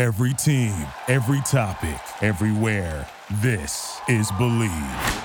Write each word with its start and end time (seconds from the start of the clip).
Every 0.00 0.32
team, 0.32 0.72
every 1.08 1.42
topic, 1.42 2.00
everywhere. 2.22 3.06
This 3.42 4.00
is 4.08 4.30
Bleav. 4.30 5.24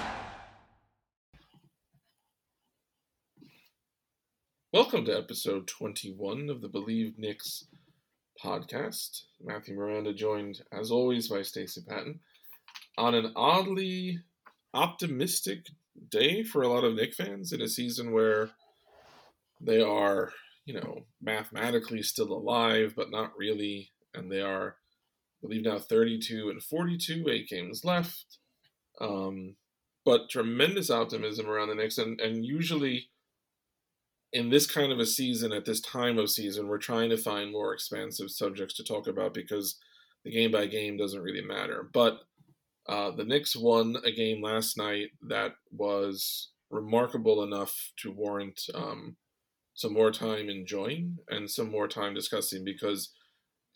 Welcome 4.74 5.06
to 5.06 5.18
episode 5.18 5.70
21 5.70 6.50
of 6.50 6.60
the 6.60 6.68
Bleav 6.68 7.18
Knicks 7.18 7.68
podcast. 8.44 9.22
Matthew 9.42 9.76
Miranda 9.78 10.14
joined, 10.14 10.62
as 10.74 10.92
always, 10.92 11.30
by 11.30 11.42
Stacey 11.42 11.80
Patton 11.88 12.20
on 12.98 13.16
an 13.16 13.32
oddly 13.34 14.20
optimistic 14.74 15.68
day 16.10 16.44
for 16.44 16.64
a 16.64 16.68
lot 16.68 16.84
of 16.84 16.96
Knick 16.96 17.14
fans 17.14 17.54
in 17.54 17.62
a 17.62 17.70
season 17.70 18.12
where 18.12 18.50
they 19.62 19.80
are, 19.80 20.34
you 20.66 20.74
know, 20.74 21.06
mathematically 21.22 22.04
still 22.04 22.34
alive, 22.34 22.92
but 22.94 23.10
not 23.10 23.32
really. 23.38 23.94
And 24.16 24.32
they 24.32 24.42
are, 24.42 24.76
I 25.44 25.48
believe, 25.48 25.64
now 25.64 25.80
32 25.80 26.50
and 26.50 26.62
42, 26.62 27.26
eight 27.30 27.50
games 27.50 27.84
left. 27.84 28.40
Um, 29.00 29.56
but 30.04 30.30
tremendous 30.30 30.90
optimism 30.90 31.48
around 31.50 31.70
the 31.70 31.76
Knicks. 31.76 31.98
And, 31.98 32.20
and 32.22 32.46
usually, 32.46 33.10
in 34.32 34.50
this 34.50 34.68
kind 34.68 34.92
of 34.92 35.00
a 35.00 35.06
season, 35.06 35.52
at 35.52 35.66
this 35.66 35.82
time 35.82 36.18
of 36.20 36.30
season, 36.30 36.68
we're 36.68 36.78
trying 36.78 37.10
to 37.10 37.18
find 37.18 37.52
more 37.52 37.74
expansive 37.74 38.30
subjects 38.30 38.76
to 38.76 38.84
talk 38.84 39.08
about 39.08 39.34
because 39.34 39.80
the 40.24 40.32
game 40.32 40.52
by 40.52 40.66
game 40.68 40.98
doesn't 40.98 41.22
really 41.22 41.44
matter. 41.44 41.90
But 41.92 42.20
uh, 42.88 43.12
the 43.12 43.24
Knicks 43.24 43.56
won 43.56 43.96
a 44.04 44.12
game 44.12 44.44
last 44.44 44.78
night 44.78 45.10
that 45.28 45.54
was 45.72 46.52
remarkable 46.70 47.44
enough 47.44 47.92
to 47.98 48.12
warrant 48.12 48.62
um, 48.74 49.16
some 49.74 49.94
more 49.94 50.12
time 50.12 50.50
enjoying 50.50 51.18
and 51.30 51.50
some 51.50 51.72
more 51.72 51.88
time 51.88 52.14
discussing 52.14 52.64
because 52.64 53.12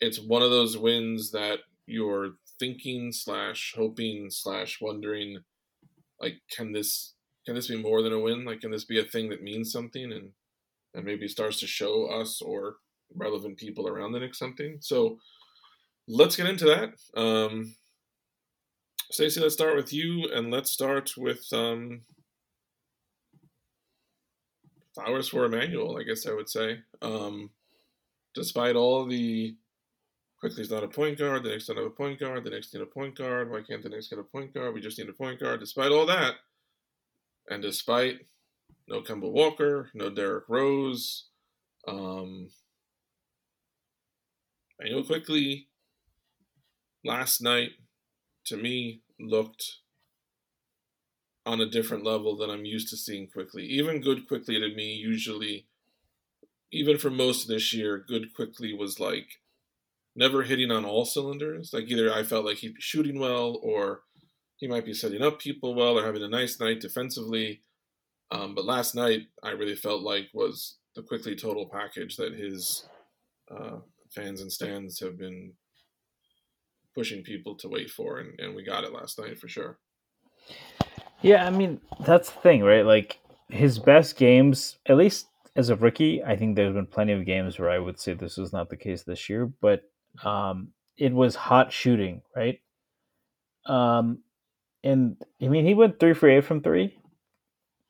it's 0.00 0.20
one 0.20 0.42
of 0.42 0.50
those 0.50 0.76
wins 0.76 1.30
that 1.32 1.60
you're 1.86 2.30
thinking 2.58 3.12
slash 3.12 3.74
hoping 3.76 4.28
slash 4.30 4.78
wondering 4.80 5.38
like 6.20 6.34
can 6.54 6.72
this 6.72 7.14
can 7.46 7.54
this 7.54 7.68
be 7.68 7.76
more 7.76 8.02
than 8.02 8.12
a 8.12 8.18
win 8.18 8.44
like 8.44 8.60
can 8.60 8.70
this 8.70 8.84
be 8.84 9.00
a 9.00 9.04
thing 9.04 9.30
that 9.30 9.42
means 9.42 9.72
something 9.72 10.12
and 10.12 10.30
and 10.94 11.04
maybe 11.04 11.28
starts 11.28 11.60
to 11.60 11.66
show 11.66 12.06
us 12.06 12.42
or 12.42 12.76
relevant 13.14 13.56
people 13.56 13.88
around 13.88 14.12
the 14.12 14.20
Knicks 14.20 14.38
something. 14.38 14.78
So 14.80 15.18
let's 16.08 16.36
get 16.36 16.46
into 16.46 16.64
that. 16.66 17.20
Um, 17.20 17.74
Stacey, 19.10 19.40
let's 19.40 19.54
start 19.54 19.76
with 19.76 19.92
you, 19.92 20.30
and 20.32 20.50
let's 20.52 20.70
start 20.70 21.12
with 21.16 21.44
um, 21.52 22.02
flowers 24.94 25.28
for 25.28 25.44
Immanuel. 25.44 25.98
I 25.98 26.04
guess 26.04 26.26
I 26.26 26.32
would 26.32 26.48
say, 26.48 26.78
um, 27.02 27.50
despite 28.34 28.76
all 28.76 29.04
the 29.06 29.56
Quickley's 30.40 30.70
not 30.70 30.84
a 30.84 30.88
point 30.88 31.18
guard, 31.18 31.42
the 31.42 31.50
Knicks 31.50 31.66
don't 31.66 31.76
have 31.76 31.86
a 31.86 31.90
point 31.90 32.18
guard, 32.18 32.44
the 32.44 32.50
Knicks 32.50 32.72
need 32.72 32.82
a 32.82 32.86
point 32.86 33.16
guard. 33.16 33.50
Why 33.50 33.60
can't 33.62 33.82
the 33.82 33.90
Knicks 33.90 34.08
get 34.08 34.18
a 34.18 34.22
point 34.22 34.54
guard? 34.54 34.74
We 34.74 34.80
just 34.80 34.98
need 34.98 35.08
a 35.08 35.12
point 35.12 35.38
guard. 35.38 35.60
Despite 35.60 35.92
all 35.92 36.06
that, 36.06 36.34
and 37.48 37.62
despite 37.62 38.20
no 38.88 39.02
Kemba 39.02 39.30
Walker, 39.30 39.90
no 39.94 40.08
Derrick 40.10 40.44
Rose. 40.48 41.28
Um, 41.86 42.48
Manuel 44.80 45.04
Quickley 45.04 45.68
last 47.04 47.42
night 47.42 47.70
to 48.46 48.56
me 48.56 49.02
looked 49.18 49.78
on 51.44 51.60
a 51.60 51.68
different 51.68 52.04
level 52.04 52.36
than 52.36 52.50
I'm 52.50 52.64
used 52.64 52.88
to 52.88 52.96
seeing 52.96 53.28
Quickley. 53.28 53.64
Even 53.64 54.00
good 54.00 54.26
Quickley 54.26 54.58
to 54.58 54.74
me 54.74 54.94
usually 54.94 55.66
even 56.72 56.98
for 56.98 57.10
most 57.10 57.42
of 57.42 57.48
this 57.48 57.72
year, 57.72 57.98
good 57.98 58.34
Quickley 58.34 58.72
was 58.72 59.00
like 59.00 59.39
never 60.20 60.42
hitting 60.42 60.70
on 60.70 60.84
all 60.84 61.06
cylinders. 61.06 61.72
Like 61.72 61.88
either 61.88 62.12
I 62.12 62.22
felt 62.22 62.44
like 62.44 62.58
he'd 62.58 62.74
be 62.74 62.80
shooting 62.80 63.18
well 63.18 63.58
or 63.62 64.02
he 64.58 64.68
might 64.68 64.84
be 64.84 64.92
setting 64.92 65.22
up 65.22 65.40
people 65.40 65.74
well 65.74 65.98
or 65.98 66.04
having 66.04 66.22
a 66.22 66.28
nice 66.28 66.60
night 66.60 66.80
defensively. 66.80 67.62
Um, 68.30 68.54
but 68.54 68.66
last 68.66 68.94
night, 68.94 69.22
I 69.42 69.50
really 69.50 69.74
felt 69.74 70.02
like 70.02 70.28
was 70.34 70.76
the 70.94 71.02
Quickley 71.02 71.34
total 71.34 71.66
package 71.66 72.16
that 72.18 72.34
his 72.34 72.86
uh, 73.50 73.78
fans 74.14 74.42
and 74.42 74.52
stands 74.52 75.00
have 75.00 75.18
been 75.18 75.54
pushing 76.94 77.22
people 77.22 77.54
to 77.56 77.68
wait 77.68 77.90
for, 77.90 78.18
and, 78.18 78.38
and 78.38 78.54
we 78.54 78.62
got 78.62 78.84
it 78.84 78.92
last 78.92 79.18
night 79.18 79.38
for 79.38 79.48
sure. 79.48 79.78
Yeah, 81.22 81.46
I 81.46 81.50
mean 81.50 81.80
that's 82.06 82.30
the 82.30 82.40
thing, 82.40 82.62
right? 82.62 82.84
Like 82.84 83.18
his 83.48 83.78
best 83.78 84.16
games, 84.16 84.76
at 84.86 84.96
least 84.96 85.26
as 85.56 85.70
a 85.70 85.76
rookie, 85.76 86.22
I 86.22 86.36
think 86.36 86.54
there's 86.54 86.74
been 86.74 86.86
plenty 86.86 87.12
of 87.12 87.26
games 87.26 87.58
where 87.58 87.70
I 87.70 87.78
would 87.78 87.98
say 87.98 88.12
this 88.12 88.36
was 88.36 88.52
not 88.52 88.68
the 88.68 88.76
case 88.76 89.02
this 89.02 89.28
year, 89.28 89.46
but 89.60 89.89
um, 90.24 90.68
it 90.96 91.12
was 91.12 91.34
hot 91.34 91.72
shooting, 91.72 92.22
right? 92.36 92.60
Um, 93.66 94.18
and 94.82 95.16
I 95.42 95.48
mean 95.48 95.66
he 95.66 95.74
went 95.74 96.00
three 96.00 96.14
for 96.14 96.28
eight 96.28 96.44
from 96.44 96.62
three, 96.62 96.98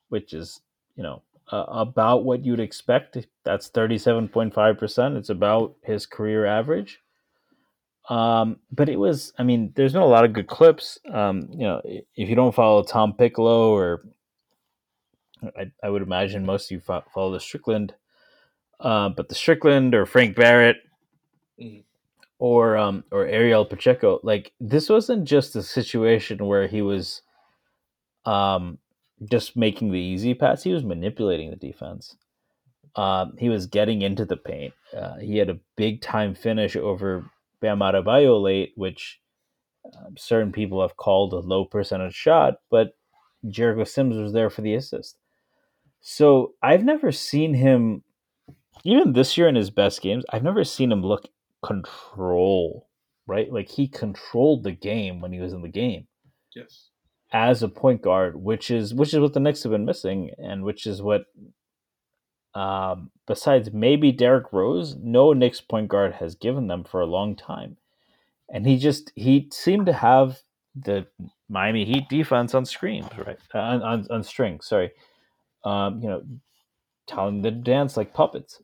which 0.09 0.33
is 0.33 0.59
you 0.95 1.03
know 1.03 1.21
uh, 1.51 1.65
about 1.67 2.23
what 2.23 2.45
you'd 2.45 2.59
expect. 2.59 3.17
That's 3.43 3.67
thirty 3.69 3.97
seven 3.97 4.27
point 4.27 4.53
five 4.53 4.77
percent. 4.77 5.17
It's 5.17 5.29
about 5.29 5.75
his 5.83 6.05
career 6.05 6.45
average. 6.45 6.99
Um, 8.09 8.57
but 8.71 8.89
it 8.89 8.97
was, 8.97 9.31
I 9.37 9.43
mean, 9.43 9.71
there's 9.75 9.93
been 9.93 10.01
a 10.01 10.07
lot 10.07 10.25
of 10.25 10.33
good 10.33 10.47
clips. 10.47 10.99
Um, 11.13 11.47
you 11.51 11.59
know, 11.59 11.81
if 11.85 12.29
you 12.29 12.35
don't 12.35 12.53
follow 12.53 12.83
Tom 12.83 13.13
Piccolo, 13.13 13.71
or 13.71 14.03
I, 15.57 15.71
I 15.83 15.89
would 15.89 16.01
imagine 16.01 16.45
most 16.45 16.65
of 16.65 16.71
you 16.71 16.81
follow 16.81 17.31
the 17.31 17.39
Strickland, 17.39 17.93
uh, 18.79 19.09
but 19.09 19.29
the 19.29 19.35
Strickland 19.35 19.93
or 19.95 20.05
Frank 20.05 20.35
Barrett, 20.35 20.77
mm-hmm. 21.61 21.81
Or 22.41 22.75
um, 22.75 23.03
or 23.11 23.27
Ariel 23.27 23.65
Pacheco, 23.65 24.19
like 24.23 24.51
this 24.59 24.89
wasn't 24.89 25.25
just 25.25 25.55
a 25.55 25.61
situation 25.61 26.47
where 26.47 26.65
he 26.65 26.81
was, 26.81 27.21
um, 28.25 28.79
just 29.29 29.55
making 29.55 29.91
the 29.91 29.99
easy 29.99 30.33
pass. 30.33 30.63
He 30.63 30.73
was 30.73 30.83
manipulating 30.83 31.51
the 31.51 31.55
defense. 31.55 32.15
Um, 32.95 33.35
he 33.37 33.47
was 33.47 33.67
getting 33.67 34.01
into 34.01 34.25
the 34.25 34.37
paint. 34.37 34.73
Uh, 34.91 35.17
he 35.17 35.37
had 35.37 35.51
a 35.51 35.59
big 35.75 36.01
time 36.01 36.33
finish 36.33 36.75
over 36.75 37.29
Bam 37.59 37.77
Adebayo 37.77 38.41
late, 38.41 38.73
which 38.75 39.19
uh, 39.85 40.09
certain 40.17 40.51
people 40.51 40.81
have 40.81 40.97
called 40.97 41.33
a 41.33 41.39
low 41.39 41.63
percentage 41.63 42.15
shot, 42.15 42.55
but 42.71 42.97
Jericho 43.47 43.83
Sims 43.83 44.17
was 44.17 44.33
there 44.33 44.49
for 44.49 44.61
the 44.61 44.73
assist. 44.73 45.15
So 46.01 46.55
I've 46.63 46.83
never 46.83 47.11
seen 47.11 47.53
him, 47.53 48.03
even 48.83 49.13
this 49.13 49.37
year 49.37 49.47
in 49.47 49.53
his 49.53 49.69
best 49.69 50.01
games, 50.01 50.25
I've 50.31 50.43
never 50.43 50.63
seen 50.63 50.91
him 50.91 51.03
look 51.03 51.27
control, 51.63 52.89
right? 53.27 53.51
Like 53.51 53.69
he 53.69 53.87
controlled 53.87 54.63
the 54.63 54.71
game 54.71 55.21
when 55.21 55.31
he 55.31 55.39
was 55.39 55.53
in 55.53 55.61
the 55.61 55.69
game. 55.69 56.07
Yes 56.55 56.91
as 57.31 57.63
a 57.63 57.69
point 57.69 58.01
guard, 58.01 58.35
which 58.35 58.69
is 58.69 58.93
which 58.93 59.13
is 59.13 59.19
what 59.19 59.33
the 59.33 59.39
Knicks 59.39 59.63
have 59.63 59.71
been 59.71 59.85
missing, 59.85 60.31
and 60.37 60.63
which 60.63 60.85
is 60.85 61.01
what, 61.01 61.25
um, 62.53 63.11
besides 63.25 63.71
maybe 63.71 64.11
Derrick 64.11 64.51
Rose, 64.51 64.95
no 64.95 65.33
Knicks 65.33 65.61
point 65.61 65.87
guard 65.87 66.13
has 66.13 66.35
given 66.35 66.67
them 66.67 66.83
for 66.83 67.01
a 67.01 67.05
long 67.05 67.35
time, 67.35 67.77
and 68.49 68.65
he 68.65 68.77
just 68.77 69.11
he 69.15 69.49
seemed 69.51 69.85
to 69.85 69.93
have 69.93 70.39
the 70.75 71.07
Miami 71.49 71.85
Heat 71.85 72.09
defense 72.09 72.53
on 72.53 72.65
screens, 72.65 73.07
right? 73.17 73.39
On, 73.53 73.81
on 73.81 74.07
on 74.09 74.23
strings, 74.23 74.67
sorry. 74.67 74.91
Um, 75.63 76.01
you 76.01 76.09
know, 76.09 76.23
telling 77.07 77.41
them 77.41 77.53
to 77.53 77.61
dance 77.61 77.95
like 77.95 78.13
puppets, 78.13 78.61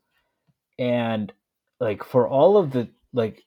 and 0.78 1.32
like 1.80 2.04
for 2.04 2.28
all 2.28 2.56
of 2.56 2.72
the 2.72 2.88
like, 3.12 3.44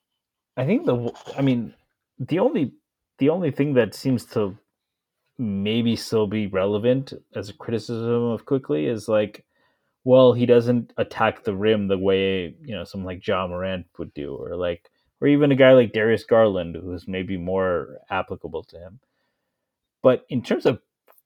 I 0.57 0.65
think 0.65 0.85
the 0.85 1.11
I 1.37 1.41
mean 1.41 1.73
the 2.19 2.39
only 2.39 2.73
the 3.19 3.29
only 3.29 3.51
thing 3.51 3.73
that 3.75 3.93
seems 3.93 4.25
to 4.27 4.57
maybe 5.37 5.95
still 5.95 6.27
be 6.27 6.47
relevant 6.47 7.13
as 7.35 7.49
a 7.49 7.53
criticism 7.53 8.23
of 8.23 8.45
Quickley 8.45 8.85
is 8.85 9.07
like, 9.07 9.43
well, 10.03 10.33
he 10.33 10.45
doesn't 10.45 10.93
attack 10.97 11.43
the 11.43 11.55
rim 11.55 11.87
the 11.87 11.97
way 11.97 12.55
you 12.63 12.75
know 12.75 12.83
someone 12.83 13.07
like 13.07 13.25
Ja 13.25 13.47
Morant 13.47 13.85
would 13.97 14.13
do, 14.13 14.35
or 14.35 14.55
like, 14.55 14.89
or 15.19 15.27
even 15.27 15.51
a 15.51 15.55
guy 15.55 15.73
like 15.73 15.93
Darius 15.93 16.23
Garland, 16.23 16.75
who's 16.75 17.07
maybe 17.07 17.37
more 17.37 17.97
applicable 18.09 18.63
to 18.63 18.77
him. 18.77 18.99
But 20.03 20.25
in 20.29 20.41
terms 20.41 20.65
of 20.65 20.79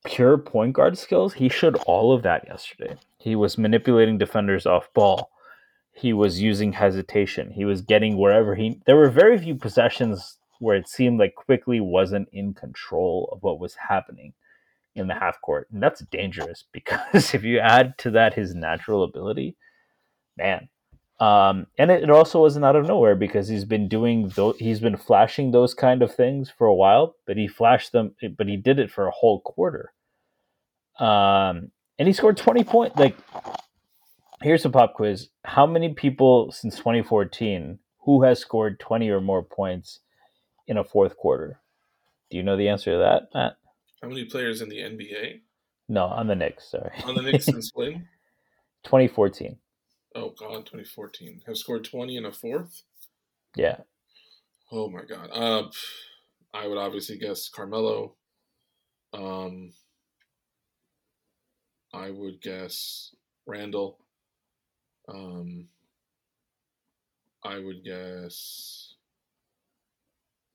pure 0.06 0.38
point 0.38 0.74
guard 0.74 0.98
skills, 0.98 1.34
he 1.34 1.50
showed 1.50 1.78
all 1.86 2.14
of 2.14 2.24
that 2.24 2.48
yesterday. 2.48 2.96
He 3.18 3.36
was 3.36 3.58
manipulating 3.58 4.18
defenders 4.18 4.66
off 4.66 4.94
ball. 4.94 5.32
He 5.96 6.12
was 6.12 6.42
using 6.42 6.74
hesitation. 6.74 7.52
He 7.52 7.66
was 7.66 7.82
getting 7.82 8.18
wherever 8.18 8.56
he. 8.56 8.82
There 8.86 8.98
were 8.98 9.10
very 9.10 9.38
few 9.38 9.56
possessions 9.56 10.38
where 10.60 10.76
it 10.76 10.90
seemed 10.90 11.20
like 11.20 11.36
Quickley 11.36 11.80
wasn't 11.80 12.28
in 12.32 12.54
control 12.54 13.30
of 13.32 13.44
what 13.44 13.60
was 13.60 13.76
happening 13.88 14.34
in 14.96 15.08
the 15.08 15.14
half 15.14 15.40
court. 15.42 15.68
And 15.72 15.82
that's 15.82 16.02
dangerous 16.12 16.64
because 16.72 17.34
if 17.34 17.44
you 17.44 17.60
add 17.60 17.98
to 18.00 18.12
that 18.12 18.34
his 18.34 18.56
natural 18.56 19.04
ability, 19.04 19.56
man. 20.38 20.70
Um, 21.18 21.68
and 21.78 21.92
it, 21.92 22.04
it, 22.04 22.10
also 22.10 22.42
wasn't 22.42 22.66
out 22.66 22.76
of 22.76 22.88
nowhere 22.88 23.16
because 23.16 23.48
he's 23.48 23.64
been 23.64 23.88
doing 23.88 24.28
those, 24.36 24.58
he's 24.58 24.82
been 24.82 24.98
flashing 24.98 25.52
those 25.52 25.74
kind 25.74 26.02
of 26.02 26.14
things 26.14 26.50
for 26.50 26.68
a 26.68 26.76
while, 26.76 27.16
but 27.26 27.38
he 27.38 27.48
flashed 27.48 27.94
them, 27.94 28.16
but 28.38 28.48
he 28.48 28.58
did 28.58 28.80
it 28.80 28.92
for 28.92 29.08
a 29.08 29.12
whole 29.12 29.40
quarter. 29.40 29.94
Um, 31.00 31.72
and 31.98 32.08
he 32.08 32.14
scored 32.14 32.36
20 32.36 32.66
points. 32.66 32.98
Like, 32.98 33.16
here's 34.42 34.66
a 34.66 34.70
pop 34.70 34.94
quiz. 34.94 35.30
How 35.44 35.66
many 35.66 35.94
people 35.94 36.52
since 36.52 36.76
2014 36.78 37.80
who 38.06 38.24
has 38.24 38.40
scored 38.40 38.80
20 38.80 39.10
or 39.10 39.20
more 39.20 39.44
points 39.44 40.00
in 40.68 40.78
a 40.78 40.84
fourth 40.84 41.18
quarter. 41.18 41.60
Do 42.30 42.38
you 42.38 42.44
know 42.44 42.56
the 42.56 42.70
answer 42.70 42.92
to 42.92 42.98
that, 42.98 43.30
Matt? 43.34 43.58
How 44.02 44.08
many 44.08 44.26
players 44.26 44.62
in 44.62 44.70
the 44.70 44.78
NBA? 44.78 45.42
No, 45.90 46.06
on 46.06 46.28
the 46.28 46.36
Knicks, 46.36 46.72
sorry. 46.72 46.94
On 47.04 47.16
the 47.16 47.22
Knicks 47.22 47.46
since 47.46 47.72
when? 47.76 48.08
2014. 48.84 49.58
Oh 50.16 50.30
God, 50.30 50.66
2014 50.66 51.42
have 51.48 51.58
scored 51.58 51.84
20 51.84 52.18
in 52.18 52.26
a 52.26 52.32
fourth. 52.32 52.84
Yeah. 53.56 53.78
Oh 54.72 54.90
my 54.90 55.04
God. 55.04 55.30
Uh, 55.32 55.70
I 56.54 56.68
would 56.68 56.78
obviously 56.78 57.18
guess 57.18 57.50
Carmelo. 57.50 58.16
Um, 59.14 59.74
I 61.94 62.12
would 62.12 62.42
guess 62.42 63.16
Randle. 63.46 64.00
Um, 65.08 65.68
I 67.44 67.60
would 67.60 67.84
guess 67.84 68.96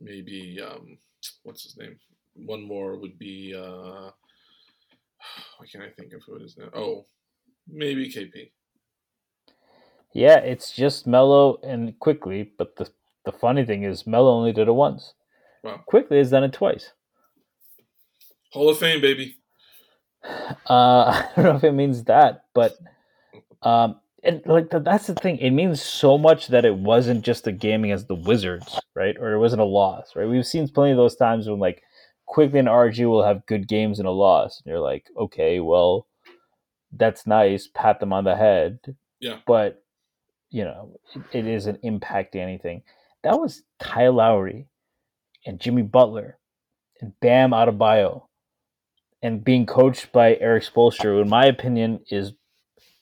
maybe 0.00 0.60
um, 0.60 0.98
what's 1.44 1.62
his 1.62 1.76
name? 1.76 1.96
One 2.34 2.62
more 2.62 2.96
would 2.96 3.18
be 3.18 3.54
uh, 3.56 4.10
why 5.58 5.66
can't 5.70 5.84
I 5.84 5.90
think 5.90 6.12
of 6.12 6.22
who 6.26 6.36
it 6.36 6.42
is 6.42 6.56
now? 6.56 6.70
Oh, 6.74 7.06
maybe 7.68 8.08
KP. 8.08 8.50
Yeah, 10.12 10.38
it's 10.38 10.72
just 10.72 11.06
Melo 11.06 11.60
and 11.62 11.96
Quickley, 12.00 12.52
but 12.58 12.76
the 12.76 12.90
the 13.24 13.32
funny 13.32 13.64
thing 13.64 13.84
is 13.84 14.06
Melo 14.06 14.32
only 14.32 14.52
did 14.52 14.66
it 14.66 14.72
once. 14.72 15.14
Wow. 15.62 15.82
Quickley 15.86 16.18
has 16.18 16.30
done 16.30 16.44
it 16.44 16.52
twice. 16.52 16.92
Hall 18.52 18.70
of 18.70 18.78
Fame, 18.78 19.00
baby. 19.00 19.36
Uh, 20.66 21.24
I 21.36 21.42
don't 21.42 21.44
know 21.44 21.56
if 21.56 21.64
it 21.64 21.72
means 21.72 22.04
that, 22.04 22.44
but 22.54 22.76
um, 23.62 23.98
and 24.22 24.42
like 24.46 24.70
the, 24.70 24.80
that's 24.80 25.06
the 25.06 25.14
thing. 25.14 25.38
It 25.38 25.50
means 25.50 25.82
so 25.82 26.18
much 26.18 26.48
that 26.48 26.64
it 26.64 26.74
wasn't 26.74 27.24
just 27.24 27.46
a 27.46 27.52
game 27.52 27.84
against 27.84 28.08
the 28.08 28.14
Wizards, 28.14 28.78
right? 28.94 29.16
Or 29.18 29.32
it 29.32 29.38
wasn't 29.38 29.62
a 29.62 29.66
loss, 29.66 30.14
right? 30.14 30.28
We've 30.28 30.46
seen 30.46 30.68
plenty 30.68 30.92
of 30.92 30.96
those 30.96 31.16
times 31.16 31.48
when 31.48 31.58
like 31.58 31.82
Quickley 32.26 32.58
and 32.58 32.68
RJ 32.68 33.08
will 33.08 33.24
have 33.24 33.46
good 33.46 33.66
games 33.66 33.98
and 33.98 34.08
a 34.08 34.12
loss, 34.12 34.60
and 34.60 34.70
you're 34.70 34.80
like, 34.80 35.06
okay, 35.16 35.60
well, 35.60 36.06
that's 36.92 37.26
nice. 37.26 37.68
Pat 37.72 38.00
them 38.00 38.12
on 38.12 38.24
the 38.24 38.36
head. 38.36 38.80
Yeah. 39.20 39.38
But 39.46 39.82
you 40.50 40.64
know, 40.64 40.98
it, 41.14 41.22
it 41.32 41.46
isn't 41.46 41.82
impacting 41.82 42.36
anything. 42.36 42.82
That 43.22 43.38
was 43.38 43.62
Kyle 43.78 44.14
Lowry 44.14 44.66
and 45.46 45.60
Jimmy 45.60 45.82
Butler 45.82 46.38
and 47.00 47.12
Bam 47.20 47.50
Adebayo 47.50 48.24
and 49.22 49.44
being 49.44 49.66
coached 49.66 50.12
by 50.12 50.36
Erik 50.36 50.64
Spoelstra, 50.64 51.04
who 51.04 51.20
in 51.20 51.28
my 51.28 51.44
opinion 51.46 52.00
is 52.10 52.32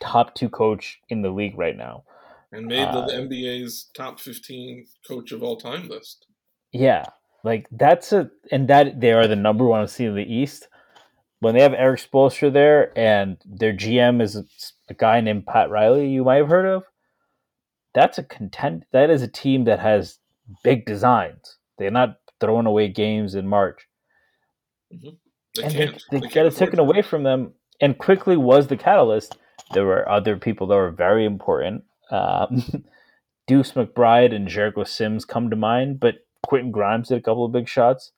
top 0.00 0.34
two 0.34 0.48
coach 0.48 1.00
in 1.08 1.22
the 1.22 1.30
league 1.30 1.58
right 1.58 1.76
now. 1.76 2.04
And 2.52 2.66
made 2.66 2.88
the 2.88 3.00
Uh, 3.00 3.08
NBA's 3.08 3.90
top 3.94 4.20
15 4.20 4.86
coach 5.06 5.32
of 5.32 5.42
all 5.42 5.56
time 5.56 5.88
list. 5.88 6.26
Yeah, 6.72 7.04
like 7.44 7.68
that's 7.70 8.12
a 8.12 8.30
and 8.50 8.68
that 8.68 9.00
they 9.00 9.12
are 9.12 9.26
the 9.26 9.36
number 9.36 9.66
one 9.66 9.86
seed 9.86 10.08
in 10.08 10.14
the 10.14 10.22
East. 10.22 10.68
When 11.40 11.54
they 11.54 11.62
have 11.62 11.74
Erik 11.74 12.00
Spoelstra 12.00 12.52
there 12.52 12.98
and 12.98 13.36
their 13.44 13.72
GM 13.72 14.20
is 14.20 14.34
a, 14.34 14.44
a 14.88 14.94
guy 14.94 15.20
named 15.20 15.46
Pat 15.46 15.70
Riley, 15.70 16.08
you 16.08 16.24
might 16.24 16.36
have 16.36 16.48
heard 16.48 16.66
of. 16.66 16.84
That's 17.94 18.18
a 18.18 18.24
content. 18.24 18.84
That 18.92 19.10
is 19.10 19.22
a 19.22 19.28
team 19.28 19.64
that 19.64 19.78
has 19.78 20.18
big 20.64 20.84
designs. 20.84 21.58
They're 21.78 21.90
not 21.90 22.16
throwing 22.40 22.66
away 22.66 22.88
games 22.88 23.34
in 23.34 23.46
March. 23.46 23.86
They 24.90 25.62
and 25.62 25.72
can't. 25.72 26.02
they, 26.10 26.18
they, 26.18 26.20
can't 26.20 26.34
got 26.34 26.46
it 26.46 26.56
taken 26.56 26.78
away 26.78 27.02
from 27.02 27.22
them 27.22 27.52
and 27.80 27.98
Quickley 27.98 28.36
was 28.36 28.66
the 28.66 28.76
catalyst 28.76 29.38
there 29.72 29.84
were 29.84 30.08
other 30.08 30.36
people 30.36 30.66
that 30.68 30.76
were 30.76 30.90
very 30.90 31.24
important. 31.24 31.84
Um, 32.10 32.84
deuce 33.46 33.72
mcbride 33.72 34.34
and 34.34 34.46
jericho 34.46 34.84
sims 34.84 35.24
come 35.24 35.48
to 35.48 35.56
mind 35.56 35.98
but 35.98 36.16
quentin 36.42 36.70
grimes 36.70 37.08
did 37.08 37.18
a 37.18 37.22
couple 37.22 37.44
of 37.44 37.52
big 37.52 37.68
shots. 37.68 38.12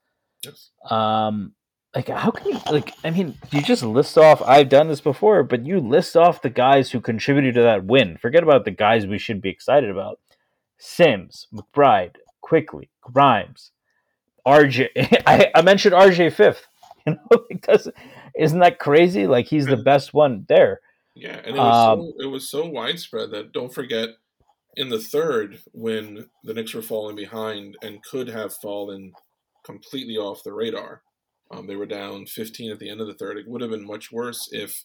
Yes. 0.44 0.70
um, 0.90 1.52
like 1.94 2.08
how 2.08 2.30
can 2.30 2.48
you 2.48 2.58
like 2.70 2.94
i 3.04 3.10
mean 3.10 3.36
you 3.50 3.62
just 3.62 3.82
list 3.82 4.16
off 4.16 4.40
i've 4.42 4.68
done 4.68 4.88
this 4.88 5.00
before 5.00 5.42
but 5.42 5.66
you 5.66 5.80
list 5.80 6.16
off 6.16 6.42
the 6.42 6.50
guys 6.50 6.90
who 6.90 7.00
contributed 7.00 7.54
to 7.54 7.62
that 7.62 7.84
win. 7.84 8.16
Forget 8.16 8.42
about 8.42 8.64
the 8.64 8.70
guys 8.70 9.06
we 9.06 9.18
should 9.18 9.40
be 9.40 9.50
excited 9.50 9.90
about. 9.90 10.20
Sims 10.78 11.46
mcbride 11.52 12.16
Quickley 12.40 12.90
grimes 13.00 13.72
rj 14.46 14.88
i, 15.26 15.50
I 15.54 15.62
mentioned 15.62 15.94
rj 15.94 16.32
fifth 16.32 16.66
you 17.06 17.14
know 17.14 17.44
like 17.50 17.66
that's 17.66 17.88
isn't 18.36 18.60
that 18.60 18.78
crazy? 18.78 19.26
Like 19.26 19.46
he's 19.46 19.66
the 19.66 19.76
best 19.76 20.14
one 20.14 20.44
there 20.48 20.80
Yeah, 21.20 21.36
and 21.44 21.54
it 21.56 21.60
was 21.60 21.98
Um, 21.98 22.12
so, 22.16 22.24
it 22.24 22.30
was 22.30 22.48
so 22.48 22.66
widespread 22.66 23.30
that 23.32 23.52
don't 23.52 23.74
forget 23.74 24.10
in 24.76 24.88
the 24.88 24.98
third 24.98 25.60
when 25.72 26.26
the 26.44 26.54
Knicks 26.54 26.72
were 26.72 26.80
falling 26.82 27.14
behind 27.14 27.76
and 27.82 28.02
could 28.02 28.28
have 28.28 28.54
fallen 28.54 29.12
completely 29.64 30.16
off 30.16 30.42
the 30.42 30.52
radar. 30.52 31.02
Um, 31.50 31.66
they 31.66 31.76
were 31.76 31.86
down 31.86 32.26
15 32.26 32.70
at 32.70 32.78
the 32.78 32.88
end 32.88 33.00
of 33.00 33.06
the 33.06 33.14
third. 33.14 33.36
It 33.36 33.48
would 33.48 33.60
have 33.60 33.70
been 33.70 33.86
much 33.86 34.10
worse 34.10 34.48
if 34.52 34.84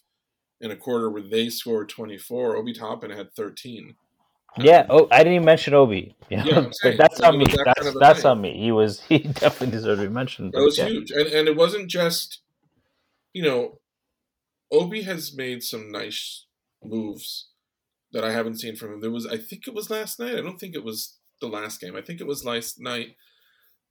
in 0.60 0.70
a 0.70 0.76
quarter 0.76 1.08
where 1.10 1.22
they 1.22 1.48
scored 1.48 1.88
24, 1.88 2.56
Obi 2.56 2.72
Toppin 2.74 3.10
had 3.10 3.32
13. 3.34 3.94
yeah 4.58 4.80
Um, 4.80 4.86
oh 4.90 5.08
i 5.10 5.18
didn't 5.18 5.34
even 5.34 5.44
mention 5.44 5.74
obi? 5.74 6.16
Yeah, 6.30 6.70
saying, 6.82 6.96
that's 6.98 7.20
on 7.20 7.38
me 7.38 7.44
that 7.44 7.62
that's 7.64 7.80
kind 7.80 7.94
of 7.94 8.00
that's 8.00 8.24
on 8.24 8.40
me 8.40 8.58
he 8.58 8.72
was 8.72 9.00
he 9.08 9.18
definitely 9.18 9.70
deserved 9.70 10.00
to 10.02 10.08
be 10.08 10.14
mentioned 10.14 10.52
That 10.52 10.62
was 10.62 10.76
yeah. 10.78 10.86
huge, 10.86 11.10
and 11.10 11.26
and 11.28 11.48
it 11.48 11.56
wasn't 11.56 11.88
just, 11.88 12.40
you 13.32 13.42
know, 13.42 13.78
Obi 14.72 15.02
has 15.02 15.34
made 15.34 15.62
some 15.62 15.90
nice 15.90 16.46
moves 16.82 17.48
that 18.12 18.24
I 18.24 18.32
haven't 18.32 18.60
seen 18.60 18.76
from 18.76 18.94
him. 18.94 19.00
There 19.00 19.10
was, 19.10 19.26
I 19.26 19.36
think 19.36 19.66
it 19.66 19.74
was 19.74 19.90
last 19.90 20.18
night. 20.18 20.36
I 20.36 20.40
don't 20.40 20.58
think 20.58 20.74
it 20.74 20.84
was 20.84 21.18
the 21.40 21.48
last 21.48 21.80
game. 21.80 21.96
I 21.96 22.02
think 22.02 22.20
it 22.20 22.26
was 22.26 22.44
last 22.44 22.80
night. 22.80 23.16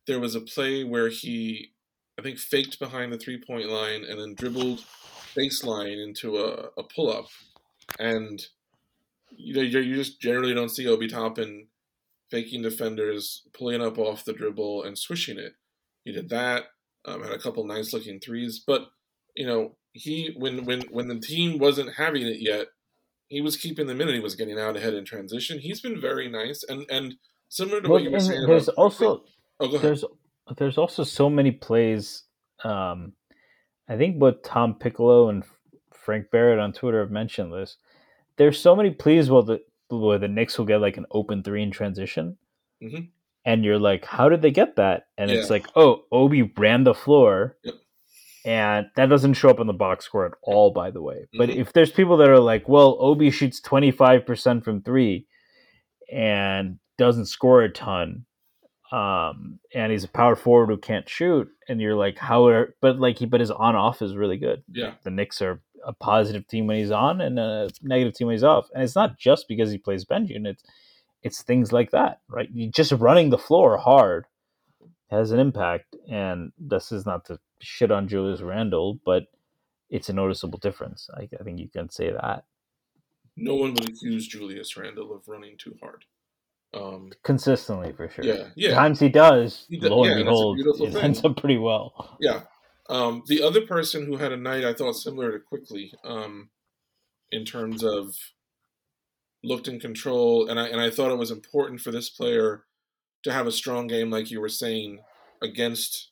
There 0.07 0.19
was 0.19 0.36
a 0.36 0.42
play 0.42 0.83
where 0.83 1.10
he, 1.10 1.72
I 2.19 2.22
think, 2.22 2.38
faked 2.38 2.80
behind 2.80 3.12
the 3.12 3.18
three 3.18 3.42
point 3.42 3.69
line 3.69 4.04
and 4.04 4.19
then 4.19 4.36
dribbled 4.36 4.83
baseline 5.36 6.01
into 6.01 6.38
a, 6.38 6.69
a 6.77 6.83
pull 6.83 7.12
up, 7.12 7.27
and 8.00 8.39
you 9.36 9.56
know 9.56 9.62
you 9.62 9.95
just 9.95 10.22
generally 10.22 10.54
don't 10.54 10.69
see 10.69 10.88
Obi 10.88 11.07
Toppin 11.07 11.68
faking 12.31 12.62
defenders, 12.62 13.44
pulling 13.54 13.81
up 13.81 13.98
off 13.98 14.25
the 14.25 14.33
dribble 14.33 14.83
and 14.83 14.98
swishing 14.98 15.38
it. 15.38 15.54
He 16.04 16.12
did 16.12 16.30
that. 16.30 16.66
Um, 17.06 17.22
had 17.22 17.31
a 17.31 17.39
couple 17.39 17.66
nice 17.66 17.94
looking 17.94 18.19
threes, 18.19 18.63
but 18.66 18.88
you 19.36 19.45
know 19.45 19.75
he 19.96 20.34
when 20.38 20.66
when 20.66 20.82
when 20.92 21.08
the 21.08 21.20
team 21.20 21.58
wasn't 21.58 21.96
having 21.96 22.24
it 22.28 22.40
yet, 22.42 22.68
he 23.28 23.42
was 23.42 23.56
keeping 23.58 23.88
them 23.88 24.02
in 24.02 24.08
and 24.10 24.16
he 24.16 24.22
was 24.24 24.36
getting 24.36 24.60
out 24.60 24.76
ahead 24.78 24.94
in 24.94 25.06
transition. 25.06 25.58
He's 25.60 25.82
been 25.82 26.00
very 26.00 26.30
nice 26.30 26.64
and 26.68 26.86
and 26.92 27.16
similar 27.50 27.82
to 27.82 27.88
Well, 27.88 27.94
what 28.00 28.04
you 28.04 28.12
were 28.12 28.20
saying. 28.20 28.46
there's 28.48 28.68
about, 28.68 28.78
also 28.78 29.24
oh 29.62 29.78
there's 29.80 30.04
there's 30.58 30.78
also 30.78 31.04
so 31.04 31.30
many 31.30 31.52
plays. 31.52 32.24
Um, 32.64 33.14
I 33.88 33.98
think 33.98 34.20
both 34.20 34.44
Tom 34.44 34.75
Piccolo 34.75 35.30
and 35.30 35.44
Frank 35.94 36.30
Barrett 36.32 36.60
on 36.60 36.74
Twitter 36.74 37.00
have 37.00 37.12
mentioned 37.12 37.54
this. 37.54 37.78
There's 38.38 38.60
so 38.60 38.75
many 38.75 38.92
plays 38.92 39.30
where 39.30 39.44
the 39.44 39.62
where 39.90 40.18
the 40.20 40.28
Knicks 40.28 40.58
will 40.58 40.66
get 40.66 40.82
like 40.82 40.98
an 40.98 41.06
open 41.12 41.42
three 41.44 41.64
in 41.64 41.72
transition, 41.72 42.38
Mhm. 42.84 43.10
and 43.46 43.64
you're 43.64 43.80
like, 43.80 44.04
how 44.06 44.28
did 44.30 44.42
they 44.42 44.52
get 44.52 44.75
that? 44.75 45.08
And 45.18 45.32
it's 45.32 45.50
like, 45.50 45.68
oh, 45.75 46.06
Obi 46.12 46.42
ran 46.58 46.84
the 46.84 46.94
floor. 46.96 47.56
Yep. 47.64 47.75
And 48.46 48.88
that 48.96 49.10
doesn't 49.10 49.34
show 49.34 49.50
up 49.50 49.60
in 49.60 49.66
the 49.68 49.74
box 49.74 50.06
score 50.06 50.25
at 50.25 50.34
all, 50.44 50.72
by 50.72 50.92
the 50.92 51.02
way. 51.02 51.25
But 51.38 51.50
Mhm. 51.50 51.56
if 51.56 51.74
there's 51.74 51.92
people 51.92 52.18
that 52.18 52.30
are 52.30 52.40
like, 52.40 52.70
well, 52.70 52.96
Obi 53.00 53.32
shoots 53.32 53.60
25% 53.60 54.64
from 54.64 54.82
three 54.84 55.25
and 56.12 56.78
doesn't 56.98 57.25
score 57.25 57.64
a 57.64 57.70
ton, 57.72 58.25
um, 58.92 59.60
and 59.74 59.92
he's 59.92 60.04
a 60.04 60.08
power 60.10 60.36
forward 60.36 60.68
who 60.70 60.78
can't 60.78 61.10
shoot, 61.10 61.50
and 61.68 61.82
you're 61.82 61.96
like, 61.96 62.18
how 62.20 62.46
are, 62.46 62.75
but 62.82 63.00
like, 63.00 63.18
he, 63.18 63.25
but 63.25 63.40
his 63.40 63.50
on 63.52 63.75
off 63.75 64.02
is 64.02 64.16
really 64.16 64.38
good. 64.38 64.64
Yeah. 64.72 64.94
The 65.04 65.10
Knicks 65.12 65.42
are 65.42 65.62
a 65.84 65.94
positive 65.94 66.48
team 66.48 66.68
when 66.68 66.78
he's 66.78 66.92
on 66.92 67.22
and 67.22 67.40
a 67.40 67.70
negative 67.82 68.14
team 68.14 68.28
when 68.28 68.36
he's 68.36 68.44
off. 68.44 68.68
And 68.74 68.84
it's 68.84 68.96
not 68.96 69.18
just 69.18 69.48
because 69.48 69.72
he 69.72 69.78
plays 69.80 70.06
bench 70.06 70.30
unit, 70.30 70.62
it's 71.24 71.42
things 71.42 71.74
like 71.74 71.92
that, 71.92 72.22
right? 72.30 72.50
You 72.54 72.70
just 72.70 72.92
running 72.92 73.32
the 73.32 73.38
floor 73.40 73.78
hard 73.78 74.25
has 75.10 75.32
an 75.32 75.40
impact. 75.40 75.96
And 76.10 76.52
this 76.58 76.92
is 76.92 77.06
not 77.06 77.25
to 77.25 77.40
shit 77.65 77.91
on 77.91 78.07
Julius 78.07 78.41
Randle, 78.41 79.00
but 79.05 79.24
it's 79.89 80.10
a 80.10 80.13
noticeable 80.13 80.60
difference. 80.60 81.10
I, 81.15 81.27
I 81.39 81.43
think 81.43 81.60
you 81.60 81.67
can 81.69 81.89
say 81.89 82.12
that 82.12 82.45
No 83.36 83.55
one 83.55 83.74
would 83.74 83.89
accuse 83.89 84.27
Julius 84.27 84.75
Randle 84.77 85.13
of 85.15 85.27
running 85.27 85.57
too 85.57 85.75
hard. 85.81 86.05
Um, 86.74 87.12
consistently 87.24 87.93
for 87.93 88.10
sure. 88.10 88.25
yeah, 88.25 88.50
yeah. 88.55 88.74
Times 88.74 89.00
he 89.00 89.07
does, 89.10 89.65
He 89.69 89.77
does- 89.77 89.89
lo 89.89 90.03
and 90.03 90.10
yeah, 90.10 90.15
that's 90.15 90.25
behold, 90.25 90.60
it 90.60 90.93
thing. 90.93 91.03
ends 91.03 91.24
up 91.24 91.38
pretty 91.38 91.57
well. 91.57 92.17
Yeah. 92.19 92.41
Um, 92.89 93.24
the 93.27 93.41
other 93.41 93.62
person 93.62 94.05
who 94.05 94.17
had 94.17 94.31
a 94.31 94.38
night 94.38 94.63
I 94.65 94.74
thought 94.74 94.93
similar 94.93 95.31
to 95.31 95.39
Quickley, 95.39 95.93
um, 96.03 96.50
in 97.31 97.43
terms 97.45 97.84
of 97.84 98.13
looked 99.43 99.67
in 99.67 99.79
control, 99.79 100.48
and 100.50 100.60
I 100.60 100.67
and 100.67 100.79
I 100.81 100.89
thought 100.89 101.12
it 101.12 101.17
was 101.17 101.31
important 101.31 101.81
for 101.81 101.91
this 101.91 102.10
player 102.10 102.65
to 103.24 103.31
have 103.34 103.48
a 103.48 103.51
strong 103.51 103.88
game, 103.88 104.10
like 104.12 104.29
you 104.29 104.39
were 104.41 104.50
saying, 104.50 105.00
against 105.41 106.12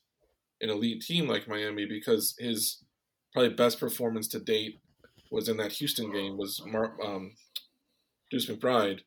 an 0.64 0.70
elite 0.70 1.02
team 1.02 1.28
like 1.28 1.48
Miami, 1.48 1.86
because 1.86 2.36
his 2.40 2.84
probably 3.34 3.54
best 3.54 3.80
performance 3.80 4.28
to 4.30 4.40
date 4.40 4.80
was 5.30 5.50
in 5.50 5.58
that 5.58 5.74
Houston 5.74 6.12
game 6.12 6.38
was 6.38 6.62
Mar- 6.66 6.96
um, 7.04 7.34
Deuce 8.32 8.50
McBride, 8.50 9.02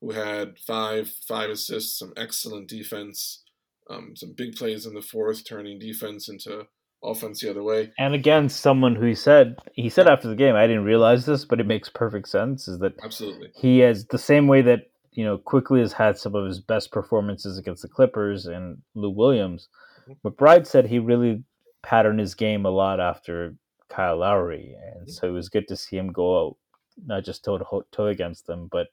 who 0.00 0.12
had 0.12 0.58
five 0.58 1.12
five 1.28 1.50
assists, 1.50 1.98
some 1.98 2.12
excellent 2.16 2.68
defense, 2.68 3.42
um, 3.90 4.14
some 4.16 4.34
big 4.36 4.56
plays 4.56 4.86
in 4.86 4.94
the 4.94 5.02
fourth, 5.02 5.46
turning 5.46 5.78
defense 5.78 6.28
into 6.28 6.66
offense 7.04 7.40
the 7.40 7.50
other 7.50 7.62
way. 7.62 7.92
And 7.98 8.14
again, 8.14 8.48
someone 8.48 8.94
who 8.94 9.06
he 9.06 9.14
said 9.14 9.56
he 9.74 9.88
said 9.88 10.06
after 10.08 10.28
the 10.28 10.34
game, 10.34 10.54
I 10.54 10.66
didn't 10.66 10.84
realize 10.84 11.26
this, 11.26 11.44
but 11.44 11.60
it 11.60 11.66
makes 11.66 11.88
perfect 11.88 12.28
sense. 12.28 12.68
Is 12.68 12.78
that 12.78 12.94
Absolutely. 13.02 13.50
he 13.54 13.80
has 13.80 14.06
the 14.06 14.18
same 14.18 14.46
way 14.46 14.62
that 14.62 14.90
you 15.12 15.24
know 15.24 15.38
Quickley 15.38 15.80
has 15.80 15.92
had 15.92 16.16
some 16.16 16.34
of 16.34 16.46
his 16.46 16.60
best 16.60 16.92
performances 16.92 17.58
against 17.58 17.82
the 17.82 17.88
Clippers 17.88 18.46
and 18.46 18.78
Lou 18.94 19.10
Williams. 19.10 19.68
McBride 20.24 20.66
said 20.66 20.86
he 20.86 20.98
really 20.98 21.42
patterned 21.82 22.20
his 22.20 22.34
game 22.34 22.64
a 22.66 22.70
lot 22.70 23.00
after 23.00 23.54
Kyle 23.88 24.18
Lowry, 24.18 24.74
and 24.74 25.06
Mhm. 25.06 25.10
so 25.10 25.28
it 25.28 25.32
was 25.32 25.48
good 25.48 25.68
to 25.68 25.76
see 25.76 25.96
him 25.96 26.12
go 26.12 26.46
out 26.48 26.56
not 27.04 27.24
just 27.24 27.44
toe 27.44 27.58
to 27.58 27.84
toe 27.92 28.06
against 28.06 28.46
them, 28.46 28.68
but 28.68 28.88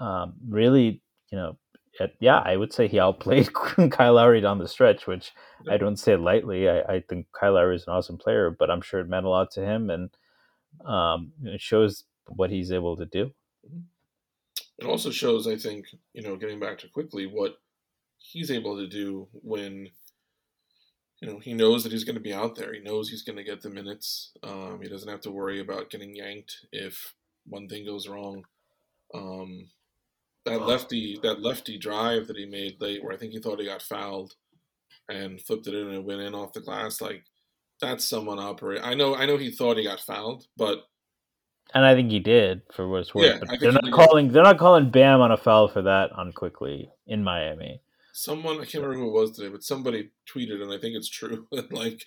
um, 0.00 0.34
really, 0.48 1.02
you 1.30 1.38
know, 1.38 1.58
at, 2.00 2.14
yeah, 2.20 2.38
I 2.38 2.56
would 2.56 2.72
say 2.72 2.88
he 2.88 2.98
outplayed 2.98 3.52
Kyle 3.90 4.14
Lowry 4.14 4.40
down 4.40 4.58
the 4.58 4.66
stretch, 4.66 5.06
which 5.06 5.32
I 5.68 5.76
don't 5.76 5.96
say 5.98 6.16
lightly. 6.16 6.68
I, 6.68 6.80
I 6.80 7.00
think 7.00 7.26
Kyle 7.32 7.52
Lowry 7.52 7.76
is 7.76 7.86
an 7.86 7.92
awesome 7.92 8.16
player, 8.18 8.50
but 8.50 8.70
I'm 8.70 8.80
sure 8.80 9.00
it 9.00 9.08
meant 9.08 9.26
a 9.26 9.28
lot 9.28 9.50
to 9.52 9.64
him, 9.64 9.90
and 9.90 10.10
um, 10.86 11.32
it 11.44 11.60
shows 11.60 12.04
what 12.28 12.50
he's 12.50 12.72
able 12.72 12.96
to 12.96 13.04
do. 13.06 13.32
It 14.78 14.86
also 14.86 15.10
shows, 15.10 15.46
I 15.46 15.56
think, 15.56 15.86
you 16.14 16.22
know, 16.22 16.36
getting 16.36 16.58
back 16.58 16.78
to 16.78 16.88
Quickley 16.88 17.26
what 17.26 17.60
he's 18.18 18.50
able 18.50 18.76
to 18.78 18.88
do 18.88 19.28
when, 19.32 19.88
you 21.22 21.28
know, 21.28 21.38
he 21.38 21.54
knows 21.54 21.84
that 21.84 21.92
he's 21.92 22.02
going 22.02 22.16
to 22.16 22.20
be 22.20 22.34
out 22.34 22.56
there. 22.56 22.74
He 22.74 22.80
knows 22.80 23.08
he's 23.08 23.22
going 23.22 23.36
to 23.36 23.44
get 23.44 23.62
the 23.62 23.70
minutes. 23.70 24.32
Um, 24.42 24.80
he 24.82 24.88
doesn't 24.88 25.08
have 25.08 25.20
to 25.20 25.30
worry 25.30 25.60
about 25.60 25.88
getting 25.88 26.16
yanked 26.16 26.66
if 26.72 27.14
one 27.46 27.68
thing 27.68 27.86
goes 27.86 28.08
wrong. 28.08 28.42
Um, 29.14 29.68
that 30.44 30.66
lefty, 30.66 31.20
that 31.22 31.40
lefty 31.40 31.78
drive 31.78 32.26
that 32.26 32.36
he 32.36 32.44
made 32.44 32.80
late, 32.80 33.04
where 33.04 33.12
I 33.12 33.16
think 33.16 33.32
he 33.32 33.38
thought 33.38 33.60
he 33.60 33.66
got 33.66 33.82
fouled, 33.82 34.32
and 35.08 35.40
flipped 35.40 35.68
it 35.68 35.74
in 35.74 35.86
and 35.86 35.94
it 35.98 36.04
went 36.04 36.22
in 36.22 36.34
off 36.34 36.54
the 36.54 36.60
glass. 36.60 37.00
Like 37.00 37.22
that's 37.80 38.04
someone 38.04 38.40
operate. 38.40 38.80
I 38.82 38.94
know, 38.94 39.14
I 39.14 39.26
know 39.26 39.36
he 39.36 39.52
thought 39.52 39.76
he 39.76 39.84
got 39.84 40.00
fouled, 40.00 40.46
but 40.56 40.78
And 41.74 41.84
I 41.84 41.94
think 41.94 42.10
he 42.10 42.18
did 42.18 42.62
for 42.74 42.88
what 42.88 43.00
it's 43.00 43.14
worth. 43.14 43.26
Yeah, 43.26 43.38
but 43.38 43.60
they're 43.60 43.70
he 43.70 43.74
not 43.74 43.84
did. 43.84 43.92
calling 43.92 44.32
they're 44.32 44.42
not 44.42 44.58
calling 44.58 44.90
Bam 44.90 45.20
on 45.20 45.30
a 45.30 45.36
foul 45.36 45.68
for 45.68 45.82
that 45.82 46.10
on 46.12 46.32
Quickley 46.32 46.90
in 47.06 47.22
Miami. 47.22 47.80
Someone 48.12 48.56
I 48.56 48.64
can't 48.64 48.84
remember 48.84 49.04
who 49.04 49.08
it 49.08 49.20
was 49.20 49.32
today, 49.32 49.48
but 49.48 49.64
somebody 49.64 50.10
tweeted, 50.32 50.62
and 50.62 50.72
I 50.72 50.78
think 50.78 50.94
it's 50.94 51.08
true. 51.08 51.46
that 51.52 51.72
like 51.72 52.04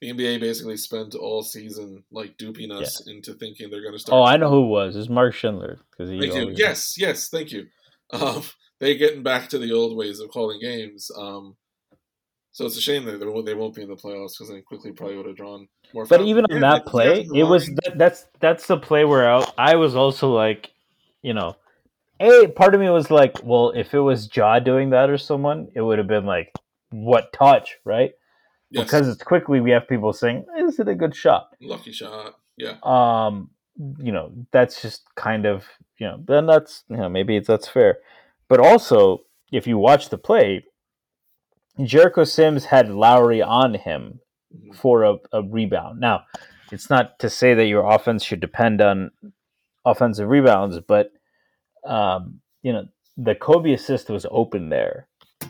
the 0.00 0.12
NBA 0.12 0.40
basically 0.40 0.76
spent 0.76 1.14
all 1.14 1.42
season 1.42 2.04
like 2.10 2.36
duping 2.36 2.72
us 2.72 3.06
into 3.06 3.34
thinking 3.34 3.70
they're 3.70 3.82
going 3.82 3.92
to 3.92 3.98
start. 3.98 4.18
Oh, 4.18 4.24
I 4.24 4.36
know 4.36 4.48
who 4.48 4.64
it 4.64 4.68
was. 4.68 4.96
It's 4.96 5.08
Mark 5.08 5.34
Schindler 5.34 5.80
because 5.90 6.10
he 6.10 6.18
Thank 6.20 6.34
you. 6.34 6.54
Yes, 6.56 6.96
yes, 6.98 7.28
thank 7.28 7.52
you. 7.52 7.66
Um, 8.12 8.42
they 8.80 8.96
getting 8.96 9.22
back 9.22 9.48
to 9.50 9.58
the 9.58 9.72
old 9.72 9.96
ways 9.96 10.20
of 10.20 10.30
calling 10.30 10.60
games. 10.60 11.10
Um, 11.16 11.56
so 12.52 12.66
it's 12.66 12.76
a 12.76 12.82
shame 12.82 13.04
that 13.06 13.18
they 13.18 13.54
won't, 13.54 13.74
be 13.74 13.82
in 13.82 13.88
the 13.88 13.96
playoffs 13.96 14.34
because 14.36 14.50
then 14.50 14.62
Quickley 14.62 14.92
probably 14.92 15.16
would 15.16 15.26
have 15.26 15.36
drawn 15.36 15.68
more. 15.94 16.04
But 16.04 16.18
fouls. 16.18 16.28
even 16.28 16.44
on 16.44 16.54
they 16.56 16.60
that 16.60 16.84
play, 16.84 17.26
it 17.34 17.44
was 17.44 17.70
that's 17.94 18.26
that's 18.40 18.66
the 18.66 18.76
play 18.76 19.04
where 19.04 19.32
I, 19.32 19.46
I 19.56 19.76
was 19.76 19.96
also 19.96 20.28
like, 20.28 20.70
you 21.22 21.32
know, 21.32 21.56
a 22.22 22.48
part 22.48 22.74
of 22.74 22.80
me 22.80 22.88
was 22.90 23.10
like, 23.10 23.36
well, 23.42 23.70
if 23.70 23.92
it 23.94 24.00
was 24.00 24.28
Ja 24.34 24.58
doing 24.58 24.90
that 24.90 25.10
or 25.10 25.18
someone, 25.18 25.68
it 25.74 25.80
would 25.80 25.98
have 25.98 26.06
been 26.08 26.26
like, 26.26 26.52
what 26.90 27.32
touch, 27.32 27.78
right? 27.84 28.12
Yes, 28.70 28.84
Because 28.84 29.08
it's 29.08 29.22
Quickley 29.22 29.60
we 29.60 29.70
have 29.72 29.88
people 29.88 30.12
saying, 30.12 30.44
is 30.58 30.78
it 30.78 30.88
a 30.88 30.94
good 30.94 31.14
shot? 31.14 31.48
lucky 31.60 31.92
shot. 31.92 32.36
Yeah, 32.56 32.76
um 32.82 33.50
you 33.98 34.12
know 34.12 34.30
that's 34.52 34.82
just 34.82 35.02
kind 35.14 35.46
of 35.46 35.64
you 35.98 36.06
know 36.06 36.22
then 36.26 36.44
that's 36.44 36.84
you 36.90 36.96
know 36.98 37.08
maybe 37.08 37.34
it's, 37.36 37.48
that's 37.48 37.66
fair 37.66 37.96
but 38.46 38.60
also 38.60 39.22
if 39.50 39.66
you 39.66 39.78
watch 39.78 40.10
the 40.10 40.18
play 40.18 40.62
jericho 41.82 42.24
sims 42.24 42.66
had 42.66 42.90
lowry 42.90 43.40
on 43.40 43.72
him 43.74 44.20
Mhm. 44.54 44.76
for 44.76 45.04
a, 45.04 45.16
a 45.32 45.42
rebound 45.42 45.98
now 46.00 46.24
it's 46.70 46.90
not 46.90 47.18
to 47.20 47.30
say 47.30 47.54
that 47.54 47.64
your 47.66 47.90
offense 47.90 48.22
should 48.22 48.40
depend 48.40 48.82
on 48.82 49.10
offensive 49.86 50.28
rebounds 50.28 50.78
but 50.80 51.10
um 51.84 52.40
you 52.62 52.72
know 52.72 52.86
the 53.16 53.34
kobe 53.34 53.72
assist 53.72 54.10
was 54.10 54.26
open 54.30 54.68
there 54.68 55.06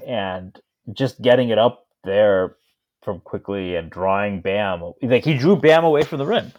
and 0.07 0.61
just 0.93 1.23
getting 1.23 1.51
it 1.51 1.59
up 1.59 1.87
there 2.05 2.57
from 3.03 3.21
Quickley 3.21 3.77
and 3.77 3.91
drawing 3.91 4.41
bam 4.41 4.93
like 5.03 5.25
he 5.25 5.37
drew 5.37 5.57
bam 5.57 5.85
away 5.85 6.03
from 6.05 6.19
the 6.19 6.27
rim 6.27 6.53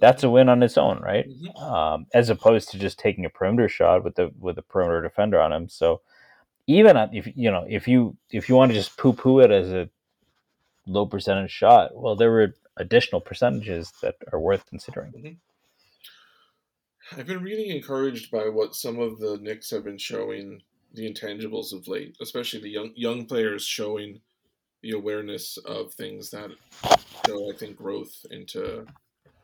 that's 0.00 0.22
a 0.22 0.30
win 0.30 0.48
on 0.48 0.62
its 0.62 0.78
own, 0.78 1.00
right? 1.00 1.28
Mhm. 1.28 1.62
Um, 1.62 2.06
as 2.14 2.30
opposed 2.30 2.70
to 2.70 2.78
just 2.78 2.98
taking 2.98 3.24
a 3.24 3.30
perimeter 3.30 3.68
shot 3.68 4.04
with 4.04 4.16
the 4.16 4.32
with 4.38 4.58
a 4.58 4.62
perimeter 4.62 5.02
defender 5.02 5.40
on 5.40 5.52
him. 5.52 5.68
So 5.68 6.00
even 6.66 6.96
if 7.12 7.28
you 7.36 7.50
know 7.50 7.66
if 7.68 7.88
you 7.88 8.16
if 8.30 8.48
you 8.48 8.54
want 8.56 8.70
to 8.70 8.76
just 8.78 8.96
poo 8.96 9.12
poo 9.12 9.40
it 9.40 9.50
as 9.50 9.72
a 9.72 9.88
low 10.86 11.06
percentage 11.06 11.50
shot, 11.50 11.96
well, 11.96 12.16
there 12.16 12.30
were 12.30 12.54
additional 12.76 13.20
percentages 13.20 13.92
that 14.02 14.16
are 14.32 14.40
worth 14.40 14.66
considering. 14.66 15.38
I've 17.12 17.26
been 17.26 17.42
really 17.42 17.70
encouraged 17.70 18.30
by 18.30 18.48
what 18.48 18.74
some 18.74 18.98
of 18.98 19.18
the 19.18 19.38
Knicks 19.38 19.70
have 19.70 19.84
been 19.84 19.98
showing 19.98 20.62
the 20.92 21.10
intangibles 21.10 21.72
of 21.72 21.86
late, 21.88 22.16
especially 22.20 22.60
the 22.60 22.70
young 22.70 22.92
young 22.96 23.26
players 23.26 23.64
showing 23.64 24.20
the 24.82 24.92
awareness 24.92 25.56
of 25.58 25.92
things 25.92 26.30
that 26.30 26.50
show, 27.26 27.50
I 27.50 27.56
think, 27.56 27.76
growth 27.76 28.14
into 28.30 28.86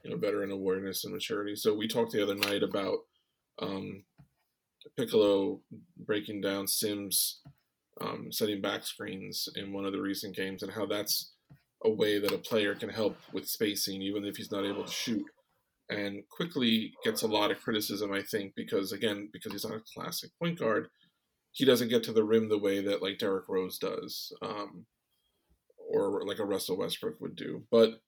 you 0.02 0.10
know 0.10 0.16
veteran 0.16 0.50
awareness 0.50 1.04
and 1.04 1.12
maturity. 1.12 1.54
So 1.54 1.74
we 1.74 1.86
talked 1.86 2.12
the 2.12 2.22
other 2.22 2.34
night 2.34 2.62
about 2.62 2.98
um, 3.60 4.02
Piccolo 4.96 5.60
breaking 5.96 6.40
down 6.40 6.66
Sims 6.66 7.40
um, 8.00 8.32
setting 8.32 8.60
back 8.60 8.84
screens 8.84 9.48
in 9.54 9.72
one 9.72 9.84
of 9.84 9.92
the 9.92 10.00
recent 10.00 10.34
games, 10.34 10.62
and 10.62 10.72
how 10.72 10.86
that's 10.86 11.32
a 11.84 11.90
way 11.90 12.18
that 12.18 12.32
a 12.32 12.38
player 12.38 12.74
can 12.74 12.88
help 12.88 13.16
with 13.32 13.48
spacing, 13.48 14.02
even 14.02 14.24
if 14.24 14.36
he's 14.36 14.50
not 14.50 14.64
able 14.64 14.84
to 14.84 14.92
shoot 14.92 15.24
and 15.92 16.22
Quickley 16.28 16.94
gets 17.04 17.22
a 17.22 17.26
lot 17.28 17.50
of 17.50 17.60
criticism, 17.60 18.12
I 18.12 18.22
think, 18.22 18.54
because 18.54 18.92
again, 18.92 19.28
because 19.32 19.52
he's 19.52 19.64
not 19.64 19.76
a 19.76 19.82
classic 19.94 20.30
point 20.38 20.58
guard, 20.58 20.88
he 21.52 21.64
doesn't 21.64 21.88
get 21.88 22.02
to 22.04 22.12
the 22.12 22.24
rim 22.24 22.48
the 22.48 22.58
way 22.58 22.80
that 22.80 23.02
like 23.02 23.18
Derrick 23.18 23.48
Rose 23.48 23.78
does, 23.78 24.32
um, 24.42 24.86
or 25.90 26.24
like 26.26 26.38
a 26.38 26.44
Russell 26.44 26.78
Westbrook 26.78 27.20
would 27.20 27.36
do. 27.36 27.64
But 27.70 28.00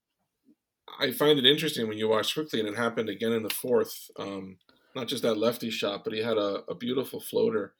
I 0.98 1.12
find 1.12 1.38
it 1.38 1.46
interesting 1.46 1.88
when 1.88 1.98
you 1.98 2.08
watch 2.08 2.34
Quickley, 2.34 2.60
and 2.60 2.68
it 2.68 2.76
happened 2.76 3.08
again 3.08 3.32
in 3.32 3.42
the 3.42 3.50
fourth. 3.50 4.10
Um, 4.18 4.58
not 4.94 5.08
just 5.08 5.22
that 5.22 5.38
lefty 5.38 5.70
shot, 5.70 6.04
but 6.04 6.12
he 6.12 6.22
had 6.22 6.38
a, 6.38 6.62
a 6.68 6.74
beautiful 6.74 7.20
floater. 7.20 7.74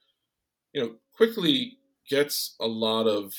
You 0.73 0.83
know, 0.83 0.91
Quickley 1.13 1.79
gets 2.09 2.57
a 2.61 2.67
lot 2.67 3.07
of 3.07 3.33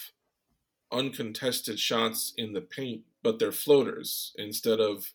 uncontested 0.92 1.80
shots 1.80 2.34
in 2.38 2.54
the 2.54 2.62
paint, 2.62 3.02
but 3.22 3.38
they're 3.38 3.52
floaters 3.52 4.32
instead 4.38 4.80
of 4.80 5.14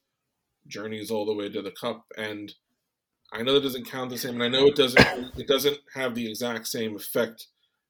journeys 0.66 1.10
all 1.10 1.26
the 1.26 1.34
way 1.34 1.48
to 1.48 1.62
the 1.62 1.72
cup. 1.72 2.04
And 2.16 2.52
I 3.32 3.42
know 3.42 3.54
that 3.54 3.62
doesn't 3.62 3.90
count 3.90 4.10
the 4.10 4.18
same, 4.18 4.34
and 4.34 4.42
I 4.42 4.48
know 4.48 4.66
it 4.66 4.76
doesn't. 4.76 5.38
It 5.38 5.46
doesn't 5.46 5.78
have 5.94 6.14
the 6.14 6.28
exact 6.28 6.66
same 6.66 6.96
effect 6.96 7.46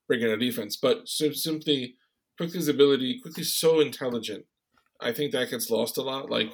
bringing 0.07 0.29
a 0.29 0.37
defense, 0.37 0.77
but 0.77 1.09
sim- 1.09 1.35
simply 1.35 1.97
Quickley's 2.37 2.69
ability, 2.69 3.21
Quickley's 3.21 3.53
so 3.53 3.81
intelligent. 3.81 4.45
I 5.01 5.13
think 5.13 5.33
that 5.33 5.51
gets 5.51 5.71
lost 5.71 5.99
a 5.99 6.03
lot. 6.03 6.31
Like 6.31 6.53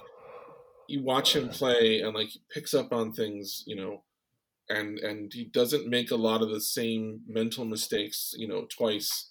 you 0.88 1.02
watch 1.02 1.34
him 1.34 1.48
play, 1.48 2.00
and 2.00 2.14
like 2.14 2.28
he 2.28 2.40
picks 2.50 2.74
up 2.74 2.92
on 2.92 3.12
things, 3.12 3.64
you 3.66 3.76
know, 3.76 4.04
and 4.68 4.98
and 4.98 5.32
he 5.32 5.44
doesn't 5.44 5.88
make 5.88 6.10
a 6.10 6.16
lot 6.16 6.42
of 6.42 6.50
the 6.50 6.60
same 6.60 7.20
mental 7.26 7.64
mistakes, 7.64 8.34
you 8.36 8.46
know, 8.46 8.66
twice. 8.76 9.30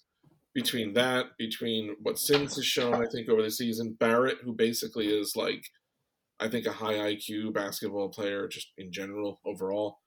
Between 0.54 0.94
that, 0.94 1.36
between 1.36 1.96
what 2.00 2.18
Sims 2.18 2.56
has 2.56 2.64
shown, 2.64 2.94
I 2.94 3.04
think 3.12 3.28
over 3.28 3.42
the 3.42 3.50
season, 3.50 3.94
Barrett, 4.00 4.38
who 4.42 4.54
basically 4.54 5.06
is 5.08 5.36
like 5.36 5.66
I 6.38 6.48
think 6.48 6.66
a 6.66 6.72
high 6.72 6.94
IQ 6.94 7.54
basketball 7.54 8.08
player, 8.08 8.48
just 8.48 8.68
in 8.76 8.92
general, 8.92 9.40
overall. 9.44 9.98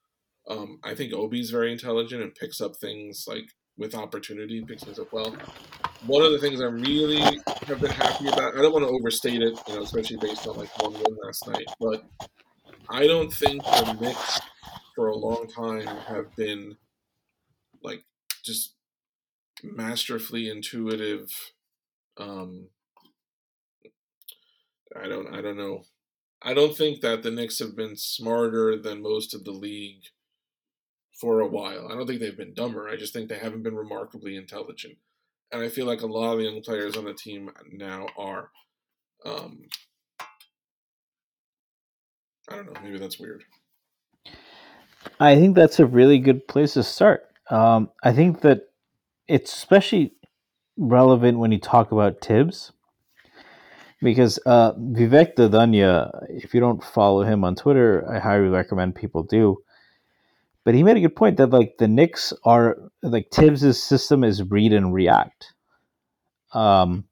Um, 0.48 0.78
I 0.84 0.94
think 0.94 1.12
Obi's 1.12 1.50
very 1.50 1.72
intelligent 1.72 2.22
and 2.22 2.34
picks 2.34 2.60
up 2.60 2.76
things 2.76 3.24
like 3.26 3.44
with 3.76 3.94
opportunity, 3.94 4.62
picks 4.64 4.84
things 4.84 4.98
up 4.98 5.12
well. 5.12 5.34
One 6.06 6.22
of 6.22 6.32
the 6.32 6.38
things 6.38 6.60
I 6.60 6.66
really 6.66 7.20
have 7.66 7.80
been 7.80 7.90
happy 7.90 8.28
about, 8.28 8.56
I 8.56 8.62
don't 8.62 8.72
want 8.72 8.84
to 8.84 8.90
overstate 8.90 9.42
it, 9.42 9.58
you 9.68 9.74
know, 9.74 9.82
especially 9.82 10.16
based 10.18 10.46
on 10.46 10.56
like 10.56 10.82
one 10.82 10.92
win 10.92 11.16
last 11.24 11.46
night, 11.48 11.66
but 11.80 12.04
I 12.88 13.06
don't 13.06 13.32
think 13.32 13.62
the 13.64 13.92
Knicks 14.00 14.40
for 14.94 15.08
a 15.08 15.16
long 15.16 15.46
time 15.46 15.86
have 15.86 16.34
been 16.36 16.76
like 17.82 18.04
just 18.44 18.74
masterfully 19.62 20.48
intuitive. 20.48 21.30
Um, 22.16 22.68
I 24.96 25.06
don't, 25.06 25.34
I 25.34 25.40
don't 25.40 25.56
know. 25.56 25.84
I 26.42 26.54
don't 26.54 26.76
think 26.76 27.00
that 27.00 27.22
the 27.22 27.30
Knicks 27.30 27.58
have 27.58 27.76
been 27.76 27.96
smarter 27.96 28.76
than 28.76 29.02
most 29.02 29.34
of 29.34 29.44
the 29.44 29.52
league 29.52 30.04
for 31.20 31.40
a 31.40 31.46
while. 31.46 31.88
I 31.90 31.94
don't 31.94 32.06
think 32.06 32.20
they've 32.20 32.36
been 32.36 32.54
dumber. 32.54 32.88
I 32.88 32.96
just 32.96 33.12
think 33.12 33.28
they 33.28 33.38
haven't 33.38 33.62
been 33.62 33.76
remarkably 33.76 34.36
intelligent. 34.36 34.96
And 35.52 35.62
I 35.62 35.68
feel 35.68 35.84
like 35.84 36.00
a 36.00 36.06
lot 36.06 36.32
of 36.32 36.38
the 36.38 36.44
young 36.44 36.62
players 36.62 36.96
on 36.96 37.04
the 37.04 37.12
team 37.12 37.50
now 37.72 38.06
are. 38.16 38.50
Um, 39.24 39.64
I 42.48 42.56
don't 42.56 42.72
know. 42.72 42.80
Maybe 42.82 42.98
that's 42.98 43.18
weird. 43.18 43.44
I 45.18 45.34
think 45.34 45.54
that's 45.54 45.78
a 45.78 45.86
really 45.86 46.18
good 46.18 46.48
place 46.48 46.74
to 46.74 46.82
start. 46.82 47.28
Um, 47.50 47.90
I 48.02 48.12
think 48.12 48.40
that 48.40 48.68
it's 49.28 49.52
especially 49.52 50.14
relevant 50.78 51.38
when 51.38 51.52
you 51.52 51.58
talk 51.58 51.92
about 51.92 52.20
Thibs 52.22 52.72
because 54.02 54.38
uh, 54.46 54.72
Vivek 54.74 55.34
Dadanya, 55.34 56.26
if 56.30 56.54
you 56.54 56.60
don't 56.60 56.82
follow 56.82 57.22
him 57.22 57.44
on 57.44 57.54
Twitter, 57.54 58.08
I 58.10 58.18
highly 58.18 58.48
recommend 58.48 58.94
people 58.94 59.22
do. 59.22 59.58
But 60.64 60.74
he 60.74 60.82
made 60.82 60.96
a 60.96 61.00
good 61.00 61.16
point 61.16 61.36
that 61.38 61.50
like 61.50 61.76
the 61.78 61.88
Knicks 61.88 62.32
are 62.44 62.76
like 63.02 63.30
Thibs's 63.30 63.82
system 63.82 64.24
is 64.24 64.42
read 64.42 64.72
and 64.72 64.92
react. 64.92 65.52
Um, 66.52 67.04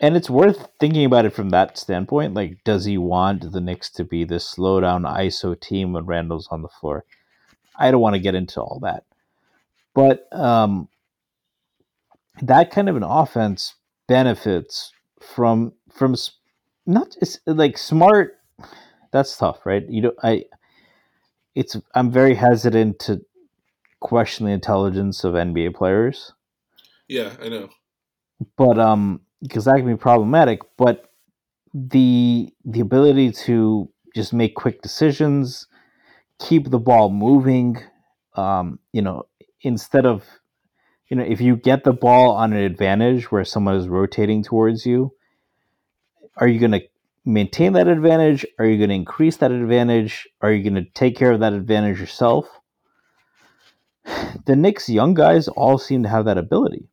and 0.00 0.16
it's 0.16 0.30
worth 0.30 0.68
thinking 0.78 1.04
about 1.04 1.24
it 1.24 1.34
from 1.34 1.50
that 1.50 1.76
standpoint. 1.76 2.34
Like, 2.34 2.62
does 2.64 2.84
he 2.84 2.98
want 2.98 3.50
the 3.52 3.60
Knicks 3.60 3.90
to 3.90 4.04
be 4.04 4.24
this 4.24 4.46
slow 4.46 4.80
down 4.80 5.02
ISO 5.02 5.58
team 5.58 5.92
when 5.92 6.06
Randle's 6.06 6.48
on 6.50 6.62
the 6.62 6.68
floor? 6.68 7.04
I 7.76 7.90
don't 7.90 8.00
want 8.00 8.14
to 8.14 8.20
get 8.20 8.34
into 8.34 8.60
all 8.60 8.80
that, 8.82 9.04
but 9.94 10.26
um, 10.32 10.88
that 12.42 12.70
kind 12.70 12.88
of 12.88 12.96
an 12.96 13.02
offense 13.02 13.74
benefits 14.06 14.92
from 15.22 15.72
from 15.92 16.14
not 16.86 17.14
just 17.18 17.40
like 17.46 17.78
smart. 17.78 18.38
That's 19.12 19.36
tough, 19.36 19.64
right? 19.64 19.88
You 19.88 20.02
know, 20.02 20.12
I 20.22 20.44
it's 21.54 21.76
I'm 21.94 22.10
very 22.10 22.34
hesitant 22.34 22.98
to 23.00 23.24
question 24.00 24.46
the 24.46 24.52
intelligence 24.52 25.24
of 25.24 25.34
NBA 25.34 25.74
players. 25.74 26.32
Yeah, 27.08 27.34
I 27.42 27.48
know. 27.48 27.68
But 28.56 28.78
um, 28.78 29.20
because 29.42 29.64
that 29.64 29.76
can 29.76 29.86
be 29.86 29.96
problematic. 29.96 30.60
But 30.76 31.10
the 31.74 32.52
the 32.64 32.80
ability 32.80 33.32
to 33.32 33.90
just 34.14 34.32
make 34.32 34.54
quick 34.54 34.82
decisions, 34.82 35.66
keep 36.38 36.70
the 36.70 36.78
ball 36.78 37.10
moving, 37.10 37.78
um, 38.34 38.78
you 38.92 39.02
know, 39.02 39.24
instead 39.62 40.06
of 40.06 40.24
you 41.08 41.16
know, 41.16 41.24
if 41.24 41.40
you 41.40 41.56
get 41.56 41.84
the 41.84 41.92
ball 41.92 42.32
on 42.32 42.52
an 42.52 42.58
advantage 42.58 43.30
where 43.30 43.44
someone 43.44 43.76
is 43.76 43.88
rotating 43.88 44.42
towards 44.42 44.84
you, 44.84 45.12
are 46.36 46.48
you 46.48 46.60
going 46.60 46.72
to 46.72 46.82
maintain 47.24 47.72
that 47.74 47.88
advantage? 47.88 48.46
Are 48.58 48.66
you 48.66 48.78
going 48.78 48.90
to 48.90 48.94
increase 48.94 49.36
that 49.38 49.50
advantage? 49.50 50.28
Are 50.40 50.52
you 50.52 50.62
going 50.62 50.82
to 50.82 50.90
take 50.90 51.16
care 51.16 51.32
of 51.32 51.40
that 51.40 51.52
advantage 51.52 52.00
yourself? 52.00 52.46
The 54.46 54.56
Knicks 54.56 54.88
young 54.88 55.14
guys 55.14 55.48
all 55.48 55.78
seem 55.78 56.02
to 56.02 56.08
have 56.08 56.24
that 56.24 56.38
ability. 56.38 56.88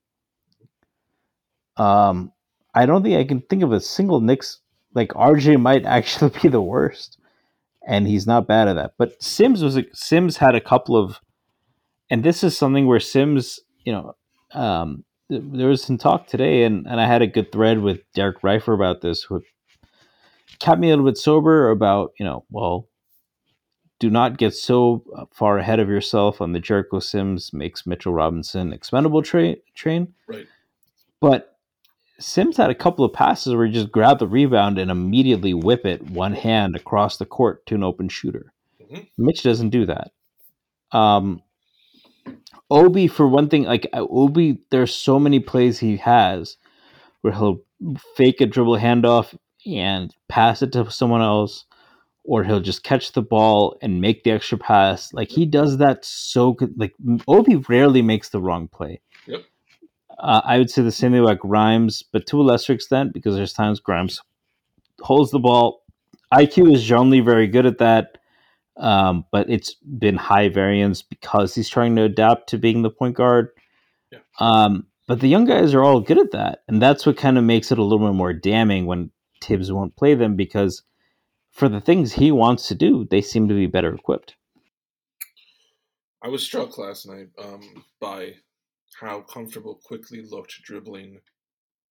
Um, 1.77 2.31
I 2.73 2.85
don't 2.85 3.03
think 3.03 3.17
I 3.17 3.23
can 3.23 3.41
think 3.41 3.63
of 3.63 3.71
a 3.71 3.79
single 3.79 4.19
Knicks 4.19 4.59
like 4.93 5.09
RJ 5.09 5.59
might 5.59 5.85
actually 5.85 6.31
be 6.41 6.49
the 6.49 6.61
worst, 6.61 7.17
and 7.87 8.07
he's 8.07 8.27
not 8.27 8.47
bad 8.47 8.67
at 8.67 8.75
that. 8.75 8.93
But 8.97 9.21
Sims 9.21 9.63
was 9.63 9.77
a, 9.77 9.83
Sims 9.93 10.37
had 10.37 10.55
a 10.55 10.61
couple 10.61 10.97
of, 10.97 11.21
and 12.09 12.23
this 12.23 12.43
is 12.43 12.57
something 12.57 12.87
where 12.87 12.99
Sims, 12.99 13.59
you 13.85 13.93
know, 13.93 14.15
um, 14.51 15.03
there 15.29 15.69
was 15.69 15.83
some 15.83 15.97
talk 15.97 16.27
today, 16.27 16.63
and, 16.63 16.85
and 16.87 16.99
I 16.99 17.07
had 17.07 17.21
a 17.21 17.27
good 17.27 17.51
thread 17.51 17.79
with 17.79 18.01
Derek 18.13 18.41
Reifer 18.41 18.75
about 18.75 19.01
this, 19.01 19.23
who 19.23 19.41
kept 20.59 20.79
me 20.79 20.87
a 20.87 20.91
little 20.91 21.05
bit 21.05 21.17
sober 21.17 21.69
about, 21.69 22.11
you 22.19 22.25
know, 22.25 22.45
well, 22.49 22.87
do 23.99 24.09
not 24.09 24.37
get 24.37 24.53
so 24.53 25.03
far 25.31 25.57
ahead 25.57 25.79
of 25.79 25.89
yourself 25.89 26.41
on 26.41 26.51
the 26.51 26.59
Jericho 26.59 26.99
Sims 26.99 27.53
makes 27.53 27.87
Mitchell 27.87 28.13
Robinson 28.13 28.73
expendable 28.73 29.21
tra- 29.21 29.55
train. 29.73 30.13
Right. 30.27 30.47
But 31.21 31.57
Sims 32.19 32.57
had 32.57 32.69
a 32.69 32.75
couple 32.75 33.05
of 33.05 33.13
passes 33.13 33.55
where 33.55 33.65
he 33.65 33.71
just 33.71 33.91
grabbed 33.91 34.19
the 34.19 34.27
rebound 34.27 34.77
and 34.77 34.91
immediately 34.91 35.53
whip 35.53 35.85
it 35.85 36.01
one 36.11 36.33
hand 36.33 36.75
across 36.75 37.17
the 37.17 37.25
court 37.25 37.65
to 37.67 37.75
an 37.75 37.83
open 37.83 38.09
shooter. 38.09 38.53
Mm-hmm. 38.81 39.01
Mitch 39.17 39.43
doesn't 39.43 39.69
do 39.69 39.85
that. 39.85 40.11
Um, 40.91 41.41
Obi, 42.69 43.07
for 43.07 43.27
one 43.27 43.49
thing, 43.49 43.63
like 43.63 43.87
uh, 43.93 44.05
Obi, 44.09 44.59
there's 44.71 44.93
so 44.93 45.19
many 45.19 45.39
plays 45.39 45.79
he 45.79 45.97
has 45.97 46.57
where 47.21 47.33
he'll 47.33 47.61
fake 48.15 48.41
a 48.41 48.45
dribble 48.45 48.77
handoff 48.77 49.35
and 49.65 50.15
pass 50.29 50.61
it 50.61 50.71
to 50.71 50.89
someone 50.91 51.21
else, 51.21 51.65
or 52.23 52.43
he'll 52.43 52.59
just 52.59 52.83
catch 52.83 53.11
the 53.11 53.21
ball 53.21 53.77
and 53.81 54.01
make 54.01 54.23
the 54.23 54.31
extra 54.31 54.57
pass. 54.57 55.13
Like 55.13 55.29
he 55.29 55.45
does 55.45 55.77
that 55.77 56.05
so 56.05 56.53
good. 56.53 56.73
Like 56.77 56.93
Obi 57.27 57.57
rarely 57.67 58.01
makes 58.01 58.29
the 58.29 58.41
wrong 58.41 58.67
play. 58.67 59.01
Yep. 59.27 59.41
Uh, 60.19 60.41
I 60.43 60.57
would 60.57 60.69
say 60.69 60.81
the 60.81 60.91
same 60.91 61.11
thing 61.11 61.21
about 61.21 61.39
Grimes, 61.39 62.03
but 62.03 62.25
to 62.27 62.41
a 62.41 62.43
lesser 62.43 62.73
extent 62.73 63.13
because 63.13 63.35
there's 63.35 63.53
times 63.53 63.79
Grimes 63.79 64.21
holds 65.01 65.31
the 65.31 65.39
ball. 65.39 65.83
IQ 66.33 66.73
is 66.73 66.83
generally 66.83 67.19
very 67.19 67.47
good 67.47 67.65
at 67.65 67.77
that, 67.77 68.17
um, 68.77 69.25
but 69.31 69.49
it's 69.49 69.75
been 69.75 70.17
high 70.17 70.49
variance 70.49 71.01
because 71.01 71.55
he's 71.55 71.69
trying 71.69 71.95
to 71.95 72.03
adapt 72.03 72.49
to 72.49 72.57
being 72.57 72.81
the 72.81 72.89
point 72.89 73.15
guard. 73.15 73.49
Yeah. 74.11 74.19
Um, 74.39 74.87
but 75.07 75.19
the 75.19 75.29
young 75.29 75.45
guys 75.45 75.73
are 75.73 75.83
all 75.83 76.01
good 76.01 76.17
at 76.17 76.31
that, 76.31 76.63
and 76.67 76.81
that's 76.81 77.05
what 77.05 77.17
kind 77.17 77.37
of 77.37 77.43
makes 77.43 77.71
it 77.71 77.77
a 77.77 77.83
little 77.83 78.07
bit 78.07 78.15
more 78.15 78.33
damning 78.33 78.85
when 78.85 79.11
Thibs 79.41 79.71
won't 79.71 79.95
play 79.95 80.15
them 80.15 80.35
because 80.35 80.83
for 81.51 81.69
the 81.69 81.79
things 81.79 82.13
he 82.13 82.31
wants 82.31 82.67
to 82.67 82.75
do, 82.75 83.07
they 83.09 83.21
seem 83.21 83.47
to 83.47 83.53
be 83.53 83.67
better 83.67 83.93
equipped. 83.93 84.35
I 86.21 86.27
was 86.27 86.43
struck 86.43 86.77
last 86.77 87.07
night 87.07 87.29
um, 87.37 87.83
by 88.01 88.33
how 88.99 89.21
comfortable 89.21 89.79
Quickley 89.83 90.23
looked 90.23 90.61
dribbling 90.63 91.19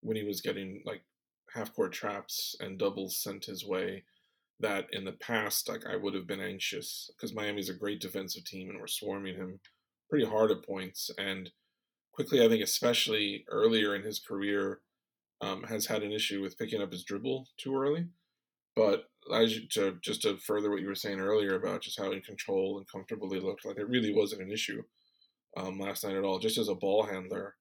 when 0.01 0.16
he 0.16 0.25
was 0.25 0.40
getting 0.40 0.83
like 0.85 1.03
half 1.55 1.73
court 1.73 1.92
traps 1.92 2.57
and 2.61 2.79
doubles 2.79 3.16
sent 3.16 3.44
his 3.44 3.64
way. 3.64 4.03
That 4.64 4.87
in 4.92 5.05
the 5.05 5.12
past, 5.12 5.68
like 5.68 5.85
I 5.87 5.96
would 5.96 6.14
have 6.14 6.27
been 6.27 6.40
anxious 6.40 7.11
because 7.14 7.35
Miami's 7.35 7.68
a 7.68 7.74
great 7.74 8.00
defensive 8.00 8.44
team 8.44 8.70
and 8.70 8.81
we're 8.81 8.87
swarming 8.87 9.35
him 9.37 9.61
pretty 10.09 10.24
hard 10.24 10.50
at 10.50 10.64
points. 10.64 11.11
And 11.18 11.50
Quickley, 12.12 12.42
I 12.42 12.48
think, 12.48 12.62
especially 12.62 13.44
earlier 13.50 13.94
in 13.94 14.03
his 14.05 14.18
career, 14.18 14.81
um, 15.42 15.64
has 15.64 15.85
had 15.85 16.03
an 16.03 16.12
issue 16.12 16.40
with 16.40 16.57
picking 16.57 16.81
up 16.81 16.92
his 16.92 17.05
dribble 17.05 17.46
too 17.59 17.77
early. 17.77 18.07
But 18.74 19.05
as 19.35 19.55
you, 19.55 19.68
to 19.72 19.98
just 20.00 20.22
to 20.22 20.38
further 20.38 20.70
what 20.70 20.81
you 20.81 20.88
were 20.88 20.94
saying 20.94 21.20
earlier 21.20 21.57
about 21.57 21.83
just 21.83 22.00
how 22.00 22.11
in 22.12 22.22
control 22.22 22.79
and 22.79 22.90
comfortable 22.90 23.31
he 23.35 23.40
looked, 23.40 23.66
like 23.66 23.77
it 23.77 23.88
really 23.88 24.14
wasn't 24.14 24.42
an 24.42 24.50
issue 24.50 24.83
um, 25.59 25.79
last 25.79 26.05
night 26.05 26.16
at 26.16 26.24
all. 26.24 26.38
Just 26.38 26.57
as 26.57 26.68
a 26.68 26.74
ball 26.74 27.05
handler, 27.05 27.57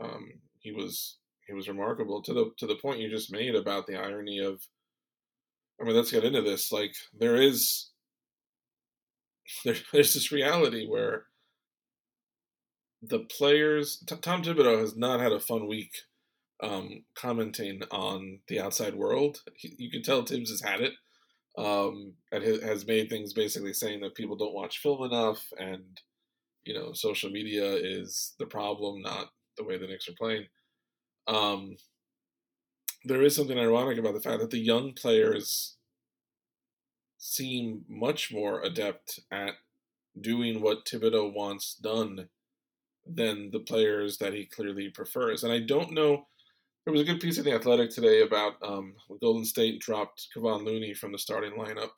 um, 0.00 0.28
he 0.60 0.70
was 0.70 1.18
he 1.48 1.52
was 1.52 1.68
remarkable 1.68 2.22
to 2.22 2.32
the 2.32 2.52
to 2.58 2.66
the 2.68 2.76
point 2.76 3.00
you 3.00 3.10
just 3.10 3.32
made 3.32 3.56
about 3.56 3.88
the 3.88 3.96
irony 3.96 4.38
of. 4.38 4.62
I 5.80 5.84
mean, 5.84 5.96
let's 5.96 6.10
get 6.10 6.24
into 6.24 6.42
this. 6.42 6.72
Like 6.72 6.94
there 7.18 7.36
is 7.36 7.90
there, 9.64 9.76
there's 9.92 10.14
this 10.14 10.32
reality 10.32 10.86
where 10.86 11.24
the 13.02 13.20
players 13.20 14.02
Tom 14.06 14.42
Thibodeau 14.42 14.80
has 14.80 14.96
not 14.96 15.20
had 15.20 15.32
a 15.32 15.40
fun 15.40 15.68
week 15.68 15.92
um, 16.62 17.04
commenting 17.14 17.82
on 17.90 18.40
the 18.48 18.60
outside 18.60 18.94
world. 18.94 19.42
He, 19.54 19.74
you 19.78 19.90
can 19.90 20.02
tell 20.02 20.22
Thibs 20.22 20.50
has 20.50 20.60
had 20.60 20.80
it. 20.80 20.94
Um, 21.56 22.12
and 22.30 22.44
has 22.44 22.86
made 22.86 23.10
things 23.10 23.32
basically 23.32 23.72
saying 23.72 24.00
that 24.02 24.14
people 24.14 24.36
don't 24.36 24.54
watch 24.54 24.78
film 24.78 25.02
enough, 25.02 25.44
and 25.58 26.00
you 26.64 26.72
know, 26.72 26.92
social 26.92 27.30
media 27.30 27.64
is 27.64 28.34
the 28.38 28.46
problem, 28.46 29.02
not 29.02 29.30
the 29.56 29.64
way 29.64 29.76
the 29.76 29.88
Knicks 29.88 30.08
are 30.08 30.12
playing. 30.16 30.44
Um, 31.26 31.76
there 33.08 33.22
is 33.22 33.34
something 33.34 33.58
ironic 33.58 33.98
about 33.98 34.14
the 34.14 34.20
fact 34.20 34.40
that 34.40 34.50
the 34.50 34.58
young 34.58 34.92
players 34.92 35.76
seem 37.18 37.84
much 37.88 38.32
more 38.32 38.62
adept 38.62 39.20
at 39.30 39.54
doing 40.20 40.60
what 40.60 40.84
Thibodeau 40.84 41.32
wants 41.32 41.74
done 41.74 42.28
than 43.06 43.50
the 43.50 43.60
players 43.60 44.18
that 44.18 44.34
he 44.34 44.44
clearly 44.44 44.88
prefers. 44.88 45.42
And 45.42 45.52
I 45.52 45.60
don't 45.60 45.92
know 45.92 46.26
there 46.88 46.92
was 46.92 47.02
a 47.02 47.04
good 47.04 47.20
piece 47.20 47.36
in 47.36 47.44
the 47.44 47.52
Athletic 47.52 47.90
today 47.90 48.22
about 48.22 48.54
um, 48.62 48.94
Golden 49.20 49.44
State 49.44 49.78
dropped 49.78 50.28
Kevon 50.34 50.64
Looney 50.64 50.94
from 50.94 51.12
the 51.12 51.18
starting 51.18 51.52
lineup 51.52 51.90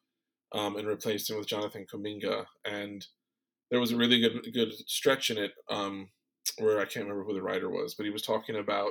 um, 0.52 0.74
and 0.74 0.88
replaced 0.88 1.30
him 1.30 1.38
with 1.38 1.46
Jonathan 1.46 1.86
Kuminga, 1.86 2.44
and 2.64 3.06
there 3.70 3.78
was 3.78 3.92
a 3.92 3.96
really 3.96 4.20
good 4.20 4.52
good 4.52 4.72
stretch 4.88 5.30
in 5.30 5.38
it 5.38 5.52
um, 5.68 6.08
where 6.58 6.80
I 6.80 6.86
can't 6.86 7.06
remember 7.06 7.22
who 7.22 7.34
the 7.34 7.42
writer 7.42 7.70
was, 7.70 7.94
but 7.94 8.04
he 8.04 8.10
was 8.10 8.22
talking 8.22 8.56
about 8.56 8.90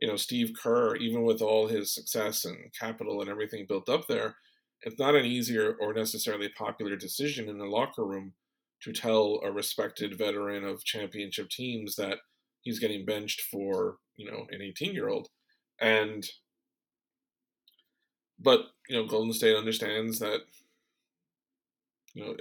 you 0.00 0.08
know 0.08 0.16
Steve 0.16 0.52
Kerr, 0.60 0.96
even 0.96 1.22
with 1.22 1.42
all 1.42 1.66
his 1.66 1.94
success 1.94 2.44
and 2.44 2.72
capital 2.78 3.20
and 3.20 3.30
everything 3.30 3.66
built 3.68 3.88
up 3.88 4.06
there, 4.06 4.36
it's 4.82 4.98
not 4.98 5.14
an 5.14 5.24
easier 5.24 5.76
or 5.80 5.92
necessarily 5.92 6.48
popular 6.48 6.96
decision 6.96 7.48
in 7.48 7.58
the 7.58 7.64
locker 7.64 8.04
room 8.04 8.32
to 8.82 8.92
tell 8.92 9.40
a 9.42 9.50
respected 9.50 10.18
veteran 10.18 10.64
of 10.64 10.84
championship 10.84 11.48
teams 11.48 11.96
that 11.96 12.18
he's 12.60 12.78
getting 12.78 13.04
benched 13.04 13.40
for 13.40 13.96
you 14.16 14.30
know 14.30 14.46
an 14.50 14.60
18 14.62 14.92
year 14.92 15.08
old 15.08 15.28
and 15.80 16.26
but 18.38 18.66
you 18.88 18.96
know 18.96 19.06
golden 19.06 19.32
state 19.32 19.56
understands 19.56 20.18
that 20.18 20.40
you 22.14 22.24
know 22.24 22.34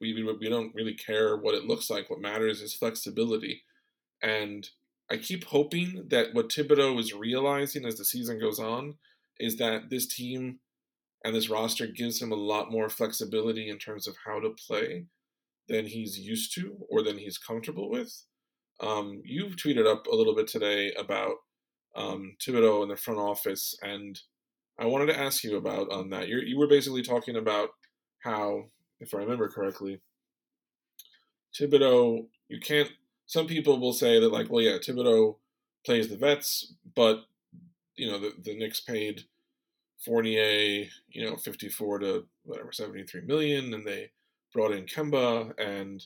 we, 0.00 0.14
we, 0.14 0.32
we 0.40 0.48
don't 0.48 0.74
really 0.74 0.94
care 0.94 1.36
what 1.36 1.54
it 1.54 1.64
looks 1.64 1.88
like. 1.88 2.10
What 2.10 2.20
matters 2.20 2.60
is 2.60 2.74
flexibility. 2.74 3.62
And 4.22 4.68
i 5.10 5.16
keep 5.16 5.44
hoping 5.44 6.04
that 6.08 6.32
what 6.32 6.48
thibodeau 6.48 6.98
is 6.98 7.12
realizing 7.12 7.84
as 7.84 7.96
the 7.96 8.04
season 8.04 8.38
goes 8.38 8.58
on 8.58 8.94
is 9.38 9.56
that 9.56 9.90
this 9.90 10.06
team 10.06 10.58
and 11.24 11.34
this 11.34 11.48
roster 11.48 11.86
gives 11.86 12.20
him 12.20 12.30
a 12.30 12.36
lot 12.36 12.70
more 12.70 12.88
flexibility 12.88 13.68
in 13.68 13.78
terms 13.78 14.06
of 14.06 14.16
how 14.26 14.38
to 14.38 14.50
play 14.50 15.06
than 15.68 15.86
he's 15.86 16.18
used 16.18 16.54
to 16.54 16.76
or 16.90 17.02
than 17.02 17.18
he's 17.18 17.38
comfortable 17.38 17.90
with. 17.90 18.24
Um, 18.80 19.22
you've 19.24 19.56
tweeted 19.56 19.90
up 19.90 20.06
a 20.06 20.14
little 20.14 20.34
bit 20.34 20.46
today 20.46 20.92
about 20.92 21.36
um, 21.96 22.36
Thibodeau 22.44 22.82
in 22.82 22.88
the 22.88 22.96
front 22.96 23.20
office, 23.20 23.74
and 23.82 24.20
I 24.78 24.86
wanted 24.86 25.06
to 25.06 25.18
ask 25.18 25.42
you 25.42 25.56
about 25.56 25.90
on 25.90 26.00
um, 26.00 26.10
that. 26.10 26.28
you 26.28 26.40
you 26.40 26.58
were 26.58 26.66
basically 26.66 27.02
talking 27.02 27.36
about 27.36 27.70
how, 28.24 28.64
if 29.00 29.14
I 29.14 29.18
remember 29.18 29.48
correctly, 29.48 30.00
Thibodeau, 31.58 32.26
you 32.48 32.60
can't. 32.60 32.90
Some 33.26 33.46
people 33.46 33.80
will 33.80 33.92
say 33.92 34.20
that, 34.20 34.32
like, 34.32 34.50
well, 34.50 34.62
yeah, 34.62 34.78
Thibodeau 34.78 35.36
plays 35.84 36.08
the 36.08 36.16
vets, 36.16 36.74
but 36.94 37.24
you 37.96 38.10
know 38.10 38.18
the 38.18 38.32
the 38.42 38.56
Knicks 38.56 38.80
paid 38.80 39.22
Fournier, 40.04 40.86
you 41.08 41.24
know, 41.24 41.36
fifty 41.36 41.68
four 41.68 41.98
to 41.98 42.26
whatever 42.44 42.72
seventy 42.72 43.04
three 43.04 43.22
million, 43.22 43.72
and 43.72 43.86
they 43.86 44.10
brought 44.52 44.72
in 44.72 44.86
Kemba, 44.86 45.58
and 45.58 46.04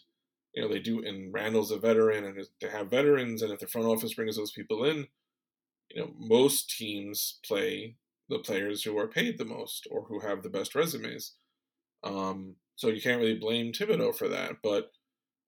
you 0.55 0.63
know 0.63 0.69
they 0.69 0.81
do. 0.81 1.05
And 1.05 1.33
Randall's 1.33 1.71
a 1.71 1.79
veteran, 1.79 2.25
and 2.25 2.47
they 2.61 2.69
have 2.69 2.91
veterans, 2.91 3.43
and 3.43 3.53
if 3.53 3.61
the 3.61 3.67
front 3.67 3.89
office 3.89 4.15
brings 4.15 4.37
those 4.37 4.53
people 4.53 4.85
in, 4.85 5.07
you 5.91 6.01
know, 6.01 6.13
most 6.19 6.71
teams 6.77 7.39
play 7.45 7.97
the 8.29 8.39
players 8.39 8.83
who 8.85 8.99
are 8.99 9.09
paid 9.09 9.39
the 9.39 9.45
most 9.45 9.89
or 9.91 10.03
who 10.03 10.21
have 10.21 10.43
the 10.43 10.51
best 10.51 10.75
resumes. 10.75 11.33
Um, 12.05 12.57
so 12.77 12.89
you 12.89 13.01
can't 13.01 13.21
really 13.21 13.39
blame 13.39 13.73
Thibodeau 13.73 14.15
for 14.15 14.29
that, 14.29 14.57
but 14.63 14.93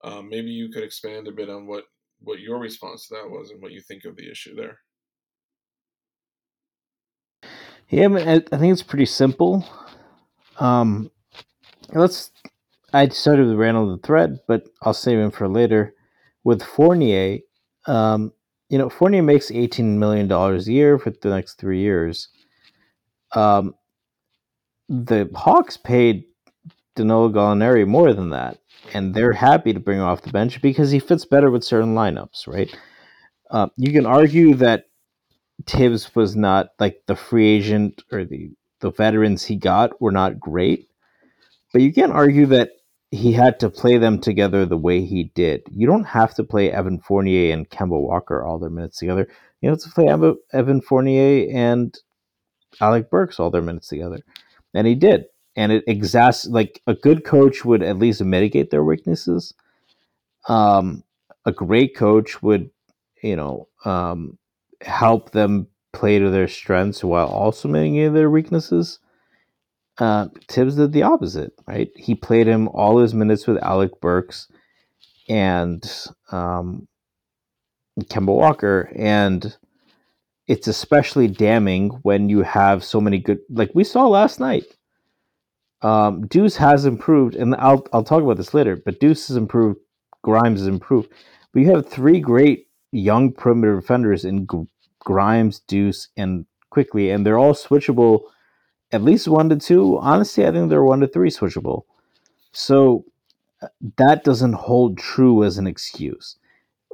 um, 0.03 0.29
maybe 0.29 0.49
you 0.49 0.69
could 0.69 0.83
expand 0.83 1.27
a 1.27 1.31
bit 1.31 1.49
on 1.49 1.67
what 1.67 1.85
what 2.23 2.39
your 2.39 2.59
response 2.59 3.07
to 3.07 3.15
that 3.15 3.29
was 3.29 3.49
and 3.49 3.61
what 3.61 3.71
you 3.71 3.81
think 3.81 4.05
of 4.05 4.15
the 4.15 4.29
issue 4.29 4.55
there. 4.55 4.79
Yeah, 7.89 8.07
I 8.07 8.57
think 8.57 8.71
it's 8.71 8.83
pretty 8.83 9.05
simple. 9.05 9.67
Um, 10.59 11.11
let's. 11.93 12.31
I 12.93 13.07
started 13.09 13.47
with 13.47 13.57
Randle 13.57 13.95
the 13.95 14.01
thread, 14.05 14.39
but 14.47 14.63
I'll 14.81 14.93
save 14.93 15.19
him 15.19 15.31
for 15.31 15.47
later. 15.47 15.93
With 16.43 16.63
Fournier, 16.63 17.39
um, 17.87 18.33
you 18.69 18.77
know, 18.77 18.89
Fournier 18.89 19.23
makes 19.23 19.51
eighteen 19.51 19.99
million 19.99 20.27
dollars 20.27 20.67
a 20.67 20.71
year 20.71 20.97
for 20.99 21.11
the 21.11 21.29
next 21.29 21.55
three 21.55 21.79
years. 21.79 22.29
Um, 23.33 23.75
the 24.87 25.29
Hawks 25.35 25.77
paid 25.77 26.25
Danilo 26.95 27.29
Gallinari 27.29 27.87
more 27.87 28.13
than 28.13 28.29
that, 28.31 28.59
and 28.93 29.13
they're 29.13 29.33
happy 29.33 29.73
to 29.73 29.79
bring 29.79 29.99
him 29.99 30.05
off 30.05 30.23
the 30.23 30.31
bench 30.31 30.61
because 30.61 30.91
he 30.91 30.99
fits 30.99 31.25
better 31.25 31.49
with 31.49 31.63
certain 31.63 31.95
lineups, 31.95 32.47
right? 32.47 32.75
Uh, 33.49 33.67
you 33.77 33.91
can 33.91 34.05
argue 34.05 34.55
that 34.55 34.85
Thibs 35.65 36.13
was 36.15 36.35
not 36.35 36.69
like 36.79 37.01
the 37.07 37.15
free 37.15 37.47
agent 37.47 38.03
or 38.11 38.25
the 38.25 38.51
the 38.79 38.91
veterans 38.91 39.45
he 39.45 39.55
got 39.55 40.01
were 40.01 40.11
not 40.11 40.39
great, 40.39 40.89
but 41.71 41.81
you 41.81 41.93
can't 41.93 42.11
argue 42.11 42.47
that 42.47 42.71
he 43.11 43.33
had 43.33 43.59
to 43.59 43.69
play 43.69 43.97
them 43.97 44.19
together 44.19 44.65
the 44.65 44.77
way 44.77 45.05
he 45.05 45.25
did. 45.35 45.61
You 45.69 45.85
don't 45.85 46.05
have 46.05 46.33
to 46.35 46.43
play 46.43 46.71
Evan 46.71 46.99
Fournier 46.99 47.53
and 47.53 47.69
Kemba 47.69 48.01
Walker 48.01 48.43
all 48.43 48.57
their 48.57 48.69
minutes 48.69 48.97
together. 48.97 49.27
You 49.61 49.69
have 49.69 49.79
to 49.79 49.89
play 49.89 50.07
Evan 50.07 50.81
Fournier 50.81 51.47
and 51.53 51.95
Alec 52.79 53.11
Burks 53.11 53.39
all 53.39 53.51
their 53.51 53.61
minutes 53.61 53.89
together, 53.89 54.19
and 54.73 54.87
he 54.87 54.95
did. 54.95 55.25
And 55.55 55.71
it 55.71 55.85
exas 55.87 56.49
like 56.49 56.81
a 56.87 56.93
good 56.93 57.25
coach 57.25 57.65
would 57.65 57.83
at 57.83 57.99
least 57.99 58.23
mitigate 58.23 58.71
their 58.71 58.83
weaknesses. 58.83 59.53
Um, 60.47 61.03
a 61.45 61.51
great 61.51 61.95
coach 61.95 62.41
would, 62.41 62.69
you 63.21 63.35
know, 63.35 63.67
um, 63.83 64.37
help 64.81 65.31
them 65.31 65.67
play 65.93 66.19
to 66.19 66.29
their 66.29 66.47
strengths 66.47 67.03
while 67.03 67.27
also 67.27 67.67
mitigating 67.67 68.13
their 68.13 68.29
weaknesses. 68.29 68.99
Uh, 69.97 70.27
Thibs 70.47 70.75
did 70.75 70.93
the 70.93 71.03
opposite, 71.03 71.53
right? 71.67 71.89
He 71.95 72.15
played 72.15 72.47
him 72.47 72.69
all 72.69 72.97
his 72.97 73.13
minutes 73.13 73.45
with 73.45 73.61
Alec 73.61 73.99
Burks 74.01 74.47
and 75.27 75.83
um, 76.31 76.87
Kemba 77.99 78.33
Walker, 78.33 78.91
and 78.95 79.55
it's 80.47 80.67
especially 80.67 81.27
damning 81.27 81.89
when 82.03 82.29
you 82.29 82.41
have 82.41 82.83
so 82.83 82.99
many 82.99 83.19
good 83.19 83.39
like 83.49 83.71
we 83.73 83.83
saw 83.83 84.07
last 84.07 84.39
night. 84.39 84.65
Um, 85.81 86.27
Deuce 86.27 86.57
has 86.57 86.85
improved, 86.85 87.35
and 87.35 87.55
I'll 87.55 87.85
I'll 87.91 88.03
talk 88.03 88.21
about 88.21 88.37
this 88.37 88.53
later. 88.53 88.75
But 88.75 88.99
Deuce 88.99 89.27
has 89.29 89.37
improved, 89.37 89.79
Grimes 90.21 90.59
has 90.59 90.67
improved. 90.67 91.09
But 91.53 91.61
you 91.61 91.71
have 91.71 91.87
three 91.89 92.19
great 92.19 92.67
young 92.91 93.31
perimeter 93.33 93.79
defenders 93.79 94.25
in 94.25 94.47
Grimes, 94.99 95.59
Deuce, 95.61 96.09
and 96.15 96.45
Quickley, 96.69 97.09
and 97.09 97.25
they're 97.25 97.39
all 97.39 97.53
switchable, 97.53 98.21
at 98.91 99.03
least 99.03 99.27
one 99.27 99.49
to 99.49 99.55
two. 99.55 99.97
Honestly, 99.99 100.45
I 100.45 100.51
think 100.51 100.69
they're 100.69 100.83
one 100.83 100.99
to 101.01 101.07
three 101.07 101.29
switchable. 101.29 101.83
So 102.51 103.05
uh, 103.61 103.67
that 103.97 104.23
doesn't 104.23 104.53
hold 104.53 104.97
true 104.97 105.43
as 105.43 105.57
an 105.57 105.67
excuse. 105.67 106.37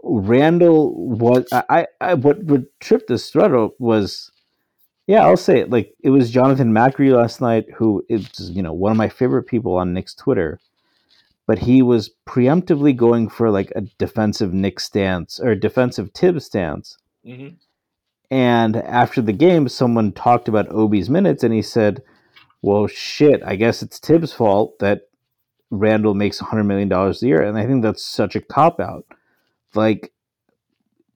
Randle 0.04 0.94
was 0.96 1.48
I, 1.52 1.88
I 2.00 2.14
what 2.14 2.44
what 2.44 2.62
tripped 2.80 3.08
this 3.08 3.30
thread 3.30 3.54
up 3.54 3.74
was 3.80 4.32
yeah 5.08 5.26
I'll 5.26 5.38
say 5.38 5.60
it 5.60 5.70
like 5.70 5.94
it 6.04 6.10
was 6.10 6.30
Jonathan 6.32 6.72
Macri 6.72 7.16
last 7.16 7.42
night 7.42 7.66
who 7.76 8.04
is 8.10 8.30
you 8.52 8.62
know 8.62 8.74
one 8.74 8.92
of 8.92 8.98
my 8.98 9.10
favorite 9.10 9.44
people 9.44 9.76
on 9.76 9.94
Knicks 9.94 10.14
Twitter, 10.14 10.60
but 11.48 11.60
he 11.60 11.82
was 11.82 12.12
preemptively 12.28 12.96
going 12.96 13.30
for 13.30 13.50
like 13.50 13.72
a 13.76 13.82
defensive 13.98 14.54
Nick 14.54 14.80
stance 14.80 15.40
or 15.40 15.56
defensive 15.56 16.12
Thibs 16.14 16.46
stance. 16.46 16.98
Mm-hmm. 17.26 17.56
And 18.30 18.76
after 18.76 19.22
the 19.22 19.34
game, 19.34 19.70
someone 19.70 20.12
talked 20.12 20.50
about 20.50 20.68
Obi's 20.70 21.10
minutes, 21.10 21.44
and 21.44 21.54
he 21.54 21.62
said, 21.62 22.04
"Well, 22.62 22.88
shit, 22.88 23.42
I 23.46 23.56
guess 23.56 23.82
it's 23.82 24.00
Thibs' 24.00 24.34
fault 24.34 24.80
that 24.80 25.04
Randle 25.72 26.14
makes 26.14 26.40
hundred 26.40 26.66
million 26.66 26.90
dollars 26.90 27.24
a 27.24 27.28
year." 27.28 27.42
And 27.42 27.58
I 27.58 27.66
think 27.66 27.84
that's 27.84 28.04
such 28.04 28.36
a 28.36 28.42
cop 28.42 28.82
out 28.82 29.06
like 29.78 30.12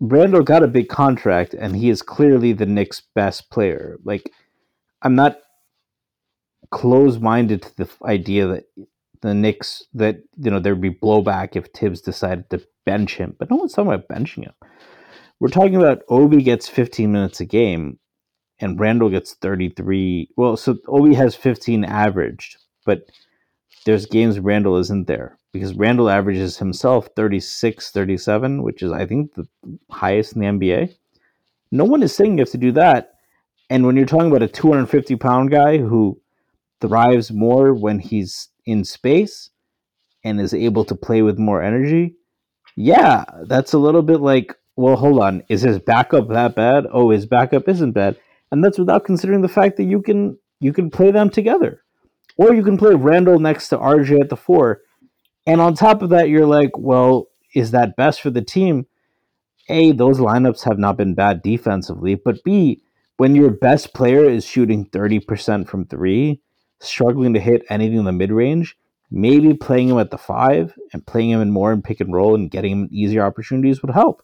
Randle 0.01 0.41
got 0.41 0.63
a 0.63 0.67
big 0.67 0.89
contract 0.89 1.53
and 1.53 1.75
he 1.75 1.89
is 1.89 2.01
clearly 2.01 2.53
the 2.53 2.65
Knicks' 2.65 3.03
best 3.13 3.51
player. 3.51 3.97
Like 4.03 4.31
I'm 5.03 5.15
not 5.15 5.37
closed 6.71 7.21
minded 7.21 7.61
to 7.61 7.77
the 7.77 7.89
idea 8.03 8.47
that 8.47 8.63
the 9.21 9.35
Knicks 9.35 9.83
that 9.93 10.23
you 10.37 10.49
know 10.49 10.59
there'd 10.59 10.81
be 10.81 10.89
blowback 10.89 11.55
if 11.55 11.67
Thibs 11.67 12.01
decided 12.01 12.49
to 12.49 12.65
bench 12.83 13.17
him, 13.17 13.35
but 13.37 13.51
no 13.51 13.57
one's 13.57 13.73
talking 13.73 13.91
about 13.93 14.07
benching 14.07 14.43
him. 14.43 14.53
We're 15.39 15.49
talking 15.49 15.75
about 15.75 16.01
Obi 16.09 16.41
gets 16.41 16.67
15 16.67 17.11
minutes 17.11 17.39
a 17.39 17.45
game 17.45 17.99
and 18.59 18.79
Randle 18.79 19.09
gets 19.09 19.35
33. 19.35 20.29
Well, 20.35 20.57
so 20.57 20.77
Obi 20.87 21.13
has 21.13 21.35
15 21.35 21.83
averaged, 21.83 22.57
but 22.85 23.05
there's 23.85 24.05
games 24.05 24.39
Randle 24.39 24.77
isn't 24.77 25.07
there 25.07 25.37
because 25.51 25.73
Randle 25.73 26.09
averages 26.09 26.57
himself 26.57 27.09
36, 27.15 27.91
37, 27.91 28.63
which 28.63 28.81
is, 28.81 28.91
I 28.91 29.05
think, 29.05 29.33
the 29.33 29.47
highest 29.89 30.35
in 30.35 30.41
the 30.41 30.47
NBA. 30.47 30.95
No 31.71 31.85
one 31.85 32.03
is 32.03 32.13
saying 32.13 32.37
you 32.37 32.41
have 32.41 32.51
to 32.51 32.57
do 32.57 32.71
that. 32.73 33.13
And 33.69 33.85
when 33.85 33.95
you're 33.95 34.05
talking 34.05 34.27
about 34.27 34.43
a 34.43 34.47
250 34.47 35.15
pound 35.15 35.51
guy 35.51 35.77
who 35.77 36.19
thrives 36.81 37.31
more 37.31 37.73
when 37.73 37.99
he's 37.99 38.49
in 38.65 38.83
space 38.83 39.49
and 40.23 40.39
is 40.39 40.53
able 40.53 40.85
to 40.85 40.95
play 40.95 41.21
with 41.21 41.39
more 41.39 41.61
energy, 41.61 42.15
yeah, 42.75 43.23
that's 43.47 43.73
a 43.73 43.77
little 43.79 44.01
bit 44.01 44.21
like, 44.21 44.55
well, 44.75 44.95
hold 44.95 45.21
on, 45.21 45.43
is 45.49 45.61
his 45.61 45.79
backup 45.79 46.29
that 46.29 46.55
bad? 46.55 46.85
Oh, 46.91 47.09
his 47.09 47.25
backup 47.25 47.67
isn't 47.67 47.91
bad. 47.91 48.17
And 48.51 48.63
that's 48.63 48.79
without 48.79 49.05
considering 49.05 49.41
the 49.41 49.47
fact 49.47 49.77
that 49.77 49.85
you 49.85 50.01
can 50.01 50.37
you 50.59 50.73
can 50.73 50.91
play 50.91 51.11
them 51.11 51.29
together. 51.29 51.81
Or 52.37 52.53
you 52.53 52.63
can 52.63 52.77
play 52.77 52.95
Randle 52.95 53.39
next 53.39 53.69
to 53.69 53.77
RJ 53.77 54.21
at 54.21 54.29
the 54.29 54.37
four 54.37 54.81
and 55.45 55.59
on 55.59 55.73
top 55.73 56.01
of 56.01 56.09
that, 56.09 56.29
you're 56.29 56.45
like, 56.45 56.77
well, 56.77 57.27
is 57.53 57.71
that 57.71 57.95
best 57.95 58.21
for 58.21 58.29
the 58.29 58.41
team? 58.41 58.85
A, 59.69 59.91
those 59.91 60.19
lineups 60.19 60.63
have 60.65 60.77
not 60.77 60.97
been 60.97 61.15
bad 61.15 61.41
defensively, 61.41 62.15
but 62.15 62.43
B, 62.43 62.81
when 63.17 63.35
your 63.35 63.49
best 63.49 63.93
player 63.93 64.25
is 64.25 64.45
shooting 64.45 64.85
30% 64.85 65.67
from 65.67 65.85
three, 65.85 66.41
struggling 66.79 67.33
to 67.33 67.39
hit 67.39 67.63
anything 67.69 67.99
in 67.99 68.05
the 68.05 68.11
mid 68.11 68.31
range, 68.31 68.77
maybe 69.09 69.53
playing 69.53 69.89
him 69.89 69.99
at 69.99 70.11
the 70.11 70.17
five 70.17 70.73
and 70.93 71.05
playing 71.05 71.29
him 71.29 71.41
in 71.41 71.51
more 71.51 71.71
in 71.71 71.81
pick 71.81 71.99
and 71.99 72.13
roll 72.13 72.35
and 72.35 72.49
getting 72.51 72.71
him 72.71 72.89
easier 72.91 73.23
opportunities 73.23 73.81
would 73.81 73.91
help. 73.91 74.23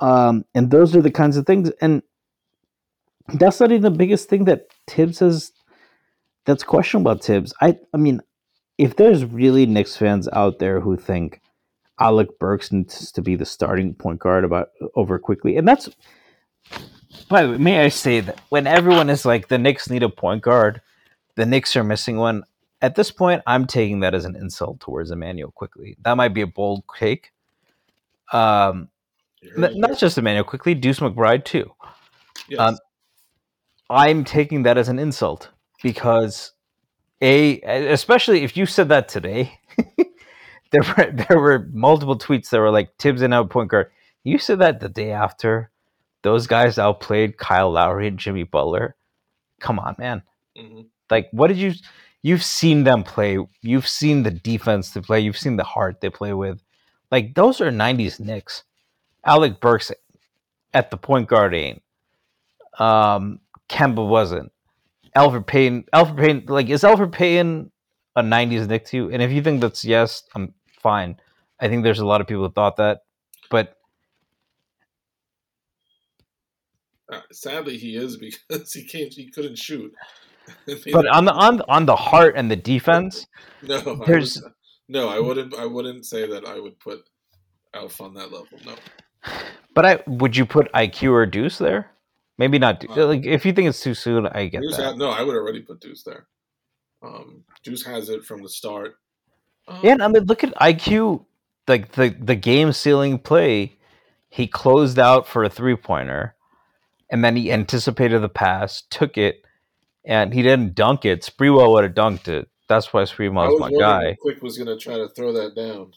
Um, 0.00 0.44
and 0.54 0.70
those 0.70 0.94
are 0.94 1.02
the 1.02 1.10
kinds 1.10 1.36
of 1.36 1.46
things. 1.46 1.70
And 1.80 2.02
that's 3.34 3.58
not 3.58 3.72
even 3.72 3.82
the 3.82 3.90
biggest 3.90 4.28
thing 4.28 4.44
that 4.44 4.68
Thibs 4.86 5.18
has 5.18 5.52
that's 6.48 6.64
questionable 6.64 7.12
about 7.12 7.22
Thibs. 7.22 7.52
I 7.60 7.78
I 7.92 7.98
mean, 7.98 8.22
if 8.78 8.96
there's 8.96 9.24
really 9.24 9.66
Knicks 9.66 9.96
fans 9.96 10.28
out 10.32 10.58
there 10.58 10.80
who 10.80 10.96
think 10.96 11.42
Alec 12.00 12.38
Burks 12.38 12.72
needs 12.72 13.12
to 13.12 13.20
be 13.20 13.36
the 13.36 13.44
starting 13.44 13.94
point 13.94 14.18
guard 14.18 14.44
about 14.44 14.70
over 14.96 15.18
Quickley, 15.18 15.58
and 15.58 15.68
that's 15.68 15.90
by 17.28 17.42
the 17.42 17.52
way, 17.52 17.58
may 17.58 17.84
I 17.84 17.88
say 17.90 18.20
that 18.20 18.40
when 18.48 18.66
everyone 18.66 19.10
is 19.10 19.26
like 19.26 19.48
the 19.48 19.58
Knicks 19.58 19.90
need 19.90 20.02
a 20.02 20.08
point 20.08 20.42
guard, 20.42 20.80
the 21.36 21.44
Knicks 21.44 21.76
are 21.76 21.84
missing 21.84 22.16
one. 22.16 22.44
At 22.80 22.94
this 22.94 23.10
point, 23.10 23.42
I'm 23.46 23.66
taking 23.66 24.00
that 24.00 24.14
as 24.14 24.24
an 24.24 24.34
insult 24.34 24.80
towards 24.80 25.10
Immanuel 25.10 25.52
Quickley. 25.54 25.98
That 26.02 26.16
might 26.16 26.32
be 26.32 26.40
a 26.40 26.46
bold 26.46 26.84
take. 26.98 27.30
Um, 28.32 28.88
n- 29.42 29.78
not 29.78 29.98
just 29.98 30.16
Immanuel 30.16 30.44
Quickley, 30.44 30.74
Deuce 30.74 31.00
McBride 31.00 31.44
too. 31.44 31.70
Yes. 32.48 32.60
Um, 32.60 32.78
I'm 33.90 34.24
taking 34.24 34.62
that 34.62 34.78
as 34.78 34.88
an 34.88 34.98
insult 34.98 35.50
because 35.82 36.52
a 37.20 37.60
especially 37.92 38.44
if 38.44 38.56
you 38.56 38.66
said 38.66 38.88
that 38.90 39.08
today, 39.08 39.58
there 40.70 40.82
were 40.82 41.12
there 41.28 41.40
were 41.40 41.68
multiple 41.72 42.18
tweets 42.18 42.50
that 42.50 42.60
were 42.60 42.70
like 42.70 42.96
Thibs 42.98 43.22
and 43.22 43.34
out 43.34 43.50
point 43.50 43.70
guard. 43.70 43.90
You 44.24 44.38
said 44.38 44.58
that 44.60 44.80
the 44.80 44.88
day 44.88 45.12
after 45.12 45.70
those 46.22 46.46
guys 46.46 46.78
outplayed 46.78 47.38
Kyle 47.38 47.70
Lowry 47.70 48.08
and 48.08 48.18
Jimmy 48.18 48.42
Butler. 48.44 48.96
Come 49.60 49.78
on, 49.78 49.96
man. 49.98 50.22
hmm 50.56 50.82
Like, 51.10 51.28
what 51.32 51.48
did 51.48 51.58
you? 51.58 51.72
You've 52.22 52.42
seen 52.42 52.84
them 52.84 53.04
play. 53.04 53.38
You've 53.62 53.88
seen 53.88 54.22
the 54.24 54.30
defense 54.30 54.90
they 54.90 55.00
play. 55.00 55.20
You've 55.20 55.38
seen 55.38 55.56
the 55.56 55.64
heart 55.64 56.00
they 56.00 56.10
play 56.10 56.34
with. 56.34 56.60
Like 57.10 57.34
those 57.34 57.60
are 57.60 57.70
'90s 57.70 58.20
Knicks. 58.20 58.64
Alec 59.24 59.60
Burks 59.60 59.92
at 60.74 60.90
the 60.90 60.96
point 60.96 61.28
guard 61.28 61.54
ain't. 61.54 61.82
Um, 62.78 63.40
Kemba 63.68 64.06
wasn't. 64.06 64.52
Elfrid 65.18 65.46
Payton. 65.46 65.84
Elfrid 65.92 66.16
Payton. 66.16 66.44
Like, 66.48 66.68
is 66.70 66.82
Elfrid 66.82 67.12
Payton 67.12 67.70
a 68.16 68.22
'90s 68.22 68.68
Knick 68.68 68.84
to 68.86 68.96
you? 68.96 69.10
And 69.10 69.20
if 69.22 69.30
you 69.32 69.42
think 69.42 69.60
that's 69.60 69.84
yes, 69.84 70.22
I'm 70.34 70.54
fine. 70.80 71.18
I 71.60 71.68
think 71.68 71.82
there's 71.82 71.98
a 71.98 72.06
lot 72.06 72.20
of 72.20 72.26
people 72.28 72.44
who 72.46 72.52
thought 72.52 72.76
that, 72.76 73.00
but 73.50 73.74
Uh, 77.10 77.20
sadly, 77.32 77.78
he 77.78 77.96
is 77.96 78.16
because 78.18 78.72
he 78.72 78.84
can't. 78.84 79.12
He 79.12 79.30
couldn't 79.30 79.56
shoot. 79.58 79.92
but 80.92 81.06
on 81.08 81.24
the 81.24 81.32
on 81.32 81.62
on 81.62 81.86
the 81.86 81.96
heart 81.96 82.34
and 82.36 82.50
the 82.50 82.56
defense, 82.56 83.26
no, 83.62 83.76
I 83.78 84.06
there's- 84.06 84.40
would- 84.42 84.52
no, 84.90 85.08
I 85.08 85.18
wouldn't. 85.18 85.54
I 85.54 85.66
wouldn't 85.66 86.06
say 86.06 86.26
that 86.26 86.46
I 86.46 86.58
would 86.58 86.78
put 86.80 87.00
Alf 87.74 88.00
on 88.00 88.14
that 88.14 88.32
level. 88.32 88.46
No. 88.64 88.74
But 89.74 89.84
I 89.84 90.02
would 90.06 90.34
you 90.36 90.46
put 90.46 90.72
IQ 90.72 91.12
or 91.12 91.26
Deuce 91.26 91.58
there? 91.58 91.90
Maybe 92.38 92.58
not. 92.58 92.84
Uh, 92.88 93.06
like 93.06 93.26
if 93.26 93.44
you 93.44 93.52
think 93.52 93.68
it's 93.68 93.80
too 93.80 93.94
soon, 93.94 94.26
I 94.26 94.46
get 94.46 94.62
Deuce 94.62 94.76
that. 94.76 94.86
had, 94.86 94.96
no, 94.96 95.10
I 95.10 95.22
would 95.22 95.34
already 95.34 95.60
put 95.60 95.80
Deuce 95.80 96.04
there. 96.04 96.26
Um, 97.02 97.44
Deuce 97.64 97.84
has 97.84 98.08
it 98.08 98.24
from 98.24 98.42
the 98.42 98.48
start. 98.48 98.96
Um, 99.66 99.80
yeah, 99.82 99.92
and 99.92 100.02
I 100.02 100.08
mean, 100.08 100.24
look 100.24 100.44
at 100.44 100.54
IQ. 100.54 101.24
Like 101.66 101.92
the 101.92 102.08
the 102.18 102.36
game 102.36 102.72
sealing 102.72 103.18
play, 103.18 103.76
he 104.30 104.46
closed 104.46 104.98
out 104.98 105.26
for 105.26 105.44
a 105.44 105.50
three 105.50 105.76
pointer, 105.76 106.34
and 107.10 107.24
then 107.24 107.36
he 107.36 107.52
anticipated 107.52 108.20
the 108.20 108.28
pass, 108.28 108.82
took 108.88 109.18
it, 109.18 109.44
and 110.04 110.32
he 110.32 110.42
didn't 110.42 110.74
dunk 110.74 111.04
it. 111.04 111.22
Sprewell 111.22 111.72
would 111.72 111.84
have 111.84 111.94
dunked 111.94 112.28
it. 112.28 112.48
That's 112.68 112.92
why 112.92 113.00
I 113.00 113.04
Sprewell 113.04 113.50
was 113.50 113.60
was 113.60 113.70
my 113.72 113.78
guy. 113.78 114.16
Quick 114.20 114.42
was 114.42 114.56
going 114.56 114.68
to 114.68 114.78
try 114.78 114.96
to 114.96 115.08
throw 115.08 115.32
that 115.32 115.54
down. 115.54 115.92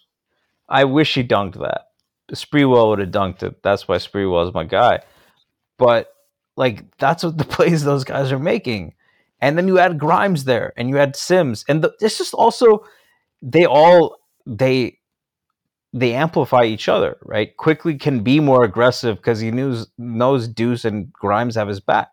I 0.68 0.86
wish 0.86 1.14
he 1.14 1.24
dunked 1.24 1.60
that. 1.62 1.88
Sprewell 2.34 2.90
would 2.90 3.00
have 3.00 3.12
dunked 3.12 3.44
it. 3.44 3.62
That's 3.62 3.88
why 3.88 3.98
Sprewell 3.98 4.48
is 4.48 4.54
my 4.54 4.64
guy. 4.64 5.02
But 5.78 6.11
like 6.58 6.84
that's 6.98 7.24
what 7.24 7.38
the 7.38 7.44
plays 7.56 7.84
those 7.84 8.04
guys 8.04 8.32
are 8.32 8.40
making. 8.40 8.94
And 9.40 9.58
then 9.58 9.68
you 9.68 9.80
add 9.80 9.98
Grimes 9.98 10.44
there, 10.44 10.72
and 10.78 10.88
you 10.88 11.00
add 11.00 11.16
Sims, 11.16 11.66
and 11.68 11.84
the, 11.84 11.92
it's 12.00 12.18
just 12.18 12.34
also 12.36 12.86
they 13.42 13.66
all 13.66 14.18
they 14.46 15.00
they 15.94 16.14
amplify 16.14 16.64
each 16.64 16.88
other, 16.88 17.18
right? 17.24 17.56
Quickley 17.58 17.98
can 17.98 18.22
be 18.22 18.40
more 18.40 18.64
aggressive 18.64 19.18
because 19.18 19.40
he 19.40 19.52
knows 19.52 19.88
knows 19.98 20.48
Deuce 20.48 20.86
and 20.86 21.12
Grimes 21.12 21.56
have 21.56 21.68
his 21.68 21.80
back. 21.80 22.12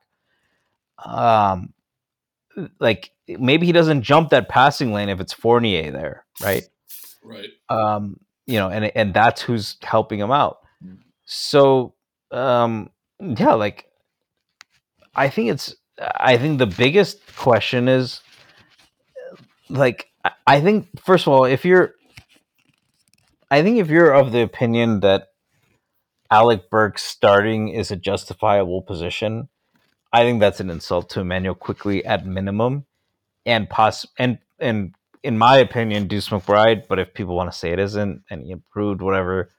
Um, 1.04 1.74
like 2.80 3.10
maybe 3.28 3.66
he 3.66 3.72
doesn't 3.72 4.02
jump 4.02 4.30
that 4.30 4.48
passing 4.48 4.92
lane 4.92 5.08
if 5.10 5.20
it's 5.20 5.32
Fournier 5.32 5.90
there, 5.90 6.24
right? 6.42 6.64
Right. 7.22 7.50
um, 7.68 8.18
you 8.46 8.58
know, 8.58 8.70
and 8.70 8.90
and 8.96 9.12
that's 9.12 9.42
who's 9.42 9.76
helping 9.82 10.18
him 10.18 10.30
out. 10.30 10.58
So, 11.26 11.94
um, 12.30 12.88
yeah, 13.20 13.52
like 13.52 13.84
I 15.18 15.28
think 15.28 15.50
it's 15.50 15.74
I 15.98 16.38
think 16.38 16.58
the 16.58 16.66
biggest 16.66 17.18
question 17.36 17.88
is 17.88 18.20
like 19.68 20.08
I- 20.46 20.60
think 20.60 20.88
first 21.00 21.26
of 21.26 21.32
all, 21.32 21.44
if 21.44 21.64
you're 21.64 21.94
I 23.50 23.62
think 23.62 23.78
if 23.78 23.88
you're 23.88 24.12
of 24.12 24.30
the 24.32 24.42
opinion 24.42 25.00
that 25.00 25.28
Alec 26.30 26.70
Burks 26.70 27.02
starting 27.02 27.68
is 27.68 27.90
a 27.90 27.96
justifiable 27.96 28.82
position, 28.82 29.48
I 30.12 30.22
think 30.22 30.40
that's 30.40 30.60
an 30.60 30.70
insult 30.70 31.10
to 31.10 31.20
Immanuel 31.20 31.54
Quickley 31.54 32.04
at 32.04 32.26
minimum, 32.26 32.84
and 33.44 33.68
poss 33.68 34.06
and 34.18 34.38
and 34.60 34.94
in 35.24 35.36
my 35.36 35.56
opinion, 35.56 36.06
Deuce 36.06 36.28
McBride. 36.28 36.86
But 36.88 37.00
if 37.00 37.12
people 37.12 37.34
want 37.34 37.50
to 37.50 37.58
say 37.58 37.72
it 37.72 37.80
isn't 37.80 38.22
and 38.30 38.42
he 38.44 38.52
improved, 38.52 39.02
whatever, 39.02 39.50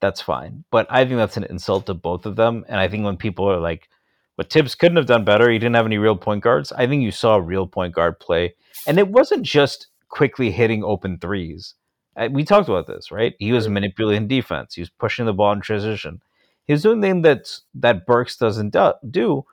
that's 0.00 0.22
fine. 0.22 0.64
But 0.70 0.86
I 0.88 1.04
think 1.04 1.16
that's 1.16 1.36
an 1.36 1.44
insult 1.44 1.86
to 1.86 1.94
both 1.94 2.24
of 2.24 2.36
them. 2.36 2.64
And 2.68 2.80
I 2.80 2.88
think 2.88 3.04
when 3.04 3.18
people 3.18 3.50
are 3.50 3.60
like, 3.60 3.88
"But 4.36 4.50
Thibs 4.50 4.74
couldn't 4.74 4.96
have 4.96 5.06
done 5.06 5.24
better. 5.24 5.50
He 5.50 5.58
didn't 5.58 5.76
have 5.76 5.86
any 5.86 5.98
real 5.98 6.16
point 6.16 6.42
guards." 6.42 6.72
I 6.72 6.86
think 6.86 7.02
you 7.02 7.10
saw 7.10 7.36
a 7.36 7.40
real 7.40 7.66
point 7.66 7.94
guard 7.94 8.18
play, 8.20 8.54
and 8.86 8.98
it 8.98 9.08
wasn't 9.08 9.42
just 9.44 9.88
Quickley 10.08 10.50
hitting 10.50 10.84
open 10.84 11.18
threes. 11.18 11.74
Uh, 12.16 12.28
We 12.30 12.44
talked 12.44 12.68
about 12.68 12.86
this, 12.86 13.10
right? 13.10 13.34
He 13.38 13.52
was 13.52 13.68
manipulating 13.68 14.28
defense. 14.28 14.74
He 14.74 14.82
was 14.82 14.90
pushing 14.90 15.26
the 15.26 15.32
ball 15.32 15.52
in 15.52 15.60
transition. 15.60 16.20
He 16.64 16.72
was 16.72 16.82
doing 16.82 17.00
things 17.00 17.22
that 17.24 17.58
that 17.74 18.06
Burks 18.06 18.36
doesn't 18.36 18.70
do, 18.70 18.92
do. 19.10 19.44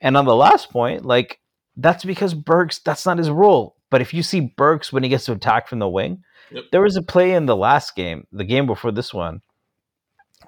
And 0.00 0.16
on 0.16 0.24
the 0.26 0.36
last 0.36 0.70
point, 0.70 1.04
like 1.04 1.40
that's 1.76 2.04
because 2.04 2.34
Burks, 2.34 2.78
that's 2.78 3.06
not 3.06 3.18
his 3.18 3.30
role. 3.30 3.76
But 3.90 4.00
if 4.00 4.12
you 4.14 4.22
see 4.22 4.40
Burks 4.40 4.92
when 4.92 5.02
he 5.02 5.08
gets 5.08 5.24
to 5.26 5.32
attack 5.32 5.68
from 5.68 5.78
the 5.78 5.88
wing, 5.88 6.22
Yep. 6.50 6.64
there 6.70 6.82
was 6.82 6.96
a 6.96 7.02
play 7.02 7.32
in 7.32 7.46
the 7.46 7.56
last 7.56 7.96
game, 7.96 8.26
the 8.32 8.44
game 8.44 8.66
before 8.66 8.90
this 8.92 9.14
one, 9.14 9.40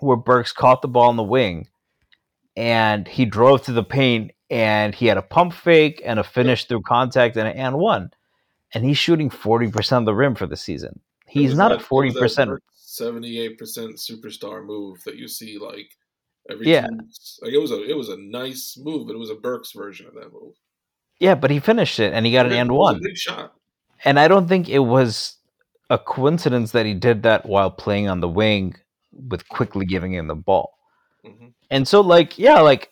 where 0.00 0.16
Burks 0.16 0.52
caught 0.52 0.82
the 0.82 0.88
ball 0.88 1.10
in 1.10 1.16
the 1.16 1.22
wing 1.22 1.68
and 2.56 3.06
he 3.08 3.24
drove 3.24 3.62
to 3.64 3.72
the 3.72 3.82
paint 3.84 4.30
and 4.50 4.94
he 4.94 5.06
had 5.06 5.16
a 5.16 5.22
pump 5.22 5.52
fake 5.52 6.00
and 6.04 6.18
a 6.18 6.24
finish 6.24 6.64
through 6.66 6.82
contact 6.82 7.36
and 7.36 7.48
an 7.48 7.56
and 7.56 7.76
one. 7.78 8.10
And 8.74 8.84
he's 8.84 8.98
shooting 8.98 9.30
40% 9.30 9.98
of 9.98 10.04
the 10.04 10.14
rim 10.14 10.34
for 10.34 10.46
the 10.46 10.56
season. 10.56 11.00
He's 11.26 11.54
not 11.56 11.70
that- 11.70 11.80
a 11.80 11.84
40%. 11.84 12.58
Seventy-eight 12.76 13.58
percent 13.58 13.96
superstar 13.96 14.64
move 14.64 15.02
that 15.04 15.16
you 15.16 15.26
see 15.26 15.58
like 15.58 15.88
every 16.48 16.68
Yeah. 16.70 16.86
Like 17.42 17.52
it 17.52 17.58
was 17.58 17.72
a 17.72 17.82
it 17.90 17.96
was 17.96 18.08
a 18.08 18.16
nice 18.16 18.78
move, 18.80 19.08
but 19.08 19.14
it 19.14 19.18
was 19.18 19.30
a 19.30 19.34
Burks 19.34 19.72
version 19.72 20.06
of 20.06 20.14
that 20.14 20.32
move. 20.32 20.54
Yeah, 21.18 21.34
but 21.34 21.50
he 21.50 21.58
finished 21.58 21.98
it 21.98 22.12
and 22.12 22.24
he 22.24 22.30
got 22.30 22.46
an 22.46 22.52
and 22.52 22.70
one. 22.70 23.00
big 23.02 23.16
shot. 23.16 23.54
And 24.04 24.20
I 24.20 24.28
don't 24.28 24.46
think 24.46 24.68
it 24.68 24.78
was 24.78 25.38
a 25.90 25.98
coincidence 25.98 26.70
that 26.70 26.86
he 26.86 26.94
did 26.94 27.24
that 27.24 27.46
while 27.46 27.70
playing 27.70 28.08
on 28.08 28.20
the 28.20 28.28
wing 28.28 28.76
with 29.12 29.48
Quickley 29.48 29.86
giving 29.86 30.12
him 30.14 30.28
the 30.28 30.34
ball. 30.36 30.70
Hmm 31.24 31.48
And 31.70 31.86
so, 31.88 32.00
like, 32.00 32.38
yeah, 32.38 32.60
like 32.60 32.90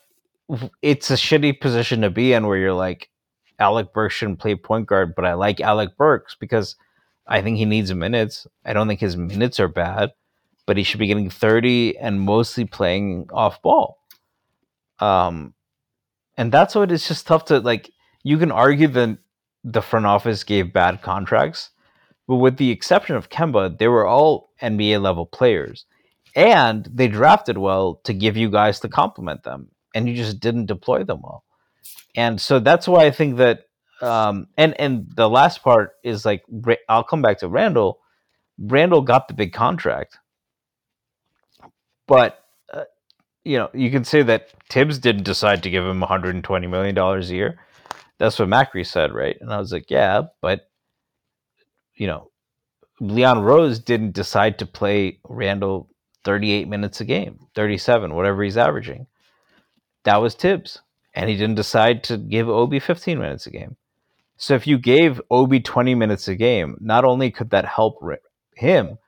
it's 0.83 1.11
a 1.11 1.15
shitty 1.15 1.61
position 1.61 2.01
to 2.03 2.11
be 2.11 2.33
in 2.33 2.47
where 2.47 2.59
you're 2.59 2.75
like, 2.75 3.09
Alec 3.59 3.93
Burks 3.93 4.15
shouldn't 4.15 4.41
play 4.41 4.55
point 4.55 4.87
guard, 4.87 5.15
but 5.15 5.25
I 5.25 5.35
like 5.35 5.61
Alec 5.61 5.97
Burks 5.97 6.35
because 6.35 6.77
I 7.27 7.43
think 7.43 7.59
he 7.59 7.65
needs 7.65 7.95
minutes. 7.95 8.47
I 8.65 8.73
don't 8.73 8.89
think 8.89 9.01
his 9.01 9.17
minutes 9.17 9.61
are 9.61 9.69
bad, 9.69 10.13
but 10.67 10.77
he 10.77 10.83
should 10.83 11.01
be 11.01 11.07
getting 11.07 11.31
30 11.31 11.97
and 11.99 12.21
mostly 12.21 12.65
playing 12.65 13.29
off 13.33 13.63
ball. 13.63 13.99
Um, 14.99 15.55
and 16.37 16.51
that's 16.53 16.75
what 16.75 16.93
it's 16.93 17.09
just 17.09 17.27
tough 17.27 17.45
to 17.47 17.61
like. 17.61 17.91
You 18.25 18.39
can 18.39 18.53
argue 18.53 18.89
that 18.89 19.19
the 19.65 19.83
front 19.83 20.07
office 20.07 20.45
gave 20.45 20.73
bad 20.73 21.03
contracts, 21.03 21.71
but 22.29 22.37
with 22.37 22.57
the 22.57 22.71
exception 22.71 23.17
of 23.17 23.31
Kemba, 23.31 23.79
they 23.79 23.89
were 23.89 24.07
all 24.07 24.51
NBA 24.63 25.01
level 25.03 25.27
players 25.27 25.87
and 26.35 26.89
they 26.93 27.09
drafted 27.09 27.59
well 27.59 28.01
to 28.05 28.13
give 28.15 28.37
you 28.37 28.51
guys 28.51 28.81
to 28.81 28.89
complement 28.89 29.43
them 29.43 29.69
and 29.95 30.09
you 30.09 30.15
just 30.15 30.41
didn't 30.41 30.67
deploy 30.67 31.05
them 31.05 31.21
well. 31.23 31.45
And 32.17 32.41
so 32.41 32.61
that's 32.61 32.89
why 32.89 33.07
i 33.07 33.11
think 33.11 33.37
that 33.39 33.67
um 34.01 34.49
and 34.57 34.79
and 34.81 35.09
the 35.17 35.29
last 35.29 35.63
part 35.63 35.93
is 36.05 36.25
like 36.25 36.45
i'll 36.89 37.05
come 37.05 37.23
back 37.23 37.39
to 37.39 37.49
randle. 37.49 38.01
Randle 38.59 39.03
got 39.03 39.29
the 39.29 39.35
big 39.35 39.53
contract. 39.53 40.19
But 42.07 42.45
uh, 42.73 42.85
you 43.45 43.59
know 43.59 43.71
you 43.75 43.91
can 43.91 44.05
say 44.05 44.23
that 44.23 44.51
thibs 44.71 44.99
didn't 44.99 45.25
decide 45.25 45.63
to 45.63 45.71
give 45.71 45.85
him 45.85 46.01
120 46.01 46.67
million 46.67 46.95
dollars 46.95 47.31
a 47.31 47.35
year. 47.35 47.59
That's 48.19 48.39
what 48.39 48.49
macri 48.49 48.87
said 48.87 49.13
right? 49.13 49.37
And 49.41 49.53
i 49.53 49.59
was 49.59 49.73
like 49.73 49.91
yeah 49.91 50.23
but 50.43 50.69
you 51.95 52.07
know 52.07 52.31
leon 53.01 53.41
rose 53.43 53.79
didn't 53.79 54.13
decide 54.13 54.59
to 54.59 54.67
play 54.67 55.19
randle 55.29 55.89
38 56.25 56.69
minutes 56.69 57.01
a 57.01 57.05
game, 57.05 57.47
37, 57.55 58.15
whatever 58.15 58.43
he's 58.43 58.57
averaging. 58.57 59.07
That 60.05 60.17
was 60.17 60.35
Thibs. 60.35 60.81
And 61.15 61.29
he 61.29 61.37
didn't 61.37 61.57
decide 61.57 62.05
to 62.05 62.17
give 62.17 62.49
Obi 62.49 62.81
15 62.81 63.19
minutes 63.19 63.47
a 63.47 63.51
game. 63.51 63.77
So 64.37 64.55
if 64.55 64.67
you 64.67 64.79
gave 64.79 65.21
Obi 65.31 65.61
20 65.61 65.95
minutes 65.95 66.27
a 66.27 66.35
game, 66.35 66.77
not 66.81 67.05
only 67.05 67.31
could 67.31 67.51
that 67.51 67.67
help 67.67 68.03
him, 68.57 68.99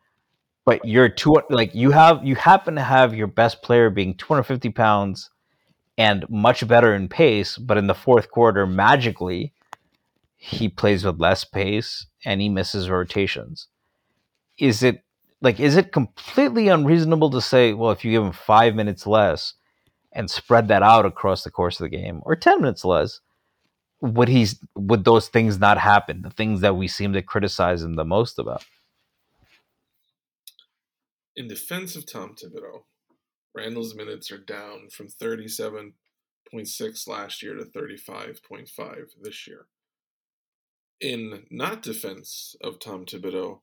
but 0.64 0.84
you're 0.84 1.08
two 1.08 1.34
like 1.50 1.74
you 1.74 1.90
have 1.90 2.24
you 2.24 2.36
happen 2.36 2.76
to 2.76 2.82
have 2.82 3.14
your 3.14 3.26
best 3.26 3.62
player 3.62 3.90
being 3.90 4.14
250 4.16 4.70
pounds 4.70 5.30
and 5.96 6.28
much 6.28 6.66
better 6.66 6.94
in 6.94 7.08
pace, 7.08 7.56
but 7.56 7.76
in 7.76 7.86
the 7.86 7.94
fourth 7.94 8.30
quarter, 8.30 8.66
magically, 8.66 9.52
he 10.36 10.68
plays 10.68 11.04
with 11.04 11.20
less 11.20 11.44
pace 11.44 12.06
and 12.24 12.40
he 12.40 12.48
misses 12.48 12.90
rotations. 12.90 13.68
Is 14.58 14.82
it 14.82 15.03
like 15.44 15.60
is 15.60 15.76
it 15.76 15.92
completely 15.92 16.68
unreasonable 16.68 17.30
to 17.30 17.40
say 17.40 17.72
well 17.72 17.92
if 17.92 18.04
you 18.04 18.10
give 18.10 18.24
him 18.24 18.32
five 18.32 18.74
minutes 18.74 19.06
less 19.06 19.54
and 20.12 20.30
spread 20.30 20.68
that 20.68 20.82
out 20.82 21.06
across 21.06 21.44
the 21.44 21.50
course 21.50 21.80
of 21.80 21.84
the 21.84 21.96
game 21.96 22.20
or 22.24 22.34
10 22.34 22.60
minutes 22.60 22.84
less 22.84 23.20
would 24.04 24.28
he's 24.28 24.60
would 24.74 25.04
those 25.04 25.28
things 25.28 25.58
not 25.58 25.78
happen? 25.78 26.22
The 26.22 26.30
things 26.30 26.60
that 26.60 26.76
we 26.76 26.88
seem 26.88 27.14
to 27.14 27.22
criticize 27.22 27.82
him 27.82 27.94
the 27.94 28.04
most 28.04 28.38
about. 28.38 28.64
In 31.36 31.48
defense 31.48 31.96
of 31.96 32.06
Tom 32.06 32.36
Thibodeau, 32.36 32.84
randle's 33.54 33.94
minutes 33.94 34.30
are 34.30 34.38
down 34.38 34.88
from 34.90 35.08
37.6 35.08 37.08
last 37.08 37.42
year 37.42 37.54
to 37.54 37.64
35.5 37.64 39.06
this 39.20 39.46
year. 39.46 39.66
In 41.00 41.46
not 41.50 41.82
defense 41.82 42.54
of 42.62 42.78
Tom 42.78 43.06
Thibodeau, 43.06 43.60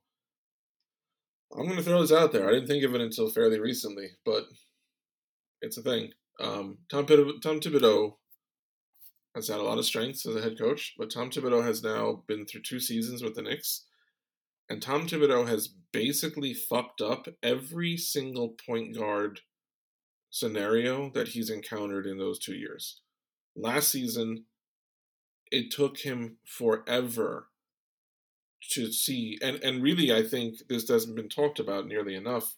I'm 1.58 1.66
going 1.66 1.78
to 1.78 1.84
throw 1.84 2.02
this 2.02 2.12
out 2.12 2.32
there. 2.32 2.48
I 2.48 2.54
didn't 2.54 2.68
think 2.68 2.84
of 2.84 2.96
it 2.96 3.02
until 3.02 3.30
fairly 3.30 3.60
recently, 3.60 4.12
but 4.26 4.46
it's 5.62 5.78
a 5.78 5.82
thing. 5.82 6.12
Um, 6.40 6.80
Tom, 6.90 7.06
Thibodeau, 7.06 7.42
Tom 7.42 7.60
Thibodeau 7.60 8.14
has 9.36 9.48
had 9.48 9.60
a 9.60 9.64
lot 9.64 9.78
of 9.78 9.86
strengths 9.86 10.26
as 10.26 10.36
a 10.36 10.42
head 10.42 10.58
coach, 10.58 10.96
but 10.98 11.12
Tom 11.12 11.30
Thibodeau 11.30 11.64
has 11.64 11.84
now 11.84 12.24
been 12.28 12.46
through 12.46 12.62
two 12.62 12.80
seasons 12.80 13.22
with 13.22 13.36
the 13.36 13.42
Knicks, 13.42 13.86
and 14.70 14.82
Tom 14.82 15.08
Thibodeau 15.08 15.48
has 15.48 15.70
basically 15.92 16.54
fucked 16.54 17.02
up 17.02 17.28
every 17.44 17.98
single 17.98 18.56
point 18.66 18.96
guard 18.96 19.42
scenario 20.30 21.10
that 21.12 21.30
he's 21.30 21.50
encountered 21.50 22.06
in 22.06 22.18
those 22.18 22.40
two 22.40 22.56
years. 22.56 23.02
Last 23.56 23.90
season, 23.90 24.46
it 25.52 25.72
took 25.72 26.00
him 26.00 26.38
forever 26.46 27.48
to 28.72 28.92
see, 28.92 29.38
and, 29.42 29.58
and 29.64 29.84
really, 29.84 30.14
I 30.14 30.24
think 30.24 30.56
this 30.70 30.88
hasn't 30.88 31.16
been 31.16 31.30
talked 31.30 31.60
about 31.60 31.88
nearly 31.88 32.16
enough 32.16 32.56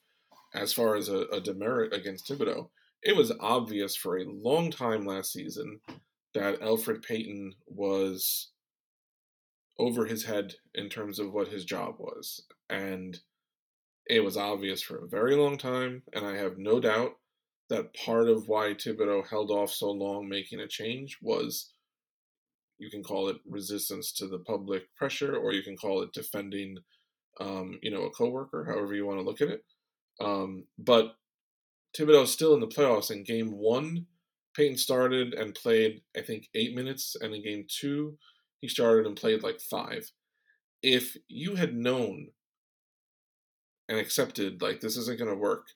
as 0.53 0.73
far 0.73 0.95
as 0.95 1.09
a, 1.09 1.21
a 1.31 1.41
demerit 1.41 1.93
against 1.93 2.27
Thibodeau. 2.27 2.69
It 3.01 3.15
was 3.15 3.31
obvious 3.39 3.95
for 3.95 4.17
a 4.17 4.25
long 4.25 4.71
time 4.71 5.05
last 5.05 5.33
season 5.33 5.79
that 6.33 6.59
Elfrid 6.61 7.03
Payton 7.03 7.55
was 7.67 8.49
over 9.79 10.05
his 10.05 10.25
head 10.25 10.53
in 10.73 10.89
terms 10.89 11.19
of 11.19 11.33
what 11.33 11.47
his 11.47 11.65
job 11.65 11.95
was. 11.97 12.43
And 12.69 13.19
it 14.07 14.23
was 14.23 14.37
obvious 14.37 14.81
for 14.81 14.97
a 14.97 15.07
very 15.07 15.35
long 15.35 15.57
time. 15.57 16.03
And 16.13 16.25
I 16.25 16.37
have 16.37 16.57
no 16.57 16.79
doubt 16.79 17.13
that 17.69 17.93
part 17.93 18.29
of 18.29 18.47
why 18.47 18.73
Thibodeau 18.73 19.27
held 19.27 19.49
off 19.49 19.71
so 19.71 19.89
long 19.89 20.29
making 20.29 20.59
a 20.59 20.67
change 20.67 21.17
was 21.21 21.72
you 22.77 22.89
can 22.89 23.03
call 23.03 23.29
it 23.29 23.37
resistance 23.45 24.11
to 24.13 24.27
the 24.27 24.39
public 24.39 24.83
pressure, 24.95 25.35
or 25.35 25.53
you 25.53 25.63
can 25.63 25.77
call 25.77 26.01
it 26.01 26.13
defending, 26.13 26.77
um, 27.39 27.79
you 27.81 27.91
know, 27.91 28.03
a 28.03 28.11
coworker, 28.11 28.65
however 28.65 28.93
you 28.93 29.05
want 29.05 29.19
to 29.19 29.25
look 29.25 29.41
at 29.41 29.49
it. 29.49 29.63
Um, 30.19 30.65
but 30.77 31.15
Thibodeau's 31.97 32.31
still 32.31 32.53
in 32.53 32.59
the 32.59 32.67
playoffs. 32.67 33.11
In 33.11 33.23
game 33.23 33.51
one, 33.51 34.07
Payton 34.55 34.77
started 34.77 35.33
and 35.33 35.55
played, 35.55 36.01
I 36.17 36.21
think, 36.21 36.47
eight 36.53 36.75
minutes, 36.75 37.15
and 37.19 37.33
in 37.33 37.43
game 37.43 37.65
two, 37.67 38.17
he 38.61 38.67
started 38.67 39.05
and 39.05 39.15
played 39.15 39.43
like 39.43 39.59
five. 39.59 40.11
If 40.81 41.17
you 41.27 41.55
had 41.55 41.75
known 41.75 42.29
and 43.89 43.97
accepted, 43.97 44.61
like, 44.61 44.79
this 44.79 44.97
isn't 44.97 45.19
going 45.19 45.29
to 45.29 45.35
work, 45.35 45.67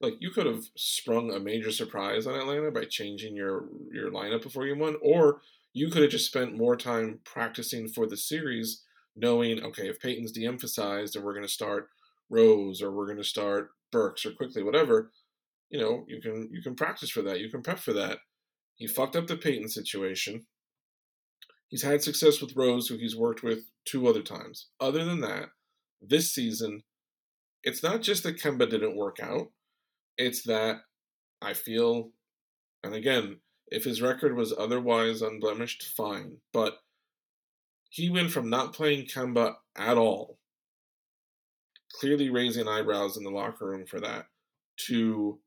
like, 0.00 0.14
you 0.20 0.30
could 0.30 0.46
have 0.46 0.64
sprung 0.76 1.32
a 1.32 1.38
major 1.38 1.70
surprise 1.70 2.26
on 2.26 2.34
Atlanta 2.34 2.70
by 2.70 2.84
changing 2.84 3.36
your, 3.36 3.66
your 3.92 4.10
lineup 4.10 4.42
before 4.42 4.66
you 4.66 4.76
won, 4.76 4.96
or 5.02 5.40
you 5.74 5.90
could 5.90 6.02
have 6.02 6.10
just 6.10 6.26
spent 6.26 6.56
more 6.56 6.76
time 6.76 7.20
practicing 7.24 7.88
for 7.88 8.06
the 8.06 8.16
series, 8.16 8.82
knowing, 9.14 9.62
okay, 9.62 9.88
if 9.88 10.00
Payton's 10.00 10.32
de 10.32 10.46
emphasized 10.46 11.14
and 11.14 11.24
we're 11.24 11.34
going 11.34 11.46
to 11.46 11.52
start 11.52 11.88
Rose 12.30 12.80
or 12.80 12.90
we're 12.90 13.06
going 13.06 13.18
to 13.18 13.24
start 13.24 13.70
Burks 13.92 14.24
or 14.24 14.32
Quickley, 14.32 14.62
whatever 14.62 15.10
you 15.74 15.80
know, 15.80 16.04
you 16.06 16.20
can 16.20 16.48
you 16.52 16.62
can 16.62 16.76
practice 16.76 17.10
for 17.10 17.22
that. 17.22 17.40
You 17.40 17.50
can 17.50 17.60
prep 17.60 17.80
for 17.80 17.92
that. 17.94 18.18
He 18.76 18.86
fucked 18.86 19.16
up 19.16 19.26
the 19.26 19.36
Payton 19.36 19.68
situation. 19.68 20.46
He's 21.68 21.82
had 21.82 22.00
success 22.00 22.40
with 22.40 22.54
Rose, 22.54 22.86
who 22.86 22.96
he's 22.96 23.16
worked 23.16 23.42
with 23.42 23.64
two 23.84 24.06
other 24.06 24.22
times. 24.22 24.68
Other 24.80 25.04
than 25.04 25.20
that, 25.22 25.48
this 26.00 26.32
season, 26.32 26.84
it's 27.64 27.82
not 27.82 28.02
just 28.02 28.22
that 28.22 28.40
Kemba 28.40 28.70
didn't 28.70 28.96
work 28.96 29.18
out. 29.20 29.48
It's 30.16 30.44
that 30.44 30.82
I 31.42 31.54
feel, 31.54 32.10
and 32.84 32.94
again, 32.94 33.40
if 33.74 33.84
his 33.84 34.00
record 34.00 34.36
was 34.36 34.54
otherwise 34.56 35.20
unblemished, 35.20 35.82
fine. 35.96 36.36
But 36.52 36.78
he 37.90 38.08
went 38.08 38.30
from 38.30 38.48
not 38.48 38.72
playing 38.72 39.06
Kemba 39.06 39.54
at 39.76 39.98
all, 39.98 40.38
clearly 41.92 42.30
raising 42.30 42.68
eyebrows 42.68 43.16
in 43.16 43.24
the 43.24 43.30
locker 43.30 43.66
room 43.66 43.84
for 43.84 44.00
that, 44.00 44.26
to 44.86 45.40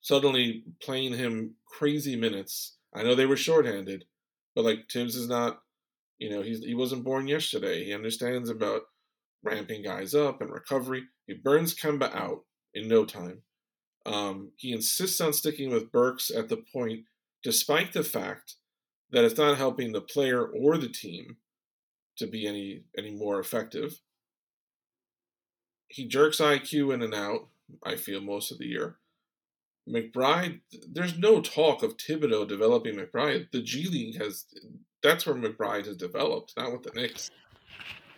suddenly 0.00 0.64
playing 0.80 1.14
him 1.14 1.54
crazy 1.66 2.16
minutes. 2.16 2.76
I 2.94 3.02
know 3.02 3.14
they 3.14 3.26
were 3.26 3.36
shorthanded, 3.36 4.06
but 4.54 4.64
like 4.64 4.88
Thibs 4.90 5.14
is 5.14 5.28
not, 5.28 5.60
you 6.18 6.30
know, 6.30 6.40
he's 6.40 6.64
he 6.64 6.74
wasn't 6.74 7.04
born 7.04 7.28
yesterday. 7.28 7.84
He 7.84 7.92
understands 7.92 8.48
about 8.48 8.82
ramping 9.42 9.82
guys 9.82 10.14
up 10.14 10.40
and 10.40 10.50
recovery. 10.50 11.02
He 11.26 11.34
burns 11.34 11.74
Kemba 11.74 12.14
out 12.14 12.44
in 12.72 12.88
no 12.88 13.04
time. 13.04 13.42
Um, 14.06 14.52
he 14.56 14.72
insists 14.72 15.20
on 15.20 15.32
sticking 15.32 15.70
with 15.70 15.92
Burks 15.92 16.30
at 16.30 16.48
the 16.48 16.62
point, 16.72 17.04
despite 17.44 17.92
the 17.92 18.02
fact 18.02 18.56
that 19.12 19.24
it's 19.24 19.38
not 19.38 19.58
helping 19.58 19.92
the 19.92 20.00
player 20.00 20.44
or 20.44 20.76
the 20.76 20.88
team 20.88 21.36
to 22.18 22.26
be 22.26 22.46
any 22.46 22.82
any 22.98 23.12
more 23.12 23.38
effective. 23.38 24.00
He 25.88 26.08
jerks 26.08 26.38
IQ 26.38 26.92
in 26.92 27.02
and 27.02 27.14
out. 27.14 27.48
I 27.84 27.94
feel 27.94 28.20
most 28.20 28.50
of 28.50 28.58
the 28.58 28.66
year. 28.66 28.96
McBride, 29.88 30.60
there's 30.90 31.18
no 31.18 31.40
talk 31.40 31.82
of 31.82 31.98
Thibodeau 31.98 32.48
developing 32.48 32.96
McBride. 32.96 33.50
The 33.52 33.62
G 33.62 33.86
League 33.86 34.20
has, 34.20 34.46
that's 35.02 35.26
where 35.26 35.34
McBride 35.34 35.86
has 35.86 35.96
developed, 35.96 36.54
not 36.56 36.72
with 36.72 36.84
the 36.84 36.90
Knicks. 36.98 37.30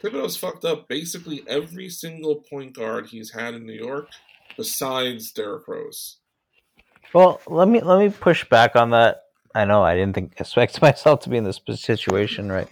Thibodeau's 0.00 0.36
fucked 0.36 0.64
up 0.64 0.88
basically 0.88 1.42
every 1.48 1.88
single 1.88 2.36
point 2.36 2.74
guard 2.74 3.08
he's 3.08 3.32
had 3.32 3.54
in 3.54 3.66
New 3.66 3.72
York, 3.72 4.08
besides 4.56 5.32
Derrick 5.32 5.66
Rose. 5.66 6.18
Well, 7.14 7.40
let 7.46 7.68
me 7.68 7.80
let 7.80 7.98
me 7.98 8.10
push 8.10 8.48
back 8.48 8.76
on 8.76 8.90
that. 8.90 9.22
I 9.54 9.64
know 9.64 9.82
I 9.82 9.94
didn't 9.94 10.14
think 10.14 10.34
expect 10.38 10.82
myself 10.88 11.20
to 11.20 11.28
be 11.30 11.36
in 11.36 11.44
this 11.44 11.60
situation, 11.74 12.50
right? 12.50 12.68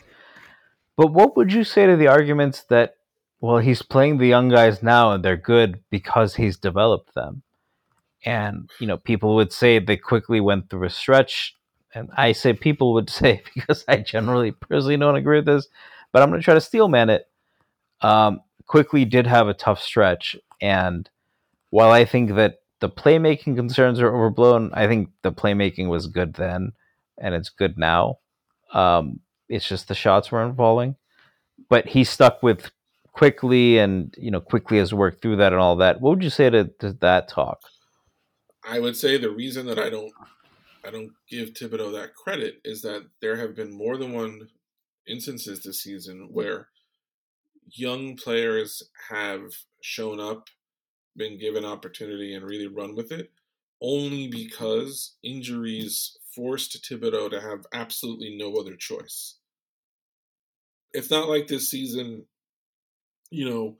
But 0.97 1.09
what 1.12 1.37
would 1.37 1.53
you 1.53 1.64
say 1.64 1.87
to 1.87 1.97
the 1.97 2.09
arguments 2.09 2.62
that 2.70 2.97
well, 3.40 3.59
he's 3.59 3.83
playing 3.83 4.18
the 4.18 4.27
young 4.29 4.49
guys 4.49 4.83
now 4.83 5.12
and 5.12 5.25
they're 5.25 5.37
good 5.37 5.81
because 5.90 6.37
he's 6.37 6.57
developed 6.57 7.14
them? 7.14 7.42
and 8.25 8.70
you 8.81 8.87
know 8.87 8.97
people 8.97 9.35
would 9.35 9.53
say 9.53 9.79
they 9.79 9.97
quickly 9.97 10.40
went 10.40 10.68
through 10.68 10.85
a 10.85 10.90
stretch 10.90 11.55
and 11.94 12.11
i 12.16 12.33
say 12.33 12.53
people 12.53 12.94
would 12.94 13.11
say 13.20 13.42
because 13.55 13.85
i 13.88 13.97
generally 13.97 14.51
personally 14.53 14.97
don't 14.97 15.16
agree 15.16 15.38
with 15.38 15.47
this 15.47 15.68
but 16.12 16.23
i'm 16.23 16.31
going 16.31 16.40
to 16.40 16.44
try 16.44 16.55
to 16.55 16.61
steelman 16.61 17.11
it 17.11 17.27
um, 18.01 18.40
Quickley 18.66 19.07
did 19.07 19.27
have 19.27 19.49
a 19.49 19.55
tough 19.55 19.81
stretch 19.81 20.37
and 20.61 21.09
while 21.70 21.90
i 21.90 22.05
think 22.05 22.35
that 22.35 22.57
the 22.85 22.90
playmaking 22.90 23.57
concerns 23.57 23.99
are 23.99 24.14
overblown. 24.14 24.70
I 24.75 24.87
think 24.87 25.09
the 25.23 25.33
playmaking 25.33 25.88
was 25.88 26.07
good 26.07 26.35
then 26.35 26.73
and 27.18 27.35
it's 27.35 27.49
good 27.49 27.79
now. 27.79 28.18
Um, 28.75 29.20
it's 29.49 29.66
just 29.66 29.88
the 29.88 29.94
shots 29.94 30.31
weren't 30.31 30.55
falling. 30.55 30.97
But 31.70 31.87
he 31.87 32.05
stuck 32.05 32.42
with 32.42 32.70
Quickley, 33.12 33.79
and 33.79 34.14
you 34.18 34.31
know 34.31 34.40
Quickley 34.42 34.77
has 34.79 34.92
worked 34.92 35.23
through 35.23 35.37
that 35.37 35.53
and 35.55 35.62
all 35.62 35.77
that. 35.77 36.03
What 36.03 36.11
would 36.11 36.23
you 36.23 36.29
say 36.29 36.51
to, 36.51 36.64
to 36.81 36.92
that 37.01 37.29
talk? 37.29 37.61
I 38.68 38.81
would 38.81 38.99
say 38.99 39.16
the 39.16 39.31
reason 39.31 39.64
that 39.66 39.79
I 39.79 39.88
don't 39.88 40.12
I 40.85 40.90
don't 40.90 41.12
give 41.27 41.55
Thibodeau 41.55 41.92
that 41.92 42.14
credit 42.14 42.61
is 42.64 42.83
that 42.83 43.07
there 43.23 43.37
have 43.37 43.57
been 43.57 43.73
more 43.73 43.97
than 43.97 44.12
one 44.12 44.49
instances 45.07 45.62
this 45.62 45.81
season 45.81 46.29
where 46.31 46.68
young 47.70 48.16
players 48.16 48.83
have 49.09 49.53
shown 49.81 50.20
up, 50.20 50.49
been 51.16 51.38
given 51.38 51.64
opportunity, 51.64 52.35
and 52.35 52.44
really 52.44 52.66
run 52.66 52.94
with 52.94 53.12
it, 53.12 53.31
only 53.81 54.29
because 54.29 55.16
injuries 55.22 56.18
forced 56.35 56.83
Thibodeau 56.85 57.31
to 57.31 57.40
have 57.40 57.66
absolutely 57.72 58.37
no 58.37 58.55
other 58.57 58.77
choice. 58.77 59.37
It's 60.92 61.11
not 61.11 61.29
like 61.29 61.46
this 61.46 61.70
season, 61.70 62.27
you 63.31 63.48
know, 63.48 63.77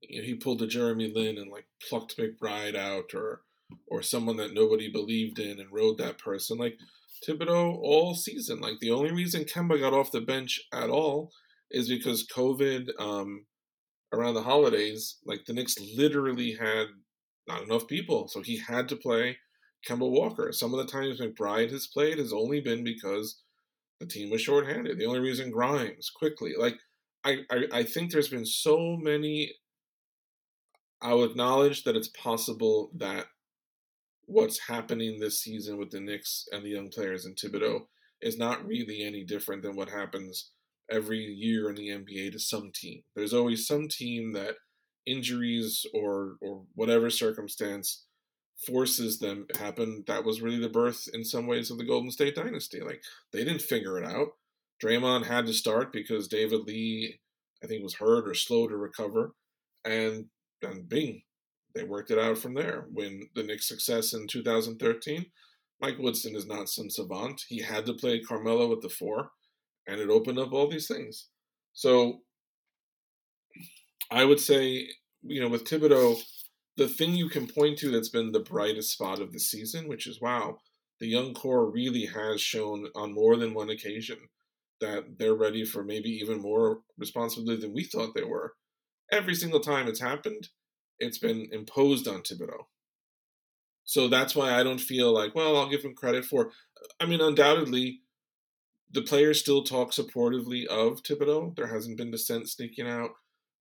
he 0.00 0.34
pulled 0.34 0.62
a 0.62 0.66
Jeremy 0.66 1.12
Lin 1.12 1.38
and 1.38 1.50
like 1.50 1.66
plucked 1.88 2.16
McBride 2.16 2.76
out 2.76 3.14
or 3.14 3.42
or 3.88 4.00
someone 4.02 4.36
that 4.36 4.54
nobody 4.54 4.88
believed 4.88 5.38
in 5.38 5.58
and 5.58 5.72
rode 5.72 5.98
that 5.98 6.18
person. 6.18 6.58
Like 6.58 6.78
Thibodeau 7.26 7.78
all 7.82 8.14
season. 8.14 8.60
Like 8.60 8.78
the 8.80 8.90
only 8.90 9.12
reason 9.12 9.44
Kemba 9.44 9.80
got 9.80 9.92
off 9.92 10.12
the 10.12 10.20
bench 10.20 10.60
at 10.72 10.90
all 10.90 11.32
is 11.70 11.88
because 11.88 12.26
COVID 12.26 12.90
um, 13.00 13.46
around 14.12 14.34
the 14.34 14.42
holidays, 14.42 15.16
like 15.24 15.44
the 15.44 15.52
Knicks 15.52 15.76
literally 15.96 16.52
had 16.52 16.86
not 17.46 17.62
enough 17.62 17.86
people. 17.86 18.28
So 18.28 18.42
he 18.42 18.58
had 18.58 18.88
to 18.88 18.96
play 18.96 19.38
Kemba 19.88 20.10
Walker. 20.10 20.52
Some 20.52 20.74
of 20.74 20.84
the 20.84 20.90
times 20.90 21.20
McBride 21.20 21.70
has 21.70 21.86
played 21.86 22.18
has 22.18 22.32
only 22.32 22.60
been 22.60 22.84
because 22.84 23.42
the 24.00 24.06
team 24.06 24.30
was 24.30 24.42
shorthanded. 24.42 24.98
The 24.98 25.06
only 25.06 25.20
reason 25.20 25.50
Grimes 25.50 26.10
Quickley, 26.10 26.54
Like 26.58 26.76
I, 27.24 27.38
I, 27.50 27.64
I 27.72 27.82
think 27.82 28.10
there's 28.10 28.28
been 28.28 28.46
so 28.46 28.96
many 29.00 29.52
I'll 31.02 31.24
acknowledge 31.24 31.84
that 31.84 31.96
it's 31.96 32.08
possible 32.08 32.90
that 32.96 33.26
what's 34.24 34.66
happening 34.66 35.20
this 35.20 35.40
season 35.40 35.76
with 35.76 35.90
the 35.90 36.00
Knicks 36.00 36.48
and 36.50 36.64
the 36.64 36.70
young 36.70 36.88
players 36.88 37.26
in 37.26 37.34
Thibodeau 37.34 37.86
is 38.22 38.38
not 38.38 38.66
really 38.66 39.04
any 39.04 39.22
different 39.22 39.62
than 39.62 39.76
what 39.76 39.90
happens 39.90 40.52
every 40.90 41.18
year 41.18 41.68
in 41.68 41.76
the 41.76 41.88
NBA 41.88 42.32
to 42.32 42.38
some 42.38 42.70
team. 42.74 43.02
There's 43.14 43.34
always 43.34 43.66
some 43.66 43.88
team 43.88 44.32
that 44.32 44.56
injuries 45.06 45.86
or 45.94 46.36
or 46.40 46.64
whatever 46.74 47.10
circumstance 47.10 48.04
forces 48.66 49.18
them 49.18 49.46
happen. 49.58 50.04
That 50.06 50.24
was 50.24 50.40
really 50.40 50.58
the 50.58 50.68
birth 50.68 51.08
in 51.12 51.24
some 51.24 51.46
ways 51.46 51.70
of 51.70 51.78
the 51.78 51.86
Golden 51.86 52.10
State 52.10 52.34
dynasty. 52.34 52.80
Like 52.80 53.02
they 53.32 53.44
didn't 53.44 53.62
figure 53.62 53.98
it 53.98 54.04
out. 54.04 54.28
Draymond 54.82 55.26
had 55.26 55.46
to 55.46 55.52
start 55.52 55.92
because 55.92 56.28
David 56.28 56.60
Lee, 56.66 57.20
I 57.62 57.66
think, 57.66 57.82
was 57.82 57.94
hurt 57.94 58.28
or 58.28 58.34
slow 58.34 58.68
to 58.68 58.76
recover, 58.76 59.32
and 59.84 60.26
then 60.60 60.84
bing, 60.86 61.22
they 61.74 61.84
worked 61.84 62.10
it 62.10 62.18
out 62.18 62.38
from 62.38 62.54
there. 62.54 62.86
When 62.92 63.28
the 63.34 63.42
Knicks' 63.42 63.68
success 63.68 64.12
in 64.12 64.26
2013, 64.26 65.26
Mike 65.80 65.98
Woodson 65.98 66.34
is 66.34 66.46
not 66.46 66.68
some 66.68 66.90
savant. 66.90 67.42
He 67.48 67.62
had 67.62 67.86
to 67.86 67.94
play 67.94 68.20
Carmelo 68.20 68.72
at 68.72 68.80
the 68.80 68.88
four, 68.88 69.30
and 69.86 70.00
it 70.00 70.10
opened 70.10 70.38
up 70.38 70.52
all 70.52 70.68
these 70.68 70.88
things. 70.88 71.28
So 71.72 72.20
I 74.10 74.24
would 74.24 74.40
say, 74.40 74.88
you 75.22 75.40
know, 75.40 75.48
with 75.48 75.64
Thibodeau, 75.64 76.18
the 76.76 76.88
thing 76.88 77.14
you 77.14 77.28
can 77.28 77.46
point 77.46 77.78
to 77.78 77.90
that's 77.90 78.08
been 78.08 78.32
the 78.32 78.40
brightest 78.40 78.92
spot 78.92 79.20
of 79.20 79.32
the 79.32 79.40
season, 79.40 79.88
which 79.88 80.06
is 80.06 80.20
wow, 80.20 80.58
the 81.00 81.06
young 81.06 81.34
core 81.34 81.70
really 81.70 82.06
has 82.06 82.40
shown 82.40 82.86
on 82.94 83.14
more 83.14 83.36
than 83.36 83.54
one 83.54 83.70
occasion 83.70 84.18
that 84.80 85.18
they're 85.18 85.34
ready 85.34 85.64
for 85.64 85.82
maybe 85.82 86.10
even 86.10 86.40
more 86.40 86.80
responsibility 86.98 87.60
than 87.60 87.72
we 87.72 87.84
thought 87.84 88.14
they 88.14 88.24
were. 88.24 88.54
Every 89.10 89.34
single 89.34 89.60
time 89.60 89.88
it's 89.88 90.00
happened, 90.00 90.48
it's 90.98 91.18
been 91.18 91.48
imposed 91.52 92.08
on 92.08 92.22
Thibodeau. 92.22 92.64
So 93.84 94.08
that's 94.08 94.34
why 94.34 94.52
I 94.52 94.62
don't 94.62 94.80
feel 94.80 95.12
like, 95.12 95.34
well, 95.34 95.56
I'll 95.56 95.70
give 95.70 95.84
him 95.84 95.94
credit 95.94 96.24
for. 96.24 96.50
I 97.00 97.06
mean, 97.06 97.20
undoubtedly, 97.20 98.00
the 98.90 99.02
players 99.02 99.40
still 99.40 99.64
talk 99.64 99.92
supportively 99.92 100.66
of 100.66 101.02
Thibodeau. 101.02 101.54
There 101.56 101.66
hasn't 101.66 101.96
been 101.96 102.10
dissent 102.10 102.48
sneaking 102.48 102.88
out. 102.88 103.10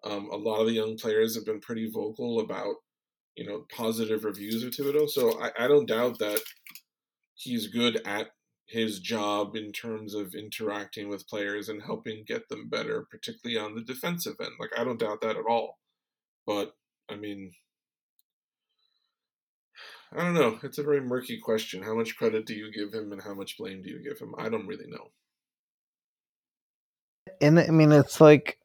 Um, 0.03 0.29
a 0.31 0.37
lot 0.37 0.59
of 0.59 0.67
the 0.67 0.73
young 0.73 0.97
players 0.97 1.35
have 1.35 1.45
been 1.45 1.59
pretty 1.59 1.89
vocal 1.91 2.39
about, 2.39 2.75
you 3.35 3.45
know, 3.45 3.65
positive 3.75 4.23
reviews 4.23 4.63
of 4.63 4.71
Thibodeau. 4.71 5.09
So 5.09 5.41
I, 5.41 5.51
I 5.57 5.67
don't 5.67 5.87
doubt 5.87 6.19
that 6.19 6.39
he's 7.33 7.67
good 7.67 8.01
at 8.05 8.27
his 8.67 8.99
job 8.99 9.55
in 9.55 9.71
terms 9.71 10.13
of 10.13 10.33
interacting 10.33 11.09
with 11.09 11.27
players 11.27 11.69
and 11.69 11.83
helping 11.83 12.23
get 12.25 12.49
them 12.49 12.69
better, 12.69 13.05
particularly 13.09 13.59
on 13.59 13.75
the 13.75 13.81
defensive 13.81 14.35
end. 14.39 14.51
Like 14.59 14.71
I 14.77 14.83
don't 14.83 14.99
doubt 14.99 15.21
that 15.21 15.37
at 15.37 15.45
all. 15.47 15.79
But 16.45 16.73
I 17.09 17.15
mean, 17.15 17.51
I 20.15 20.23
don't 20.23 20.33
know. 20.33 20.57
It's 20.63 20.77
a 20.77 20.83
very 20.83 21.01
murky 21.01 21.37
question. 21.37 21.83
How 21.83 21.93
much 21.93 22.15
credit 22.15 22.45
do 22.45 22.53
you 22.53 22.71
give 22.71 22.93
him 22.93 23.11
and 23.11 23.21
how 23.21 23.33
much 23.33 23.57
blame 23.57 23.81
do 23.81 23.89
you 23.89 24.01
give 24.01 24.19
him? 24.19 24.33
I 24.37 24.47
don't 24.47 24.67
really 24.67 24.87
know. 24.87 25.11
And 27.41 27.59
I 27.59 27.67
mean, 27.67 27.91
it's 27.91 28.21
like 28.21 28.57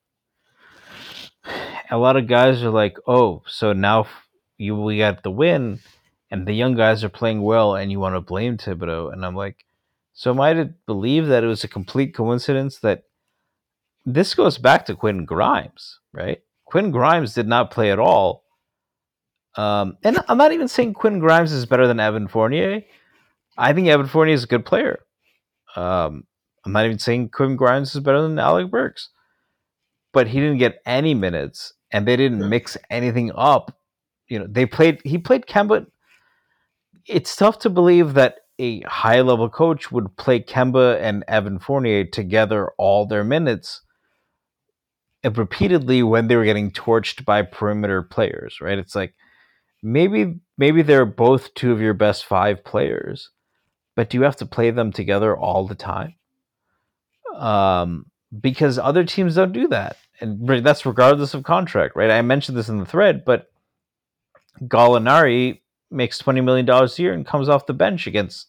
a 1.90 1.98
lot 1.98 2.16
of 2.16 2.28
guys 2.28 2.62
are 2.62 2.70
like, 2.70 2.96
"Oh, 3.06 3.42
so 3.46 3.72
now 3.72 4.06
you 4.58 4.76
we 4.76 4.98
got 4.98 5.24
the 5.24 5.30
win, 5.30 5.80
and 6.30 6.46
the 6.46 6.52
young 6.52 6.76
guys 6.76 7.02
are 7.02 7.08
playing 7.08 7.42
well, 7.42 7.74
and 7.74 7.90
you 7.90 7.98
want 7.98 8.14
to 8.14 8.20
blame 8.20 8.56
Thibodeau?" 8.56 9.12
And 9.12 9.26
I'm 9.26 9.34
like, 9.34 9.64
"So 10.12 10.30
am 10.30 10.40
I 10.40 10.52
to 10.52 10.66
believe 10.86 11.26
that 11.26 11.42
it 11.42 11.48
was 11.48 11.64
a 11.64 11.68
complete 11.68 12.14
coincidence 12.14 12.78
that 12.80 13.04
this 14.06 14.34
goes 14.34 14.56
back 14.58 14.86
to 14.86 14.94
Quinn 14.94 15.24
Grimes, 15.24 15.98
right? 16.12 16.42
Quinn 16.64 16.92
Grimes 16.92 17.34
did 17.34 17.48
not 17.48 17.72
play 17.72 17.90
at 17.90 17.98
all." 17.98 18.44
Um, 19.56 19.96
and 20.02 20.18
I'm 20.28 20.38
not 20.38 20.52
even 20.52 20.68
saying 20.68 20.94
Quinn 20.94 21.18
Grimes 21.18 21.52
is 21.52 21.66
better 21.66 21.86
than 21.86 22.00
Evan 22.00 22.28
Fournier. 22.28 22.82
I 23.58 23.72
think 23.72 23.88
Evan 23.88 24.06
Fournier 24.06 24.34
is 24.34 24.44
a 24.44 24.48
good 24.48 24.64
player. 24.64 25.00
Um, 25.76 26.24
I'm 26.64 26.72
not 26.72 26.84
even 26.84 26.98
saying 26.98 27.30
Quinn 27.30 27.56
Grimes 27.56 27.94
is 27.94 28.00
better 28.00 28.22
than 28.22 28.38
Alec 28.38 28.70
Burks, 28.70 29.10
but 30.12 30.28
he 30.28 30.40
didn't 30.40 30.58
get 30.58 30.80
any 30.86 31.14
minutes, 31.14 31.72
and 31.90 32.06
they 32.06 32.16
didn't 32.16 32.48
mix 32.48 32.76
anything 32.90 33.32
up. 33.34 33.76
You 34.28 34.38
know, 34.38 34.46
they 34.48 34.66
played. 34.66 35.00
He 35.04 35.18
played 35.18 35.46
Kemba. 35.46 35.86
It's 37.06 37.34
tough 37.34 37.58
to 37.60 37.70
believe 37.70 38.14
that 38.14 38.36
a 38.58 38.82
high 38.82 39.22
level 39.22 39.48
coach 39.48 39.90
would 39.90 40.16
play 40.16 40.40
Kemba 40.40 41.00
and 41.00 41.24
Evan 41.26 41.58
Fournier 41.58 42.04
together 42.04 42.70
all 42.78 43.06
their 43.06 43.24
minutes 43.24 43.80
and 45.22 45.36
repeatedly 45.36 46.02
when 46.02 46.28
they 46.28 46.36
were 46.36 46.44
getting 46.44 46.70
torched 46.70 47.24
by 47.24 47.42
perimeter 47.42 48.02
players, 48.02 48.58
right? 48.60 48.78
It's 48.78 48.94
like 48.94 49.14
maybe 49.82 50.36
maybe 50.58 50.82
they're 50.82 51.06
both 51.06 51.54
two 51.54 51.72
of 51.72 51.80
your 51.80 51.94
best 51.94 52.24
five 52.24 52.64
players, 52.64 53.30
but 53.96 54.10
do 54.10 54.18
you 54.18 54.24
have 54.24 54.36
to 54.36 54.46
play 54.46 54.70
them 54.70 54.92
together 54.92 55.36
all 55.36 55.66
the 55.66 55.74
time? 55.74 56.14
Um, 57.34 58.06
because 58.40 58.78
other 58.78 59.04
teams 59.04 59.34
don't 59.34 59.52
do 59.52 59.68
that, 59.68 59.96
and 60.20 60.46
that's 60.64 60.86
regardless 60.86 61.34
of 61.34 61.42
contract, 61.42 61.96
right? 61.96 62.10
I 62.10 62.22
mentioned 62.22 62.56
this 62.56 62.68
in 62.68 62.78
the 62.78 62.86
thread, 62.86 63.24
but 63.24 63.50
Gallinari 64.62 65.60
makes 65.90 66.18
twenty 66.18 66.40
million 66.40 66.66
dollars 66.66 66.98
a 66.98 67.02
year 67.02 67.12
and 67.12 67.26
comes 67.26 67.48
off 67.48 67.66
the 67.66 67.72
bench 67.72 68.06
against 68.06 68.48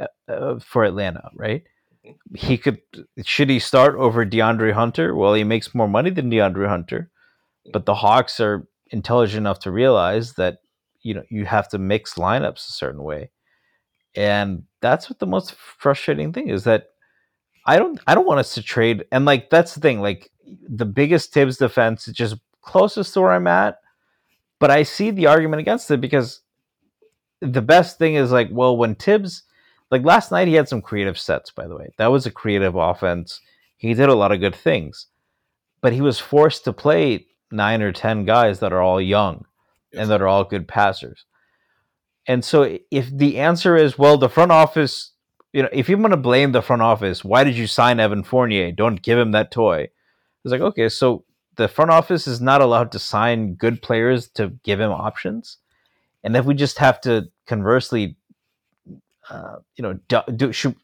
uh, 0.00 0.06
uh, 0.28 0.58
for 0.60 0.84
Atlanta, 0.84 1.30
right? 1.34 1.64
Mm-hmm. 2.06 2.34
He 2.34 2.58
could 2.58 2.80
should 3.24 3.50
he 3.50 3.58
start 3.58 3.96
over 3.96 4.24
DeAndre 4.24 4.72
Hunter? 4.72 5.14
Well, 5.14 5.34
he 5.34 5.44
makes 5.44 5.74
more 5.74 5.88
money 5.88 6.10
than 6.10 6.30
DeAndre 6.30 6.68
Hunter, 6.68 7.10
but 7.72 7.86
the 7.86 7.96
Hawks 7.96 8.40
are 8.40 8.66
intelligent 8.92 9.38
enough 9.38 9.58
to 9.60 9.70
realize 9.70 10.34
that 10.34 10.58
you 11.02 11.14
know 11.14 11.22
you 11.30 11.44
have 11.44 11.68
to 11.70 11.78
mix 11.78 12.14
lineups 12.14 12.68
a 12.68 12.72
certain 12.72 13.02
way. 13.02 13.30
And 14.14 14.64
that's 14.82 15.08
what 15.08 15.18
the 15.18 15.26
most 15.26 15.54
frustrating 15.54 16.32
thing 16.34 16.48
is 16.48 16.64
that 16.64 16.88
i 17.64 17.78
don't 17.78 17.98
i 18.06 18.14
don't 18.14 18.26
want 18.26 18.40
us 18.40 18.54
to 18.54 18.62
trade 18.62 19.04
and 19.10 19.24
like 19.24 19.48
that's 19.48 19.74
the 19.74 19.80
thing 19.80 20.00
like 20.00 20.30
the 20.68 20.84
biggest 20.84 21.32
Thibs 21.32 21.56
defense 21.56 22.06
is 22.08 22.14
just 22.14 22.36
closest 22.60 23.14
to 23.14 23.22
where 23.22 23.32
i'm 23.32 23.46
at 23.46 23.78
but 24.58 24.70
i 24.70 24.82
see 24.82 25.10
the 25.10 25.26
argument 25.26 25.60
against 25.60 25.90
it 25.90 26.00
because 26.00 26.40
the 27.40 27.62
best 27.62 27.98
thing 27.98 28.14
is 28.14 28.30
like 28.30 28.48
well 28.50 28.76
when 28.76 28.94
Thibs 28.94 29.44
like 29.90 30.04
last 30.04 30.30
night 30.30 30.48
he 30.48 30.54
had 30.54 30.68
some 30.68 30.82
creative 30.82 31.18
sets 31.18 31.50
by 31.50 31.66
the 31.66 31.76
way. 31.76 31.90
That 31.98 32.10
was 32.10 32.26
a 32.26 32.30
creative 32.30 32.76
offense. 32.76 33.40
He 33.76 33.94
did 33.94 34.08
a 34.08 34.14
lot 34.14 34.32
of 34.32 34.40
good 34.40 34.54
things 34.54 35.06
but 35.80 35.92
he 35.92 36.00
was 36.00 36.18
forced 36.18 36.64
to 36.64 36.72
play 36.72 37.26
nine 37.52 37.82
or 37.82 37.92
ten 37.92 38.24
guys 38.24 38.60
that 38.60 38.72
are 38.72 38.80
all 38.80 39.00
young 39.00 39.44
yes. 39.92 40.02
and 40.02 40.10
that 40.10 40.22
are 40.22 40.28
all 40.28 40.44
good 40.44 40.66
passers. 40.66 41.24
And 42.26 42.44
so 42.44 42.78
if 42.90 43.10
the 43.10 43.38
answer 43.38 43.76
is 43.76 43.98
well 43.98 44.16
the 44.16 44.28
front 44.28 44.52
office 44.52 45.12
you 45.52 45.62
know 45.62 45.68
if 45.72 45.88
you 45.88 45.98
want 45.98 46.12
to 46.12 46.16
blame 46.16 46.52
the 46.52 46.62
front 46.62 46.82
office 46.82 47.24
why 47.24 47.44
did 47.44 47.56
you 47.56 47.66
sign 47.66 48.00
Evan 48.00 48.22
Fournier 48.22 48.72
don't 48.72 49.02
give 49.02 49.18
him 49.18 49.32
that 49.32 49.50
toy. 49.50 49.88
It's 50.44 50.52
like 50.52 50.60
okay 50.60 50.88
so 50.88 51.24
the 51.56 51.68
front 51.68 51.90
office 51.90 52.26
is 52.26 52.40
not 52.40 52.62
allowed 52.62 52.92
to 52.92 52.98
sign 52.98 53.54
good 53.54 53.82
players 53.82 54.28
to 54.28 54.48
give 54.62 54.80
him 54.80 54.90
options. 54.90 55.58
And 56.24 56.34
if 56.36 56.46
we 56.46 56.54
just 56.54 56.78
have 56.78 57.00
to 57.02 57.28
conversely 57.46 58.16
uh, 59.30 59.56
you 59.76 59.82
know, 59.82 59.98
do, 60.08 60.20
do, 60.34 60.52
should, 60.52 60.76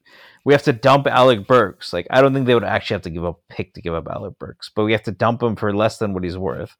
we 0.44 0.54
have 0.54 0.62
to 0.64 0.72
dump 0.72 1.06
Alec 1.06 1.46
Burks. 1.46 1.92
Like, 1.92 2.06
I 2.10 2.20
don't 2.20 2.32
think 2.32 2.46
they 2.46 2.54
would 2.54 2.64
actually 2.64 2.94
have 2.94 3.02
to 3.02 3.10
give 3.10 3.24
up 3.24 3.40
pick 3.48 3.74
to 3.74 3.82
give 3.82 3.94
up 3.94 4.08
Alec 4.08 4.38
Burks, 4.38 4.70
but 4.74 4.84
we 4.84 4.92
have 4.92 5.02
to 5.04 5.12
dump 5.12 5.42
him 5.42 5.56
for 5.56 5.74
less 5.74 5.98
than 5.98 6.14
what 6.14 6.24
he's 6.24 6.38
worth. 6.38 6.76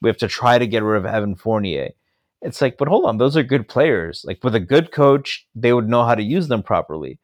We 0.00 0.08
have 0.08 0.18
to 0.18 0.28
try 0.28 0.58
to 0.58 0.66
get 0.66 0.82
rid 0.82 0.98
of 0.98 1.06
Evan 1.06 1.36
Fournier. 1.36 1.90
It's 2.42 2.62
like, 2.62 2.78
but 2.78 2.88
hold 2.88 3.04
on, 3.04 3.18
those 3.18 3.36
are 3.36 3.42
good 3.42 3.68
players. 3.68 4.24
Like, 4.26 4.42
with 4.42 4.54
a 4.54 4.60
good 4.60 4.92
coach, 4.92 5.46
they 5.54 5.72
would 5.72 5.88
know 5.88 6.04
how 6.04 6.14
to 6.14 6.22
use 6.22 6.48
them 6.48 6.62
properly. 6.62 7.18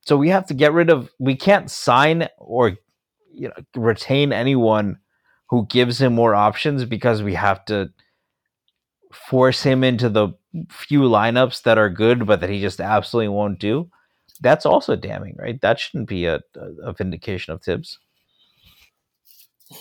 So 0.00 0.16
we 0.16 0.28
have 0.30 0.46
to 0.46 0.54
get 0.54 0.72
rid 0.72 0.90
of, 0.90 1.10
we 1.18 1.36
can't 1.36 1.70
sign 1.70 2.28
or, 2.38 2.76
you 3.32 3.48
know, 3.48 3.54
retain 3.76 4.32
anyone 4.32 4.98
who 5.50 5.66
gives 5.66 6.00
him 6.00 6.14
more 6.14 6.34
options 6.34 6.84
because 6.84 7.22
we 7.22 7.34
have 7.34 7.64
to 7.66 7.90
force 9.12 9.62
him 9.62 9.84
into 9.84 10.08
the 10.08 10.30
few 10.68 11.02
lineups 11.02 11.62
that 11.62 11.78
are 11.78 11.90
good, 11.90 12.26
but 12.26 12.40
that 12.40 12.50
he 12.50 12.60
just 12.60 12.80
absolutely 12.80 13.28
won't 13.28 13.58
do, 13.58 13.88
that's 14.40 14.66
also 14.66 14.96
damning, 14.96 15.36
right? 15.38 15.60
That 15.60 15.80
shouldn't 15.80 16.08
be 16.08 16.26
a, 16.26 16.40
a 16.82 16.92
vindication 16.92 17.52
of 17.52 17.62
Thibs. 17.62 17.98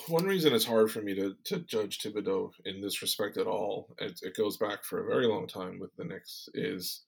One 0.08 0.26
reason 0.26 0.54
it's 0.54 0.66
hard 0.66 0.92
for 0.92 1.02
me 1.02 1.14
to, 1.16 1.36
to 1.44 1.60
judge 1.60 2.00
Thibodeau 2.00 2.52
in 2.66 2.82
this 2.82 3.04
respect 3.04 3.38
at 3.38 3.46
all, 3.46 3.96
it, 4.00 4.20
it 4.24 4.36
goes 4.36 4.58
back 4.58 4.84
for 4.84 5.00
a 5.00 5.08
very 5.08 5.28
long 5.28 5.48
time 5.48 5.80
with 5.80 5.96
the 5.96 6.06
Knicks, 6.06 6.50
is, 6.56 7.04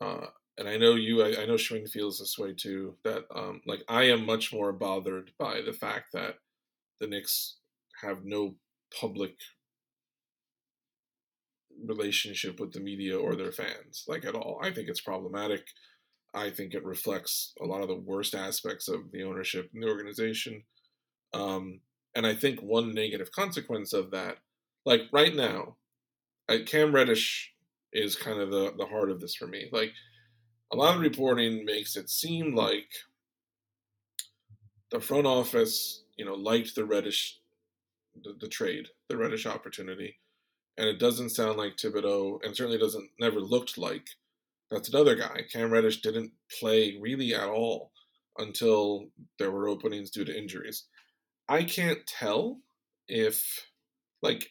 uh, 0.00 0.26
and 0.58 0.68
I 0.68 0.76
know 0.76 0.94
you, 0.94 1.22
I, 1.22 1.42
I 1.42 1.46
know 1.46 1.54
Schwing 1.54 1.88
feels 1.88 2.20
this 2.20 2.38
way 2.38 2.52
too, 2.52 2.94
that 3.02 3.24
um, 3.34 3.62
like 3.66 3.82
I 3.88 4.04
am 4.04 4.24
much 4.24 4.52
more 4.52 4.72
bothered 4.72 5.32
by 5.38 5.60
the 5.60 5.72
fact 5.72 6.12
that 6.12 6.36
the 7.00 7.08
Knicks 7.08 7.56
have 8.00 8.24
no 8.24 8.54
public 9.00 9.34
relationship 11.84 12.60
with 12.60 12.72
the 12.72 12.80
media 12.80 13.18
or 13.18 13.34
their 13.34 13.50
fans, 13.50 14.04
like 14.06 14.24
at 14.24 14.36
all. 14.36 14.60
I 14.62 14.70
think 14.70 14.88
it's 14.88 15.00
problematic. 15.00 15.66
I 16.34 16.50
think 16.50 16.74
it 16.74 16.84
reflects 16.84 17.52
a 17.60 17.66
lot 17.66 17.82
of 17.82 17.88
the 17.88 17.94
worst 17.96 18.34
aspects 18.34 18.88
of 18.88 19.10
the 19.12 19.22
ownership 19.22 19.70
and 19.74 19.82
the 19.82 19.88
organization. 19.88 20.62
Um, 21.34 21.80
and 22.14 22.26
I 22.26 22.34
think 22.34 22.60
one 22.60 22.94
negative 22.94 23.32
consequence 23.32 23.92
of 23.92 24.10
that, 24.10 24.38
like 24.84 25.02
right 25.12 25.34
now, 25.34 25.76
Cam 26.66 26.94
Reddish 26.94 27.52
is 27.92 28.16
kind 28.16 28.40
of 28.40 28.50
the, 28.50 28.72
the 28.76 28.86
heart 28.86 29.10
of 29.10 29.20
this 29.20 29.34
for 29.34 29.46
me. 29.46 29.68
Like, 29.72 29.92
a 30.72 30.76
lot 30.76 30.96
of 30.96 31.02
reporting 31.02 31.64
makes 31.64 31.96
it 31.96 32.08
seem 32.08 32.54
like 32.54 32.88
the 34.90 35.00
front 35.00 35.26
office, 35.26 36.02
you 36.16 36.24
know, 36.24 36.34
liked 36.34 36.74
the 36.74 36.84
Reddish, 36.84 37.38
the, 38.22 38.34
the 38.40 38.48
trade, 38.48 38.88
the 39.08 39.16
Reddish 39.16 39.46
opportunity, 39.46 40.18
and 40.78 40.88
it 40.88 40.98
doesn't 40.98 41.30
sound 41.30 41.58
like 41.58 41.76
Thibodeau, 41.76 42.42
and 42.42 42.56
certainly 42.56 42.78
doesn't 42.78 43.10
never 43.20 43.40
looked 43.40 43.76
like 43.76 44.06
that's 44.72 44.88
another 44.88 45.14
guy. 45.14 45.42
Cam 45.52 45.70
Reddish 45.70 46.00
didn't 46.00 46.32
play 46.58 46.98
really 47.00 47.34
at 47.34 47.48
all 47.48 47.92
until 48.38 49.06
there 49.38 49.50
were 49.50 49.68
openings 49.68 50.10
due 50.10 50.24
to 50.24 50.36
injuries. 50.36 50.84
I 51.48 51.64
can't 51.64 52.06
tell 52.06 52.60
if, 53.08 53.66
like, 54.22 54.48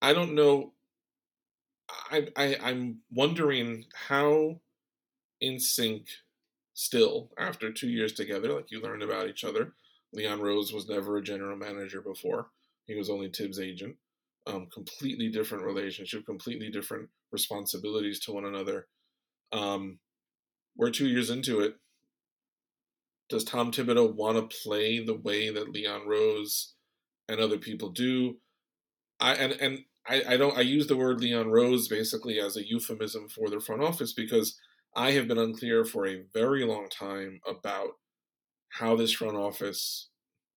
I 0.00 0.12
don't 0.12 0.34
know. 0.34 0.72
I, 2.10 2.28
I 2.36 2.56
I'm 2.62 3.00
wondering 3.12 3.84
how 4.08 4.60
in 5.40 5.58
sync 5.58 6.06
still 6.74 7.30
after 7.38 7.72
two 7.72 7.88
years 7.88 8.12
together, 8.12 8.52
like 8.52 8.70
you 8.70 8.80
learned 8.80 9.02
about 9.02 9.28
each 9.28 9.44
other. 9.44 9.72
Leon 10.12 10.40
Rose 10.40 10.72
was 10.72 10.88
never 10.88 11.16
a 11.16 11.22
general 11.22 11.56
manager 11.56 12.00
before. 12.00 12.48
He 12.86 12.94
was 12.94 13.10
only 13.10 13.28
Thibs' 13.28 13.60
agent. 13.60 13.96
Um, 14.46 14.66
completely 14.72 15.28
different 15.28 15.64
relationship, 15.64 16.24
completely 16.24 16.70
different 16.70 17.10
responsibilities 17.32 18.20
to 18.20 18.32
one 18.32 18.46
another. 18.46 18.86
Um, 19.52 19.98
we're 20.76 20.90
two 20.90 21.08
years 21.08 21.30
into 21.30 21.60
it. 21.60 21.74
Does 23.28 23.44
Tom 23.44 23.72
Thibodeau 23.72 24.14
want 24.14 24.36
to 24.36 24.56
play 24.62 25.04
the 25.04 25.16
way 25.16 25.50
that 25.50 25.70
Leon 25.70 26.06
Rose 26.06 26.74
and 27.28 27.40
other 27.40 27.58
people 27.58 27.90
do? 27.90 28.36
I 29.20 29.34
and 29.34 29.52
and 29.60 29.78
I, 30.08 30.22
I 30.34 30.36
don't 30.36 30.56
I 30.56 30.62
use 30.62 30.86
the 30.86 30.96
word 30.96 31.20
Leon 31.20 31.48
Rose 31.50 31.88
basically 31.88 32.40
as 32.40 32.56
a 32.56 32.66
euphemism 32.66 33.28
for 33.28 33.50
the 33.50 33.60
front 33.60 33.82
office 33.82 34.12
because 34.12 34.58
I 34.96 35.12
have 35.12 35.28
been 35.28 35.38
unclear 35.38 35.84
for 35.84 36.06
a 36.06 36.24
very 36.32 36.64
long 36.64 36.88
time 36.88 37.40
about 37.46 37.90
how 38.70 38.96
this 38.96 39.12
front 39.12 39.36
office 39.36 40.08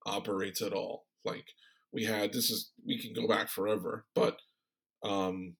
operates 0.06 0.62
at 0.62 0.74
all. 0.74 1.06
Like 1.26 1.46
we 1.92 2.06
had 2.06 2.32
this 2.32 2.50
is 2.50 2.72
we 2.86 3.00
can 3.00 3.14
go 3.14 3.28
back 3.28 3.50
forever, 3.50 4.06
but 4.16 4.38
um 5.04 5.56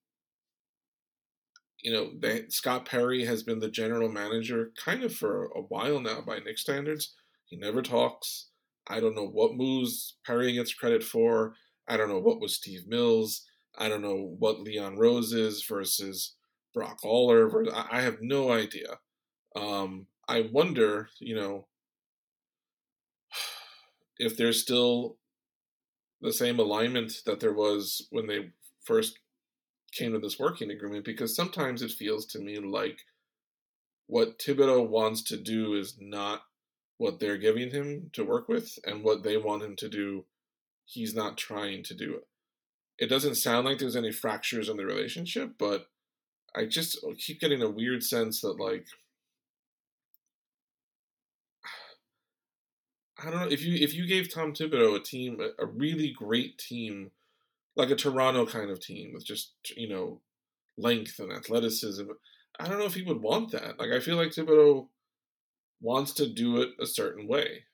you 1.82 1.92
know, 1.92 2.10
they, 2.18 2.44
Scott 2.48 2.86
Perry 2.86 3.24
has 3.24 3.42
been 3.42 3.58
the 3.58 3.70
general 3.70 4.08
manager 4.08 4.70
kind 4.82 5.02
of 5.02 5.14
for 5.14 5.46
a 5.46 5.60
while 5.62 6.00
now 6.00 6.20
by 6.20 6.38
Knick 6.38 6.58
standards. 6.58 7.14
He 7.44 7.56
never 7.56 7.82
talks. 7.82 8.48
I 8.86 9.00
don't 9.00 9.16
know 9.16 9.28
what 9.28 9.56
moves 9.56 10.16
Perry 10.24 10.52
gets 10.52 10.72
credit 10.72 11.02
for. 11.02 11.54
I 11.88 11.96
don't 11.96 12.08
know 12.08 12.20
what 12.20 12.40
was 12.40 12.54
Steve 12.54 12.86
Mills. 12.86 13.44
I 13.76 13.88
don't 13.88 14.02
know 14.02 14.34
what 14.38 14.60
Leon 14.60 14.96
Rose 14.96 15.32
is 15.32 15.64
versus 15.64 16.34
Brock 16.72 16.98
Aller. 17.04 17.50
I 17.90 18.00
have 18.00 18.18
no 18.20 18.52
idea. 18.52 18.98
Um, 19.56 20.06
I 20.28 20.48
wonder, 20.52 21.08
you 21.18 21.34
know, 21.34 21.66
if 24.18 24.36
there's 24.36 24.62
still 24.62 25.16
the 26.20 26.32
same 26.32 26.60
alignment 26.60 27.12
that 27.26 27.40
there 27.40 27.52
was 27.52 28.06
when 28.10 28.28
they 28.28 28.50
first 28.84 29.18
came 29.92 30.12
to 30.12 30.18
this 30.18 30.38
working 30.38 30.70
agreement 30.70 31.04
because 31.04 31.36
sometimes 31.36 31.82
it 31.82 31.90
feels 31.90 32.26
to 32.26 32.38
me 32.38 32.58
like 32.58 33.00
what 34.06 34.38
Thibodeau 34.38 34.88
wants 34.88 35.22
to 35.24 35.36
do 35.36 35.74
is 35.74 35.96
not 36.00 36.42
what 36.98 37.18
they're 37.18 37.38
giving 37.38 37.70
him 37.70 38.10
to 38.12 38.24
work 38.24 38.48
with, 38.48 38.78
and 38.84 39.02
what 39.02 39.22
they 39.22 39.36
want 39.36 39.62
him 39.62 39.74
to 39.76 39.88
do, 39.88 40.24
he's 40.84 41.14
not 41.14 41.36
trying 41.36 41.82
to 41.82 41.94
do 41.94 42.14
it. 42.14 42.26
It 42.98 43.08
doesn't 43.08 43.36
sound 43.36 43.66
like 43.66 43.78
there's 43.78 43.96
any 43.96 44.12
fractures 44.12 44.68
in 44.68 44.76
the 44.76 44.84
relationship, 44.84 45.52
but 45.58 45.86
I 46.54 46.66
just 46.66 47.04
keep 47.18 47.40
getting 47.40 47.62
a 47.62 47.70
weird 47.70 48.04
sense 48.04 48.40
that 48.42 48.60
like 48.60 48.86
I 53.18 53.30
don't 53.30 53.40
know 53.40 53.48
if 53.48 53.64
you 53.64 53.74
if 53.74 53.94
you 53.94 54.06
gave 54.06 54.32
Tom 54.32 54.52
Thibodeau 54.52 54.94
a 54.94 55.00
team 55.00 55.40
a 55.58 55.66
really 55.66 56.12
great 56.16 56.58
team 56.58 57.10
like 57.76 57.90
a 57.90 57.96
Toronto 57.96 58.46
kind 58.46 58.70
of 58.70 58.80
team 58.80 59.12
with 59.12 59.24
just 59.24 59.54
you 59.76 59.88
know 59.88 60.20
length 60.76 61.18
and 61.18 61.32
athleticism. 61.32 62.04
I 62.58 62.68
don't 62.68 62.78
know 62.78 62.86
if 62.86 62.94
he 62.94 63.02
would 63.02 63.22
want 63.22 63.52
that. 63.52 63.78
Like 63.78 63.90
I 63.90 64.00
feel 64.00 64.16
like 64.16 64.30
Thibodeau 64.30 64.88
wants 65.80 66.12
to 66.14 66.26
do 66.28 66.60
it 66.60 66.70
a 66.80 66.86
certain 66.86 67.26
way. 67.26 67.64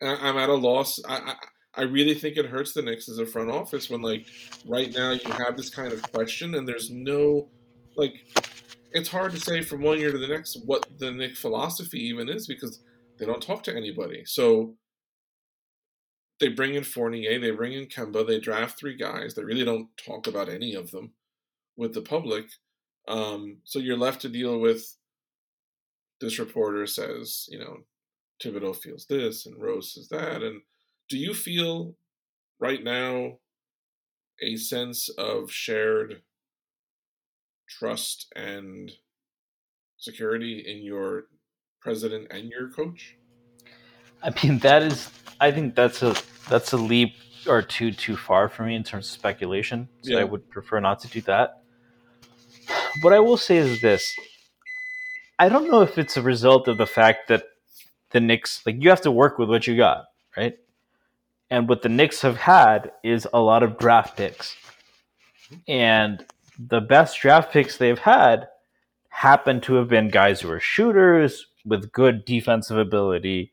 And 0.00 0.18
I'm 0.20 0.36
at 0.36 0.48
a 0.48 0.54
loss. 0.54 0.98
I, 1.06 1.16
I 1.16 1.34
I 1.76 1.82
really 1.82 2.14
think 2.14 2.36
it 2.36 2.46
hurts 2.46 2.72
the 2.72 2.82
Knicks 2.82 3.08
as 3.08 3.18
a 3.18 3.26
front 3.26 3.50
office 3.50 3.90
when 3.90 4.02
like 4.02 4.26
right 4.66 4.92
now 4.94 5.12
you 5.12 5.30
have 5.32 5.56
this 5.56 5.70
kind 5.70 5.92
of 5.92 6.02
question 6.12 6.54
and 6.54 6.68
there's 6.68 6.90
no 6.90 7.48
like 7.96 8.14
it's 8.92 9.08
hard 9.08 9.32
to 9.32 9.40
say 9.40 9.60
from 9.60 9.82
one 9.82 9.98
year 9.98 10.12
to 10.12 10.18
the 10.18 10.28
next 10.28 10.58
what 10.64 10.86
the 10.98 11.10
Knick 11.10 11.36
philosophy 11.36 11.98
even 11.98 12.28
is 12.28 12.46
because 12.46 12.80
they 13.18 13.26
don't 13.26 13.42
talk 13.42 13.62
to 13.64 13.76
anybody. 13.76 14.22
So 14.24 14.76
they 16.40 16.48
bring 16.48 16.74
in 16.74 16.84
Fournier, 16.84 17.38
they 17.38 17.50
bring 17.50 17.72
in 17.72 17.86
Kemba, 17.86 18.26
they 18.26 18.40
draft 18.40 18.78
three 18.78 18.96
guys. 18.96 19.34
They 19.34 19.44
really 19.44 19.64
don't 19.64 19.88
talk 19.96 20.26
about 20.26 20.48
any 20.48 20.74
of 20.74 20.90
them 20.90 21.12
with 21.76 21.94
the 21.94 22.02
public. 22.02 22.46
Um, 23.06 23.58
so 23.64 23.78
you're 23.78 23.96
left 23.96 24.22
to 24.22 24.28
deal 24.28 24.58
with 24.58 24.96
this 26.20 26.38
reporter 26.38 26.86
says, 26.86 27.46
you 27.48 27.58
know, 27.58 27.78
Thibodeau 28.42 28.76
feels 28.76 29.06
this 29.06 29.46
and 29.46 29.60
Rose 29.60 29.94
says 29.94 30.08
that. 30.08 30.42
And 30.42 30.62
do 31.08 31.18
you 31.18 31.34
feel 31.34 31.94
right 32.58 32.82
now 32.82 33.38
a 34.42 34.56
sense 34.56 35.08
of 35.10 35.50
shared 35.50 36.22
trust 37.68 38.32
and 38.34 38.90
security 39.96 40.64
in 40.66 40.82
your 40.82 41.24
president 41.80 42.28
and 42.30 42.48
your 42.48 42.70
coach? 42.70 43.16
I 44.24 44.32
mean, 44.42 44.58
that 44.60 44.82
is. 44.82 45.10
I 45.38 45.50
think 45.50 45.74
that's 45.74 46.02
a 46.02 46.16
that's 46.48 46.72
a 46.72 46.78
leap 46.78 47.14
or 47.46 47.60
two 47.60 47.92
too 47.92 48.16
far 48.16 48.48
for 48.48 48.62
me 48.62 48.74
in 48.74 48.82
terms 48.82 49.06
of 49.06 49.12
speculation. 49.12 49.88
So 50.02 50.12
yeah. 50.12 50.20
I 50.20 50.24
would 50.24 50.48
prefer 50.50 50.80
not 50.80 51.00
to 51.00 51.08
do 51.08 51.20
that. 51.22 51.62
What 53.02 53.12
I 53.12 53.20
will 53.20 53.36
say 53.36 53.58
is 53.58 53.82
this: 53.82 54.16
I 55.38 55.50
don't 55.50 55.70
know 55.70 55.82
if 55.82 55.98
it's 55.98 56.16
a 56.16 56.22
result 56.22 56.68
of 56.68 56.78
the 56.78 56.86
fact 56.86 57.28
that 57.28 57.44
the 58.10 58.20
Knicks, 58.20 58.62
like, 58.64 58.76
you 58.78 58.88
have 58.88 59.02
to 59.02 59.10
work 59.10 59.38
with 59.38 59.50
what 59.50 59.66
you 59.66 59.76
got, 59.76 60.04
right? 60.36 60.56
And 61.50 61.68
what 61.68 61.82
the 61.82 61.88
Knicks 61.88 62.22
have 62.22 62.38
had 62.38 62.92
is 63.02 63.28
a 63.32 63.40
lot 63.40 63.62
of 63.62 63.76
draft 63.76 64.16
picks, 64.16 64.56
and 65.68 66.24
the 66.58 66.80
best 66.80 67.20
draft 67.20 67.52
picks 67.52 67.76
they've 67.76 67.98
had 67.98 68.48
happen 69.10 69.60
to 69.60 69.74
have 69.74 69.88
been 69.88 70.08
guys 70.08 70.40
who 70.40 70.50
are 70.50 70.60
shooters 70.60 71.46
with 71.66 71.92
good 71.92 72.24
defensive 72.24 72.78
ability 72.78 73.52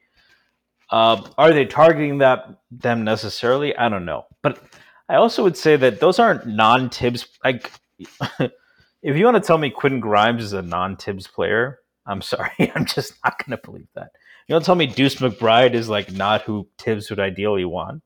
uh, 0.91 1.25
are 1.37 1.53
they 1.53 1.65
targeting 1.65 2.17
that 2.19 2.59
them 2.69 3.03
necessarily? 3.03 3.75
I 3.75 3.89
don't 3.89 4.05
know, 4.05 4.25
but 4.41 4.61
I 5.07 5.15
also 5.15 5.43
would 5.43 5.57
say 5.57 5.77
that 5.77 5.99
those 5.99 6.19
aren't 6.19 6.45
non-Thibs. 6.45 7.27
Like, 7.43 7.71
if 8.39 9.17
you 9.17 9.25
want 9.25 9.35
to 9.35 9.45
tell 9.45 9.57
me 9.57 9.69
Quentin 9.69 10.01
Grimes 10.01 10.43
is 10.43 10.53
a 10.53 10.61
non-Thibs 10.61 11.27
player, 11.27 11.79
I'm 12.05 12.21
sorry, 12.21 12.51
I'm 12.75 12.85
just 12.85 13.13
not 13.23 13.37
going 13.37 13.57
to 13.57 13.65
believe 13.65 13.87
that. 13.95 14.11
You 14.47 14.59
to 14.59 14.65
tell 14.65 14.75
me 14.75 14.87
Deuce 14.87 15.15
McBride 15.15 15.75
is 15.75 15.87
like 15.87 16.11
not 16.11 16.41
who 16.41 16.67
Thibs 16.77 17.09
would 17.09 17.21
ideally 17.21 17.63
want? 17.63 18.03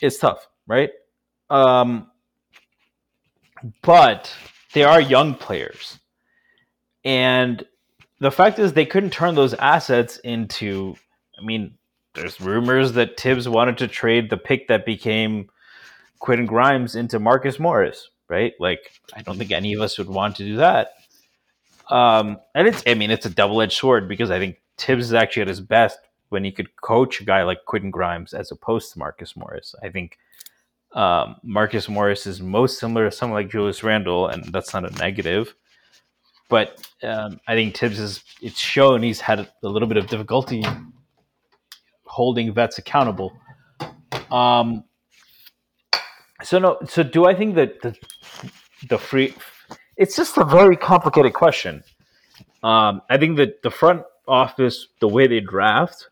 It's 0.00 0.18
tough, 0.18 0.48
right? 0.66 0.90
Um, 1.50 2.10
but 3.82 4.34
they 4.72 4.82
are 4.82 5.00
young 5.00 5.34
players, 5.34 5.98
and 7.04 7.62
the 8.20 8.30
fact 8.30 8.58
is 8.58 8.72
they 8.72 8.86
couldn't 8.86 9.12
turn 9.12 9.34
those 9.34 9.52
assets 9.54 10.16
into 10.18 10.96
I 11.38 11.42
mean, 11.42 11.74
there's 12.14 12.40
rumors 12.40 12.92
that 12.92 13.18
Thibs 13.18 13.48
wanted 13.48 13.78
to 13.78 13.88
trade 13.88 14.30
the 14.30 14.36
pick 14.36 14.68
that 14.68 14.86
became 14.86 15.50
Quentin 16.20 16.46
Grimes 16.46 16.94
into 16.94 17.18
Marcus 17.18 17.58
Morris, 17.58 18.08
right? 18.28 18.54
Like, 18.60 19.00
I 19.14 19.22
don't 19.22 19.36
think 19.36 19.50
any 19.50 19.74
of 19.74 19.80
us 19.80 19.98
would 19.98 20.08
want 20.08 20.36
to 20.36 20.44
do 20.44 20.56
that. 20.56 20.94
Um, 21.90 22.38
and 22.54 22.66
it's, 22.68 22.82
I 22.86 22.94
mean, 22.94 23.10
it's 23.10 23.26
a 23.26 23.30
double 23.30 23.60
edged 23.60 23.76
sword 23.76 24.08
because 24.08 24.30
I 24.30 24.38
think 24.38 24.56
Thibs 24.78 25.06
is 25.06 25.12
actually 25.12 25.42
at 25.42 25.48
his 25.48 25.60
best 25.60 25.98
when 26.30 26.44
he 26.44 26.52
could 26.52 26.74
coach 26.76 27.20
a 27.20 27.24
guy 27.24 27.42
like 27.42 27.64
Quentin 27.66 27.90
Grimes 27.90 28.32
as 28.32 28.50
opposed 28.50 28.92
to 28.92 28.98
Marcus 28.98 29.36
Morris. 29.36 29.74
I 29.82 29.90
think 29.90 30.16
um, 30.92 31.36
Marcus 31.42 31.88
Morris 31.88 32.26
is 32.26 32.40
most 32.40 32.78
similar 32.78 33.10
to 33.10 33.14
someone 33.14 33.42
like 33.42 33.50
Julius 33.50 33.82
Randle, 33.82 34.28
and 34.28 34.44
that's 34.52 34.72
not 34.72 34.90
a 34.90 34.96
negative. 34.96 35.54
But 36.48 36.88
um, 37.02 37.40
I 37.48 37.54
think 37.54 37.76
Thibs 37.76 37.98
is, 37.98 38.22
it's 38.40 38.58
shown 38.58 39.02
he's 39.02 39.20
had 39.20 39.40
a 39.40 39.68
little 39.68 39.88
bit 39.88 39.96
of 39.96 40.06
difficulty 40.06 40.64
holding 42.14 42.54
vets 42.54 42.78
accountable. 42.78 43.32
Um, 44.30 44.84
so 46.44 46.58
no, 46.58 46.78
so 46.88 47.02
do 47.02 47.26
I 47.26 47.34
think 47.34 47.56
that 47.56 47.82
the 47.82 47.96
the 48.88 48.98
free? 48.98 49.34
It's 49.96 50.16
just 50.16 50.38
a 50.38 50.44
very 50.44 50.76
complicated 50.76 51.34
question. 51.34 51.84
Um, 52.62 53.02
I 53.10 53.18
think 53.18 53.38
that 53.38 53.62
the 53.62 53.70
front 53.70 54.04
office, 54.28 54.88
the 55.00 55.08
way 55.08 55.26
they 55.28 55.40
draft 55.40 56.08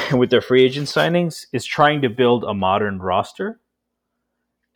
with 0.12 0.30
their 0.30 0.42
free 0.42 0.64
agent 0.64 0.88
signings, 0.88 1.46
is 1.52 1.64
trying 1.66 2.02
to 2.02 2.10
build 2.10 2.44
a 2.44 2.54
modern 2.54 3.00
roster, 3.00 3.58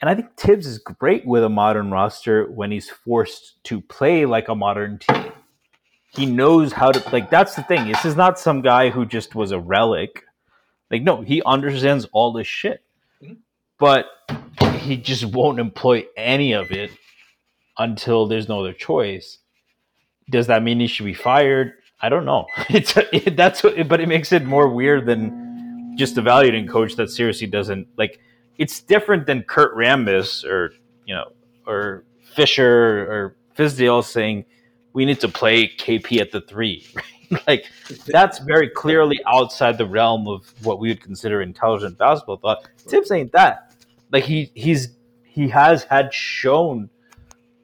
And 0.01 0.11
I 0.11 0.15
think 0.15 0.37
Thibs 0.37 0.67
is 0.67 0.79
great 0.79 1.27
with 1.27 1.45
a 1.45 1.51
modern 1.51 1.91
roster 1.91 2.47
when 2.51 2.71
he's 2.71 2.91
forced 2.91 3.63
to 3.65 3.81
play 3.83 4.27
like 4.27 4.49
a 4.49 4.55
modern 4.55 4.99
team. 5.01 5.33
He 6.15 6.27
knows 6.27 6.73
how 6.73 6.93
to 6.93 7.11
like 7.11 7.31
that's 7.31 7.55
the 7.55 7.63
thing. 7.63 7.89
This 7.89 8.05
is 8.05 8.17
not 8.17 8.39
some 8.39 8.63
guy 8.63 8.91
who 8.91 9.05
just 9.05 9.35
was 9.35 9.53
a 9.53 9.59
relic. 9.59 10.25
Like 10.91 11.03
no, 11.03 11.21
he 11.21 11.43
understands 11.45 12.07
all 12.13 12.33
this 12.33 12.47
shit. 12.47 12.83
Mm-hmm. 13.23 13.35
But 13.79 14.07
he 14.79 14.97
just 14.97 15.25
won't 15.25 15.59
employ 15.59 16.07
any 16.17 16.53
of 16.53 16.71
it 16.71 16.91
until 17.79 18.27
there's 18.27 18.49
no 18.49 18.61
other 18.61 18.73
choice. 18.73 19.39
Does 20.31 20.47
that 20.47 20.63
mean 20.63 20.81
he 20.81 20.87
should 20.87 21.07
be 21.07 21.15
fired? 21.15 21.75
I 22.01 22.09
don't 22.09 22.25
know. 22.25 22.47
It's 22.69 22.97
it, 22.97 23.37
that's 23.37 23.63
what, 23.63 23.89
but 23.89 24.01
it 24.01 24.09
makes 24.09 24.33
it 24.33 24.45
more 24.45 24.69
weird 24.69 25.07
than 25.07 25.95
just 25.97 26.19
evaluating 26.19 26.67
coach 26.67 26.97
that 26.97 27.11
seriously 27.11 27.47
doesn't 27.47 27.89
like. 27.97 28.21
It's 28.59 28.81
different 28.81 29.27
than 29.27 29.43
Kurt 29.43 29.77
Rambis 29.77 30.45
or 30.45 30.73
you 31.05 31.15
know 31.15 31.33
or 31.67 32.05
Fisher 32.35 33.07
or 33.11 33.37
Fizdale 33.57 34.05
saying 34.05 34.45
we 34.97 35.05
need 35.05 35.21
to 35.21 35.29
play 35.29 35.69
KP 35.69 36.23
at 36.23 36.33
the 36.33 36.41
three. 36.41 36.87
like 37.47 37.67
that's 38.07 38.39
very 38.39 38.71
clearly 38.71 39.21
outside 39.27 39.77
the 39.77 39.85
realm 39.85 40.27
of 40.27 40.55
what 40.65 40.81
we 40.81 40.89
would 40.89 41.03
consider 41.03 41.43
intelligent 41.43 41.99
basketball 41.99 42.39
thought. 42.39 42.67
Thibs 42.79 43.13
ain't 43.13 43.31
that. 43.33 43.75
Like 44.11 44.25
he 44.25 44.51
he's 44.55 44.97
he 45.23 45.49
has 45.51 45.85
had 45.85 46.15
shown 46.15 46.89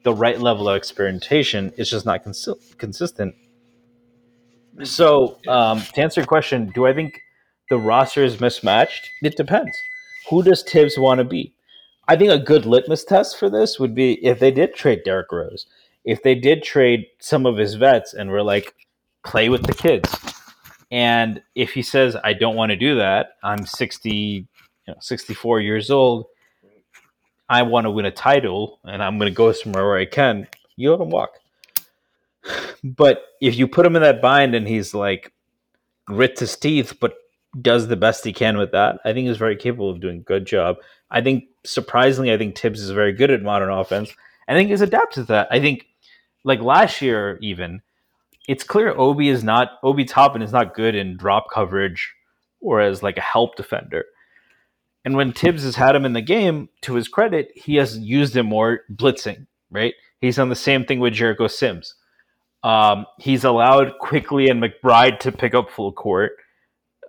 the 0.03 0.13
right 0.13 0.39
level 0.39 0.69
of 0.69 0.77
experimentation. 0.77 1.73
It's 1.75 1.89
just 1.89 2.05
not 2.05 2.23
cons- 2.23 2.75
consistent. 2.77 3.33
So, 4.83 5.39
um, 5.47 5.81
to 5.81 6.01
answer 6.01 6.21
your 6.21 6.27
question, 6.27 6.71
do 6.75 6.85
I 6.85 6.93
think 6.93 7.19
the 7.71 7.77
roster 7.77 8.23
is 8.23 8.39
mismatched? 8.39 9.09
It 9.23 9.37
depends. 9.37 9.75
Who 10.29 10.43
does 10.43 10.61
Thibs 10.61 10.99
want 10.99 11.17
to 11.17 11.23
be? 11.23 11.55
I 12.07 12.15
think 12.15 12.31
a 12.31 12.37
good 12.37 12.67
litmus 12.67 13.05
test 13.05 13.39
for 13.39 13.49
this 13.49 13.79
would 13.79 13.95
be 13.95 14.23
if 14.25 14.39
they 14.39 14.51
did 14.51 14.75
trade 14.75 15.01
Derrick 15.03 15.31
Rose, 15.31 15.65
if 16.05 16.21
they 16.23 16.35
did 16.35 16.63
trade 16.63 17.05
some 17.19 17.45
of 17.45 17.57
his 17.57 17.75
vets 17.75 18.13
and 18.13 18.29
were 18.29 18.43
like, 18.43 18.73
play 19.23 19.49
with 19.49 19.63
the 19.65 19.73
kids. 19.73 20.13
And 20.91 21.41
if 21.55 21.71
he 21.73 21.81
says, 21.81 22.15
I 22.23 22.33
don't 22.33 22.55
want 22.55 22.71
to 22.71 22.75
do 22.75 22.95
that, 22.95 23.37
I'm 23.43 23.65
60, 23.65 24.11
you 24.11 24.45
know, 24.87 24.95
64 24.99 25.61
years 25.61 25.89
old, 25.89 26.27
I 27.49 27.63
want 27.63 27.85
to 27.85 27.91
win 27.91 28.05
a 28.05 28.11
title 28.11 28.79
and 28.83 29.01
I'm 29.01 29.17
going 29.17 29.31
to 29.31 29.35
go 29.35 29.51
somewhere 29.51 29.85
where 29.85 29.97
I 29.97 30.05
can, 30.05 30.47
you 30.75 30.91
let 30.91 31.01
him 31.01 31.09
walk. 31.09 31.31
But 32.83 33.23
if 33.39 33.55
you 33.55 33.65
put 33.65 33.85
him 33.85 33.95
in 33.95 34.01
that 34.01 34.21
bind 34.21 34.53
and 34.55 34.67
he's 34.67 34.93
like 34.93 35.31
grits 36.05 36.41
his 36.41 36.57
teeth, 36.57 36.99
but 36.99 37.15
does 37.61 37.87
the 37.87 37.95
best 37.95 38.25
he 38.25 38.33
can 38.33 38.57
with 38.57 38.73
that, 38.73 38.99
I 39.05 39.13
think 39.13 39.27
he's 39.27 39.37
very 39.37 39.55
capable 39.55 39.89
of 39.89 40.01
doing 40.01 40.17
a 40.17 40.23
good 40.23 40.45
job. 40.45 40.75
I 41.09 41.21
think 41.21 41.45
surprisingly, 41.65 42.33
I 42.33 42.37
think 42.37 42.57
Thibs 42.57 42.81
is 42.81 42.89
very 42.89 43.13
good 43.13 43.31
at 43.31 43.41
modern 43.41 43.71
offense. 43.71 44.13
I 44.49 44.53
think 44.53 44.69
he's 44.69 44.81
adapted 44.81 45.27
to 45.27 45.31
that. 45.31 45.47
I 45.49 45.61
think 45.61 45.85
like 46.43 46.61
last 46.61 47.01
year, 47.01 47.37
even 47.41 47.81
it's 48.47 48.63
clear 48.63 48.93
Obi 48.97 49.29
is 49.29 49.43
not 49.43 49.79
Obi 49.83 50.05
Toppin 50.05 50.41
is 50.41 50.51
not 50.51 50.75
good 50.75 50.95
in 50.95 51.17
drop 51.17 51.45
coverage 51.51 52.13
or 52.59 52.81
as 52.81 53.03
like 53.03 53.17
a 53.17 53.21
help 53.21 53.55
defender. 53.55 54.05
And 55.05 55.15
when 55.17 55.33
Thibs 55.33 55.63
has 55.63 55.75
had 55.75 55.95
him 55.95 56.05
in 56.05 56.13
the 56.13 56.21
game, 56.21 56.69
to 56.81 56.95
his 56.95 57.09
credit, 57.09 57.51
he 57.55 57.75
has 57.75 57.97
used 57.97 58.35
him 58.35 58.45
more 58.45 58.81
blitzing, 58.93 59.47
right? 59.69 59.93
He's 60.21 60.37
done 60.37 60.49
the 60.49 60.55
same 60.55 60.85
thing 60.85 60.99
with 60.99 61.13
Jericho 61.13 61.47
Sims. 61.47 61.95
Um, 62.63 63.05
he's 63.19 63.43
allowed 63.43 63.99
Quickley 63.99 64.47
and 64.47 64.63
McBride 64.63 65.19
to 65.19 65.33
pick 65.33 65.53
up 65.53 65.69
full 65.69 65.91
court, 65.91 66.31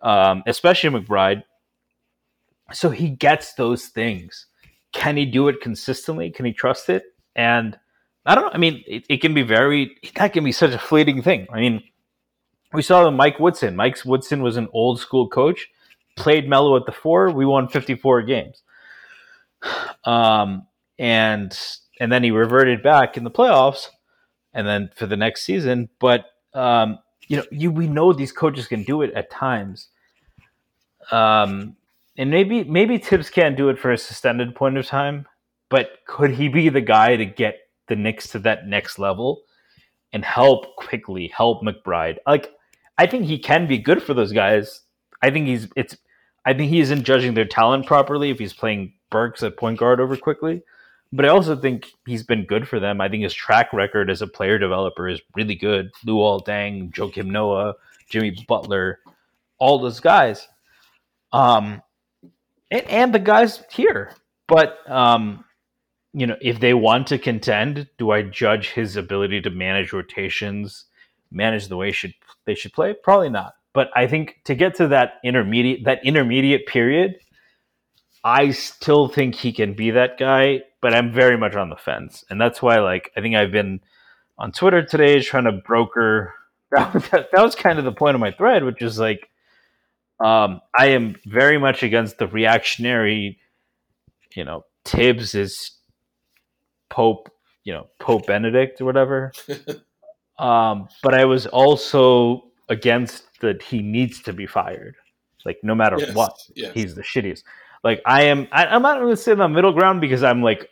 um, 0.03 0.43
especially 0.47 0.91
McBride. 0.91 1.45
So 2.73 2.91
he 2.91 3.11
gets 3.11 3.55
those 3.55 3.87
things. 3.87 4.47
Can 4.93 5.17
he 5.17 5.27
do 5.27 5.47
it 5.47 5.61
consistently? 5.61 6.31
Can 6.31 6.45
he 6.45 6.53
trust 6.53 6.89
it? 6.89 7.05
And 7.37 7.79
I 8.27 8.35
don't 8.35 8.45
know. 8.45 8.51
I 8.53 8.59
mean, 8.59 8.83
it, 8.87 9.05
it 9.09 9.21
can 9.21 9.35
be 9.35 9.43
very, 9.43 9.97
that 10.17 10.33
can 10.33 10.45
be 10.45 10.53
such 10.53 10.73
a 10.73 10.79
fleeting 10.79 11.23
thing. 11.23 11.47
I 11.53 11.61
mean, 11.61 11.83
we 12.73 12.83
saw 12.83 13.11
Mike 13.11 13.39
Woodson. 13.39 13.77
Mike 13.77 13.99
Woodson 14.05 14.43
was 14.43 14.57
an 14.57 14.69
old 14.73 14.99
school 14.99 15.29
coach 15.29 15.69
played 16.17 16.49
Melo 16.49 16.77
at 16.77 16.87
the 16.87 16.93
four, 16.93 17.31
we 17.31 17.45
won 17.45 17.69
54 17.69 18.23
games. 18.23 18.63
Um, 20.05 20.67
and 20.99 21.59
and 21.99 22.13
then 22.13 22.23
he 22.23 22.31
reverted 22.31 22.83
back 22.83 23.17
in 23.17 23.25
the 23.25 23.31
playoffs, 23.31 23.89
and 24.53 24.67
then 24.67 24.91
for 24.95 25.07
the 25.07 25.17
next 25.17 25.45
season. 25.45 25.89
But 25.99 26.27
um, 26.53 26.99
you 27.27 27.39
know, 27.39 27.45
you 27.51 27.71
we 27.71 27.87
know 27.87 28.13
these 28.13 28.33
coaches 28.33 28.69
can 28.69 28.83
do 28.83 29.01
it 29.01 29.15
at 29.15 29.31
times. 29.31 29.89
Um, 31.11 31.77
and 32.19 32.31
maybe 32.31 32.65
maybe 32.65 32.99
Thibs 32.99 33.31
can't 33.31 33.57
do 33.57 33.71
it 33.71 33.79
for 33.79 33.93
a 33.93 33.97
suspended 33.97 34.55
point 34.55 34.77
of 34.77 34.87
time, 34.87 35.27
but 35.71 36.01
could 36.07 36.33
he 36.33 36.49
be 36.49 36.69
the 36.69 36.83
guy 36.83 37.17
to 37.17 37.25
get 37.25 37.64
the 37.89 37.97
Knicks 37.97 38.29
to 38.31 38.39
that 38.41 38.67
next 38.67 38.99
level 38.99 39.43
and 40.13 40.25
help 40.25 40.77
Quickley, 40.77 41.29
help 41.29 41.63
McBride? 41.63 42.19
Like, 42.27 42.53
I 42.99 43.07
think 43.07 43.27
he 43.27 43.39
can 43.39 43.67
be 43.67 43.79
good 43.79 44.03
for 44.03 44.15
those 44.15 44.33
guys. 44.33 44.83
I 45.23 45.31
think 45.31 45.47
he's 45.47 45.69
it's 45.77 45.97
I 46.45 46.53
think 46.53 46.71
he 46.71 46.81
isn't 46.81 47.05
judging 47.05 47.35
their 47.35 47.47
talent 47.47 47.87
properly 47.87 48.31
if 48.31 48.39
he's 48.39 48.53
playing 48.53 48.93
Burks 49.11 49.43
at 49.43 49.57
point 49.57 49.79
guard 49.79 50.01
over 50.01 50.17
Quickley. 50.17 50.63
But 51.13 51.25
I 51.25 51.29
also 51.29 51.55
think 51.55 51.93
he's 52.07 52.25
been 52.25 52.45
good 52.45 52.67
for 52.67 52.81
them. 52.81 53.01
I 53.01 53.09
think 53.09 53.23
his 53.23 53.33
track 53.33 53.73
record 53.73 54.11
as 54.11 54.21
a 54.21 54.27
player 54.27 54.59
developer 54.59 55.09
is 55.09 55.23
really 55.37 55.55
good. 55.55 55.93
Luol 56.05 56.45
Deng, 56.45 56.93
Joakim 56.93 57.27
Noah, 57.27 57.75
Jimmy 58.11 58.37
Butler, 58.49 58.99
all 59.59 59.79
those 59.79 60.01
guys. 60.01 60.49
Um, 61.33 61.81
and, 62.71 62.87
and 62.89 63.15
the 63.15 63.21
guys 63.21 63.63
here. 63.71 64.13
But 64.49 64.79
um, 64.91 65.45
you 66.15 66.29
know, 66.29 66.37
if 66.41 66.61
they 66.61 66.75
want 66.75 67.09
to 67.09 67.19
contend, 67.19 67.89
do 67.99 68.13
I 68.13 68.23
judge 68.23 68.71
his 68.71 68.97
ability 68.97 69.41
to 69.43 69.51
manage 69.51 69.93
rotations, 69.93 70.87
manage 71.33 71.67
the 71.67 71.77
way 71.77 71.91
should 71.91 72.15
they 72.47 72.55
should 72.55 72.73
play? 72.73 72.95
Probably 73.03 73.29
not. 73.29 73.55
But 73.73 73.91
I 73.97 74.07
think 74.07 74.37
to 74.45 74.55
get 74.55 74.77
to 74.77 74.89
that 74.89 75.15
intermediate 75.25 75.85
that 75.85 76.07
intermediate 76.07 76.67
period, 76.67 77.17
I 78.23 78.53
still 78.53 79.09
think 79.09 79.35
he 79.35 79.53
can 79.53 79.75
be 79.75 79.91
that 79.91 80.17
guy, 80.17 80.61
but 80.81 80.95
I'm 80.95 81.13
very 81.13 81.37
much 81.37 81.57
on 81.57 81.69
the 81.69 81.77
fence. 81.77 82.25
And 82.31 82.41
that's 82.41 82.63
why 82.63 82.79
like 82.79 83.11
I 83.17 83.21
think 83.21 83.35
I've 83.35 83.53
been 83.53 83.81
on 84.39 84.53
Twitter 84.53 84.85
today 84.85 85.21
trying 85.21 85.45
to 85.45 85.53
broker 85.53 86.33
that, 86.71 86.93
that, 87.11 87.29
that 87.33 87.43
was 87.43 87.57
kind 87.57 87.81
of 87.81 87.85
the 87.85 87.93
point 87.93 88.15
of 88.15 88.21
my 88.21 88.31
thread, 88.31 88.63
which 88.63 88.83
is 88.83 89.01
like 89.01 89.29
um, 90.25 90.61
I 90.79 90.91
am 90.91 91.17
very 91.27 91.59
much 91.59 91.83
against 91.83 92.19
the 92.19 92.29
reactionary, 92.29 93.41
you 94.37 94.45
know, 94.45 94.65
Thibs 94.85 95.35
is 95.35 95.73
Pope, 96.89 97.31
you 97.65 97.73
know, 97.73 97.87
Pope 97.99 98.27
Benedict 98.27 98.81
or 98.81 98.85
whatever. 98.85 99.33
um, 100.39 100.89
but 101.03 101.15
I 101.15 101.25
was 101.25 101.47
also 101.47 102.45
against 102.69 103.41
that 103.41 103.63
he 103.63 103.83
needs 103.83 104.23
to 104.23 104.33
be 104.33 104.47
fired. 104.47 104.97
Like 105.45 105.59
no 105.63 105.75
matter 105.75 105.97
yes, 105.99 106.15
what, 106.15 106.33
yes. 106.55 106.73
he's 106.75 106.95
the 106.95 107.03
shittiest. 107.03 107.43
Like 107.83 108.01
I 108.07 108.23
am, 108.25 108.49
I, 108.51 108.75
am 108.75 108.83
not 108.83 108.99
going 108.99 109.11
to 109.11 109.17
sit 109.17 109.33
in 109.33 109.39
the 109.39 109.49
middle 109.49 109.73
ground 109.73 110.01
because 110.01 110.23
I'm 110.23 110.43
like, 110.43 110.69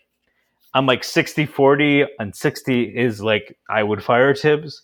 I'm 0.75 0.87
like 0.87 1.05
60 1.05 1.45
40 1.45 2.07
and 2.19 2.35
60 2.35 2.83
is 2.97 3.21
like, 3.21 3.59
I 3.69 3.83
would 3.83 4.03
fire 4.03 4.35
Thibs. 4.35 4.83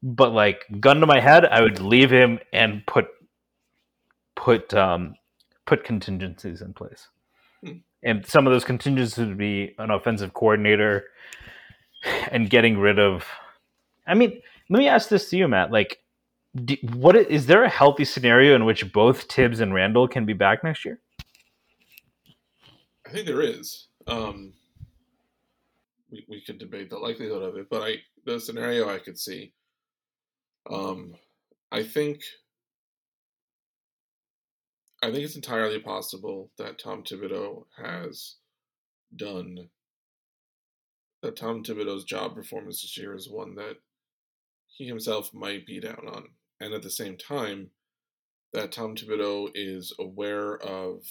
But 0.00 0.32
like 0.32 0.64
gun 0.78 1.00
to 1.00 1.06
my 1.06 1.18
head, 1.18 1.44
I 1.46 1.60
would 1.60 1.80
leave 1.80 2.10
him 2.10 2.38
and 2.52 2.86
put, 2.86 3.08
put, 4.36 4.72
um, 4.72 5.14
put 5.66 5.82
contingencies 5.82 6.62
in 6.62 6.72
place. 6.72 7.08
Hmm. 7.64 7.78
And 8.02 8.24
some 8.26 8.46
of 8.46 8.52
those 8.52 8.64
contingencies 8.64 9.18
would 9.18 9.38
be 9.38 9.74
an 9.78 9.90
offensive 9.90 10.32
coordinator 10.32 11.04
and 12.30 12.48
getting 12.48 12.78
rid 12.78 12.98
of, 12.98 13.24
I 14.06 14.14
mean, 14.14 14.40
let 14.70 14.78
me 14.78 14.88
ask 14.88 15.08
this 15.08 15.30
to 15.30 15.36
you, 15.36 15.48
Matt. 15.48 15.72
Like, 15.72 15.98
do, 16.64 16.76
what 16.92 17.16
is 17.16 17.46
there 17.46 17.64
a 17.64 17.68
healthy 17.68 18.04
scenario 18.04 18.54
in 18.54 18.64
which 18.64 18.92
both 18.92 19.22
Thibs 19.22 19.60
and 19.60 19.74
Randle 19.74 20.08
can 20.08 20.26
be 20.26 20.32
back 20.32 20.62
next 20.64 20.84
year? 20.84 21.00
I 23.06 23.10
think 23.10 23.26
there 23.26 23.42
is. 23.42 23.88
Um, 24.06 24.52
we 26.10 26.24
we 26.28 26.40
could 26.40 26.58
debate 26.58 26.90
the 26.90 26.98
likelihood 26.98 27.42
of 27.42 27.56
it, 27.56 27.68
but 27.70 27.82
I 27.82 27.96
the 28.24 28.38
scenario 28.38 28.88
I 28.88 28.98
could 28.98 29.18
see. 29.18 29.52
Um, 30.70 31.14
I 31.72 31.82
think 31.82 32.20
I 35.02 35.10
think 35.10 35.24
it's 35.24 35.36
entirely 35.36 35.78
possible 35.78 36.50
that 36.58 36.78
Tom 36.78 37.02
Thibodeau 37.02 37.64
has 37.82 38.36
done 39.14 39.68
that 41.22 41.36
Tom 41.36 41.64
Thibodeau's 41.64 42.04
job 42.04 42.34
performance 42.34 42.82
this 42.82 42.96
year 42.96 43.14
is 43.14 43.28
one 43.28 43.56
that 43.56 43.76
he 44.68 44.86
himself 44.86 45.34
might 45.34 45.66
be 45.66 45.80
down 45.80 46.06
on 46.06 46.24
and 46.60 46.74
at 46.74 46.82
the 46.82 46.90
same 46.90 47.16
time, 47.16 47.70
that 48.52 48.72
Tom 48.72 48.96
Thibodeau 48.96 49.50
is 49.54 49.92
aware 49.98 50.56
of 50.58 51.02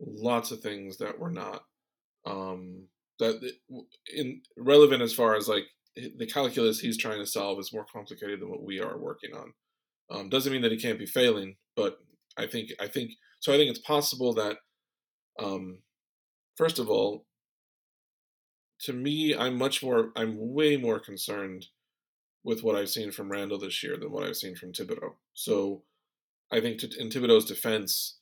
lots 0.00 0.50
of 0.50 0.60
things 0.60 0.98
that 0.98 1.18
were 1.18 1.30
not 1.30 1.64
um, 2.26 2.84
that 3.18 3.40
in 4.12 4.42
relevant 4.58 5.02
as 5.02 5.12
far 5.12 5.36
as 5.36 5.48
like 5.48 5.64
the 5.94 6.26
calculus 6.26 6.80
he's 6.80 6.98
trying 6.98 7.18
to 7.18 7.26
solve 7.26 7.58
is 7.58 7.72
more 7.72 7.86
complicated 7.90 8.40
than 8.40 8.50
what 8.50 8.64
we 8.64 8.80
are 8.80 8.98
working 8.98 9.30
on. 9.34 9.52
Um, 10.10 10.28
doesn't 10.28 10.52
mean 10.52 10.62
that 10.62 10.72
he 10.72 10.78
can't 10.78 10.98
be 10.98 11.06
failing, 11.06 11.56
but 11.76 11.98
I 12.36 12.46
think 12.46 12.70
I 12.80 12.88
think 12.88 13.12
so. 13.40 13.52
I 13.52 13.56
think 13.56 13.70
it's 13.70 13.80
possible 13.80 14.34
that 14.34 14.56
um, 15.38 15.80
first 16.56 16.78
of 16.78 16.88
all, 16.88 17.26
to 18.80 18.92
me, 18.92 19.34
I'm 19.34 19.56
much 19.56 19.82
more, 19.82 20.12
I'm 20.16 20.36
way 20.38 20.76
more 20.76 21.00
concerned 21.00 21.66
with 22.44 22.62
what 22.62 22.76
I've 22.76 22.90
seen 22.90 23.10
from 23.10 23.30
Randle 23.30 23.58
this 23.58 23.82
year 23.82 23.96
than 23.96 24.12
what 24.12 24.24
I've 24.24 24.36
seen 24.36 24.54
from 24.54 24.72
Thibodeau. 24.72 25.14
So 25.34 25.82
I 26.52 26.60
think 26.60 26.78
to, 26.80 26.90
in 26.98 27.08
Thibodeau's 27.08 27.46
defense, 27.46 28.18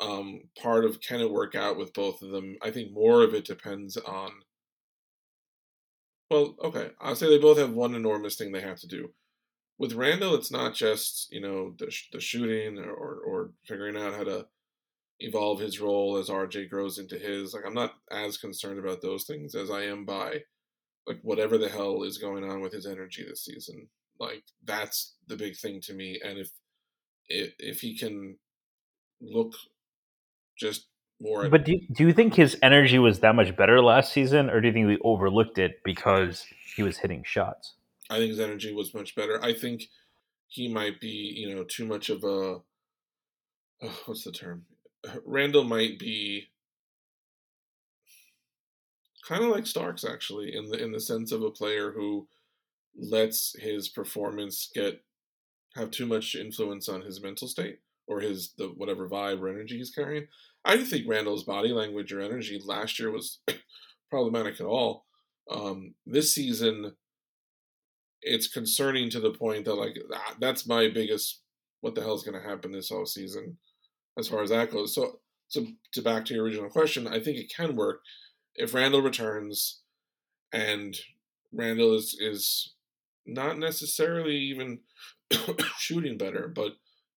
um, 0.00 0.42
part 0.60 0.84
of 0.84 1.00
can 1.00 1.20
it 1.20 1.30
work 1.30 1.54
out 1.54 1.76
with 1.76 1.94
both 1.94 2.22
of 2.22 2.30
them? 2.30 2.56
I 2.62 2.70
think 2.70 2.92
more 2.92 3.22
of 3.22 3.34
it 3.34 3.44
depends 3.44 3.96
on. 3.96 4.30
Well, 6.30 6.56
okay, 6.64 6.90
I'll 7.00 7.14
say 7.14 7.28
they 7.28 7.38
both 7.38 7.58
have 7.58 7.72
one 7.72 7.94
enormous 7.94 8.36
thing 8.36 8.52
they 8.52 8.62
have 8.62 8.80
to 8.80 8.86
do. 8.86 9.10
With 9.78 9.94
Randle, 9.94 10.34
it's 10.34 10.50
not 10.50 10.74
just 10.74 11.32
you 11.32 11.40
know 11.40 11.74
the 11.78 11.92
the 12.12 12.20
shooting 12.20 12.78
or, 12.78 12.92
or, 12.92 13.14
or 13.20 13.50
figuring 13.64 13.96
out 13.96 14.14
how 14.14 14.24
to 14.24 14.46
evolve 15.20 15.60
his 15.60 15.80
role 15.80 16.16
as 16.16 16.28
RJ 16.28 16.68
grows 16.68 16.98
into 16.98 17.18
his. 17.18 17.54
Like 17.54 17.64
I'm 17.66 17.74
not 17.74 17.94
as 18.10 18.36
concerned 18.36 18.78
about 18.78 19.02
those 19.02 19.24
things 19.24 19.54
as 19.54 19.70
I 19.70 19.82
am 19.84 20.04
by 20.04 20.42
like 21.06 21.18
whatever 21.22 21.58
the 21.58 21.68
hell 21.68 22.02
is 22.02 22.18
going 22.18 22.44
on 22.44 22.60
with 22.60 22.72
his 22.72 22.86
energy 22.86 23.24
this 23.24 23.44
season. 23.44 23.88
Like 24.18 24.44
that's 24.64 25.14
the 25.26 25.36
big 25.36 25.56
thing 25.56 25.80
to 25.82 25.94
me. 25.94 26.20
And 26.24 26.38
if 26.38 26.50
if, 27.28 27.52
if 27.58 27.80
he 27.80 27.96
can 27.96 28.36
look 29.20 29.54
just 30.58 30.86
more, 31.20 31.48
but 31.48 31.64
do 31.64 31.72
you, 31.72 31.80
do 31.92 32.06
you 32.06 32.12
think 32.12 32.34
his 32.34 32.56
energy 32.62 32.98
was 32.98 33.20
that 33.20 33.34
much 33.34 33.56
better 33.56 33.80
last 33.82 34.12
season, 34.12 34.50
or 34.50 34.60
do 34.60 34.68
you 34.68 34.72
think 34.72 34.86
we 34.86 34.98
overlooked 35.02 35.58
it 35.58 35.82
because 35.84 36.46
he 36.76 36.82
was 36.82 36.98
hitting 36.98 37.22
shots? 37.24 37.74
I 38.12 38.18
think 38.18 38.30
his 38.30 38.40
energy 38.40 38.72
was 38.74 38.92
much 38.92 39.14
better. 39.14 39.42
I 39.42 39.54
think 39.54 39.88
he 40.48 40.68
might 40.68 41.00
be, 41.00 41.32
you 41.36 41.54
know, 41.54 41.64
too 41.64 41.86
much 41.86 42.10
of 42.10 42.22
a 42.24 42.60
oh, 43.82 44.00
what's 44.04 44.24
the 44.24 44.32
term? 44.32 44.66
Randle 45.24 45.64
might 45.64 45.98
be 45.98 46.48
kind 49.26 49.42
of 49.42 49.50
like 49.50 49.66
Starks 49.66 50.04
actually 50.04 50.54
in 50.54 50.68
the 50.68 50.82
in 50.82 50.92
the 50.92 51.00
sense 51.00 51.32
of 51.32 51.42
a 51.42 51.50
player 51.50 51.92
who 51.92 52.28
lets 52.94 53.56
his 53.58 53.88
performance 53.88 54.70
get 54.74 55.02
have 55.74 55.90
too 55.90 56.06
much 56.06 56.34
influence 56.34 56.88
on 56.88 57.00
his 57.00 57.22
mental 57.22 57.48
state 57.48 57.78
or 58.06 58.20
his 58.20 58.52
the 58.58 58.66
whatever 58.66 59.08
vibe 59.08 59.40
or 59.40 59.48
energy 59.48 59.78
he's 59.78 59.90
carrying. 59.90 60.26
I 60.64 60.76
do 60.76 60.84
think 60.84 61.08
Randle's 61.08 61.44
body 61.44 61.70
language 61.72 62.12
or 62.12 62.20
energy 62.20 62.60
last 62.62 62.98
year 62.98 63.10
was 63.10 63.38
problematic 64.10 64.60
at 64.60 64.66
all. 64.66 65.06
Um, 65.50 65.94
this 66.06 66.32
season, 66.32 66.92
it's 68.22 68.48
concerning 68.48 69.10
to 69.10 69.20
the 69.20 69.32
point 69.32 69.64
that 69.64 69.74
like 69.74 69.96
ah, 70.14 70.34
that's 70.40 70.66
my 70.66 70.88
biggest 70.88 71.40
what 71.80 71.94
the 71.94 72.00
hell 72.00 72.14
is 72.14 72.22
going 72.22 72.40
to 72.40 72.48
happen 72.48 72.72
this 72.72 72.88
whole 72.88 73.06
season 73.06 73.58
as 74.18 74.28
far 74.28 74.42
as 74.42 74.50
that 74.50 74.70
goes. 74.70 74.94
So 74.94 75.20
so 75.48 75.66
to 75.92 76.02
back 76.02 76.24
to 76.26 76.34
your 76.34 76.44
original 76.44 76.70
question, 76.70 77.06
I 77.06 77.20
think 77.20 77.36
it 77.36 77.52
can 77.54 77.76
work 77.76 78.00
if 78.54 78.74
Randle 78.74 79.02
returns 79.02 79.82
and 80.52 80.96
Randle 81.52 81.94
is 81.94 82.16
is 82.18 82.74
not 83.26 83.58
necessarily 83.58 84.36
even 84.36 84.80
shooting 85.78 86.18
better, 86.18 86.48
but 86.48 86.72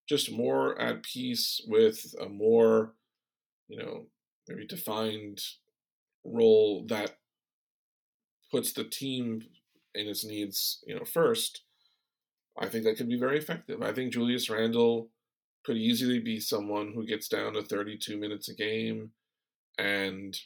just 0.08 0.32
more 0.32 0.80
at 0.80 1.04
peace 1.04 1.62
with 1.68 2.14
a 2.22 2.30
more, 2.30 2.94
you 3.68 3.78
know, 3.78 4.06
maybe 4.48 4.68
defined 4.68 5.40
role 6.24 6.86
that 6.90 7.18
puts 8.52 8.74
the 8.74 8.84
team 8.84 9.42
in 9.96 10.08
its 10.08 10.26
needs, 10.26 10.84
you 10.86 10.96
know, 10.96 11.06
first. 11.06 11.62
I 12.58 12.68
think 12.68 12.86
that 12.86 12.98
could 12.98 13.10
be 13.10 13.20
very 13.20 13.38
effective. 13.38 13.82
I 13.82 13.92
think 13.92 14.14
Julius 14.14 14.50
Randle 14.50 15.10
could 15.66 15.78
easily 15.78 16.20
be 16.20 16.40
someone 16.40 16.94
who 16.94 17.06
gets 17.06 17.28
down 17.28 17.54
to 17.54 17.64
32 17.64 18.18
minutes 18.18 18.48
a 18.50 18.54
game 18.54 19.12
and 19.78 20.38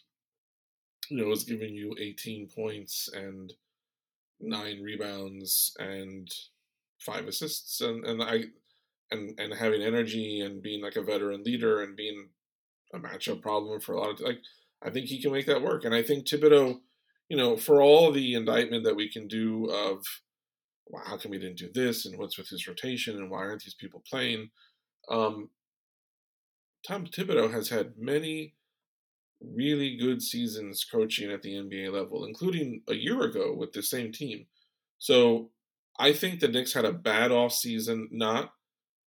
you 1.10 1.18
know, 1.18 1.32
is 1.32 1.44
giving 1.44 1.74
you 1.74 1.96
18 2.00 2.48
points 2.48 3.10
and 3.14 3.54
nine 4.40 4.82
rebounds 4.82 5.76
and 5.80 6.30
five 7.00 7.28
assists 7.28 7.82
and, 7.82 8.06
and 8.06 8.22
I 8.22 8.46
and 9.12 9.38
and 9.40 9.54
having 9.54 9.82
energy 9.82 10.42
and 10.42 10.62
being 10.62 10.82
like 10.82 10.96
a 10.96 11.02
veteran 11.02 11.44
leader 11.44 11.82
and 11.82 11.96
being 11.96 12.30
a 12.94 13.00
matchup 13.00 13.42
problem 13.42 13.80
for 13.80 13.94
a 13.94 14.00
lot 14.00 14.12
of 14.12 14.20
like 14.22 14.40
I 14.82 14.90
think 14.90 15.08
he 15.08 15.22
can 15.22 15.32
make 15.32 15.46
that 15.48 15.62
work. 15.62 15.84
And 15.84 15.94
I 15.94 16.04
think 16.04 16.26
Thibodeau, 16.26 16.80
you 17.30 17.38
know, 17.38 17.56
for 17.56 17.82
all 17.82 18.12
the 18.12 18.34
indictment 18.34 18.84
that 18.84 18.96
we 18.96 19.10
can 19.10 19.28
do 19.28 19.66
of 19.66 20.04
well, 20.90 21.04
how 21.06 21.18
come 21.18 21.32
we 21.32 21.40
didn't 21.40 21.60
do 21.60 21.70
this 21.74 22.06
and 22.06 22.18
what's 22.18 22.38
with 22.38 22.50
his 22.50 22.68
rotation 22.68 23.16
and 23.18 23.30
why 23.30 23.40
aren't 23.40 23.64
these 23.64 23.76
people 23.76 24.04
playing? 24.10 24.50
Um, 25.08 25.50
Tom 26.86 27.06
Thibodeau 27.06 27.52
has 27.52 27.70
had 27.70 27.94
many 27.98 28.56
really 29.42 29.96
good 29.98 30.22
seasons 30.22 30.84
coaching 30.84 31.32
at 31.32 31.42
the 31.44 31.54
NBA 31.54 31.94
level, 31.94 32.26
including 32.26 32.82
a 32.88 32.96
year 32.96 33.22
ago 33.22 33.54
with 33.56 33.72
the 33.72 33.84
same 33.84 34.12
team. 34.12 34.48
So 34.98 35.52
I 36.00 36.12
think 36.14 36.40
the 36.40 36.48
Knicks 36.48 36.74
had 36.74 36.86
a 36.86 36.94
bad 36.94 37.32
off 37.32 37.54
season, 37.54 38.10
not 38.12 38.54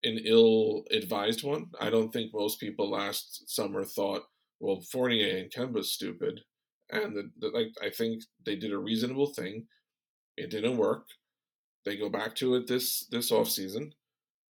an 0.05 0.19
ill 0.25 0.85
advised 0.91 1.43
one. 1.43 1.67
I 1.81 1.91
don't 1.91 2.13
think 2.13 2.33
most 2.33 2.61
people 2.61 2.91
last 2.91 3.51
summer 3.51 3.85
thought, 3.85 4.23
well, 4.61 4.81
Fournier 4.93 5.39
and 5.39 5.53
Kemba's 5.53 5.93
stupid. 5.93 6.41
And 6.93 7.17
the, 7.17 7.31
the, 7.39 7.49
like 7.49 7.73
I 7.83 7.91
think 7.91 8.23
they 8.47 8.57
did 8.57 8.73
a 8.73 8.79
reasonable 8.79 9.33
thing. 9.33 9.67
It 10.37 10.51
didn't 10.51 10.77
work. 10.77 11.07
They 11.85 11.97
go 11.97 12.09
back 12.09 12.37
to 12.37 12.55
it 12.55 12.67
this 12.67 13.07
this 13.11 13.33
off 13.33 13.49
season. 13.49 13.93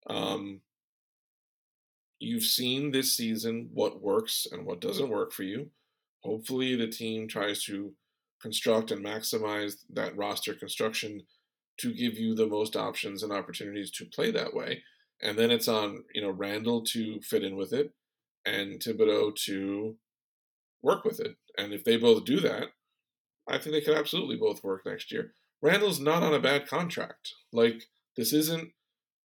Um, 0.09 0.61
You've 2.23 2.45
seen 2.45 2.93
this 2.93 3.13
season 3.13 3.69
what 3.75 4.01
works 4.01 4.47
and 4.53 4.65
what 4.65 4.81
doesn't 4.81 5.09
work 5.09 5.33
for 5.33 5.43
you. 5.43 5.71
Hopefully, 6.23 6.77
the 6.77 6.87
team 6.87 7.27
tries 7.27 7.65
to 7.65 7.93
construct 8.41 8.93
and 8.93 9.05
maximize 9.05 9.79
that 9.93 10.17
roster 10.17 10.55
construction 10.55 11.23
to 11.79 11.93
give 11.93 12.17
you 12.17 12.37
the 12.37 12.47
most 12.47 12.77
options 12.77 13.25
and 13.25 13.33
opportunities 13.33 13.91
to 13.91 14.05
play 14.05 14.31
that 14.31 14.55
way. 14.55 14.85
And 15.21 15.37
then 15.37 15.51
it's 15.51 15.67
on, 15.67 16.05
you 16.15 16.23
know, 16.23 16.31
Randle 16.31 16.85
to 16.93 17.21
fit 17.23 17.43
in 17.43 17.57
with 17.57 17.73
it 17.73 17.91
and 18.47 18.81
Thibodeau 18.81 19.35
to 19.47 19.97
work 20.81 21.05
with 21.05 21.19
it. 21.19 21.35
And 21.59 21.73
if 21.73 21.85
they 21.85 21.97
both 21.97 22.25
do 22.25 22.41
that, 22.41 22.69
I 23.49 23.59
think 23.59 23.73
they 23.73 23.81
could 23.81 23.97
absolutely 23.97 24.37
both 24.37 24.65
work 24.65 24.87
next 24.87 25.13
year. 25.13 25.33
Randle's 25.61 26.01
not 26.01 26.23
on 26.23 26.35
a 26.35 26.41
bad 26.41 26.67
contract. 26.67 27.35
Like, 27.53 27.85
this 28.17 28.33
isn't 28.33 28.73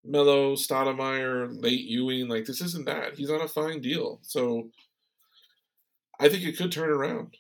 Melo, 0.08 0.54
Stoudemire, 0.56 1.62
late 1.62 1.86
Ewing. 1.86 2.28
Like 2.28 2.46
this 2.46 2.62
isn't 2.62 2.86
that. 2.86 3.16
He's 3.16 3.30
on 3.30 3.42
a 3.42 3.48
fine 3.48 3.82
deal. 3.82 4.20
So 4.22 4.70
I 6.20 6.30
think 6.30 6.44
it 6.44 6.58
could 6.58 6.72
turn 6.72 6.90
around. 6.90 7.38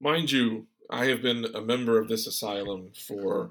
Mind 0.00 0.32
you, 0.32 0.66
I 0.88 1.06
have 1.06 1.20
been 1.20 1.44
a 1.44 1.60
member 1.60 1.98
of 1.98 2.08
this 2.08 2.26
asylum 2.26 2.92
for 3.06 3.50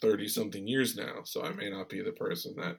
30 0.00 0.26
something 0.26 0.66
years 0.66 0.96
now, 0.96 1.20
so 1.22 1.42
I 1.42 1.52
may 1.52 1.70
not 1.70 1.88
be 1.88 2.02
the 2.02 2.10
person 2.10 2.56
that 2.56 2.78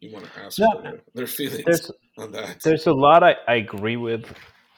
you 0.00 0.12
want 0.12 0.24
to 0.24 0.40
ask 0.40 0.58
no, 0.58 0.70
for 0.72 1.00
their 1.14 1.26
feelings 1.26 1.64
there's, 1.64 1.90
on 2.18 2.32
that. 2.32 2.60
There's 2.62 2.86
a 2.86 2.92
lot 2.92 3.22
I, 3.22 3.36
I 3.48 3.54
agree 3.56 3.96
with. 3.96 4.26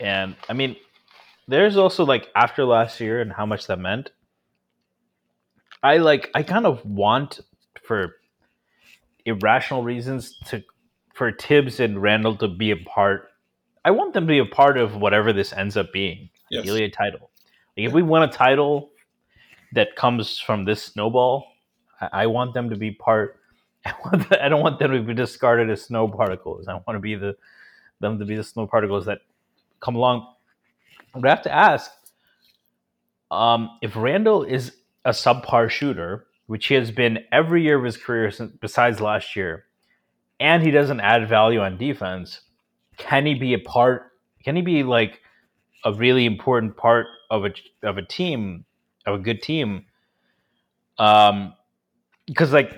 And 0.00 0.36
I 0.48 0.52
mean, 0.52 0.76
there's 1.48 1.76
also 1.76 2.04
like 2.04 2.28
after 2.34 2.64
last 2.64 3.00
year 3.00 3.20
and 3.20 3.32
how 3.32 3.46
much 3.46 3.66
that 3.66 3.78
meant. 3.78 4.10
I 5.82 5.98
like 5.98 6.30
I 6.34 6.42
kind 6.42 6.66
of 6.66 6.84
want 6.84 7.40
for 7.82 8.16
irrational 9.24 9.82
reasons 9.82 10.38
to 10.46 10.62
for 11.14 11.32
Thibs 11.32 11.80
and 11.80 12.00
Randle 12.00 12.36
to 12.36 12.48
be 12.48 12.70
a 12.70 12.76
part. 12.76 13.28
I 13.84 13.90
want 13.90 14.14
them 14.14 14.26
to 14.26 14.28
be 14.28 14.38
a 14.38 14.44
part 14.44 14.76
of 14.76 14.96
whatever 14.96 15.32
this 15.32 15.52
ends 15.52 15.76
up 15.76 15.92
being. 15.92 16.30
Yes. 16.50 16.62
Ideally, 16.62 16.84
a 16.84 16.90
title. 16.90 17.30
Like 17.76 17.86
if 17.86 17.92
we 17.92 18.02
win 18.02 18.22
a 18.22 18.30
title 18.30 18.90
that 19.72 19.96
comes 19.96 20.38
from 20.38 20.64
this 20.64 20.82
snowball, 20.82 21.46
I, 22.00 22.08
I 22.12 22.26
want 22.26 22.54
them 22.54 22.70
to 22.70 22.76
be 22.76 22.92
part. 22.92 23.40
I, 23.84 23.94
want 24.04 24.28
the, 24.28 24.44
I 24.44 24.48
don't 24.48 24.60
want 24.60 24.78
them 24.78 24.92
to 24.92 25.02
be 25.02 25.14
discarded 25.14 25.70
as 25.70 25.82
snow 25.82 26.08
particles. 26.08 26.68
I 26.68 26.74
want 26.74 26.94
to 26.94 27.00
be 27.00 27.14
the 27.14 27.36
them 28.00 28.18
to 28.18 28.24
be 28.24 28.36
the 28.36 28.44
snow 28.44 28.66
particles 28.66 29.06
that 29.06 29.20
come 29.80 29.96
along. 29.96 30.26
But 31.14 31.26
I 31.26 31.30
have 31.30 31.42
to 31.42 31.52
ask, 31.52 31.90
um, 33.30 33.78
if 33.82 33.96
Randle 33.96 34.44
is 34.44 34.76
a 35.04 35.10
subpar 35.10 35.68
shooter, 35.68 36.26
which 36.46 36.66
he 36.66 36.74
has 36.74 36.90
been 36.90 37.18
every 37.32 37.62
year 37.62 37.78
of 37.78 37.84
his 37.84 37.96
career 37.96 38.30
since, 38.30 38.52
besides 38.60 39.00
last 39.00 39.36
year, 39.36 39.64
and 40.40 40.62
he 40.62 40.70
doesn't 40.70 41.00
add 41.00 41.28
value 41.28 41.60
on 41.60 41.76
defense, 41.76 42.40
can 42.96 43.26
he 43.26 43.34
be 43.34 43.54
a 43.54 43.58
part? 43.58 44.12
Can 44.44 44.56
he 44.56 44.62
be 44.62 44.82
like 44.82 45.20
a 45.84 45.92
really 45.92 46.24
important 46.24 46.76
part 46.76 47.06
of 47.30 47.44
a 47.44 47.50
of 47.82 47.98
a 47.98 48.02
team, 48.02 48.64
of 49.06 49.20
a 49.20 49.22
good 49.22 49.42
team? 49.42 49.86
Um, 50.98 51.54
because 52.26 52.52
like, 52.52 52.76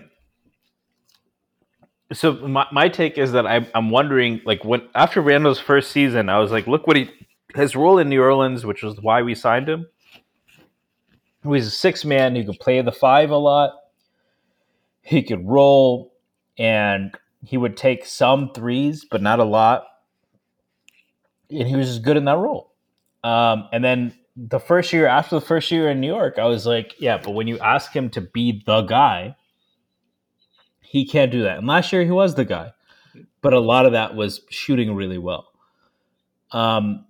so 2.12 2.34
my 2.34 2.66
my 2.72 2.88
take 2.88 3.18
is 3.18 3.32
that 3.32 3.46
I, 3.46 3.66
I'm 3.74 3.90
wondering 3.90 4.40
like 4.44 4.64
when 4.64 4.88
after 4.94 5.20
Randle's 5.20 5.60
first 5.60 5.92
season, 5.92 6.28
I 6.28 6.38
was 6.38 6.52
like, 6.52 6.66
look 6.66 6.86
what 6.86 6.96
he 6.96 7.10
his 7.54 7.76
role 7.76 7.98
in 7.98 8.08
New 8.08 8.22
Orleans, 8.22 8.66
which 8.66 8.82
was 8.82 9.00
why 9.00 9.22
we 9.22 9.34
signed 9.34 9.68
him 9.68 9.86
He 11.42 11.48
was 11.48 11.66
a 11.68 11.70
six 11.70 12.04
man 12.04 12.36
who 12.36 12.44
could 12.44 12.60
play 12.60 12.82
the 12.82 12.92
five 12.92 13.30
a 13.30 13.36
lot. 13.36 13.72
He 15.02 15.22
could 15.22 15.46
roll 15.48 16.14
and 16.58 17.14
he 17.44 17.56
would 17.58 17.76
take 17.76 18.06
some 18.06 18.52
threes, 18.54 19.06
but 19.10 19.22
not 19.22 19.40
a 19.40 19.44
lot. 19.44 19.84
and 21.50 21.68
he 21.68 21.76
was 21.76 21.88
just 21.88 22.02
good 22.02 22.16
in 22.16 22.26
that 22.26 22.38
role. 22.38 22.72
Um, 23.24 23.68
and 23.72 23.84
then 23.84 24.14
the 24.36 24.60
first 24.60 24.92
year 24.92 25.06
after 25.06 25.36
the 25.36 25.46
first 25.46 25.70
year 25.70 25.90
in 25.90 26.00
New 26.00 26.08
York, 26.08 26.38
I 26.38 26.46
was 26.46 26.66
like, 26.66 26.94
yeah, 27.00 27.18
but 27.18 27.32
when 27.32 27.48
you 27.48 27.58
ask 27.60 27.92
him 27.94 28.10
to 28.10 28.20
be 28.22 28.62
the 28.66 28.82
guy, 28.82 29.36
he 30.90 31.04
can't 31.04 31.30
do 31.30 31.44
that. 31.44 31.58
And 31.58 31.68
last 31.68 31.92
year 31.92 32.02
he 32.02 32.10
was 32.10 32.34
the 32.34 32.44
guy, 32.44 32.72
but 33.42 33.52
a 33.52 33.60
lot 33.60 33.86
of 33.86 33.92
that 33.92 34.16
was 34.16 34.40
shooting 34.50 34.96
really 34.96 35.18
well. 35.18 35.52
Um, 36.50 37.04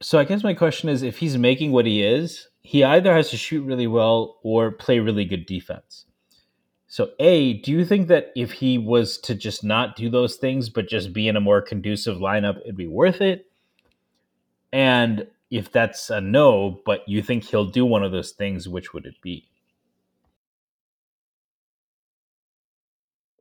so 0.00 0.20
I 0.20 0.24
guess 0.24 0.44
my 0.44 0.54
question 0.54 0.88
is, 0.88 1.02
if 1.02 1.18
he's 1.18 1.36
making 1.36 1.72
what 1.72 1.84
he 1.84 2.00
is, 2.00 2.46
he 2.60 2.84
either 2.84 3.12
has 3.12 3.30
to 3.30 3.36
shoot 3.36 3.64
really 3.64 3.88
well 3.88 4.38
or 4.44 4.70
play 4.70 5.00
really 5.00 5.24
good 5.24 5.46
defense. 5.46 6.06
So, 6.86 7.10
A, 7.18 7.54
do 7.54 7.72
you 7.72 7.84
think 7.84 8.06
that 8.06 8.30
if 8.36 8.52
he 8.52 8.78
was 8.78 9.18
to 9.22 9.34
just 9.34 9.64
not 9.64 9.96
do 9.96 10.08
those 10.08 10.36
things, 10.36 10.68
but 10.68 10.88
just 10.88 11.12
be 11.12 11.26
in 11.26 11.34
a 11.34 11.40
more 11.40 11.60
conducive 11.60 12.18
lineup, 12.18 12.60
it'd 12.60 12.76
be 12.76 12.86
worth 12.86 13.20
it? 13.20 13.50
And 14.72 15.26
if 15.50 15.72
that's 15.72 16.08
a 16.08 16.20
no, 16.20 16.80
but 16.86 17.08
you 17.08 17.20
think 17.20 17.42
he'll 17.42 17.66
do 17.66 17.84
one 17.84 18.04
of 18.04 18.12
those 18.12 18.30
things, 18.30 18.68
which 18.68 18.94
would 18.94 19.06
it 19.06 19.20
be? 19.22 19.48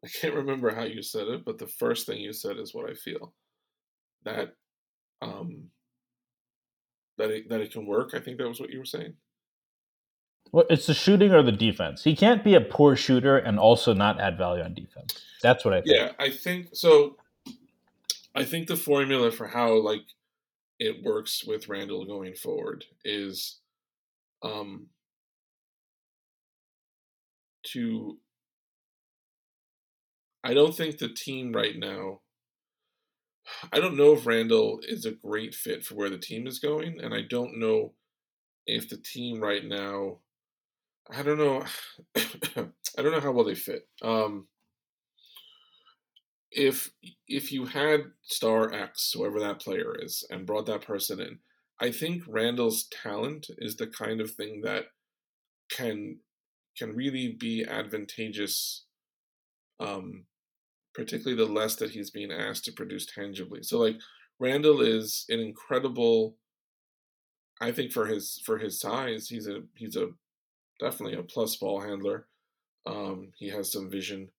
I 0.03 0.07
can't 0.07 0.33
remember 0.33 0.73
how 0.73 0.83
you 0.83 1.03
said 1.03 1.27
it, 1.27 1.45
but 1.45 1.57
the 1.57 1.67
first 1.67 2.07
thing 2.07 2.19
you 2.19 2.33
said 2.33 2.57
is 2.57 2.73
what 2.73 2.89
I 2.89 2.93
feel. 2.93 3.33
That 4.23 4.55
um 5.21 5.69
that 7.17 7.29
it 7.29 7.49
that 7.49 7.61
it 7.61 7.71
can 7.71 7.85
work. 7.85 8.11
I 8.13 8.19
think 8.19 8.37
that 8.37 8.47
was 8.47 8.59
what 8.59 8.71
you 8.71 8.79
were 8.79 8.85
saying. 8.85 9.13
Well, 10.51 10.65
it's 10.69 10.87
the 10.87 10.93
shooting 10.93 11.31
or 11.31 11.43
the 11.43 11.51
defense. 11.51 12.03
He 12.03 12.15
can't 12.15 12.43
be 12.43 12.55
a 12.55 12.61
poor 12.61 12.95
shooter 12.95 13.37
and 13.37 13.57
also 13.57 13.93
not 13.93 14.19
add 14.19 14.37
value 14.37 14.63
on 14.63 14.73
defense. 14.73 15.21
That's 15.41 15.63
what 15.63 15.73
I 15.73 15.81
think. 15.81 15.95
Yeah, 15.95 16.11
I 16.19 16.29
think 16.29 16.69
so. 16.73 17.15
I 18.35 18.43
think 18.43 18.67
the 18.67 18.75
formula 18.75 19.31
for 19.31 19.47
how 19.47 19.73
like 19.81 20.03
it 20.79 21.03
works 21.03 21.45
with 21.45 21.69
Randle 21.69 22.05
going 22.05 22.33
forward 22.33 22.85
is 23.05 23.59
um 24.41 24.87
to 27.63 28.17
I 30.43 30.53
don't 30.53 30.75
think 30.75 30.97
the 30.97 31.09
team 31.09 31.53
right 31.53 31.77
now 31.77 32.21
I 33.73 33.79
don't 33.79 33.97
know 33.97 34.13
if 34.13 34.25
Randle 34.25 34.79
is 34.83 35.05
a 35.05 35.11
great 35.11 35.55
fit 35.55 35.83
for 35.83 35.95
where 35.95 36.09
the 36.09 36.17
team 36.17 36.47
is 36.47 36.59
going 36.59 36.99
and 37.01 37.13
I 37.13 37.21
don't 37.21 37.59
know 37.59 37.93
if 38.65 38.87
the 38.87 38.97
team 38.97 39.41
right 39.41 39.65
now 39.65 40.19
I 41.09 41.23
don't 41.23 41.37
know. 41.37 41.65
I 42.15 43.01
don't 43.01 43.11
know 43.11 43.19
how 43.19 43.31
well 43.31 43.45
they 43.45 43.55
fit. 43.55 43.87
Um, 44.01 44.47
if 46.51 46.91
if 47.27 47.51
you 47.51 47.65
had 47.65 48.01
star 48.23 48.73
X, 48.73 49.13
whoever 49.13 49.39
that 49.39 49.61
player 49.61 49.95
is, 49.99 50.25
and 50.29 50.45
brought 50.45 50.65
that 50.67 50.85
person 50.85 51.19
in, 51.19 51.39
I 51.79 51.91
think 51.91 52.23
Randle's 52.27 52.87
talent 53.03 53.47
is 53.57 53.75
the 53.75 53.87
kind 53.87 54.21
of 54.21 54.31
thing 54.31 54.61
that 54.61 54.85
can 55.69 56.19
can 56.77 56.95
really 56.95 57.35
be 57.39 57.65
advantageous. 57.65 58.85
Um, 59.79 60.25
particularly 60.93 61.37
the 61.37 61.51
less 61.51 61.75
that 61.77 61.91
he's 61.91 62.09
being 62.09 62.31
asked 62.31 62.65
to 62.65 62.71
produce 62.71 63.05
tangibly. 63.05 63.63
So 63.63 63.79
like 63.79 63.97
Randle 64.39 64.81
is 64.81 65.25
an 65.29 65.39
incredible. 65.39 66.35
I 67.61 67.71
think 67.71 67.91
for 67.91 68.07
his 68.07 68.41
for 68.45 68.57
his 68.57 68.79
size, 68.79 69.27
he's 69.29 69.47
a 69.47 69.61
he's 69.75 69.95
a 69.95 70.09
definitely 70.79 71.17
a 71.17 71.23
plus 71.23 71.55
ball 71.57 71.79
handler. 71.79 72.27
Um, 72.85 73.31
he 73.37 73.49
has 73.49 73.71
some 73.71 73.89
vision. 73.89 74.29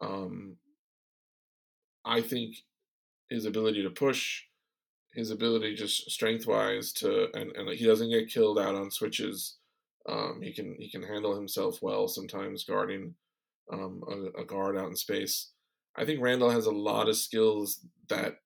Um, 0.00 0.56
I 2.04 2.20
think 2.20 2.56
his 3.30 3.44
ability 3.44 3.82
to 3.82 3.90
push, 3.90 4.42
his 5.14 5.30
ability 5.30 5.74
just 5.74 6.10
strength 6.10 6.46
wise 6.46 6.92
to, 6.92 7.28
and, 7.34 7.54
and 7.56 7.68
he 7.70 7.86
doesn't 7.86 8.10
get 8.10 8.30
killed 8.30 8.58
out 8.58 8.74
on 8.74 8.90
switches. 8.90 9.56
Um, 10.08 10.40
he 10.42 10.52
can 10.52 10.74
he 10.78 10.90
can 10.90 11.02
handle 11.02 11.36
himself 11.36 11.78
well 11.80 12.08
sometimes 12.08 12.64
guarding 12.64 13.14
um, 13.72 14.02
a, 14.08 14.42
a, 14.42 14.44
guard 14.44 14.76
out 14.76 14.88
in 14.88 14.96
space. 14.96 15.52
I 15.96 16.04
think 16.04 16.20
Randle 16.20 16.50
has 16.50 16.66
a 16.66 16.70
lot 16.70 17.08
of 17.08 17.16
skills 17.16 17.80
that 18.08 18.36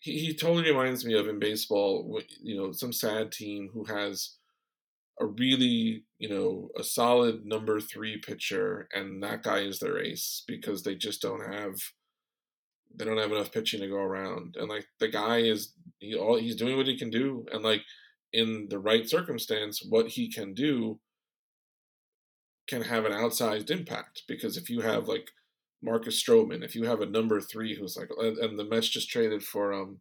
he, 0.00 0.18
he 0.18 0.34
totally 0.34 0.70
reminds 0.70 1.04
me 1.04 1.14
of 1.14 1.28
in 1.28 1.38
baseball. 1.38 2.20
You 2.42 2.56
know, 2.56 2.72
some 2.72 2.92
sad 2.92 3.32
team 3.32 3.70
who 3.72 3.84
has 3.84 4.36
a 5.20 5.26
really, 5.26 6.04
you 6.18 6.28
know, 6.28 6.70
a 6.78 6.82
solid 6.82 7.44
number 7.44 7.80
three 7.80 8.18
pitcher, 8.18 8.88
and 8.92 9.22
that 9.22 9.42
guy 9.42 9.60
is 9.60 9.78
their 9.78 9.98
ace 9.98 10.42
because 10.46 10.82
they 10.82 10.94
just 10.94 11.22
don't 11.22 11.52
have 11.52 11.76
they 12.96 13.04
don't 13.04 13.18
have 13.18 13.32
enough 13.32 13.52
pitching 13.52 13.80
to 13.80 13.88
go 13.88 13.96
around. 13.96 14.56
And 14.58 14.68
like 14.68 14.86
the 15.00 15.08
guy 15.08 15.38
is 15.38 15.72
he 15.98 16.14
all 16.14 16.38
he's 16.38 16.56
doing 16.56 16.76
what 16.76 16.86
he 16.86 16.98
can 16.98 17.10
do, 17.10 17.46
and 17.52 17.62
like 17.62 17.82
in 18.32 18.66
the 18.68 18.78
right 18.78 19.08
circumstance, 19.08 19.82
what 19.88 20.08
he 20.08 20.30
can 20.30 20.54
do 20.54 20.98
can 22.66 22.82
have 22.82 23.04
an 23.04 23.12
outsized 23.12 23.70
impact 23.70 24.22
because 24.26 24.56
if 24.56 24.70
you 24.70 24.80
have 24.80 25.06
like 25.06 25.30
Marcus 25.84 26.22
Stroman, 26.22 26.64
if 26.64 26.74
you 26.74 26.84
have 26.84 27.00
a 27.00 27.06
number 27.06 27.40
three 27.40 27.76
who's 27.76 27.96
like, 27.96 28.08
and 28.18 28.58
the 28.58 28.64
Mets 28.64 28.88
just 28.88 29.10
traded 29.10 29.42
for 29.42 29.72
um, 29.72 29.98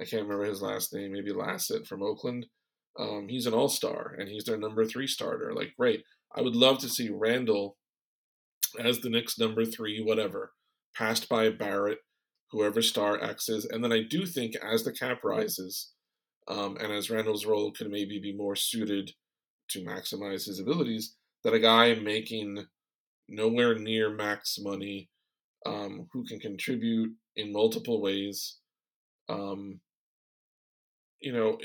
I 0.00 0.04
can't 0.04 0.22
remember 0.22 0.44
his 0.44 0.62
last 0.62 0.92
name, 0.92 1.12
maybe 1.12 1.32
Lassett 1.32 1.86
from 1.86 2.02
Oakland 2.02 2.46
um, 2.98 3.28
he's 3.28 3.46
an 3.46 3.54
all 3.54 3.68
star 3.68 4.14
and 4.18 4.28
he's 4.28 4.44
their 4.44 4.58
number 4.58 4.84
three 4.84 5.06
starter. 5.06 5.52
Like, 5.54 5.74
great. 5.78 6.02
I 6.34 6.42
would 6.42 6.56
love 6.56 6.78
to 6.78 6.88
see 6.88 7.10
Randle 7.10 7.76
as 8.78 9.00
the 9.00 9.10
Knicks 9.10 9.38
number 9.38 9.64
three, 9.64 10.02
whatever, 10.02 10.52
passed 10.94 11.28
by 11.28 11.50
Barrett, 11.50 11.98
whoever 12.50 12.82
star 12.82 13.22
X 13.22 13.48
is. 13.48 13.64
And 13.64 13.82
then 13.82 13.92
I 13.92 14.02
do 14.02 14.26
think 14.26 14.54
as 14.56 14.84
the 14.84 14.92
cap 14.92 15.24
rises, 15.24 15.92
um, 16.48 16.76
and 16.80 16.92
as 16.92 17.10
Randle's 17.10 17.46
role 17.46 17.72
could 17.72 17.90
maybe 17.90 18.18
be 18.18 18.34
more 18.34 18.56
suited 18.56 19.12
to 19.70 19.84
maximize 19.84 20.46
his 20.46 20.58
abilities, 20.60 21.16
that 21.44 21.54
a 21.54 21.58
guy 21.58 21.94
making 21.94 22.66
nowhere 23.28 23.78
near 23.78 24.10
max 24.10 24.58
money, 24.60 25.08
um, 25.66 26.08
who 26.12 26.24
can 26.24 26.38
contribute 26.40 27.12
in 27.36 27.52
multiple 27.52 28.00
ways, 28.00 28.56
um, 29.28 29.80
you 31.20 31.32
know, 31.32 31.58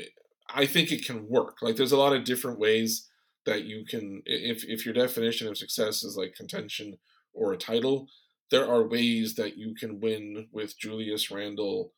I 0.50 0.66
think 0.66 0.92
it 0.92 1.06
can 1.06 1.28
work. 1.28 1.58
Like 1.62 1.76
there's 1.76 1.92
a 1.92 1.98
lot 1.98 2.16
of 2.16 2.24
different 2.24 2.60
ways 2.60 3.08
that 3.46 3.64
you 3.64 3.86
can 3.86 4.22
if 4.26 4.64
if 4.66 4.86
your 4.86 4.94
definition 4.94 5.48
of 5.48 5.58
success 5.58 6.04
is 6.04 6.18
like 6.18 6.36
contention 6.36 6.98
or 7.34 7.54
a 7.54 7.58
title, 7.58 8.08
there 8.52 8.68
are 8.68 8.88
ways 8.88 9.36
that 9.36 9.58
you 9.58 9.74
can 9.76 10.00
win 10.00 10.48
with 10.52 10.78
Julius 10.78 11.30
Randle, 11.32 11.94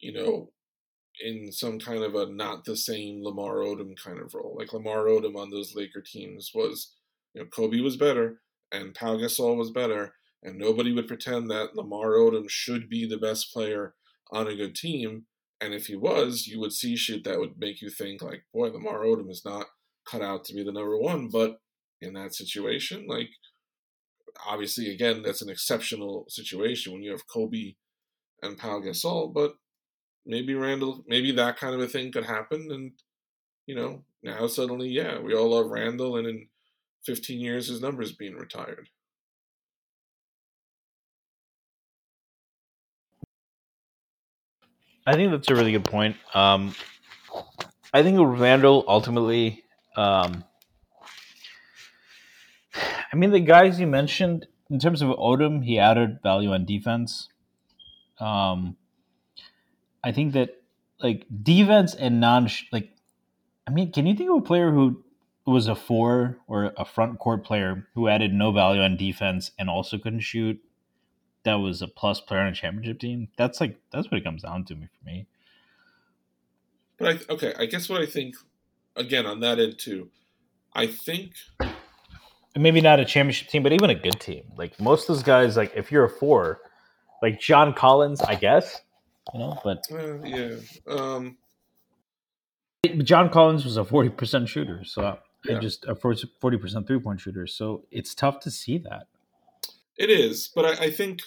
you 0.00 0.12
know, 0.12 0.50
in 1.20 1.52
some 1.52 1.78
kind 1.78 2.02
of 2.02 2.14
a 2.14 2.26
not 2.26 2.64
the 2.64 2.76
same 2.76 3.22
Lamar 3.22 3.56
Odom 3.56 3.94
kind 4.02 4.18
of 4.18 4.34
role. 4.34 4.56
Like 4.58 4.72
Lamar 4.72 5.04
Odom 5.04 5.36
on 5.36 5.50
those 5.50 5.74
Laker 5.74 6.00
teams 6.00 6.50
was, 6.54 6.94
you 7.34 7.42
know, 7.42 7.48
Kobe 7.48 7.80
was 7.80 7.96
better 7.96 8.40
and 8.72 8.94
Pau 8.94 9.16
Gasol 9.16 9.56
was 9.56 9.70
better, 9.70 10.14
and 10.44 10.58
nobody 10.58 10.92
would 10.92 11.08
pretend 11.08 11.50
that 11.50 11.74
Lamar 11.74 12.12
Odom 12.12 12.48
should 12.48 12.88
be 12.88 13.06
the 13.06 13.18
best 13.18 13.52
player 13.52 13.94
on 14.30 14.46
a 14.46 14.54
good 14.54 14.74
team 14.74 15.26
and 15.64 15.72
if 15.72 15.86
he 15.86 15.96
was, 15.96 16.46
you 16.46 16.60
would 16.60 16.72
see 16.72 16.94
shit 16.94 17.24
that 17.24 17.38
would 17.38 17.58
make 17.58 17.80
you 17.80 17.88
think 17.88 18.22
like, 18.22 18.44
boy, 18.52 18.68
Lamar 18.68 19.04
Odom 19.04 19.30
is 19.30 19.44
not 19.44 19.66
cut 20.06 20.20
out 20.20 20.44
to 20.44 20.54
be 20.54 20.62
the 20.62 20.72
number 20.72 20.98
one. 20.98 21.28
But 21.28 21.58
in 22.02 22.12
that 22.14 22.34
situation, 22.34 23.06
like 23.08 23.30
obviously 24.46 24.90
again, 24.90 25.22
that's 25.22 25.42
an 25.42 25.48
exceptional 25.48 26.26
situation 26.28 26.92
when 26.92 27.02
you 27.02 27.12
have 27.12 27.26
Kobe 27.26 27.76
and 28.42 28.58
Pau 28.58 28.80
Gasol, 28.80 29.32
but 29.32 29.54
maybe 30.26 30.54
Randle, 30.54 31.02
maybe 31.06 31.32
that 31.32 31.56
kind 31.56 31.74
of 31.74 31.80
a 31.80 31.88
thing 31.88 32.12
could 32.12 32.26
happen 32.26 32.68
and 32.70 32.92
you 33.66 33.74
know, 33.74 34.04
now 34.22 34.46
suddenly, 34.46 34.88
yeah, 34.90 35.18
we 35.18 35.34
all 35.34 35.50
love 35.50 35.70
Randle. 35.70 36.18
and 36.18 36.26
in 36.26 36.48
fifteen 37.06 37.40
years 37.40 37.68
his 37.68 37.80
number's 37.80 38.12
being 38.12 38.34
retired. 38.34 38.90
I 45.06 45.14
think 45.14 45.30
that's 45.30 45.50
a 45.50 45.54
really 45.54 45.72
good 45.72 45.84
point. 45.84 46.16
Um, 46.34 46.74
I 47.92 48.02
think 48.02 48.18
Randle 48.20 48.84
ultimately. 48.88 49.64
Um, 49.96 50.44
I 53.12 53.16
mean, 53.16 53.30
the 53.30 53.40
guys 53.40 53.78
you 53.78 53.86
mentioned 53.86 54.46
in 54.70 54.80
terms 54.80 55.02
of 55.02 55.10
Odom, 55.10 55.64
he 55.64 55.78
added 55.78 56.18
value 56.22 56.52
on 56.52 56.64
defense. 56.64 57.28
Um, 58.18 58.76
I 60.02 60.12
think 60.12 60.32
that 60.32 60.62
like 61.00 61.26
defense 61.42 61.94
and 61.94 62.20
non 62.20 62.48
like, 62.72 62.90
I 63.66 63.70
mean, 63.70 63.92
can 63.92 64.06
you 64.06 64.14
think 64.16 64.30
of 64.30 64.38
a 64.38 64.40
player 64.40 64.72
who 64.72 65.04
was 65.46 65.68
a 65.68 65.74
four 65.74 66.38
or 66.48 66.72
a 66.76 66.84
front 66.84 67.18
court 67.18 67.44
player 67.44 67.86
who 67.94 68.08
added 68.08 68.32
no 68.32 68.50
value 68.52 68.82
on 68.82 68.96
defense 68.96 69.52
and 69.58 69.68
also 69.68 69.98
couldn't 69.98 70.20
shoot? 70.20 70.60
That 71.44 71.54
was 71.54 71.82
a 71.82 71.88
plus 71.88 72.20
player 72.20 72.40
on 72.40 72.48
a 72.48 72.54
championship 72.54 72.98
team. 72.98 73.28
That's 73.36 73.60
like 73.60 73.78
that's 73.92 74.10
what 74.10 74.18
it 74.18 74.24
comes 74.24 74.42
down 74.42 74.64
to 74.66 74.74
me 74.74 74.86
for 74.86 75.04
me. 75.04 75.26
But 76.98 77.08
I 77.08 77.32
okay, 77.32 77.54
I 77.58 77.66
guess 77.66 77.88
what 77.88 78.00
I 78.00 78.06
think 78.06 78.34
again 78.96 79.26
on 79.26 79.40
that 79.40 79.58
end 79.58 79.78
too, 79.78 80.10
I 80.74 80.86
think 80.86 81.32
maybe 82.56 82.80
not 82.80 83.00
a 83.00 83.04
championship 83.04 83.48
team, 83.48 83.62
but 83.62 83.72
even 83.72 83.90
a 83.90 83.94
good 83.94 84.20
team. 84.20 84.44
Like 84.56 84.80
most 84.80 85.08
of 85.08 85.16
those 85.16 85.22
guys, 85.22 85.56
like 85.56 85.72
if 85.74 85.90
you're 85.92 86.04
a 86.04 86.10
four, 86.10 86.60
like 87.22 87.40
John 87.40 87.74
Collins, 87.74 88.20
I 88.22 88.34
guess 88.34 88.80
You 89.32 89.40
know, 89.40 89.58
but 89.64 89.86
Uh, 89.90 90.22
yeah. 90.22 90.56
Um, 90.86 91.36
John 92.98 93.30
Collins 93.30 93.64
was 93.64 93.76
a 93.76 93.84
forty 93.84 94.10
percent 94.10 94.48
shooter, 94.48 94.84
so 94.84 95.02
I 95.04 95.18
Yeah. 95.44 95.58
just 95.58 95.84
a 95.86 95.94
forty 95.94 96.58
percent 96.58 96.86
three 96.86 97.00
point 97.00 97.20
shooter. 97.20 97.46
So 97.46 97.84
it's 97.90 98.14
tough 98.14 98.40
to 98.40 98.50
see 98.50 98.78
that. 98.78 99.08
It 99.96 100.10
is, 100.10 100.48
but 100.54 100.64
I, 100.64 100.84
I 100.86 100.90
think, 100.90 101.22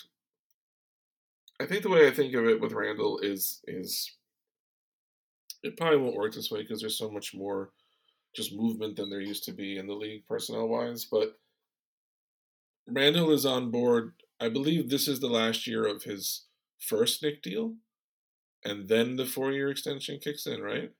I 1.59 1.65
think 1.65 1.83
the 1.83 1.89
way 1.89 2.07
I 2.07 2.11
think 2.11 2.33
of 2.33 2.45
it 2.45 2.59
with 2.59 2.73
Randle 2.73 3.19
is 3.19 3.61
is 3.67 4.15
it 5.63 5.77
probably 5.77 5.97
won't 5.97 6.15
work 6.15 6.33
this 6.33 6.51
way 6.51 6.61
because 6.61 6.81
there's 6.81 6.97
so 6.97 7.09
much 7.09 7.33
more 7.33 7.71
just 8.35 8.53
movement 8.55 8.95
than 8.95 9.09
there 9.09 9.21
used 9.21 9.43
to 9.45 9.51
be 9.53 9.77
in 9.77 9.87
the 9.87 9.93
league 9.93 10.25
personnel 10.27 10.67
wise. 10.67 11.05
But 11.05 11.37
Randle 12.87 13.31
is 13.31 13.45
on 13.45 13.71
board. 13.71 14.13
I 14.39 14.49
believe 14.49 14.89
this 14.89 15.07
is 15.07 15.19
the 15.19 15.29
last 15.29 15.67
year 15.67 15.85
of 15.85 16.03
his 16.03 16.45
first 16.79 17.21
Knick 17.23 17.41
deal, 17.41 17.75
and 18.63 18.87
then 18.87 19.15
the 19.15 19.25
four 19.25 19.51
year 19.51 19.69
extension 19.69 20.19
kicks 20.19 20.45
in, 20.47 20.61
right? 20.61 20.91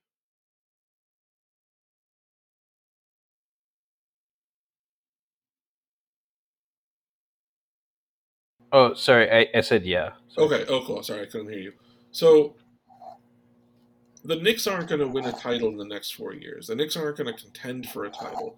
Oh, 8.72 8.94
sorry, 8.94 9.30
I, 9.30 9.58
I 9.58 9.60
said 9.62 9.84
yeah. 9.84 10.10
Okay. 10.36 10.64
Oh, 10.68 10.84
cool. 10.86 11.02
Sorry, 11.02 11.22
I 11.22 11.26
couldn't 11.26 11.48
hear 11.48 11.58
you. 11.58 11.72
So 12.12 12.54
the 14.24 14.36
Knicks 14.36 14.66
aren't 14.66 14.88
going 14.88 15.00
to 15.00 15.06
win 15.08 15.24
a 15.24 15.32
title 15.32 15.68
in 15.68 15.76
the 15.76 15.84
next 15.84 16.12
four 16.12 16.34
years. 16.34 16.66
The 16.66 16.74
Knicks 16.74 16.96
aren't 16.96 17.16
going 17.16 17.34
to 17.34 17.40
contend 17.42 17.88
for 17.88 18.04
a 18.04 18.10
title 18.10 18.56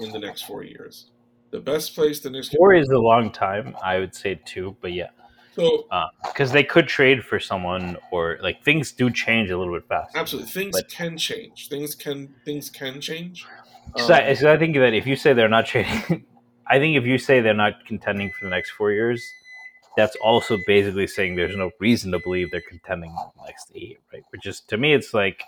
in 0.00 0.10
the 0.12 0.18
next 0.18 0.42
four 0.42 0.62
years. 0.62 1.10
The 1.50 1.60
best 1.60 1.94
place 1.94 2.20
the 2.20 2.30
Knicks 2.30 2.50
can 2.50 2.58
Four 2.58 2.74
is 2.74 2.88
a 2.90 2.98
long 2.98 3.32
time. 3.32 3.74
I 3.82 3.98
would 3.98 4.14
say 4.14 4.40
two, 4.44 4.76
but 4.82 4.92
yeah, 4.92 5.08
so 5.56 5.86
because 6.26 6.52
they 6.52 6.62
could 6.62 6.86
trade 6.88 7.24
for 7.24 7.40
someone 7.40 7.96
or 8.10 8.38
like 8.42 8.62
things 8.62 8.92
do 8.92 9.10
change 9.10 9.50
a 9.50 9.56
little 9.58 9.72
bit 9.74 9.88
fast. 9.88 10.14
absolutely 10.14 10.50
things 10.50 10.76
But- 10.76 10.90
can 10.90 11.16
change. 11.16 11.68
Things 11.68 11.94
can 11.94 12.34
things 12.44 12.68
can 12.70 13.00
change. 13.00 13.46
So, 13.96 14.12
I, 14.12 14.28
Um, 14.28 14.36
so 14.36 14.52
I 14.52 14.58
think 14.58 14.76
that 14.76 14.92
if 14.92 15.06
you 15.06 15.16
say 15.16 15.32
they're 15.32 15.48
not 15.48 15.64
trading, 15.66 16.26
I 16.66 16.78
think 16.78 16.96
if 16.98 17.04
you 17.04 17.16
say 17.16 17.40
they're 17.40 17.54
not 17.54 17.86
contending 17.86 18.30
for 18.30 18.44
the 18.44 18.50
next 18.50 18.70
four 18.72 18.92
years, 18.92 19.32
that's 19.98 20.14
also 20.22 20.58
basically 20.64 21.08
saying 21.08 21.34
there's 21.34 21.56
no 21.56 21.72
reason 21.80 22.12
to 22.12 22.20
believe 22.20 22.52
they're 22.52 22.60
contending 22.60 23.12
next 23.44 23.72
eight, 23.74 23.98
right? 24.12 24.22
Which 24.30 24.46
is 24.46 24.60
to 24.68 24.76
me, 24.76 24.94
it's 24.94 25.12
like 25.12 25.42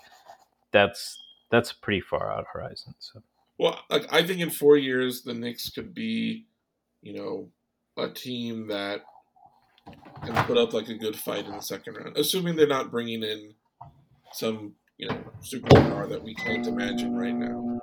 that's 0.73 1.17
that's 1.49 1.71
pretty 1.71 2.01
far 2.01 2.29
out 2.29 2.47
horizon. 2.51 2.93
So 2.99 3.21
Well, 3.57 3.79
like 3.89 4.11
I 4.11 4.27
think 4.27 4.41
in 4.41 4.49
four 4.49 4.75
years 4.75 5.21
the 5.21 5.33
Knicks 5.33 5.69
could 5.69 5.93
be, 5.93 6.47
you 7.01 7.13
know, 7.13 7.47
a 7.95 8.09
team 8.09 8.67
that 8.67 9.03
can 10.25 10.35
put 10.43 10.57
up 10.57 10.73
like 10.73 10.89
a 10.89 10.97
good 10.97 11.15
fight 11.15 11.45
in 11.45 11.53
the 11.53 11.61
second 11.61 11.95
round, 11.95 12.17
assuming 12.17 12.57
they're 12.57 12.67
not 12.67 12.91
bringing 12.91 13.23
in 13.23 13.53
some, 14.33 14.73
you 14.97 15.07
know, 15.07 15.17
superstar 15.41 16.09
that 16.09 16.21
we 16.21 16.35
can't 16.35 16.67
imagine 16.67 17.15
right 17.15 17.33
now. 17.33 17.79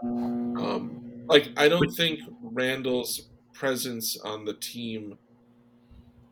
Um, 0.63 1.25
like 1.29 1.49
I 1.57 1.71
don't 1.71 1.91
think 1.97 2.21
Randle's 2.43 3.31
presence 3.55 4.19
on 4.19 4.45
the 4.45 4.53
team 4.53 5.17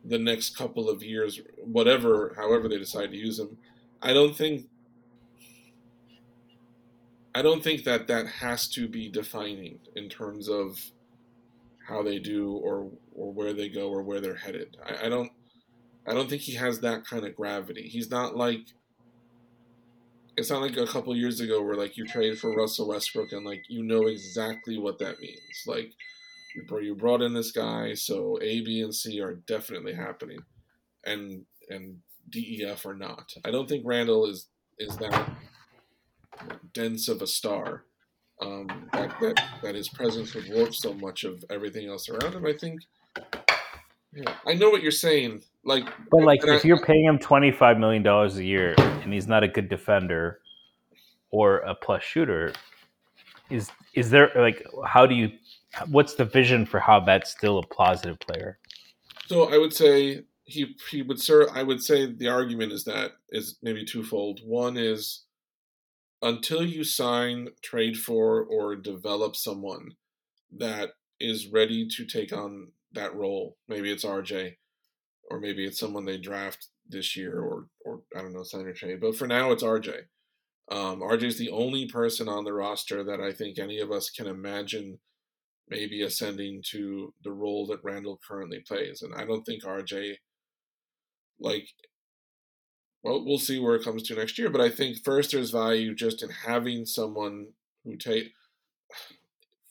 the 0.05 0.17
next 0.17 0.55
couple 0.55 0.89
of 0.89 1.03
years, 1.03 1.41
whatever, 1.57 2.33
however 2.37 2.67
they 2.67 2.77
decide 2.77 3.11
to 3.11 3.17
use 3.17 3.39
him, 3.39 3.57
I 4.01 4.13
don't 4.13 4.35
think 4.35 4.67
I 7.37 7.43
don't 7.43 7.63
think 7.63 7.83
that 7.83 8.07
that 8.07 8.25
has 8.25 8.67
to 8.69 8.87
be 8.87 9.09
defining 9.09 9.77
in 9.95 10.09
terms 10.09 10.49
of 10.49 10.79
how 11.87 12.01
they 12.01 12.17
do 12.17 12.53
or 12.53 12.89
or 13.13 13.31
where 13.31 13.53
they 13.53 13.69
go 13.69 13.89
or 13.89 14.01
where 14.01 14.19
they're 14.19 14.35
headed. 14.35 14.75
I, 14.83 15.05
I 15.05 15.09
don't 15.09 15.31
I 16.07 16.15
don't 16.15 16.29
think 16.29 16.41
he 16.41 16.55
has 16.55 16.79
that 16.79 17.05
kind 17.05 17.25
of 17.25 17.35
gravity. 17.35 17.83
He's 17.89 18.09
not 18.09 18.35
like 18.35 18.61
it's 20.35 20.49
not 20.49 20.61
like 20.61 20.77
a 20.77 20.87
couple 20.87 21.15
years 21.15 21.39
ago 21.39 21.61
where 21.61 21.75
like 21.75 21.95
you 21.95 22.05
trade 22.05 22.39
for 22.39 22.55
Russell 22.55 22.87
Westbrook 22.87 23.31
and 23.31 23.45
like 23.45 23.65
you 23.67 23.83
know 23.83 24.07
exactly 24.07 24.79
what 24.79 24.97
that 24.99 25.19
means. 25.19 25.63
Like 25.67 25.93
you 26.57 26.63
br- 26.67 26.81
you 26.81 26.95
brought 26.95 27.21
in 27.21 27.33
this 27.33 27.51
guy, 27.51 27.93
so 27.93 28.37
A, 28.41 28.61
B, 28.61 28.81
and 28.81 28.93
C 28.93 29.21
are 29.21 29.35
definitely 29.47 29.93
happening, 29.93 30.39
and 31.05 31.45
and 31.69 31.97
D, 32.29 32.59
E, 32.61 32.65
F 32.65 32.85
are 32.85 32.95
not. 32.95 33.31
I 33.45 33.51
don't 33.51 33.69
think 33.69 33.83
Randle 33.85 34.25
is 34.25 34.47
is 34.79 34.97
that 34.97 35.29
dense 36.73 37.07
of 37.07 37.21
a 37.21 37.27
star. 37.27 37.83
Um, 38.41 38.67
that, 38.93 39.15
that 39.21 39.43
that 39.63 39.75
his 39.75 39.89
presence 39.89 40.33
would 40.35 40.49
warp 40.53 40.73
so 40.73 40.93
much 40.93 41.23
of 41.23 41.43
everything 41.49 41.87
else 41.89 42.09
around 42.09 42.33
him. 42.33 42.45
I 42.45 42.53
think. 42.53 42.81
Yeah, 44.13 44.33
I 44.47 44.53
know 44.53 44.69
what 44.69 44.81
you're 44.81 44.91
saying. 44.91 45.41
Like, 45.63 45.87
But 46.09 46.23
like, 46.23 46.43
if 46.43 46.63
I- 46.63 46.67
you're 46.67 46.83
paying 46.83 47.05
him 47.05 47.19
twenty 47.19 47.51
five 47.51 47.77
million 47.77 48.03
dollars 48.03 48.37
a 48.37 48.43
year 48.43 48.73
and 48.77 49.13
he's 49.13 49.27
not 49.27 49.43
a 49.43 49.47
good 49.47 49.69
defender 49.69 50.39
or 51.29 51.57
a 51.59 51.75
plus 51.75 52.03
shooter, 52.03 52.53
is 53.49 53.69
is 53.93 54.09
there 54.09 54.31
like 54.35 54.65
how 54.85 55.05
do 55.05 55.15
you? 55.15 55.29
What's 55.87 56.15
the 56.15 56.25
vision 56.25 56.65
for 56.65 56.79
how 56.79 56.99
that's 56.99 57.31
still 57.31 57.59
a 57.59 57.65
positive 57.65 58.19
player? 58.19 58.59
So 59.27 59.53
I 59.53 59.57
would 59.57 59.73
say 59.73 60.23
he 60.45 60.75
he 60.89 61.01
would 61.01 61.19
sir 61.19 61.49
I 61.53 61.63
would 61.63 61.83
say 61.83 62.05
the 62.05 62.29
argument 62.29 62.71
is 62.71 62.85
that 62.85 63.11
is 63.29 63.57
maybe 63.61 63.85
twofold. 63.85 64.39
One 64.43 64.77
is 64.77 65.25
until 66.21 66.63
you 66.63 66.83
sign, 66.83 67.49
trade 67.61 67.97
for, 67.97 68.41
or 68.41 68.75
develop 68.75 69.35
someone 69.35 69.95
that 70.57 70.91
is 71.19 71.47
ready 71.47 71.87
to 71.87 72.05
take 72.05 72.33
on 72.33 72.71
that 72.93 73.15
role. 73.15 73.57
Maybe 73.67 73.91
it's 73.91 74.05
RJ, 74.05 74.55
or 75.29 75.39
maybe 75.39 75.65
it's 75.65 75.79
someone 75.79 76.05
they 76.05 76.17
draft 76.17 76.67
this 76.89 77.15
year, 77.15 77.39
or 77.39 77.67
or 77.85 78.01
I 78.15 78.21
don't 78.21 78.33
know, 78.33 78.43
sign 78.43 78.65
or 78.65 78.73
trade. 78.73 79.01
But 79.01 79.15
for 79.15 79.27
now, 79.27 79.51
it's 79.51 79.63
RJ. 79.63 80.05
Um, 80.69 81.01
RJ 81.01 81.23
is 81.23 81.37
the 81.37 81.51
only 81.51 81.87
person 81.87 82.27
on 82.27 82.43
the 82.43 82.53
roster 82.53 83.03
that 83.03 83.21
I 83.21 83.31
think 83.31 83.57
any 83.57 83.79
of 83.79 83.91
us 83.91 84.09
can 84.09 84.27
imagine 84.27 84.99
maybe 85.69 86.01
ascending 86.01 86.63
to 86.71 87.13
the 87.23 87.31
role 87.31 87.65
that 87.67 87.83
Randle 87.83 88.19
currently 88.25 88.63
plays. 88.65 89.01
And 89.01 89.13
I 89.15 89.25
don't 89.25 89.43
think 89.43 89.63
RJ, 89.63 90.15
like, 91.39 91.67
well, 93.03 93.23
we'll 93.25 93.37
see 93.37 93.59
where 93.59 93.75
it 93.75 93.83
comes 93.83 94.03
to 94.03 94.15
next 94.15 94.37
year. 94.37 94.49
But 94.49 94.61
I 94.61 94.69
think 94.69 94.97
first 95.03 95.31
there's 95.31 95.51
value 95.51 95.93
just 95.93 96.23
in 96.23 96.29
having 96.29 96.85
someone 96.85 97.47
who 97.83 97.97
take. 97.97 98.31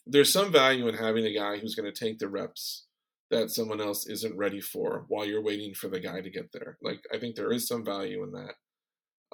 There's 0.05 0.31
some 0.31 0.51
value 0.51 0.87
in 0.87 0.95
having 0.95 1.25
a 1.25 1.33
guy 1.33 1.57
who's 1.57 1.75
going 1.75 1.91
to 1.91 2.05
take 2.05 2.19
the 2.19 2.29
reps 2.29 2.85
that 3.29 3.51
someone 3.51 3.81
else 3.81 4.07
isn't 4.07 4.37
ready 4.37 4.61
for 4.61 5.03
while 5.09 5.25
you're 5.25 5.43
waiting 5.43 5.73
for 5.73 5.89
the 5.89 5.99
guy 5.99 6.21
to 6.21 6.29
get 6.29 6.51
there. 6.53 6.77
Like 6.81 7.01
I 7.13 7.17
think 7.19 7.35
there 7.35 7.51
is 7.51 7.67
some 7.67 7.83
value 7.83 8.23
in 8.23 8.31
that. 8.31 8.53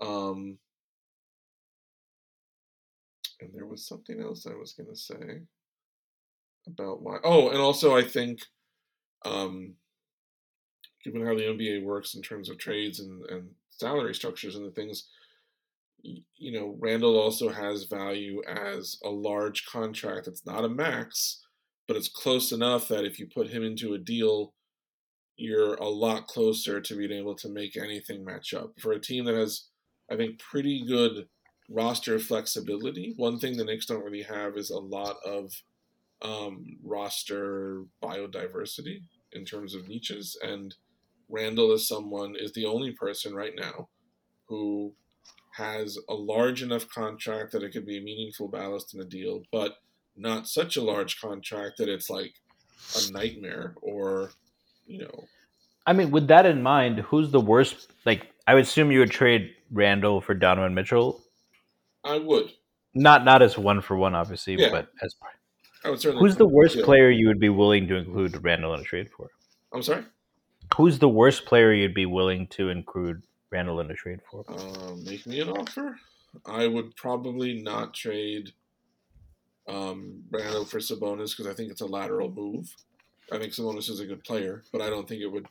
Um, 0.04 0.58
and 3.40 3.52
there 3.54 3.68
was 3.68 3.88
something 3.88 4.20
else 4.20 4.48
I 4.48 4.56
was 4.56 4.74
going 4.74 4.90
to 4.90 4.96
say 4.96 5.44
about 6.68 7.02
why. 7.02 7.18
Oh, 7.24 7.50
and 7.50 7.60
also 7.60 7.96
I 7.96 8.04
think, 8.04 8.40
um, 9.26 9.76
given 11.04 11.26
how 11.26 11.36
the 11.36 11.44
NBA 11.44 11.84
works 11.84 12.16
in 12.16 12.22
terms 12.22 12.50
of 12.50 12.58
trades 12.58 13.00
and, 13.00 13.26
and 13.30 13.50
salary 13.70 14.16
structures 14.16 14.56
and 14.56 14.66
the 14.66 14.72
things, 14.72 15.08
you 16.04 16.52
know, 16.52 16.76
Randle 16.80 17.18
also 17.20 17.50
has 17.50 17.86
value 17.86 18.42
as 18.48 18.98
a 19.04 19.10
large 19.10 19.66
contract. 19.66 20.28
It's 20.28 20.46
not 20.46 20.66
a 20.66 20.70
max, 20.70 21.42
but 21.88 21.96
it's 21.98 22.10
close 22.10 22.52
enough 22.52 22.88
that 22.90 23.06
if 23.06 23.20
you 23.20 23.28
put 23.34 23.50
him 23.50 23.64
into 23.64 23.94
a 23.94 24.00
deal, 24.00 24.54
you're 25.38 25.76
a 25.76 25.88
lot 25.88 26.28
closer 26.28 26.80
to 26.82 26.96
being 26.96 27.12
able 27.12 27.36
to 27.36 27.50
make 27.50 27.78
anything 27.78 28.24
match 28.24 28.54
up. 28.54 28.74
For 28.80 28.92
a 28.92 29.00
team 29.00 29.26
that 29.26 29.36
has, 29.36 29.68
I 30.12 30.16
think, 30.16 30.40
pretty 30.40 30.86
good 30.86 31.28
roster 31.70 32.20
flexibility, 32.20 33.14
one 33.18 33.40
thing 33.40 33.58
the 33.58 33.64
Knicks 33.64 33.86
don't 33.86 34.04
really 34.04 34.24
have 34.24 34.58
is 34.58 34.70
a 34.70 34.78
lot 34.78 35.18
of 35.26 35.52
um, 36.24 36.78
roster 36.84 37.84
biodiversity 38.02 39.04
in 39.34 39.46
terms 39.46 39.76
of 39.76 39.88
niches. 39.88 40.38
And 40.42 40.74
Randle 41.30 41.72
is 41.74 41.88
someone 41.88 42.36
is 42.38 42.54
the 42.54 42.66
only 42.66 42.92
person 42.92 43.34
right 43.36 43.54
now 43.56 43.90
who 44.48 44.94
has 45.56 45.98
a 46.10 46.14
large 46.14 46.64
enough 46.64 46.88
contract 46.90 47.52
that 47.52 47.64
it 47.64 47.72
could 47.72 47.86
be 47.86 47.98
a 47.98 48.02
meaningful 48.02 48.48
ballast 48.48 48.94
in 48.94 49.02
a 49.02 49.06
deal, 49.06 49.44
but 49.52 49.78
not 50.16 50.48
such 50.48 50.78
a 50.78 50.82
large 50.84 51.20
contract 51.20 51.78
that 51.78 51.90
it's 51.90 52.10
like 52.10 52.34
a 52.96 53.12
nightmare 53.12 53.76
or 53.82 54.32
you 54.86 55.00
know 55.00 55.26
I 55.86 55.94
mean, 55.94 56.12
with 56.12 56.28
that 56.28 56.46
in 56.46 56.64
mind, 56.64 57.00
who's 57.00 57.32
the 57.32 57.42
worst? 57.42 57.92
Like, 58.06 58.28
I 58.48 58.54
would 58.54 58.64
assume 58.64 58.90
you 58.92 59.00
would 59.00 59.12
trade 59.12 59.54
Randle 59.70 60.22
for 60.22 60.34
Donovan 60.34 60.74
Mitchell. 60.74 61.22
I 62.06 62.18
would 62.20 62.52
Not 62.94 63.26
not 63.26 63.42
as 63.42 63.58
one 63.58 63.82
for 63.82 63.98
one, 63.98 64.16
obviously, 64.16 64.56
Yeah. 64.56 64.70
but 64.72 64.88
as 65.02 65.16
I 65.86 65.90
would 65.90 66.00
certainly 66.02 66.22
who's 66.26 66.38
the 66.38 66.48
worst 66.48 66.76
Yeah. 66.78 66.86
player 66.86 67.10
you 67.10 67.28
would 67.28 67.40
be 67.40 67.50
willing 67.50 67.88
to 67.88 67.96
include 67.96 68.42
Randle 68.44 68.74
in 68.74 68.82
a 68.82 68.84
trade 68.84 69.10
for? 69.16 69.30
I'm 69.74 69.84
sorry 69.84 70.06
Who's 70.78 70.98
the 71.00 71.10
worst 71.10 71.46
player 71.46 71.72
you'd 71.74 71.94
be 71.94 72.06
willing 72.06 72.48
to 72.48 72.70
include 72.70 73.24
Randle 73.52 73.80
in 73.82 73.92
a 73.92 73.94
trade 73.94 74.20
for? 74.30 74.44
uh, 74.48 74.96
make 75.04 75.26
me 75.28 75.40
an 75.42 75.50
offer 75.50 75.98
I 76.46 76.68
would 76.68 76.96
probably 76.96 77.62
not 77.62 77.94
trade 77.94 78.54
um, 79.68 80.24
Randle 80.30 80.66
for 80.66 80.80
Sabonis 80.80 81.32
because 81.38 81.48
I 81.48 81.54
think 81.54 81.72
it's 81.72 81.82
a 81.82 81.86
lateral 81.86 82.30
move 82.32 82.76
I 83.32 83.38
think 83.38 83.54
Sabonis 83.54 83.90
is 83.90 84.00
a 84.00 84.06
good 84.06 84.24
player 84.24 84.64
but 84.72 84.82
I 84.82 84.90
don't 84.90 85.08
think 85.08 85.22
it 85.22 85.28
would 85.32 85.48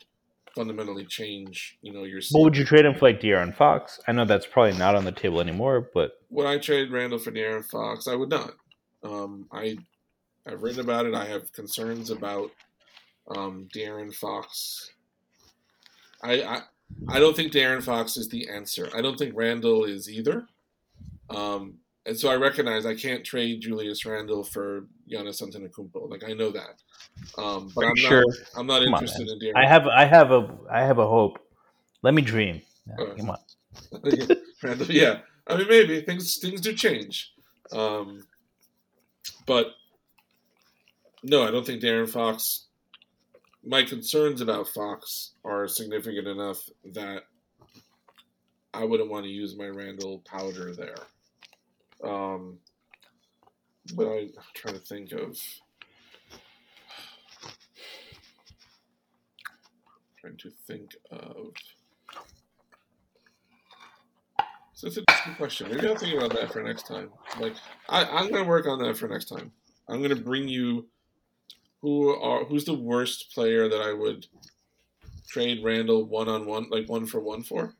fundamentally 0.54 1.06
change, 1.06 1.78
you 1.80 1.92
know, 1.94 2.04
your. 2.04 2.20
What 2.32 2.42
would 2.44 2.56
you 2.58 2.64
trade 2.66 2.84
him 2.84 2.94
for, 2.94 3.06
like 3.08 3.22
De'Aaron 3.22 3.56
Fox? 3.56 3.98
I 4.06 4.12
know 4.12 4.26
that's 4.26 4.44
probably 4.46 4.76
not 4.76 4.94
on 4.94 5.06
the 5.06 5.10
table 5.12 5.40
anymore, 5.40 5.88
but 5.94 6.20
would 6.28 6.46
I 6.46 6.58
trade 6.58 6.90
Randle 6.90 7.18
for 7.18 7.30
De'Aaron 7.32 7.64
Fox? 7.64 8.06
I 8.06 8.14
would 8.14 8.28
not. 8.28 8.52
Um, 9.02 9.46
I 9.50 9.78
I've 10.46 10.62
written 10.62 10.80
about 10.80 11.06
it. 11.06 11.14
I 11.14 11.24
have 11.26 11.52
concerns 11.52 12.10
about 12.10 12.50
um, 13.36 13.68
De'Aaron 13.74 14.14
Fox. 14.14 14.90
I, 16.22 16.42
I 16.42 16.60
I 17.08 17.18
don't 17.20 17.34
think 17.34 17.52
De'Aaron 17.52 17.82
Fox 17.82 18.16
is 18.16 18.28
the 18.28 18.48
answer. 18.48 18.88
I 18.94 19.00
don't 19.00 19.18
think 19.18 19.34
Randle 19.36 19.84
is 19.84 20.10
either. 20.10 20.46
Um, 21.30 21.78
and 22.04 22.18
so 22.18 22.28
I 22.28 22.34
recognize 22.36 22.84
I 22.84 22.94
can't 22.94 23.24
trade 23.24 23.60
Julius 23.60 24.04
Randle 24.04 24.42
for 24.44 24.86
Giannis 25.10 25.40
Antetokounmpo. 25.42 26.10
Like 26.10 26.24
I 26.28 26.32
know 26.32 26.50
that, 26.50 26.82
um, 27.38 27.70
but 27.74 27.86
I'm 27.86 27.96
sure. 27.96 28.24
not. 28.26 28.36
I'm 28.56 28.66
not 28.66 28.82
Come 28.82 28.94
interested 28.94 29.26
man. 29.26 29.36
in 29.36 29.40
De'Aaron. 29.40 29.64
I 29.64 29.68
have 29.68 29.86
I 29.86 30.04
have 30.04 30.32
a 30.32 30.58
I 30.70 30.80
have 30.82 30.98
a 30.98 31.06
hope. 31.06 31.38
Let 32.02 32.14
me 32.14 32.22
dream. 32.22 32.60
Yeah, 32.88 33.04
Uh, 33.04 33.14
Come 33.14 33.30
on. 33.30 33.38
Randle, 34.62 34.90
yeah. 34.90 35.20
I 35.46 35.56
mean, 35.56 35.68
maybe 35.68 36.00
things 36.02 36.38
things 36.38 36.60
do 36.60 36.72
change, 36.74 37.32
um, 37.72 38.26
but 39.46 39.68
no, 41.22 41.42
I 41.46 41.50
don't 41.50 41.64
think 41.64 41.82
De'Aaron 41.82 42.08
Fox. 42.08 42.66
My 43.64 43.82
concerns 43.84 44.40
about 44.40 44.68
Fox 44.68 45.32
are 45.44 45.68
significant 45.68 46.26
enough 46.26 46.68
that 46.84 47.22
I 48.74 48.84
wouldn't 48.84 49.10
want 49.10 49.24
to 49.24 49.30
use 49.30 49.56
my 49.56 49.66
Randle 49.66 50.22
powder 50.24 50.74
there. 50.74 50.96
Um, 52.02 52.58
but 53.94 54.08
I'm 54.08 54.30
trying 54.54 54.74
to 54.74 54.80
think 54.80 55.12
of. 55.12 55.38
Trying 60.20 60.36
to 60.38 60.50
think 60.66 60.96
of. 61.10 61.52
So 64.74 64.88
it's 64.88 64.96
a 64.96 65.02
decent 65.08 65.36
question. 65.36 65.70
Maybe 65.70 65.86
I'll 65.86 65.96
think 65.96 66.16
about 66.16 66.32
that 66.32 66.52
for 66.52 66.62
next 66.62 66.88
time. 66.88 67.10
Like 67.38 67.54
I, 67.88 68.04
I'm 68.04 68.30
gonna 68.32 68.48
work 68.48 68.66
on 68.66 68.80
that 68.80 68.96
for 68.96 69.06
next 69.06 69.26
time. 69.26 69.52
I'm 69.88 70.02
gonna 70.02 70.16
bring 70.16 70.48
you 70.48 70.88
who 71.82 72.08
are 72.10 72.44
who's 72.44 72.64
the 72.64 72.74
worst 72.74 73.32
player 73.34 73.68
that 73.68 73.80
I 73.82 73.92
would 73.92 74.26
trade 75.28 75.62
Randle 75.64 76.04
one 76.04 76.28
on 76.28 76.46
one, 76.46 76.68
like 76.70 76.88
one 76.88 77.06
for 77.06 77.20
one 77.20 77.42
for. 77.42 77.74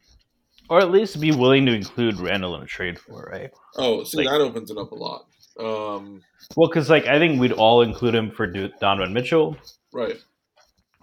Or 0.69 0.79
at 0.81 0.91
least 0.91 1.21
be 1.21 1.33
willing 1.33 1.67
to 1.67 1.75
include 1.75 2.19
Randle 2.21 2.57
in 2.57 2.63
a 2.63 2.67
trade 2.67 2.99
for, 2.99 3.29
right? 3.33 3.51
Oh, 3.77 4.05
see 4.05 4.19
Like- 4.19 4.29
that 4.29 4.41
opens 4.41 4.71
it 4.71 4.79
up 4.79 4.93
a 4.93 4.95
lot. 4.95 5.27
Um, 5.59 6.23
Well, 6.57 6.69
because 6.69 6.89
like 6.89 7.07
I 7.07 7.19
think 7.19 7.41
we'd 7.41 7.53
all 7.53 7.83
include 7.83 8.15
him 8.15 8.31
for 8.31 8.47
Do- 8.47 8.71
Donovan 8.81 9.13
Mitchell. 9.13 9.57
right. 9.93 10.17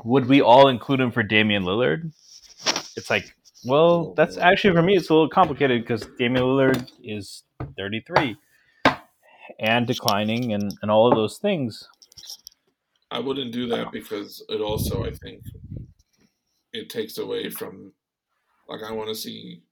Would 0.06 0.28
we 0.28 0.41
all 0.41 0.70
include 0.70 1.02
him 1.02 1.12
for 1.12 1.24
Damian 1.24 1.64
Lillard? 1.64 2.14
It's 2.95 3.10
like, 3.10 3.36
well, 3.66 4.14
that's 4.14 4.38
actually 4.38 4.74
for 4.74 4.82
me. 4.82 4.95
It's 4.95 5.10
a 5.10 5.14
little 5.14 5.28
complicated 5.30 5.82
because 5.82 6.08
Damian 6.18 6.45
Lillard 6.45 6.89
is 7.04 7.43
33 7.78 8.38
and 9.60 9.86
declining, 9.86 10.54
and 10.54 10.74
and 10.82 10.89
all 10.89 11.10
of 11.10 11.16
those 11.16 11.38
things. 11.38 11.88
I 13.12 13.20
wouldn't 13.20 13.51
do 13.51 13.68
that 13.68 13.91
because 13.91 14.43
it 14.49 14.62
also, 14.62 15.03
I 15.03 15.12
think, 15.12 15.43
it 16.74 16.89
takes 16.89 17.18
away 17.18 17.49
from. 17.49 17.93
Like 18.68 18.84
I 18.84 18.91
want 18.91 19.10
to 19.10 19.16
see. 19.16 19.64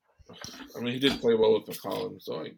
I 0.75 0.79
mean, 0.79 0.93
he 0.93 0.99
did 0.99 1.21
play 1.21 1.35
well 1.35 1.53
with 1.53 1.65
McCollum, 1.65 2.21
so 2.21 2.41
I 2.41 2.51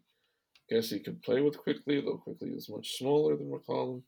guess 0.70 0.90
he 0.90 1.00
could 1.00 1.22
play 1.22 1.42
with 1.42 1.58
Quickley. 1.58 2.02
Though 2.02 2.18
Quickley 2.18 2.50
is 2.52 2.70
much 2.70 2.98
smaller 2.98 3.36
than 3.36 3.52
McCollum. 3.52 4.04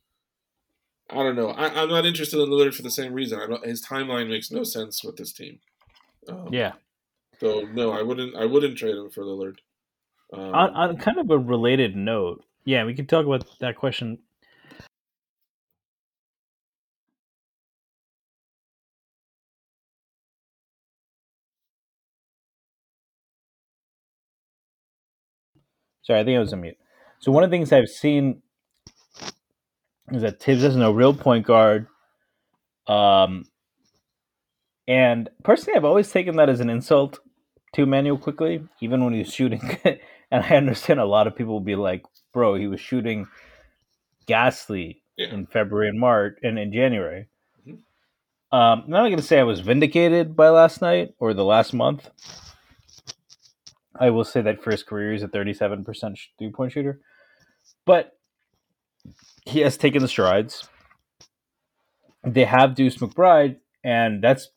I 1.10 1.16
don't 1.16 1.36
know. 1.36 1.50
I, 1.50 1.82
I'm 1.82 1.90
not 1.90 2.06
interested 2.06 2.40
in 2.40 2.50
Lillard 2.50 2.74
for 2.74 2.84
the 2.84 2.92
same 2.92 3.14
reason. 3.14 3.40
I 3.40 3.48
don't, 3.48 3.66
his 3.66 3.86
timeline 3.86 4.30
makes 4.30 4.50
no 4.50 4.64
sense 4.64 5.04
with 5.04 5.18
this 5.18 5.34
team. 5.34 5.60
Um, 6.30 6.48
Yeah. 6.52 6.74
So 7.42 7.68
no, 7.74 7.92
I 7.92 8.04
wouldn't. 8.04 8.36
I 8.36 8.46
wouldn't 8.46 8.78
trade 8.78 8.96
him 8.96 9.10
for 9.10 9.24
Lillard. 9.24 9.58
Um, 10.32 10.56
On, 10.56 10.70
on 10.70 10.98
kind 10.98 11.18
of 11.18 11.30
a 11.32 11.38
related 11.38 11.96
note, 11.96 12.46
yeah, 12.64 12.86
we 12.86 12.94
can 12.94 13.08
talk 13.08 13.26
about 13.26 13.46
that 13.60 13.76
question. 13.76 14.20
Sorry, 26.12 26.20
I 26.20 26.26
think 26.26 26.36
I 26.36 26.40
was 26.42 26.52
on 26.52 26.60
mute. 26.60 26.78
So 27.20 27.32
one 27.32 27.42
of 27.46 27.50
the 27.50 27.56
things 27.56 27.72
I've 27.72 27.88
seen 27.88 28.42
is 30.12 30.24
that 30.24 30.42
Thibs 30.42 30.62
isn't 30.62 30.82
a 30.82 30.92
real 30.92 31.14
point 31.14 31.48
guard. 31.48 31.88
Um, 32.86 33.46
and 34.90 35.30
personally, 35.46 35.78
I've 35.78 35.86
always 35.86 36.12
taken 36.12 36.36
that 36.36 36.50
as 36.50 36.60
an 36.60 36.70
insult 36.70 37.22
to 37.76 37.84
Immanuel 37.84 38.18
Quickley, 38.18 38.62
even 38.82 39.06
when 39.06 39.14
he 39.14 39.20
was 39.20 39.34
shooting. 39.34 39.62
and 39.86 40.44
I 40.44 40.58
understand 40.58 41.00
a 41.00 41.06
lot 41.06 41.28
of 41.28 41.36
people 41.38 41.54
will 41.54 41.62
be 41.62 41.78
like, 41.78 42.04
"Bro, 42.34 42.56
he 42.56 42.68
was 42.68 42.82
shooting 42.82 43.26
ghastly 44.26 45.02
Yeah. 45.16 45.34
in 45.34 45.46
February 45.46 45.88
and 45.88 45.98
March 45.98 46.38
and 46.44 46.60
in 46.60 46.74
January." 46.74 47.28
Mhm. 47.66 47.78
Um, 48.52 48.82
I'm 48.84 48.90
not 48.90 49.04
going 49.04 49.16
to 49.16 49.22
say 49.24 49.40
I 49.40 49.44
was 49.44 49.62
vindicated 49.62 50.36
by 50.36 50.50
last 50.50 50.82
night 50.82 51.14
or 51.20 51.34
the 51.34 51.46
last 51.46 51.74
month. 51.74 52.10
I 54.02 54.10
will 54.10 54.24
say 54.24 54.42
that 54.42 54.64
for 54.64 54.72
his 54.72 54.82
career, 54.82 55.12
he's 55.12 55.22
a 55.22 55.28
37% 55.28 56.18
three 56.40 56.52
point 56.52 56.72
shooter, 56.72 57.00
but 57.86 58.18
he 59.46 59.60
has 59.60 59.78
taken 59.78 60.02
the 60.02 60.08
strides. 60.08 60.68
They 62.24 62.46
have 62.46 62.74
Deuce 62.74 62.98
McBride, 62.98 63.58
and 63.84 64.24
that's 64.24 64.50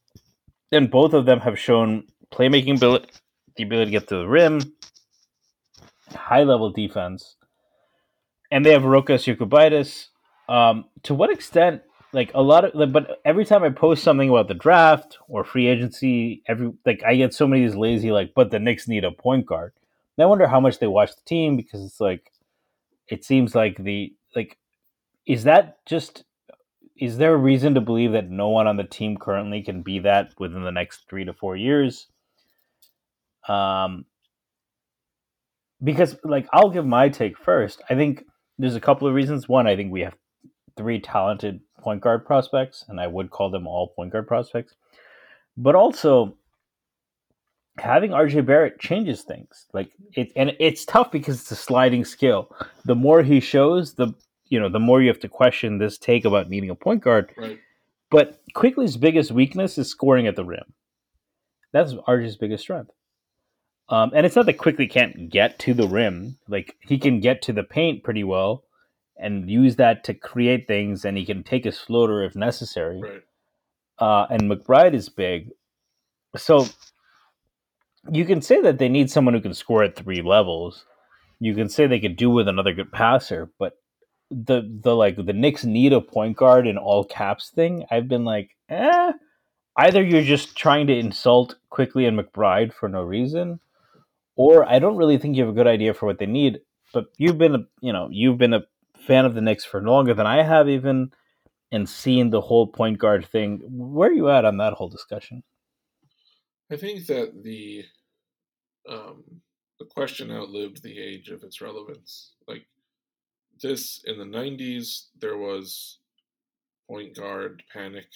and 0.73 0.91
both 0.91 1.13
of 1.13 1.27
them 1.27 1.41
have 1.41 1.59
shown 1.59 2.05
playmaking 2.33 2.79
ability, 2.79 3.11
the 3.57 3.65
ability 3.65 3.91
to 3.91 3.99
get 3.99 4.09
to 4.09 4.17
the 4.17 4.27
rim, 4.27 4.61
high 6.15 6.43
level 6.43 6.71
defense, 6.71 7.37
and 8.51 8.65
they 8.65 8.73
have 8.73 8.83
Rokas 8.83 9.25
Jokubaitis. 9.27 10.09
Um, 10.49 10.87
to 11.03 11.15
what 11.15 11.31
extent, 11.31 11.83
like 12.15 12.31
a 12.35 12.43
lot 12.43 12.65
of, 12.65 12.93
but 12.93 13.21
every 13.25 13.45
time 13.45 13.65
I 13.65 13.71
post 13.71 14.05
something 14.05 14.31
about 14.31 14.49
the 14.49 14.55
draft 14.55 15.19
or 15.29 15.45
free 15.45 15.67
agency, 15.67 16.43
every 16.47 16.73
like 16.87 17.03
I 17.05 17.17
get 17.17 17.35
so 17.35 17.47
many 17.47 17.65
of 17.65 17.73
these 17.73 17.77
lazy 17.77 18.13
like, 18.13 18.33
but 18.35 18.51
the 18.51 18.61
Knicks 18.61 18.89
need 18.89 19.05
a 19.05 19.11
point 19.11 19.47
guard. 19.47 19.73
And 20.17 20.23
I 20.23 20.27
wonder 20.27 20.47
how 20.47 20.61
much 20.61 20.79
they 20.79 20.87
watch 20.87 21.11
the 21.15 21.23
team 21.27 21.57
because 21.57 21.85
it's 21.85 22.01
like, 22.01 22.33
it 23.09 23.25
seems 23.25 23.55
like 23.55 23.77
the 23.77 24.15
like, 24.37 24.59
is 25.27 25.45
that 25.45 25.85
just 25.87 26.25
is 26.97 27.19
there 27.19 27.35
a 27.35 27.39
reason 27.39 27.75
to 27.75 27.81
believe 27.81 28.13
that 28.13 28.31
no 28.31 28.49
one 28.49 28.69
on 28.69 28.77
the 28.77 28.85
team 28.85 29.17
currently 29.17 29.61
can 29.63 29.83
be 29.83 29.99
that 29.99 30.33
within 30.39 30.63
the 30.63 30.71
next 30.71 31.09
three 31.09 31.25
to 31.25 31.33
four 31.33 31.57
years? 31.57 32.07
Um, 33.49 34.05
because 35.83 36.17
like 36.23 36.47
I'll 36.53 36.71
give 36.71 36.87
my 36.87 37.09
take 37.09 37.37
first. 37.37 37.83
I 37.91 37.97
think 37.97 38.25
there's 38.57 38.77
a 38.77 38.81
couple 38.81 39.09
of 39.09 39.15
reasons. 39.15 39.49
One, 39.49 39.67
I 39.67 39.75
think 39.75 39.93
we 39.93 40.03
have 40.03 40.15
three 40.77 41.01
talented 41.01 41.61
point 41.85 42.01
guard 42.01 42.27
prospects, 42.27 42.85
and 42.89 42.99
I 42.99 43.07
would 43.07 43.31
call 43.31 43.51
them 43.51 43.67
all 43.67 43.89
point 43.89 44.11
guard 44.11 44.27
prospects. 44.27 44.75
But 45.57 45.75
also, 45.77 46.35
having 47.79 48.11
RJ 48.11 48.47
Barrett 48.47 48.81
changes 48.81 49.23
things. 49.23 49.67
Like 49.73 49.91
it, 50.15 50.33
and 50.35 50.57
it's 50.59 50.85
tough 50.85 51.13
because 51.13 51.41
it's 51.41 51.51
a 51.51 51.57
sliding 51.57 52.05
scale. 52.05 52.55
The 52.85 52.95
more 52.95 53.23
he 53.23 53.41
shows, 53.41 53.95
the 53.95 54.15
you 54.47 54.59
know, 54.59 54.69
the 54.69 54.81
more 54.81 55.03
you 55.03 55.09
have 55.09 55.21
to 55.21 55.29
question 55.29 55.79
this 55.79 55.99
take 55.99 56.25
about 56.25 56.51
needing 56.51 56.71
a 56.71 56.75
point 56.75 57.03
guard. 57.03 57.31
right. 57.37 57.59
But 58.11 58.41
Quickley's 58.55 58.97
biggest 58.97 59.33
weakness 59.33 59.77
is 59.77 59.89
scoring 59.89 60.27
at 60.27 60.37
the 60.37 60.45
rim. 60.45 60.73
That's 61.73 61.95
RJ's 61.95 62.37
biggest 62.37 62.63
strength. 62.63 62.93
Um, 63.89 64.13
and 64.15 64.25
it's 64.25 64.37
not 64.37 64.47
that 64.47 64.59
Quickley 64.59 64.87
can't 64.87 65.29
get 65.31 65.59
to 65.61 65.75
the 65.75 65.89
rim. 65.89 66.39
Like 66.49 66.77
he 66.81 66.99
can 66.99 67.21
get 67.21 67.43
to 67.43 67.53
the 67.53 67.65
paint 67.65 68.05
pretty 68.05 68.23
well 68.23 68.63
and 69.17 69.51
use 69.51 69.77
that 69.77 70.05
to 70.05 70.15
create 70.15 70.67
things, 70.67 71.05
and 71.05 71.17
he 71.17 71.25
can 71.25 71.43
take 71.43 71.65
his 71.65 71.79
floater 71.79 72.23
if 72.23 72.35
necessary. 72.35 73.01
Right. 73.01 73.23
Uh, 73.99 74.27
and 74.31 74.51
McBride 74.51 74.95
is 74.95 75.09
big, 75.09 75.51
so 76.37 76.67
you 78.11 78.25
can 78.25 78.43
say 78.43 78.61
that 78.61 78.79
they 78.79 78.89
need 78.89 79.11
someone 79.11 79.35
who 79.35 79.41
can 79.41 79.55
score 79.55 79.83
at 79.83 79.97
three 79.97 80.23
levels. 80.23 80.85
You 81.41 81.55
can 81.55 81.69
say 81.69 81.87
they 81.87 82.01
could 82.01 82.17
do 82.17 82.31
with 82.31 82.49
another 82.49 82.73
good 82.73 82.93
passer, 82.93 83.51
but 83.59 83.79
the 84.31 84.63
the 84.83 84.95
like 84.95 85.17
the 85.17 85.33
Knicks 85.33 85.65
need 85.65 85.93
a 85.93 86.01
point 86.01 86.37
guard 86.37 86.67
in 86.67 86.79
all 86.79 87.05
caps 87.05 87.51
thing. 87.51 87.85
I've 87.91 88.09
been 88.09 88.25
like, 88.25 88.57
eh. 88.69 89.13
Either 89.77 90.03
you're 90.03 90.23
just 90.23 90.57
trying 90.57 90.87
to 90.87 90.97
insult 90.97 91.57
Quickley 91.69 92.07
and 92.07 92.19
McBride 92.19 92.73
for 92.73 92.89
no 92.89 93.03
reason, 93.03 93.59
or 94.37 94.65
I 94.69 94.79
don't 94.79 94.97
really 94.97 95.19
think 95.19 95.37
you 95.37 95.43
have 95.43 95.53
a 95.53 95.57
good 95.57 95.67
idea 95.67 95.95
for 95.95 96.07
what 96.07 96.19
they 96.19 96.27
need. 96.27 96.61
But 96.93 97.07
you've 97.17 97.39
been 97.39 97.55
a 97.55 97.67
you 97.81 97.93
know 97.93 98.09
you've 98.11 98.39
been 98.39 98.55
a 98.55 98.65
fan 99.07 99.25
of 99.25 99.35
the 99.35 99.41
Knicks 99.41 99.65
for 99.65 99.83
longer 99.83 100.15
than 100.15 100.27
I 100.27 100.43
have 100.43 100.69
even, 100.69 101.13
and 101.73 101.89
seen 101.89 102.31
the 102.31 102.41
whole 102.41 102.67
point 102.67 102.99
guard 102.99 103.27
thing. 103.27 103.61
Where 103.69 104.11
are 104.11 104.13
you 104.13 104.31
at 104.31 104.45
on 104.45 104.59
that 104.59 104.75
whole 104.75 104.89
discussion? 104.89 105.43
I 106.71 106.77
think 106.77 107.07
that 107.07 107.43
the 107.43 107.85
um, 108.89 109.25
the 109.79 109.87
question 109.87 110.31
outlived 110.31 110.83
the 110.83 110.99
age 110.99 111.29
of 111.29 111.43
its 111.43 111.61
relevance. 111.61 112.35
Like 112.47 112.67
this 113.63 114.01
in 114.05 114.19
the 114.19 114.25
'90s, 114.25 115.07
there 115.21 115.37
was 115.37 115.99
point 116.89 117.17
guard 117.17 117.63
panic 117.73 118.07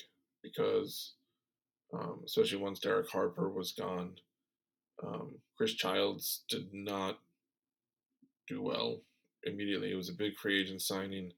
because 0.42 1.14
um, 1.92 2.20
especially 2.24 2.58
once 2.58 2.80
Derek 2.80 3.10
Harper 3.10 3.50
was 3.50 3.72
gone. 3.72 4.16
Um, 5.02 5.36
Chris 5.56 5.74
Childs 5.74 6.44
did 6.48 6.68
not 6.72 7.18
do 8.48 8.62
well 8.62 9.02
immediately. 9.44 9.92
It 9.92 9.96
was 9.96 10.08
a 10.08 10.14
big 10.14 10.36
free 10.36 10.60
agent 10.60 10.82
signing 10.82 11.32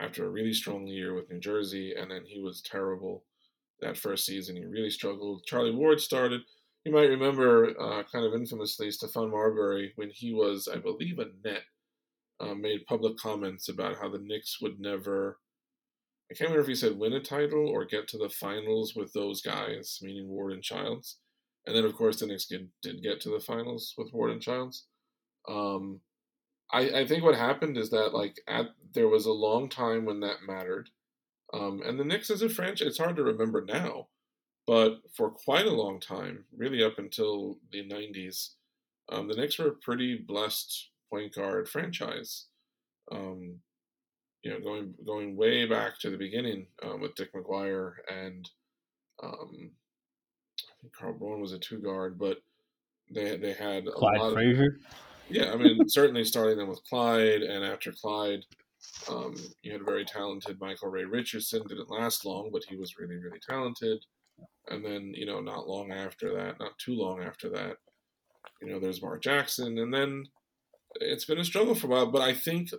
after 0.00 0.26
a 0.26 0.30
really 0.30 0.52
strong 0.52 0.86
year 0.86 1.14
with 1.14 1.30
New 1.30 1.40
Jersey, 1.40 1.94
and 1.94 2.10
then 2.10 2.24
he 2.26 2.40
was 2.40 2.62
terrible 2.62 3.24
that 3.80 3.96
first 3.96 4.26
season. 4.26 4.56
He 4.56 4.64
really 4.64 4.90
struggled. 4.90 5.44
Charlie 5.44 5.74
Ward 5.74 6.00
started. 6.00 6.42
You 6.84 6.92
might 6.92 7.08
remember, 7.08 7.70
uh, 7.80 8.02
kind 8.12 8.26
of 8.26 8.34
infamously, 8.34 8.88
Stephon 8.88 9.30
Marbury, 9.30 9.92
when 9.96 10.10
he 10.10 10.34
was, 10.34 10.68
I 10.68 10.76
believe, 10.76 11.18
a 11.18 11.26
net, 11.44 11.62
uh, 12.40 12.54
made 12.54 12.86
public 12.86 13.16
comments 13.16 13.68
about 13.68 13.96
how 13.96 14.08
the 14.08 14.18
Knicks 14.18 14.60
would 14.60 14.80
never, 14.80 15.38
I 16.30 16.34
can't 16.34 16.50
remember 16.50 16.62
if 16.62 16.68
he 16.68 16.74
said 16.74 16.98
win 16.98 17.12
a 17.12 17.20
title 17.20 17.68
or 17.68 17.84
get 17.84 18.08
to 18.08 18.18
the 18.18 18.28
finals 18.28 18.94
with 18.94 19.12
those 19.12 19.40
guys, 19.40 19.98
meaning 20.02 20.28
Ward 20.28 20.52
and 20.52 20.62
Childs. 20.62 21.18
And 21.66 21.74
then, 21.74 21.84
of 21.84 21.94
course, 21.94 22.20
the 22.20 22.26
Knicks 22.26 22.46
did, 22.46 22.68
did 22.82 23.02
get 23.02 23.20
to 23.22 23.30
the 23.30 23.40
finals 23.40 23.94
with 23.96 24.12
Ward 24.12 24.32
and 24.32 24.42
Childs. 24.42 24.86
Um, 25.48 26.00
I, 26.72 27.00
I 27.00 27.06
think 27.06 27.22
what 27.22 27.36
happened 27.36 27.76
is 27.76 27.90
that 27.90 28.14
like 28.14 28.40
at 28.48 28.66
there 28.92 29.08
was 29.08 29.26
a 29.26 29.32
long 29.32 29.68
time 29.68 30.04
when 30.04 30.20
that 30.20 30.46
mattered, 30.46 30.90
um, 31.52 31.82
and 31.84 31.98
the 31.98 32.04
Knicks 32.04 32.30
as 32.30 32.42
a 32.42 32.48
franchise, 32.48 32.88
it's 32.88 32.98
hard 32.98 33.16
to 33.16 33.22
remember 33.22 33.64
now, 33.64 34.08
but 34.66 34.98
for 35.16 35.30
quite 35.30 35.66
a 35.66 35.74
long 35.74 36.00
time, 36.00 36.44
really 36.56 36.82
up 36.82 36.98
until 36.98 37.58
the 37.70 37.86
'90s, 37.86 38.50
um, 39.10 39.28
the 39.28 39.36
Knicks 39.36 39.58
were 39.58 39.68
a 39.68 39.72
pretty 39.72 40.16
blessed 40.16 40.90
point 41.10 41.34
guard 41.34 41.68
franchise. 41.68 42.46
Um, 43.12 43.60
you 44.42 44.50
know, 44.50 44.60
going 44.60 44.94
going 45.06 45.36
way 45.36 45.66
back 45.66 45.98
to 46.00 46.10
the 46.10 46.16
beginning 46.16 46.66
um, 46.82 47.00
with 47.00 47.14
Dick 47.14 47.32
McGuire 47.34 47.92
and 48.08 48.48
um, 49.22 49.70
I 50.60 50.72
think 50.80 50.92
Carl 50.92 51.14
Brown 51.14 51.40
was 51.40 51.52
a 51.52 51.58
two 51.58 51.78
guard, 51.78 52.18
but 52.18 52.38
they 53.10 53.36
they 53.36 53.52
had 53.52 53.86
a 53.86 53.92
Clyde 53.92 54.18
lot 54.18 54.32
Frazier. 54.32 54.78
Of, 54.86 54.96
yeah, 55.28 55.52
I 55.52 55.56
mean, 55.56 55.88
certainly 55.88 56.24
starting 56.24 56.58
them 56.58 56.68
with 56.68 56.84
Clyde, 56.84 57.42
and 57.42 57.64
after 57.64 57.92
Clyde, 57.92 58.44
um, 59.08 59.34
you 59.62 59.72
had 59.72 59.80
a 59.80 59.84
very 59.84 60.04
talented 60.04 60.60
Michael 60.60 60.88
Ray 60.88 61.04
Richardson. 61.04 61.62
Didn't 61.66 61.90
last 61.90 62.24
long, 62.24 62.50
but 62.52 62.64
he 62.68 62.76
was 62.76 62.98
really, 62.98 63.16
really 63.16 63.40
talented. 63.40 64.04
And 64.68 64.84
then, 64.84 65.12
you 65.14 65.26
know, 65.26 65.40
not 65.40 65.68
long 65.68 65.92
after 65.92 66.34
that, 66.34 66.58
not 66.58 66.78
too 66.78 66.94
long 66.94 67.22
after 67.22 67.48
that, 67.50 67.76
you 68.60 68.68
know, 68.68 68.80
there's 68.80 69.02
Mark 69.02 69.22
Jackson, 69.22 69.78
and 69.78 69.92
then 69.92 70.26
it's 70.96 71.24
been 71.24 71.38
a 71.38 71.44
struggle 71.44 71.74
for 71.74 71.86
a 71.86 71.90
while. 71.90 72.06
But 72.06 72.22
I 72.22 72.34
think 72.34 72.70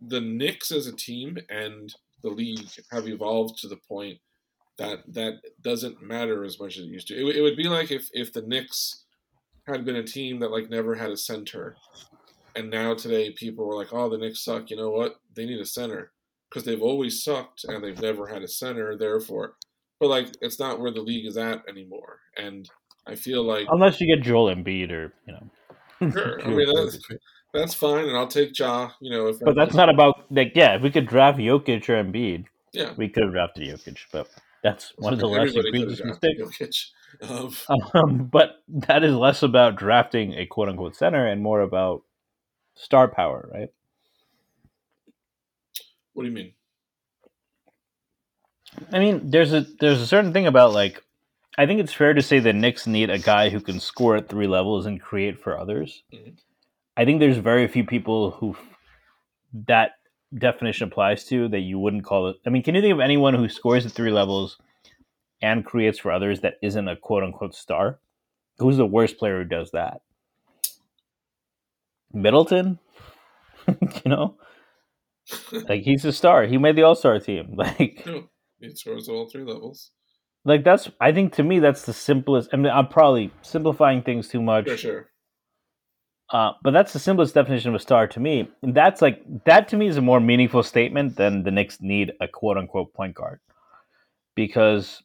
the 0.00 0.20
Knicks 0.20 0.70
as 0.70 0.86
a 0.86 0.96
team 0.96 1.38
and 1.48 1.94
the 2.22 2.30
league 2.30 2.68
have 2.90 3.08
evolved 3.08 3.58
to 3.58 3.68
the 3.68 3.76
point 3.76 4.18
that 4.78 5.02
that 5.12 5.40
doesn't 5.60 6.02
matter 6.02 6.44
as 6.44 6.58
much 6.58 6.76
as 6.76 6.84
it 6.84 6.88
used 6.88 7.08
to. 7.08 7.14
It, 7.14 7.36
it 7.36 7.42
would 7.42 7.56
be 7.56 7.68
like 7.68 7.90
if 7.90 8.08
if 8.12 8.32
the 8.32 8.42
Knicks 8.42 9.04
had 9.66 9.84
been 9.84 9.96
a 9.96 10.02
team 10.02 10.40
that 10.40 10.50
like 10.50 10.70
never 10.70 10.94
had 10.94 11.10
a 11.10 11.16
center, 11.16 11.76
and 12.56 12.70
now 12.70 12.94
today 12.94 13.30
people 13.30 13.66
were 13.66 13.76
like, 13.76 13.92
"Oh, 13.92 14.08
the 14.08 14.18
Knicks 14.18 14.44
suck." 14.44 14.70
You 14.70 14.76
know 14.76 14.90
what? 14.90 15.16
They 15.34 15.46
need 15.46 15.60
a 15.60 15.66
center 15.66 16.12
because 16.48 16.64
they've 16.64 16.82
always 16.82 17.22
sucked 17.22 17.64
and 17.64 17.82
they've 17.82 18.00
never 18.00 18.26
had 18.26 18.42
a 18.42 18.48
center. 18.48 18.96
Therefore, 18.96 19.54
but 20.00 20.08
like 20.08 20.28
it's 20.40 20.58
not 20.58 20.80
where 20.80 20.90
the 20.90 21.00
league 21.00 21.26
is 21.26 21.36
at 21.36 21.62
anymore. 21.68 22.18
And 22.36 22.68
I 23.06 23.14
feel 23.14 23.44
like 23.44 23.66
unless 23.70 24.00
you 24.00 24.14
get 24.14 24.24
Joel 24.24 24.54
Embiid 24.54 24.90
or 24.90 25.12
you 25.26 25.32
know, 25.32 26.10
sure. 26.10 26.42
I 26.44 26.48
mean 26.48 26.74
that's, 26.74 26.98
that's 27.54 27.74
fine, 27.74 28.06
and 28.06 28.16
I'll 28.16 28.26
take 28.26 28.58
Ja. 28.58 28.90
You 29.00 29.10
know, 29.10 29.28
if 29.28 29.40
but 29.40 29.54
that's 29.54 29.74
not 29.74 29.88
about 29.88 30.26
like 30.30 30.52
yeah. 30.54 30.76
If 30.76 30.82
we 30.82 30.90
could 30.90 31.06
draft 31.06 31.38
Jokic 31.38 31.88
or 31.88 32.02
Embiid, 32.02 32.46
yeah, 32.72 32.94
we 32.96 33.08
could 33.08 33.24
have 33.24 33.32
drafted 33.32 33.68
Jokic, 33.68 33.98
but 34.10 34.28
that's 34.62 34.92
one 34.96 35.12
of 35.12 35.18
the 35.18 35.26
less 35.26 35.54
egregious 35.54 36.02
mistakes. 36.04 36.92
Um, 37.20 37.54
um, 37.94 38.24
but 38.24 38.62
that 38.68 39.04
is 39.04 39.14
less 39.14 39.42
about 39.42 39.76
drafting 39.76 40.34
a 40.34 40.46
quote 40.46 40.68
unquote 40.68 40.96
center 40.96 41.26
and 41.26 41.42
more 41.42 41.60
about 41.60 42.02
star 42.74 43.08
power, 43.08 43.48
right? 43.52 43.68
What 46.14 46.24
do 46.24 46.28
you 46.28 46.34
mean? 46.34 46.52
I 48.92 48.98
mean, 48.98 49.30
there's 49.30 49.52
a 49.52 49.66
there's 49.80 50.00
a 50.00 50.06
certain 50.06 50.32
thing 50.32 50.46
about 50.46 50.72
like 50.72 51.02
I 51.58 51.66
think 51.66 51.80
it's 51.80 51.92
fair 51.92 52.14
to 52.14 52.22
say 52.22 52.38
the 52.38 52.52
Knicks 52.52 52.86
need 52.86 53.10
a 53.10 53.18
guy 53.18 53.50
who 53.50 53.60
can 53.60 53.80
score 53.80 54.16
at 54.16 54.28
three 54.28 54.46
levels 54.46 54.86
and 54.86 55.00
create 55.00 55.42
for 55.42 55.58
others. 55.58 56.02
Mm-hmm. 56.12 56.30
I 56.96 57.04
think 57.04 57.20
there's 57.20 57.38
very 57.38 57.68
few 57.68 57.84
people 57.84 58.30
who 58.30 58.56
that 59.66 59.92
definition 60.38 60.88
applies 60.88 61.24
to 61.26 61.48
that 61.48 61.60
you 61.60 61.78
wouldn't 61.78 62.04
call 62.04 62.28
it. 62.28 62.36
I 62.46 62.50
mean, 62.50 62.62
can 62.62 62.74
you 62.74 62.80
think 62.80 62.94
of 62.94 63.00
anyone 63.00 63.34
who 63.34 63.48
scores 63.48 63.86
at 63.86 63.92
three 63.92 64.10
levels 64.10 64.58
and 65.40 65.64
creates 65.64 65.98
for 65.98 66.12
others 66.12 66.40
that 66.40 66.54
isn't 66.62 66.88
a 66.88 66.96
quote 66.96 67.22
unquote 67.22 67.54
star? 67.54 67.98
Who's 68.58 68.76
the 68.76 68.86
worst 68.86 69.18
player 69.18 69.42
who 69.42 69.48
does 69.48 69.70
that? 69.72 70.02
Middleton? 72.12 72.78
you 73.68 74.10
know? 74.10 74.36
like 75.68 75.82
he's 75.82 76.04
a 76.04 76.12
star. 76.12 76.44
He 76.46 76.58
made 76.58 76.76
the 76.76 76.82
All 76.82 76.94
Star 76.94 77.18
team. 77.18 77.54
Like 77.56 78.02
no, 78.06 78.28
he 78.60 78.74
scores 78.74 79.08
all 79.08 79.28
three 79.28 79.44
levels. 79.44 79.90
Like 80.44 80.64
that's 80.64 80.90
I 81.00 81.12
think 81.12 81.34
to 81.34 81.42
me 81.42 81.60
that's 81.60 81.82
the 81.82 81.92
simplest 81.92 82.50
I 82.52 82.56
mean 82.56 82.72
I'm 82.72 82.88
probably 82.88 83.30
simplifying 83.42 84.02
things 84.02 84.28
too 84.28 84.42
much. 84.42 84.68
For 84.68 84.76
sure. 84.76 85.08
Uh, 86.32 86.52
but 86.62 86.70
that's 86.70 86.94
the 86.94 86.98
simplest 86.98 87.34
definition 87.34 87.68
of 87.68 87.74
a 87.74 87.78
star 87.78 88.06
to 88.08 88.18
me. 88.18 88.50
And 88.62 88.74
that's 88.74 89.02
like 89.02 89.22
that 89.44 89.68
to 89.68 89.76
me 89.76 89.86
is 89.86 89.98
a 89.98 90.02
more 90.02 90.18
meaningful 90.18 90.62
statement 90.62 91.16
than 91.16 91.42
the 91.42 91.50
Knicks 91.50 91.80
need 91.80 92.12
a 92.20 92.26
quote 92.26 92.56
unquote 92.56 92.94
point 92.94 93.14
guard. 93.14 93.38
Because 94.34 95.02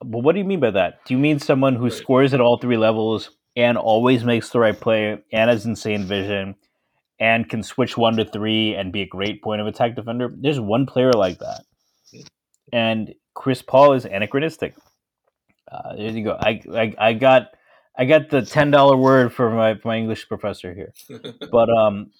but 0.00 0.18
what 0.18 0.32
do 0.32 0.38
you 0.38 0.44
mean 0.44 0.60
by 0.60 0.72
that? 0.72 1.04
Do 1.04 1.14
you 1.14 1.18
mean 1.18 1.38
someone 1.38 1.76
who 1.76 1.84
right. 1.84 1.92
scores 1.92 2.34
at 2.34 2.40
all 2.40 2.58
three 2.58 2.76
levels 2.76 3.30
and 3.56 3.78
always 3.78 4.24
makes 4.24 4.50
the 4.50 4.58
right 4.58 4.78
play 4.78 5.18
and 5.32 5.50
has 5.50 5.64
insane 5.64 6.04
vision 6.04 6.56
and 7.20 7.48
can 7.48 7.62
switch 7.62 7.96
one 7.96 8.16
to 8.16 8.24
three 8.24 8.74
and 8.74 8.92
be 8.92 9.02
a 9.02 9.06
great 9.06 9.42
point 9.42 9.60
of 9.60 9.66
attack 9.66 9.94
defender? 9.94 10.32
There's 10.36 10.60
one 10.60 10.86
player 10.86 11.12
like 11.12 11.38
that. 11.38 11.62
And 12.72 13.14
Chris 13.34 13.62
Paul 13.62 13.94
is 13.94 14.04
anachronistic. 14.04 14.74
Uh, 15.70 15.96
there 15.96 16.10
you 16.10 16.24
go. 16.24 16.36
I, 16.38 16.60
I, 16.72 16.94
I 16.98 17.12
got 17.12 17.54
I 17.98 18.04
got 18.04 18.30
the 18.30 18.42
ten 18.42 18.70
dollar 18.70 18.96
word 18.96 19.32
for 19.32 19.50
my 19.50 19.78
my 19.84 19.96
English 19.96 20.28
professor 20.28 20.72
here. 20.72 20.92
but 21.50 21.68
um, 21.68 22.12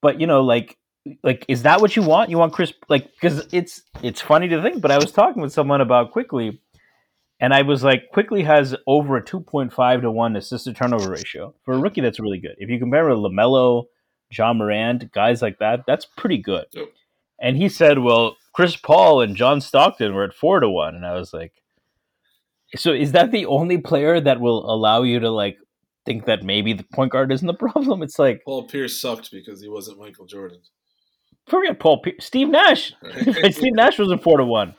but 0.00 0.20
you 0.20 0.26
know, 0.26 0.42
like 0.42 0.78
like 1.22 1.44
is 1.48 1.64
that 1.64 1.80
what 1.80 1.96
you 1.96 2.02
want? 2.02 2.30
You 2.30 2.38
want 2.38 2.52
Chris 2.52 2.72
like 2.88 3.10
because 3.12 3.48
it's 3.52 3.82
it's 4.02 4.20
funny 4.20 4.48
to 4.48 4.62
think, 4.62 4.80
but 4.80 4.90
I 4.90 4.98
was 4.98 5.12
talking 5.12 5.42
with 5.42 5.52
someone 5.52 5.80
about 5.80 6.12
Quickley, 6.12 6.60
and 7.40 7.54
I 7.54 7.62
was 7.62 7.82
like, 7.82 8.10
Quickley 8.12 8.42
has 8.42 8.76
over 8.86 9.16
a 9.16 9.24
2.5 9.24 10.02
to 10.02 10.10
1 10.10 10.36
assist 10.36 10.64
to 10.64 10.74
turnover 10.74 11.10
ratio. 11.10 11.54
For 11.64 11.72
a 11.72 11.78
rookie, 11.78 12.02
that's 12.02 12.20
really 12.20 12.38
good. 12.38 12.54
If 12.58 12.68
you 12.68 12.78
compare 12.78 13.08
with 13.08 13.18
LaMelo, 13.18 13.84
Ja 14.30 14.52
Morant, 14.52 15.10
guys 15.10 15.40
like 15.40 15.58
that, 15.58 15.80
that's 15.86 16.04
pretty 16.04 16.36
good. 16.36 16.66
Yep. 16.72 16.88
And 17.40 17.56
he 17.56 17.70
said, 17.70 18.00
well, 18.00 18.36
Chris 18.52 18.76
Paul 18.76 19.22
and 19.22 19.34
John 19.34 19.62
Stockton 19.62 20.14
were 20.14 20.24
at 20.24 20.34
4 20.34 20.60
to 20.60 20.68
1. 20.68 20.94
And 20.94 21.06
I 21.06 21.14
was 21.14 21.32
like, 21.32 21.54
so 22.76 22.92
is 22.92 23.12
that 23.12 23.32
the 23.32 23.46
only 23.46 23.78
player 23.78 24.20
that 24.20 24.40
will 24.40 24.70
allow 24.72 25.02
you 25.02 25.20
to 25.20 25.30
like 25.30 25.56
think 26.06 26.26
that 26.26 26.42
maybe 26.42 26.72
the 26.72 26.84
point 26.92 27.12
guard 27.12 27.32
isn't 27.32 27.46
the 27.46 27.54
problem? 27.72 28.02
It's 28.02 28.18
like 28.18 28.42
Paul 28.44 28.66
Pierce 28.66 29.00
sucked 29.00 29.30
because 29.30 29.62
he 29.62 29.68
wasn't 29.68 29.98
Michael 29.98 30.26
Jordan. 30.26 30.60
Forget 31.48 31.80
Paul 31.80 32.00
Pierce. 32.02 32.24
Steve 32.24 32.48
Nash. 32.48 32.92
Steve 33.50 33.74
Nash 33.74 33.98
was 33.98 34.10
a 34.10 34.18
4 34.18 34.38
to 34.38 34.44
1 34.44 34.74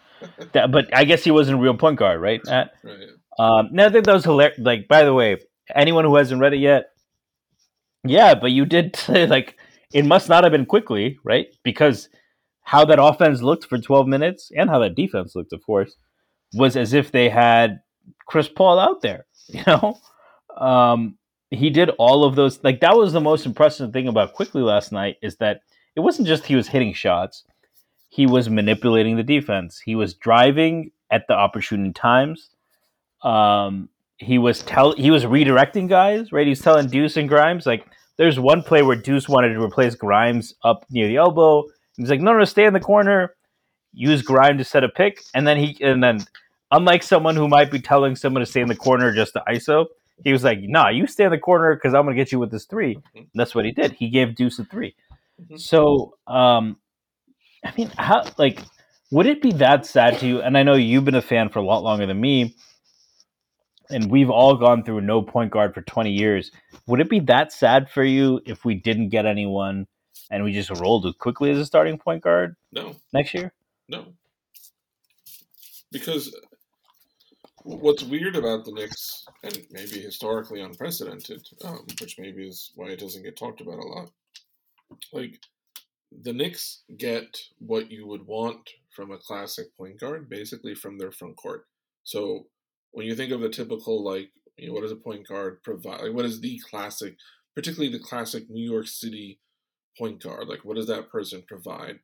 that, 0.54 0.72
but 0.72 0.96
I 0.96 1.04
guess 1.04 1.24
he 1.24 1.32
wasn't 1.32 1.60
a 1.60 1.62
real 1.62 1.76
point 1.76 1.98
guard, 1.98 2.22
right, 2.22 2.42
Matt? 2.46 2.72
Right. 2.84 3.08
Um, 3.40 3.70
now 3.72 3.88
I 3.88 3.90
think 3.90 4.06
that 4.06 4.14
was 4.14 4.24
hilarious. 4.24 4.60
Like, 4.60 4.88
by 4.88 5.04
the 5.04 5.14
way, 5.14 5.38
anyone 5.74 6.06
who 6.06 6.16
hasn't 6.16 6.42
read 6.42 6.54
it 6.54 6.60
yet, 6.60 6.86
yeah, 8.04 8.36
but 8.36 8.52
you 8.52 8.66
did 8.66 8.96
say 8.96 9.28
like 9.28 9.58
it 9.94 10.06
must 10.06 10.30
not 10.30 10.44
have 10.44 10.52
been 10.52 10.66
Quickley, 10.66 11.18
right? 11.24 11.48
Because 11.64 12.10
how 12.64 12.86
that 12.86 13.02
offense 13.02 13.42
looked 13.42 13.66
for 13.66 13.78
12 13.78 14.08
minutes 14.08 14.52
and 14.56 14.70
how 14.70 14.80
that 14.80 14.96
defense 14.96 15.36
looked, 15.36 15.54
of 15.54 15.62
course, 15.66 15.96
was 16.54 16.76
as 16.76 16.94
if 16.94 17.12
they 17.12 17.30
had 17.30 17.82
Chris 18.26 18.48
Paul 18.48 18.80
out 18.80 19.02
there. 19.02 19.26
You 19.54 19.64
know, 19.68 20.00
um, 20.56 21.18
he 21.50 21.70
did 21.70 21.90
all 21.98 22.24
of 22.24 22.36
those. 22.38 22.64
Like 22.64 22.80
that 22.80 22.96
was 22.96 23.12
the 23.12 23.20
most 23.20 23.46
impressive 23.46 23.92
thing 23.92 24.08
about 24.08 24.32
Quickley 24.34 24.62
last 24.62 24.94
night 24.94 25.18
is 25.22 25.36
that 25.38 25.64
it 25.94 26.00
wasn't 26.00 26.30
just 26.30 26.46
he 26.46 26.56
was 26.56 26.70
hitting 26.70 26.94
shots 26.94 27.44
he 28.12 28.26
was 28.26 28.50
manipulating 28.50 29.16
the 29.16 29.24
defense. 29.24 29.80
He 29.80 29.96
was 29.96 30.14
driving 30.14 30.92
at 31.10 31.28
the 31.28 31.34
opportune 31.34 31.94
times. 31.94 32.50
Um, 33.24 33.88
he 34.18 34.38
was 34.38 34.64
tell 34.64 34.94
he 34.94 35.10
was 35.10 35.24
redirecting 35.24 35.88
guys, 35.88 36.34
right? 36.34 36.46
He's 36.46 36.62
telling 36.62 36.88
Deuce 36.88 37.16
and 37.16 37.30
Grimes 37.30 37.66
like 37.66 37.86
there's 38.18 38.38
one 38.38 38.64
play 38.64 38.82
where 38.82 38.98
Deuce 38.98 39.30
wanted 39.30 39.54
to 39.54 39.64
replace 39.64 39.96
Grimes 39.96 40.54
up 40.64 40.86
near 40.92 41.08
the 41.08 41.16
elbow. 41.16 41.64
He's 41.96 42.10
like, 42.10 42.20
no, 42.20 42.38
no, 42.38 42.44
stay 42.44 42.66
in 42.66 42.74
the 42.74 42.82
corner. 42.82 43.34
Use 43.94 44.22
Grimes 44.22 44.58
to 44.60 44.64
set 44.64 44.84
a 44.84 44.90
pick, 44.90 45.22
and 45.34 45.46
then 45.46 45.58
he 45.58 45.78
and 45.84 46.04
then 46.04 46.26
unlike 46.72 47.04
someone 47.04 47.36
who 47.36 47.48
might 47.48 47.70
be 47.70 47.80
telling 47.80 48.16
someone 48.16 48.40
to 48.42 48.46
stay 48.46 48.62
in 48.62 48.68
the 48.68 48.76
corner 48.76 49.14
just 49.14 49.34
to 49.34 49.44
ISO, 49.48 49.88
he 50.24 50.32
was 50.32 50.44
like, 50.44 50.60
nah, 50.62 50.90
you 50.90 51.08
stay 51.08 51.26
in 51.26 51.32
the 51.32 51.38
corner 51.38 51.76
because 51.76 51.94
I'm 51.94 52.04
gonna 52.06 52.16
get 52.16 52.32
you 52.32 52.40
with 52.40 52.52
this 52.52 52.66
3 52.66 52.96
mm-hmm. 52.96 53.22
that's 53.34 53.54
what 53.54 53.66
he 53.66 53.72
did. 53.72 53.92
He 53.94 54.10
gave 54.10 54.36
Deuce 54.36 54.60
a 54.60 54.66
3 54.66 54.96
mm-hmm. 55.42 55.56
So 55.58 56.16
um, 56.28 56.78
I 57.66 57.74
mean, 57.78 57.92
how 57.98 58.24
like 58.38 58.62
would 59.12 59.26
it 59.26 59.42
be 59.42 59.52
that 59.54 59.86
sad 59.86 60.20
to 60.20 60.28
you? 60.28 60.42
And 60.42 60.58
I 60.58 60.64
know 60.64 60.76
you've 60.76 61.06
been 61.06 61.16
a 61.16 61.22
fan 61.22 61.50
for 61.50 61.60
a 61.60 61.64
lot 61.66 61.84
longer 61.84 62.06
than 62.06 62.20
me. 62.20 62.56
and 63.90 64.10
we've 64.10 64.30
all 64.30 64.56
gone 64.56 64.84
through 64.84 65.02
no 65.02 65.22
point 65.22 65.52
guard 65.52 65.74
for 65.74 65.82
20 65.82 66.12
years. 66.12 66.52
Would 66.88 67.02
it 67.02 67.10
be 67.10 67.20
that 67.22 67.52
sad 67.52 67.90
for 67.90 68.04
you 68.04 68.40
if 68.46 68.64
we 68.64 68.76
didn't 68.76 69.10
get 69.10 69.26
anyone 69.26 69.86
and 70.30 70.44
we 70.46 70.54
just 70.54 70.70
rolled 70.80 71.04
with 71.04 71.18
Quickley 71.18 71.52
as 71.52 71.58
a 71.58 71.66
starting 71.66 71.98
point 71.98 72.24
guard 72.24 72.56
No, 72.72 72.96
next 73.12 73.34
year? 73.34 73.52
No. 73.92 74.14
Because 75.92 76.34
what's 77.64 78.04
weird 78.04 78.36
about 78.36 78.66
the 78.66 78.72
Knicks, 78.72 79.26
and 79.44 79.60
maybe 79.72 80.00
historically 80.00 80.62
unprecedented, 80.62 81.46
um, 81.64 81.86
which 82.00 82.18
maybe 82.18 82.48
is 82.48 82.72
why 82.76 82.88
it 82.88 83.00
doesn't 83.00 83.24
get 83.24 83.38
talked 83.38 83.62
about 83.62 83.80
a 83.80 83.88
lot, 83.88 84.10
like 85.14 85.40
the 86.24 86.34
Knicks 86.34 86.84
get 86.98 87.38
what 87.60 87.92
you 87.92 88.08
would 88.08 88.26
want 88.26 88.70
from 88.96 89.12
a 89.12 89.18
classic 89.18 89.76
point 89.78 90.00
guard, 90.00 90.30
basically 90.30 90.76
from 90.76 90.98
their 90.98 91.12
front 91.12 91.36
court. 91.38 91.66
So 92.04 92.48
when 92.92 93.06
you 93.06 93.16
think 93.16 93.32
of 93.32 93.42
the 93.42 93.50
typical, 93.50 94.04
like, 94.04 94.30
you 94.58 94.68
know, 94.68 94.74
what 94.74 94.84
does 94.84 94.92
a 94.92 94.98
point 94.98 95.28
guard 95.28 95.64
provide? 95.64 96.02
Like, 96.02 96.14
what 96.14 96.26
is 96.26 96.42
the 96.42 96.60
classic, 96.70 97.16
particularly 97.56 97.92
the 97.92 98.04
classic 98.04 98.50
New 98.50 98.70
York 98.70 98.88
City 98.88 99.40
point 99.98 100.22
guard? 100.22 100.48
Like, 100.48 100.66
what 100.66 100.76
does 100.76 100.88
that 100.88 101.10
person 101.10 101.44
provide? 101.48 102.00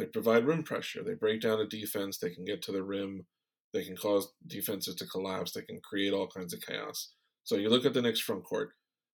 They 0.00 0.06
provide 0.06 0.46
rim 0.46 0.62
pressure. 0.62 1.02
They 1.04 1.12
break 1.12 1.42
down 1.42 1.60
a 1.60 1.66
defense. 1.66 2.16
They 2.16 2.30
can 2.30 2.46
get 2.46 2.62
to 2.62 2.72
the 2.72 2.82
rim. 2.82 3.26
They 3.74 3.84
can 3.84 3.98
cause 3.98 4.32
defenses 4.46 4.94
to 4.94 5.06
collapse. 5.06 5.52
They 5.52 5.60
can 5.60 5.78
create 5.82 6.14
all 6.14 6.26
kinds 6.26 6.54
of 6.54 6.62
chaos. 6.62 7.10
So 7.44 7.56
you 7.56 7.68
look 7.68 7.84
at 7.84 7.92
the 7.92 8.00
Knicks 8.00 8.18
front 8.18 8.44
court. 8.44 8.70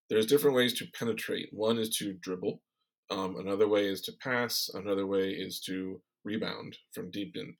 There's 0.09 0.27
different 0.27 0.55
ways 0.55 0.75
to 0.75 0.87
penetrate. 0.97 1.49
One 1.51 1.77
is 1.79 1.91
to 1.97 2.13
dribble. 2.13 2.63
Um, 3.11 3.37
another 3.37 3.67
way 3.67 3.89
is 3.89 4.01
to 4.03 4.13
pass. 4.23 4.71
Another 4.75 5.09
way 5.09 5.31
is 5.31 5.59
to 5.63 6.01
rebound 6.23 6.79
from 6.93 7.11
deep 7.11 7.37
in. 7.37 7.57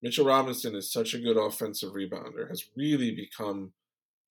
Mitchell 0.00 0.24
Robinson 0.24 0.74
is 0.74 0.90
such 0.90 1.12
a 1.12 1.18
good 1.18 1.36
offensive 1.36 1.92
rebounder, 1.92 2.48
has 2.48 2.64
really 2.74 3.14
become, 3.14 3.74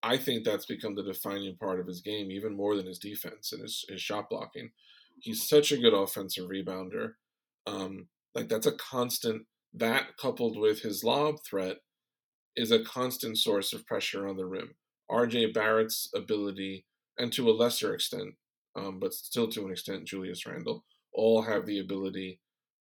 I 0.02 0.18
think 0.18 0.44
that's 0.44 0.66
become 0.66 0.96
the 0.96 1.04
defining 1.04 1.56
part 1.58 1.80
of 1.80 1.86
his 1.86 2.02
game, 2.02 2.32
even 2.32 2.58
more 2.58 2.76
than 2.76 2.88
his 2.88 2.98
defense 2.98 3.52
and 3.52 3.62
his, 3.62 3.86
his 3.88 4.02
shot 4.02 4.28
blocking. 4.32 4.72
He's 5.20 5.48
such 5.48 5.72
a 5.72 5.78
good 5.78 5.94
offensive 5.94 6.50
rebounder. 6.50 7.14
Um, 7.68 8.08
like 8.36 8.50
that's 8.50 8.68
a 8.68 8.72
constant, 8.72 9.44
that 9.74 10.18
coupled 10.18 10.58
with 10.58 10.82
his 10.82 11.04
lob 11.04 11.36
threat 11.48 11.78
is 12.56 12.72
a 12.72 12.84
constant 12.84 13.38
source 13.38 13.74
of 13.74 13.86
pressure 13.86 14.28
on 14.28 14.38
the 14.38 14.46
rim. 14.46 14.76
RJ 15.10 15.54
Barrett's 15.54 16.10
ability, 16.16 16.86
and 17.18 17.32
to 17.34 17.50
a 17.50 17.52
lesser 17.52 17.94
extent, 17.94 18.36
um, 18.76 19.00
but 19.00 19.14
still 19.14 19.48
to 19.50 19.66
an 19.66 19.72
extent, 19.72 20.06
Julius 20.06 20.46
Randle, 20.46 20.86
all 21.14 21.42
have 21.42 21.66
the 21.66 21.80
ability 21.80 22.40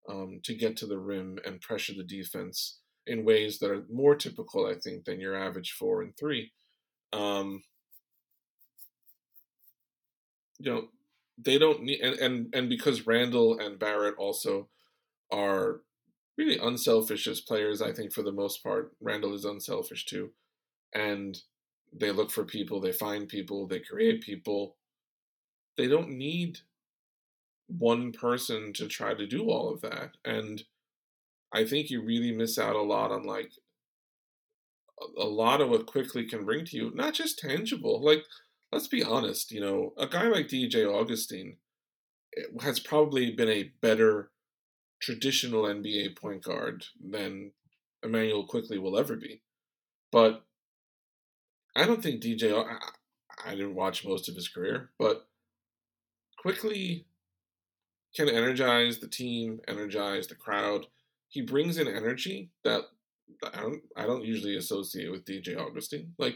um, 0.09 0.39
to 0.43 0.53
get 0.53 0.77
to 0.77 0.85
the 0.85 0.99
rim 0.99 1.39
and 1.45 1.61
pressure 1.61 1.93
the 1.95 2.03
defense 2.03 2.79
in 3.07 3.25
ways 3.25 3.59
that 3.59 3.71
are 3.71 3.85
more 3.91 4.15
typical, 4.15 4.67
I 4.67 4.75
think, 4.75 5.05
than 5.05 5.19
your 5.19 5.35
average 5.35 5.71
four 5.71 6.01
and 6.01 6.15
three. 6.17 6.51
Um, 7.11 7.63
you 10.59 10.71
know, 10.71 10.87
they 11.37 11.57
don't 11.57 11.83
need, 11.83 12.01
and, 12.01 12.19
and 12.19 12.53
and 12.53 12.69
because 12.69 13.07
Randle 13.07 13.59
and 13.59 13.79
Barrett 13.79 14.15
also 14.17 14.67
are 15.31 15.81
really 16.37 16.57
unselfish 16.57 17.27
as 17.27 17.41
players. 17.41 17.81
I 17.81 17.91
think 17.91 18.13
for 18.13 18.23
the 18.23 18.31
most 18.31 18.63
part, 18.63 18.93
Randle 19.01 19.33
is 19.33 19.45
unselfish 19.45 20.05
too, 20.05 20.31
and 20.93 21.37
they 21.91 22.11
look 22.11 22.31
for 22.31 22.43
people, 22.43 22.79
they 22.79 22.91
find 22.91 23.27
people, 23.27 23.67
they 23.67 23.79
create 23.79 24.21
people. 24.21 24.75
They 25.77 25.87
don't 25.87 26.09
need 26.09 26.59
one 27.67 28.11
person 28.11 28.73
to 28.73 28.87
try 28.87 29.13
to 29.13 29.27
do 29.27 29.49
all 29.49 29.73
of 29.73 29.81
that, 29.81 30.17
and 30.25 30.63
I 31.51 31.65
think 31.65 31.89
you 31.89 32.03
really 32.03 32.31
miss 32.31 32.57
out 32.57 32.75
a 32.75 32.81
lot 32.81 33.11
on 33.11 33.23
like 33.23 33.51
a 35.17 35.25
lot 35.25 35.61
of 35.61 35.69
what 35.69 35.87
Quickley 35.87 36.25
can 36.25 36.45
bring 36.45 36.65
to 36.65 36.77
you, 36.77 36.91
not 36.93 37.13
just 37.13 37.39
tangible. 37.39 38.03
Like, 38.03 38.23
let's 38.71 38.87
be 38.87 39.03
honest, 39.03 39.51
you 39.51 39.61
know, 39.61 39.93
a 39.97 40.07
guy 40.07 40.27
like 40.27 40.47
DJ 40.47 40.85
Augustin 40.85 41.57
eh, 42.37 42.43
has 42.61 42.79
probably 42.79 43.31
been 43.31 43.49
a 43.49 43.71
better 43.81 44.31
traditional 44.99 45.63
NBA 45.63 46.17
point 46.17 46.43
guard 46.43 46.85
than 47.03 47.51
Immanuel 48.03 48.45
Quickley 48.45 48.77
will 48.77 48.97
ever 48.97 49.15
be. 49.15 49.41
But 50.11 50.43
I 51.75 51.85
don't 51.85 52.01
think 52.01 52.21
DJ, 52.21 52.53
I, 52.53 53.49
I 53.49 53.51
didn't 53.51 53.75
watch 53.75 54.05
most 54.05 54.27
of 54.27 54.35
his 54.35 54.47
career, 54.47 54.89
but 54.97 55.27
Quickley 56.37 57.05
can 58.15 58.29
energize 58.29 58.99
the 58.99 59.07
team, 59.07 59.59
energize 59.67 60.27
the 60.27 60.35
crowd. 60.35 60.87
He 61.27 61.41
brings 61.41 61.77
in 61.77 61.87
energy 61.87 62.49
that 62.63 62.83
I 63.53 63.61
don't 63.61 63.81
I 63.95 64.05
don't 64.05 64.25
usually 64.25 64.57
associate 64.57 65.11
with 65.11 65.25
DJ 65.25 65.57
Augustin. 65.57 66.15
Like 66.17 66.35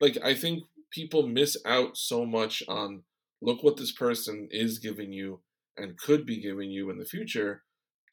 like 0.00 0.18
I 0.22 0.34
think 0.34 0.64
people 0.90 1.26
miss 1.26 1.56
out 1.64 1.96
so 1.96 2.26
much 2.26 2.62
on 2.68 3.02
look 3.40 3.62
what 3.62 3.76
this 3.76 3.92
person 3.92 4.48
is 4.50 4.78
giving 4.78 5.12
you 5.12 5.40
and 5.76 5.98
could 5.98 6.26
be 6.26 6.40
giving 6.40 6.70
you 6.70 6.90
in 6.90 6.98
the 6.98 7.04
future 7.04 7.62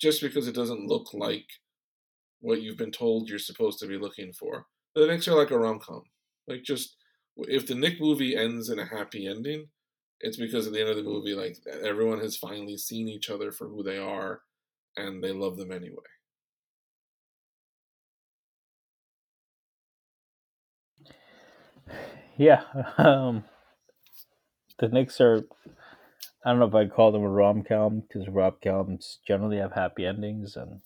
just 0.01 0.21
because 0.21 0.47
it 0.47 0.55
doesn't 0.55 0.87
look 0.87 1.13
like 1.13 1.45
what 2.41 2.61
you've 2.61 2.77
been 2.77 2.91
told 2.91 3.29
you're 3.29 3.39
supposed 3.39 3.79
to 3.79 3.87
be 3.87 3.97
looking 3.97 4.33
for. 4.33 4.65
The 4.95 5.05
Knicks 5.07 5.27
are 5.27 5.37
like 5.37 5.51
a 5.51 5.59
rom 5.59 5.79
com. 5.79 6.01
Like 6.47 6.63
just 6.63 6.95
if 7.37 7.67
the 7.67 7.75
Knick 7.75 8.01
movie 8.01 8.35
ends 8.35 8.69
in 8.69 8.79
a 8.79 8.85
happy 8.85 9.27
ending, 9.27 9.67
it's 10.19 10.37
because 10.37 10.67
at 10.67 10.73
the 10.73 10.81
end 10.81 10.89
of 10.89 10.97
the 10.97 11.03
movie, 11.03 11.33
like 11.33 11.57
everyone 11.83 12.19
has 12.19 12.35
finally 12.37 12.77
seen 12.77 13.07
each 13.07 13.29
other 13.29 13.51
for 13.51 13.67
who 13.67 13.83
they 13.83 13.97
are, 13.97 14.41
and 14.97 15.23
they 15.23 15.31
love 15.31 15.57
them 15.57 15.71
anyway. 15.71 15.97
Yeah. 22.37 22.63
Um, 22.97 23.43
the 24.79 24.87
Knicks 24.87 25.21
are. 25.21 25.43
I 26.43 26.49
don't 26.49 26.59
know 26.59 26.65
if 26.67 26.75
I'd 26.75 26.93
call 26.93 27.11
them 27.11 27.23
a 27.23 27.29
rom 27.29 27.63
com 27.63 28.01
because 28.01 28.27
rom 28.27 28.55
coms 28.63 29.19
generally 29.27 29.57
have 29.57 29.73
happy 29.73 30.05
endings, 30.05 30.55
and 30.55 30.81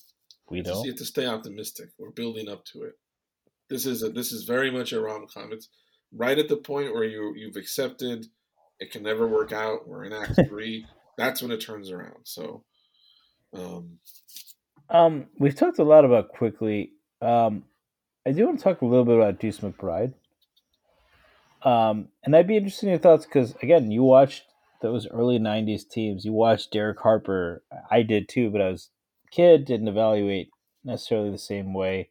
we 0.50 0.62
don't. 0.62 0.84
you 0.84 0.92
have 0.92 1.00
to 1.00 1.06
stay 1.06 1.26
optimistic. 1.26 1.90
We're 1.98 2.12
building 2.12 2.50
up 2.50 2.66
to 2.74 2.84
it. 2.84 2.94
This 3.70 3.86
is 3.86 4.04
a, 4.04 4.10
this 4.10 4.32
is 4.32 4.44
very 4.44 4.70
much 4.70 4.92
a 4.92 5.00
rom 5.00 5.28
com. 5.34 5.52
It's 5.54 5.70
right 6.14 6.38
at 6.38 6.50
the 6.50 6.58
point 6.58 6.94
where 6.94 7.04
you 7.06 7.34
you've 7.36 7.56
accepted 7.56 8.28
it 8.80 8.92
can 8.92 9.04
never 9.04 9.28
work 9.28 9.52
out. 9.52 9.88
We're 9.88 10.04
in 10.06 10.14
Act 10.14 10.40
Three. 10.50 10.86
That's 11.18 11.42
when 11.42 11.52
it 11.52 11.62
turns 11.62 11.90
around. 11.92 12.24
So, 12.24 12.64
um, 13.54 14.00
Um, 14.90 15.28
we've 15.40 15.56
talked 15.56 15.80
a 15.80 15.84
lot 15.84 16.04
about 16.04 16.30
Quickley. 16.30 16.92
Um, 17.22 17.64
I 18.28 18.32
do 18.32 18.46
want 18.46 18.60
to 18.60 18.64
talk 18.64 18.82
a 18.82 18.86
little 18.86 19.06
bit 19.06 19.16
about 19.16 19.40
Deuce 19.40 19.60
McBride. 19.60 20.14
Um, 21.64 22.10
and 22.24 22.36
I'd 22.36 22.48
be 22.48 22.58
interested 22.58 22.88
in 22.88 22.90
your 22.92 23.00
thoughts 23.00 23.26
because 23.26 23.56
again, 23.64 23.92
you 23.92 24.04
watched 24.04 24.44
those 24.82 25.08
early 25.08 25.40
'90s 25.40 25.88
teams. 25.90 26.26
You 26.26 26.34
watched 26.34 26.72
Derek 26.72 27.00
Harper. 27.00 27.64
I 27.92 28.02
did 28.04 28.30
too, 28.30 28.50
but 28.50 28.62
I 28.62 28.70
was 28.70 28.90
a 29.28 29.36
kid, 29.36 29.66
didn't 29.66 29.88
evaluate 29.88 30.50
necessarily 30.84 31.32
the 31.32 31.38
same 31.38 31.74
way. 31.74 32.10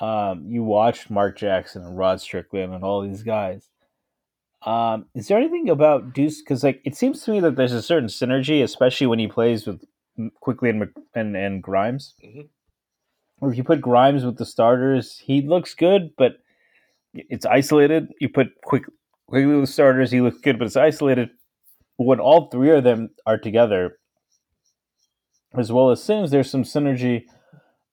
Um, 0.00 0.46
you 0.48 0.62
watched 0.62 1.10
Mark 1.10 1.36
Jackson 1.36 1.82
and 1.82 1.98
Rod 1.98 2.20
Strickland 2.20 2.72
and 2.72 2.84
all 2.84 3.02
these 3.02 3.22
guys. 3.22 3.68
Um, 4.64 5.06
is 5.14 5.28
there 5.28 5.38
anything 5.38 5.68
about 5.68 6.12
Deuce? 6.12 6.40
Because 6.40 6.64
like 6.64 6.80
it 6.84 6.96
seems 6.96 7.22
to 7.22 7.30
me 7.30 7.40
that 7.40 7.56
there's 7.56 7.72
a 7.72 7.82
certain 7.82 8.08
synergy, 8.08 8.62
especially 8.62 9.06
when 9.06 9.18
he 9.18 9.28
plays 9.28 9.66
with 9.66 9.82
Quickley 10.40 10.70
and 10.70 10.88
and, 11.14 11.36
and 11.36 11.62
Grimes. 11.62 12.14
Mhm. 12.24 12.48
Or 13.40 13.50
if 13.52 13.56
you 13.56 13.62
put 13.64 13.80
Grimes 13.80 14.24
with 14.24 14.36
the 14.36 14.44
starters, 14.44 15.18
he 15.18 15.42
looks 15.42 15.74
good, 15.74 16.10
but 16.16 16.38
it's 17.14 17.46
isolated. 17.46 18.08
You 18.20 18.28
put 18.28 18.48
quick 18.64 18.84
Quickley 19.28 19.54
with 19.54 19.68
starters, 19.68 20.10
he 20.10 20.20
looks 20.20 20.38
good, 20.38 20.58
but 20.58 20.66
it's 20.66 20.76
isolated. 20.76 21.30
When 21.98 22.20
all 22.20 22.48
three 22.48 22.70
of 22.70 22.84
them 22.84 23.10
are 23.26 23.38
together, 23.38 23.98
as 25.54 25.72
well 25.72 25.90
as 25.90 26.02
Sims, 26.02 26.30
there's 26.30 26.50
some 26.50 26.62
synergy. 26.62 27.24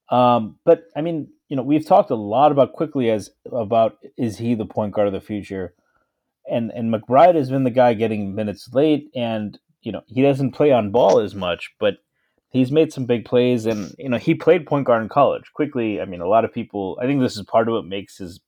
Um, 0.09 0.59
but 0.63 0.83
I 0.95 1.01
mean, 1.01 1.29
you 1.49 1.55
know, 1.55 1.63
we've 1.63 1.85
talked 1.85 2.11
a 2.11 2.15
lot 2.15 2.51
about 2.51 2.73
Quickley 2.73 3.09
as 3.09 3.31
about 3.51 3.97
is 4.17 4.37
he 4.37 4.55
the 4.55 4.65
point 4.65 4.93
guard 4.93 5.07
of 5.07 5.13
the 5.13 5.21
future, 5.21 5.73
and 6.49 6.71
and 6.71 6.93
McBride 6.93 7.35
has 7.35 7.49
been 7.49 7.63
the 7.63 7.71
guy 7.71 7.93
getting 7.93 8.35
minutes 8.35 8.69
late, 8.73 9.09
and 9.15 9.57
you 9.81 9.91
know 9.91 10.01
he 10.07 10.21
doesn't 10.21 10.51
play 10.51 10.71
on 10.71 10.91
ball 10.91 11.19
as 11.19 11.33
much, 11.33 11.71
but 11.79 11.97
he's 12.49 12.71
made 12.71 12.93
some 12.93 13.05
big 13.05 13.25
plays, 13.25 13.65
and 13.65 13.93
you 13.97 14.09
know 14.09 14.17
he 14.17 14.35
played 14.35 14.67
point 14.67 14.85
guard 14.85 15.03
in 15.03 15.09
college. 15.09 15.51
Quickley, 15.53 15.99
I 15.99 16.05
mean, 16.05 16.21
a 16.21 16.27
lot 16.27 16.45
of 16.45 16.53
people. 16.53 16.97
I 17.01 17.05
think 17.05 17.21
this 17.21 17.37
is 17.37 17.43
part 17.43 17.67
of 17.67 17.73
what 17.73 17.85
makes 17.85 18.17
his 18.17 18.39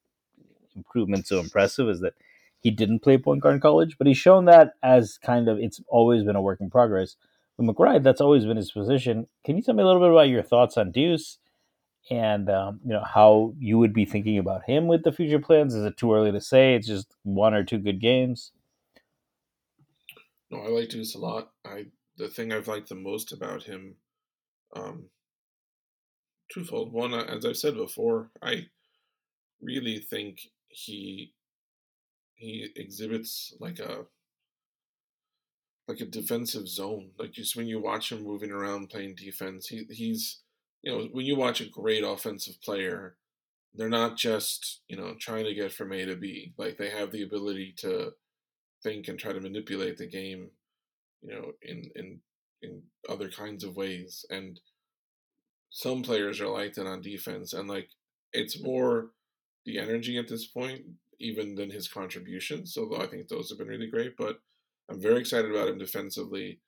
improvement 0.76 1.28
so 1.28 1.40
impressive 1.40 1.90
is 1.90 2.02
that 2.02 2.14
he 2.60 2.72
didn't 2.72 3.00
play 3.00 3.18
point 3.18 3.42
guard 3.42 3.56
in 3.56 3.62
college, 3.62 3.98
but 3.98 4.08
he's 4.08 4.18
shown 4.18 4.46
that 4.46 4.74
as 4.84 5.18
kind 5.18 5.48
of 5.48 5.58
it's 5.60 5.82
always 5.88 6.24
been 6.24 6.36
a 6.36 6.42
work 6.42 6.62
in 6.62 6.70
progress. 6.70 7.16
With 7.58 7.68
McBride, 7.68 8.04
that's 8.04 8.22
always 8.22 8.46
been 8.46 8.58
his 8.58 8.72
position. 8.72 9.28
Can 9.44 9.58
you 9.58 9.64
tell 9.64 9.74
me 9.74 9.82
a 9.84 9.86
little 9.86 10.02
bit 10.02 10.12
about 10.12 10.30
your 10.30 10.44
thoughts 10.44 10.78
on 10.78 10.92
Deuce? 10.92 11.40
and 12.10 12.50
um, 12.50 12.80
you 12.86 12.92
know 12.92 13.04
how 13.04 13.54
you 13.60 13.78
would 13.78 13.94
be 13.94 14.06
thinking 14.06 14.38
about 14.38 14.64
him 14.66 14.88
with 14.88 15.04
the 15.04 15.12
future 15.12 15.40
plans. 15.40 15.74
Is 15.74 15.84
it 15.84 15.98
too 15.98 16.14
early 16.14 16.32
to 16.32 16.42
say? 16.42 16.76
It's 16.76 16.88
just 16.88 17.16
one 17.24 17.54
or 17.54 17.64
two 17.64 17.80
good 17.80 18.00
games. 18.00 18.52
no, 20.50 20.60
I 20.60 20.70
like 20.70 20.90
Deuce 20.90 21.16
a 21.16 21.20
lot. 21.20 21.52
I 21.66 21.88
the 22.18 22.30
thing 22.30 22.52
I've 22.52 22.68
liked 22.68 22.90
the 22.90 22.96
most 22.96 23.32
about 23.32 23.64
him, 23.64 23.96
um, 24.76 25.06
twofold. 26.52 26.94
One, 26.94 27.14
as 27.14 27.46
I've 27.46 27.58
said 27.58 27.76
before, 27.76 28.32
I 28.42 28.68
really 29.62 30.00
think 30.00 30.40
he 30.70 31.34
he 32.38 32.70
exhibits 32.76 33.54
like 33.60 33.80
a 33.80 34.06
like 35.88 36.00
a 36.00 36.06
defensive 36.06 36.68
zone. 36.68 37.10
Like 37.18 37.32
just 37.32 37.56
when 37.56 37.68
you 37.68 37.82
watch 37.82 38.12
him 38.12 38.24
moving 38.24 38.52
around 38.52 38.90
playing 38.90 39.16
defense, 39.16 39.68
he 39.68 39.86
he's 39.90 40.40
you 40.84 40.92
know 40.92 41.08
when 41.12 41.26
you 41.26 41.36
watch 41.36 41.60
a 41.60 41.70
great 41.70 42.04
offensive 42.04 42.62
player, 42.62 43.16
they're 43.74 43.90
not 43.90 44.18
just 44.18 44.82
you 44.88 44.96
know 44.96 45.16
trying 45.20 45.46
to 45.46 45.54
get 45.54 45.74
from 45.74 45.92
A 45.92 46.06
to 46.06 46.16
B. 46.16 46.54
Like 46.58 46.78
they 46.78 46.90
have 46.90 47.12
the 47.12 47.24
ability 47.24 47.74
to 47.80 48.12
think 48.84 49.08
and 49.08 49.18
try 49.18 49.34
to 49.34 49.42
manipulate 49.42 49.98
the 49.98 50.08
game, 50.08 50.52
you 51.22 51.34
know, 51.34 51.54
in 51.64 51.90
in 51.96 52.20
in 52.62 52.84
other 53.10 53.30
kinds 53.30 53.64
of 53.64 53.76
ways. 53.76 54.26
And 54.30 54.60
some 55.72 56.04
players 56.04 56.40
are 56.40 56.50
like 56.50 56.76
that 56.76 56.86
on 56.86 57.02
defense, 57.02 57.54
and 57.54 57.68
like 57.68 57.90
it's 58.32 58.62
more 58.62 59.08
the 59.66 59.80
energy 59.80 60.18
at 60.18 60.28
this 60.28 60.46
point 60.46 60.84
even 61.20 61.56
than 61.56 61.72
his 61.72 61.88
contributions. 61.88 62.74
So 62.74 62.96
I 63.00 63.08
think 63.08 63.28
those 63.28 63.50
have 63.50 63.58
been 63.58 63.68
really 63.68 63.90
great, 63.90 64.16
but 64.18 64.40
I'm 64.90 65.02
very 65.02 65.20
excited 65.20 65.52
about 65.52 65.68
him 65.68 65.78
defensively. 65.78 66.60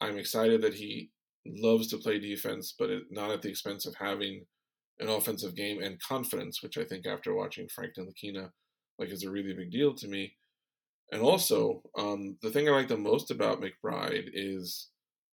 I'm 0.00 0.18
excited 0.18 0.62
that 0.62 0.74
he 0.74 1.10
loves 1.46 1.88
to 1.88 1.98
play 1.98 2.18
defense, 2.18 2.74
but 2.78 2.90
it, 2.90 3.04
not 3.10 3.30
at 3.30 3.42
the 3.42 3.48
expense 3.48 3.86
of 3.86 3.94
having 3.96 4.46
an 5.00 5.08
offensive 5.08 5.54
game 5.54 5.82
and 5.82 6.00
confidence, 6.00 6.62
which 6.62 6.78
I 6.78 6.84
think 6.84 7.06
after 7.06 7.34
watching 7.34 7.68
Frank 7.68 7.92
Ntilikina, 7.98 8.50
like 8.98 9.10
is 9.10 9.24
a 9.24 9.30
really 9.30 9.54
big 9.54 9.70
deal 9.70 9.94
to 9.94 10.08
me. 10.08 10.34
And 11.12 11.22
also, 11.22 11.82
um, 11.96 12.36
the 12.42 12.50
thing 12.50 12.68
I 12.68 12.72
like 12.72 12.88
the 12.88 12.96
most 12.96 13.30
about 13.30 13.62
McBride 13.62 14.28
is 14.32 14.88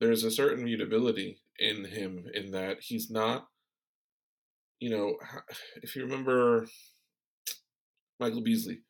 there's 0.00 0.24
a 0.24 0.30
certain 0.30 0.64
mutability 0.64 1.40
in 1.58 1.84
him 1.84 2.24
in 2.34 2.50
that 2.52 2.78
he's 2.80 3.10
not, 3.10 3.46
you 4.80 4.90
know, 4.90 5.16
if 5.82 5.94
you 5.94 6.02
remember 6.02 6.66
Michael 8.20 8.42
Beasley. 8.42 8.82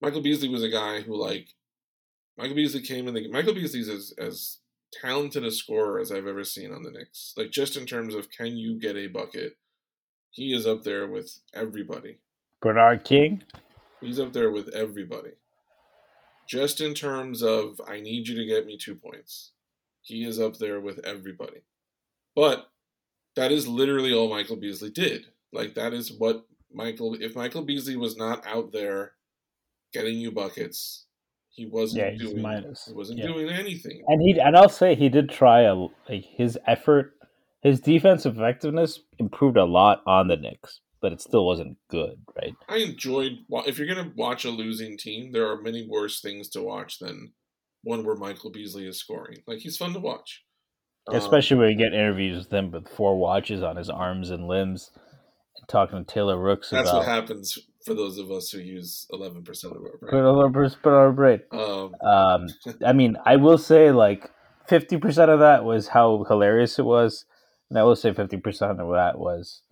Michael 0.00 0.20
Beasley 0.20 0.48
was 0.48 0.64
a 0.64 0.68
guy 0.68 1.00
who 1.00 1.16
like 1.16 1.48
Michael 2.36 2.56
Beasley 2.56 2.82
came 2.82 3.06
in 3.08 3.14
the 3.14 3.30
Michael 3.30 3.54
Beasley's 3.54 3.88
as 3.88 4.12
as 4.18 4.58
talented 4.92 5.44
a 5.44 5.50
scorer 5.50 6.00
as 6.00 6.12
I've 6.12 6.26
ever 6.26 6.44
seen 6.44 6.72
on 6.72 6.82
the 6.82 6.90
Knicks. 6.90 7.32
Like 7.36 7.50
just 7.50 7.76
in 7.76 7.86
terms 7.86 8.14
of 8.14 8.30
can 8.30 8.56
you 8.56 8.78
get 8.78 8.96
a 8.96 9.06
bucket, 9.06 9.56
he 10.30 10.52
is 10.52 10.66
up 10.66 10.82
there 10.82 11.06
with 11.06 11.40
everybody. 11.54 12.18
Bernard 12.60 13.04
King? 13.04 13.42
He's 14.00 14.18
up 14.18 14.32
there 14.32 14.50
with 14.50 14.68
everybody. 14.70 15.32
Just 16.48 16.80
in 16.80 16.94
terms 16.94 17.42
of 17.42 17.80
I 17.86 18.00
need 18.00 18.26
you 18.26 18.36
to 18.36 18.46
get 18.46 18.66
me 18.66 18.76
two 18.76 18.96
points. 18.96 19.52
He 20.02 20.24
is 20.24 20.40
up 20.40 20.58
there 20.58 20.80
with 20.80 20.98
everybody. 21.04 21.62
But 22.34 22.68
that 23.36 23.52
is 23.52 23.68
literally 23.68 24.12
all 24.12 24.28
Michael 24.28 24.56
Beasley 24.56 24.90
did. 24.90 25.26
Like 25.52 25.74
that 25.74 25.92
is 25.92 26.12
what 26.12 26.46
Michael 26.74 27.14
if 27.20 27.34
Michael 27.36 27.62
Beasley 27.62 27.96
was 27.96 28.16
not 28.16 28.46
out 28.46 28.72
there 28.72 29.12
getting 29.92 30.16
you 30.18 30.30
buckets, 30.32 31.06
he 31.50 31.66
wasn't 31.66 32.02
Yeah, 32.18 32.18
doing 32.18 32.42
minus. 32.42 32.86
he 32.86 32.92
wasn't 32.94 33.18
Yeah. 33.18 33.26
doing 33.26 33.48
anything. 33.50 34.02
And 34.08 34.22
he 34.22 34.38
and 34.40 34.56
I'll 34.56 34.68
say 34.68 34.94
he 34.94 35.08
did 35.08 35.28
try 35.28 35.62
a 35.62 35.74
like 35.74 36.24
his 36.24 36.58
effort, 36.66 37.14
his 37.62 37.80
defensive 37.80 38.36
effectiveness 38.36 39.00
improved 39.18 39.56
a 39.56 39.64
lot 39.64 40.02
on 40.06 40.28
the 40.28 40.36
Knicks, 40.36 40.80
but 41.00 41.12
it 41.12 41.20
still 41.20 41.46
wasn't 41.46 41.76
good, 41.88 42.22
right? 42.36 42.54
I 42.68 42.78
enjoyed 42.78 43.32
if 43.66 43.78
you're 43.78 43.86
gonna 43.92 44.12
watch 44.16 44.44
a 44.44 44.50
losing 44.50 44.96
team, 44.96 45.32
there 45.32 45.48
are 45.50 45.60
many 45.60 45.86
worse 45.86 46.20
things 46.20 46.48
to 46.50 46.62
watch 46.62 46.98
than 46.98 47.32
one 47.84 48.04
where 48.04 48.16
Michael 48.16 48.50
Beasley 48.50 48.86
is 48.86 48.98
scoring. 48.98 49.42
Like 49.46 49.58
he's 49.58 49.76
fun 49.76 49.92
to 49.94 50.00
watch. 50.00 50.44
Um, 51.08 51.16
Especially 51.16 51.56
when 51.56 51.70
you 51.70 51.76
get 51.76 51.92
interviews 51.92 52.38
with 52.44 52.52
him 52.52 52.70
with 52.70 52.88
four 52.88 53.18
watches 53.18 53.60
on 53.60 53.74
his 53.74 53.90
arms 53.90 54.30
and 54.30 54.46
limbs, 54.46 54.92
talking 55.68 56.04
to 56.04 56.04
Taylor 56.04 56.38
Rooks 56.38 56.70
that's 56.70 56.88
about 56.88 56.98
what 56.98 57.08
happens 57.08 57.58
for 57.84 57.94
those 57.94 58.18
of 58.18 58.30
us 58.30 58.50
who 58.50 58.58
use 58.58 59.06
eleven 59.12 59.42
percent 59.42 59.74
of 59.74 59.82
our 59.82 59.96
brain. 59.98 60.10
put 60.74 60.92
on 60.92 60.98
our 60.98 61.12
brain. 61.12 61.40
Um, 61.50 61.94
Um, 62.00 62.46
I 62.86 62.92
mean, 62.92 63.16
I 63.24 63.36
will 63.36 63.58
say 63.58 63.90
like 63.90 64.30
fifty 64.66 64.96
percent 64.96 65.30
of 65.30 65.40
that 65.40 65.64
was 65.64 65.88
how 65.88 66.24
hilarious 66.28 66.78
it 66.78 66.84
was, 66.84 67.24
and 67.70 67.78
I 67.78 67.82
will 67.82 67.96
say 67.96 68.12
fifty 68.12 68.36
percent 68.36 68.80
of 68.80 68.92
that 68.92 69.18
was 69.18 69.62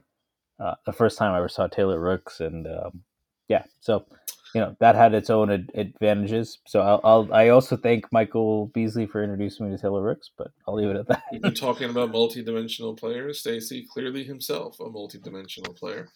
uh, 0.59 0.75
the 0.87 0.93
first 0.93 1.19
time 1.19 1.33
I 1.33 1.39
ever 1.39 1.49
saw 1.49 1.67
Taylor 1.67 2.01
Rooks, 2.01 2.41
and 2.41 2.67
um, 2.67 3.03
yeah, 3.49 3.65
so 3.81 4.07
you 4.55 4.60
know 4.60 4.77
that 4.81 4.94
had 4.94 5.14
its 5.14 5.31
own 5.31 5.51
ad- 5.51 5.70
advantages. 5.74 6.59
So 6.66 6.81
I'll, 6.81 7.01
I'll 7.05 7.35
I 7.35 7.48
also 7.48 7.77
thank 7.77 8.10
Michael 8.12 8.66
Beasley 8.68 9.06
for 9.06 9.22
introducing 9.22 9.68
me 9.68 9.77
to 9.77 9.81
Taylor 9.81 10.02
Rooks, 10.02 10.31
but 10.36 10.51
I'll 10.66 10.74
leave 10.74 10.89
it 10.89 10.97
at 10.97 11.09
that. 11.09 11.22
we've 11.32 11.43
been 11.43 11.55
talking 11.55 11.90
about 11.90 12.10
multi-dimensional 12.10 12.94
players. 12.94 13.40
Stacy 13.40 13.86
clearly 13.93 14.24
himself 14.24 14.78
a 14.81 14.89
multi-dimensional 14.89 15.74
player. 15.74 16.09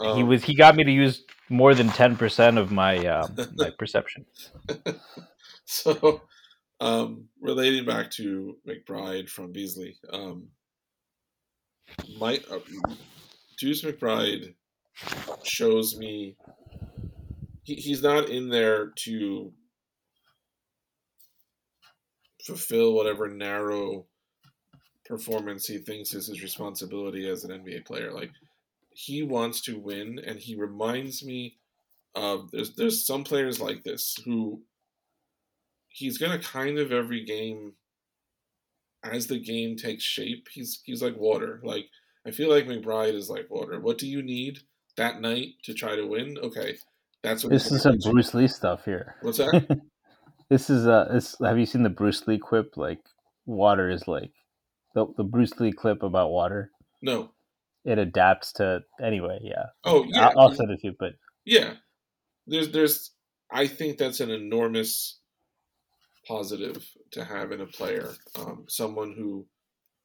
he 0.00 0.06
Um, 0.06 0.26
was 0.26 0.44
he 0.44 0.54
got 0.54 0.76
me 0.76 0.84
to 0.84 0.92
use 0.92 1.24
more 1.48 1.74
than 1.74 1.88
ten 1.88 2.16
percent 2.16 2.58
of 2.58 2.70
my 2.70 2.98
uh, 3.06 3.28
my 3.54 3.70
perception. 3.78 4.26
so 5.64 6.22
um, 6.80 7.28
relating 7.40 7.84
back 7.84 8.10
to 8.12 8.56
McBride 8.68 9.28
from 9.28 9.52
Beasley, 9.52 9.96
um, 10.12 10.48
my 12.18 12.40
uh, 12.50 12.58
Deuce 13.58 13.82
McBride 13.82 14.54
shows 15.42 15.96
me 15.96 16.36
he, 17.64 17.74
he's 17.74 18.02
not 18.02 18.28
in 18.28 18.48
there 18.48 18.92
to 19.04 19.52
fulfill 22.44 22.92
whatever 22.92 23.28
narrow 23.28 24.06
performance 25.06 25.66
he 25.66 25.78
thinks 25.78 26.14
is 26.14 26.28
his 26.28 26.42
responsibility 26.42 27.28
as 27.28 27.44
an 27.44 27.50
NBA 27.50 27.84
player. 27.86 28.12
Like 28.12 28.30
he 28.90 29.22
wants 29.22 29.60
to 29.62 29.78
win, 29.78 30.20
and 30.24 30.38
he 30.38 30.54
reminds 30.54 31.24
me 31.24 31.56
of 32.14 32.50
there's 32.52 32.74
there's 32.74 33.06
some 33.06 33.24
players 33.24 33.60
like 33.60 33.82
this 33.82 34.16
who 34.24 34.62
he's 35.88 36.18
gonna 36.18 36.38
kind 36.38 36.78
of 36.78 36.92
every 36.92 37.24
game 37.24 37.72
as 39.02 39.26
the 39.26 39.38
game 39.38 39.76
takes 39.76 40.04
shape. 40.04 40.48
He's 40.52 40.80
he's 40.84 41.02
like 41.02 41.16
water. 41.16 41.60
Like 41.62 41.86
I 42.26 42.30
feel 42.30 42.50
like 42.50 42.66
McBride 42.66 43.14
is 43.14 43.30
like 43.30 43.50
water. 43.50 43.80
What 43.80 43.98
do 43.98 44.06
you 44.06 44.22
need 44.22 44.60
that 44.96 45.20
night 45.20 45.54
to 45.64 45.74
try 45.74 45.96
to 45.96 46.06
win? 46.06 46.38
Okay, 46.42 46.76
that's 47.24 47.42
what 47.42 47.50
This 47.50 47.72
is 47.72 47.82
some 47.82 47.92
gonna 47.92 47.98
get 47.98 48.06
you. 48.06 48.12
Bruce 48.12 48.34
Lee 48.34 48.48
stuff 48.48 48.84
here. 48.84 49.16
What's 49.22 49.38
that? 49.38 49.80
This 50.50 50.68
is 50.68 50.86
uh 50.86 51.08
this 51.10 51.34
have 51.42 51.58
you 51.58 51.64
seen 51.64 51.82
the 51.84 51.88
Bruce 51.88 52.26
Lee 52.28 52.38
quip 52.38 52.76
like 52.76 53.00
water 53.46 53.88
is 53.88 54.06
like 54.06 54.30
the 54.94 55.06
the 55.16 55.24
Bruce 55.24 55.58
Lee 55.58 55.72
clip 55.72 56.02
about 56.02 56.30
water? 56.30 56.70
No. 57.00 57.30
It 57.84 57.98
adapts 57.98 58.52
to 58.54 58.80
anyway, 59.02 59.38
yeah. 59.42 59.64
Oh 59.84 60.04
yeah, 60.06 60.28
I'll, 60.28 60.38
I'll 60.40 60.54
send 60.54 60.70
it 60.70 60.80
to 60.80 60.88
you, 60.88 60.94
but 60.98 61.14
yeah. 61.46 61.74
There's 62.46 62.70
there's 62.70 63.10
I 63.50 63.66
think 63.66 63.96
that's 63.96 64.20
an 64.20 64.30
enormous 64.30 65.18
positive 66.28 66.86
to 67.12 67.24
have 67.24 67.50
in 67.50 67.62
a 67.62 67.66
player. 67.66 68.10
Um, 68.38 68.64
someone 68.68 69.14
who 69.16 69.46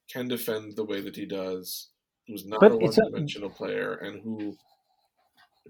can 0.09 0.29
defend 0.29 0.75
the 0.77 0.85
way 0.85 1.01
that 1.01 1.15
he 1.17 1.25
does, 1.25 1.89
who's 2.27 2.45
not 2.45 2.61
But 2.61 2.71
a 2.71 2.75
a- 2.75 2.77
one-dimensional 2.77 3.49
player, 3.49 3.93
and 3.95 4.21
who 4.23 4.55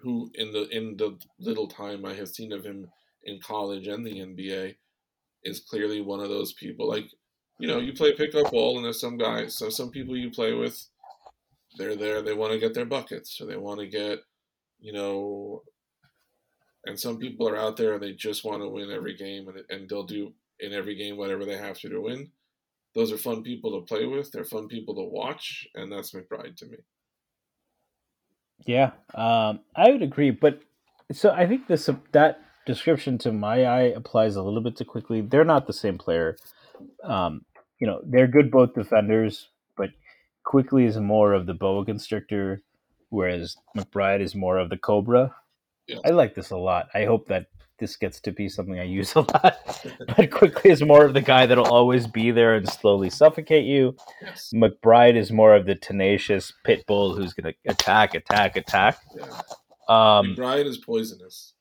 who 0.01 0.31
in 0.35 0.51
the 0.51 0.67
in 0.69 0.97
the 0.97 1.17
little 1.39 1.67
time 1.67 2.05
I 2.05 2.13
have 2.13 2.30
seen 2.30 2.51
of 2.51 2.63
him 2.63 2.88
in 3.23 3.39
college 3.39 3.88
and 3.88 4.05
the 4.05 4.19
NBA 4.19 4.76
is 5.43 5.59
clearly 5.61 6.01
one 6.01 6.19
of 6.19 6.30
those 6.30 6.53
people. 6.53 6.88
Like 6.88 7.05
you 7.59 7.67
know, 7.67 7.80
you 7.80 7.91
play 7.93 8.13
pickup 8.13 8.51
ball, 8.51 8.77
and 8.77 8.85
there's 8.85 9.01
some 9.01 9.17
guys. 9.17 9.57
So 9.57 9.69
some 9.69 9.91
people 9.91 10.15
you 10.15 10.31
play 10.31 10.53
with, 10.53 10.81
they're 11.77 11.97
there. 11.97 12.21
They 12.21 12.34
want 12.34 12.53
to 12.53 12.59
get 12.59 12.73
their 12.73 12.85
buckets, 12.85 13.39
or 13.41 13.47
they 13.47 13.57
want 13.57 13.81
to 13.81 13.88
get, 13.88 14.19
you 14.80 14.93
know, 14.93 15.63
and 16.85 16.97
some 16.97 17.17
people 17.17 17.47
are 17.49 17.57
out 17.57 17.76
there 17.76 17.93
and 17.93 18.01
they 18.01 18.13
just 18.13 18.45
want 18.45 18.61
to 18.61 18.69
win 18.69 18.89
every 18.89 19.15
game, 19.15 19.49
and 19.49 19.59
and 19.69 19.89
they'll 19.89 20.03
do 20.03 20.34
in 20.59 20.73
every 20.73 20.95
game 20.95 21.17
whatever 21.17 21.45
they 21.45 21.57
have 21.57 21.77
to 21.80 21.89
to 21.89 22.01
win. 22.01 22.31
Those 22.95 23.11
are 23.11 23.17
fun 23.17 23.43
people 23.43 23.80
to 23.80 23.85
play 23.85 24.05
with. 24.05 24.31
They're 24.31 24.45
fun 24.45 24.67
people 24.67 24.95
to 24.95 25.03
watch, 25.03 25.67
and 25.76 25.91
that's 25.91 26.13
McBride 26.13 26.55
to 26.57 26.65
me. 26.65 26.77
Yeah, 28.65 28.91
um, 29.15 29.61
I 29.76 29.90
would 29.90 30.02
agree. 30.02 30.31
But 30.31 30.61
so 31.11 31.31
I 31.31 31.48
think 31.48 31.68
this 31.68 31.90
that 32.11 32.41
description 32.65 33.18
to 33.19 33.31
my 33.31 33.65
eye 33.65 33.94
applies 33.95 34.36
a 34.36 34.44
little 34.44 34.61
bit 34.61 34.77
too 34.77 34.86
Quickley. 34.86 35.22
They're 35.22 35.44
not 35.45 35.68
the 35.68 35.73
same 35.73 35.98
player. 35.98 36.38
Um, 37.03 37.45
you 37.80 37.88
know, 37.88 38.02
they're 38.06 38.27
good 38.27 38.52
both 38.52 38.73
defenders, 38.73 39.49
but 39.76 39.90
Quickley 40.44 40.86
is 40.86 40.98
more 40.98 41.34
of 41.34 41.45
the 41.45 41.53
boa 41.53 41.86
constrictor, 41.86 42.61
whereas 43.10 43.56
McBride 43.76 44.22
is 44.22 44.36
more 44.36 44.57
of 44.57 44.69
the 44.69 44.77
cobra. 44.77 45.36
Yeah. 45.88 45.98
I 46.06 46.10
like 46.10 46.36
this 46.36 46.52
a 46.52 46.57
lot. 46.57 46.90
I 46.94 47.06
hope 47.06 47.27
that 47.30 47.48
this 47.80 47.95
gets 47.95 48.19
to 48.22 48.31
be 48.31 48.47
something 48.49 48.80
I 48.80 48.84
use 48.84 49.14
a 49.15 49.22
lot. 49.22 49.57
but 50.15 50.31
Quickley 50.31 50.72
is 50.72 50.81
more 50.84 51.06
of 51.06 51.14
the 51.14 51.22
guy 51.22 51.45
that'll 51.45 51.65
always 51.68 52.07
be 52.07 52.31
there 52.31 52.56
and 52.56 52.68
slowly 52.69 53.10
suffocate 53.10 53.65
you. 53.65 53.95
Yes. 54.22 54.51
McBride 54.53 55.15
is 55.15 55.31
more 55.31 55.56
of 55.56 55.65
the 55.65 55.76
tenacious 55.76 56.53
pit 56.64 56.85
bull 56.88 57.15
who's 57.15 57.34
going 57.34 57.53
to 57.53 57.72
attack, 57.72 58.14
attack, 58.15 58.56
attack. 58.57 58.99
Yeah. 59.15 59.23
Um, 59.88 60.35
McBride 60.35 60.65
is 60.65 60.77
poisonous. 60.77 61.53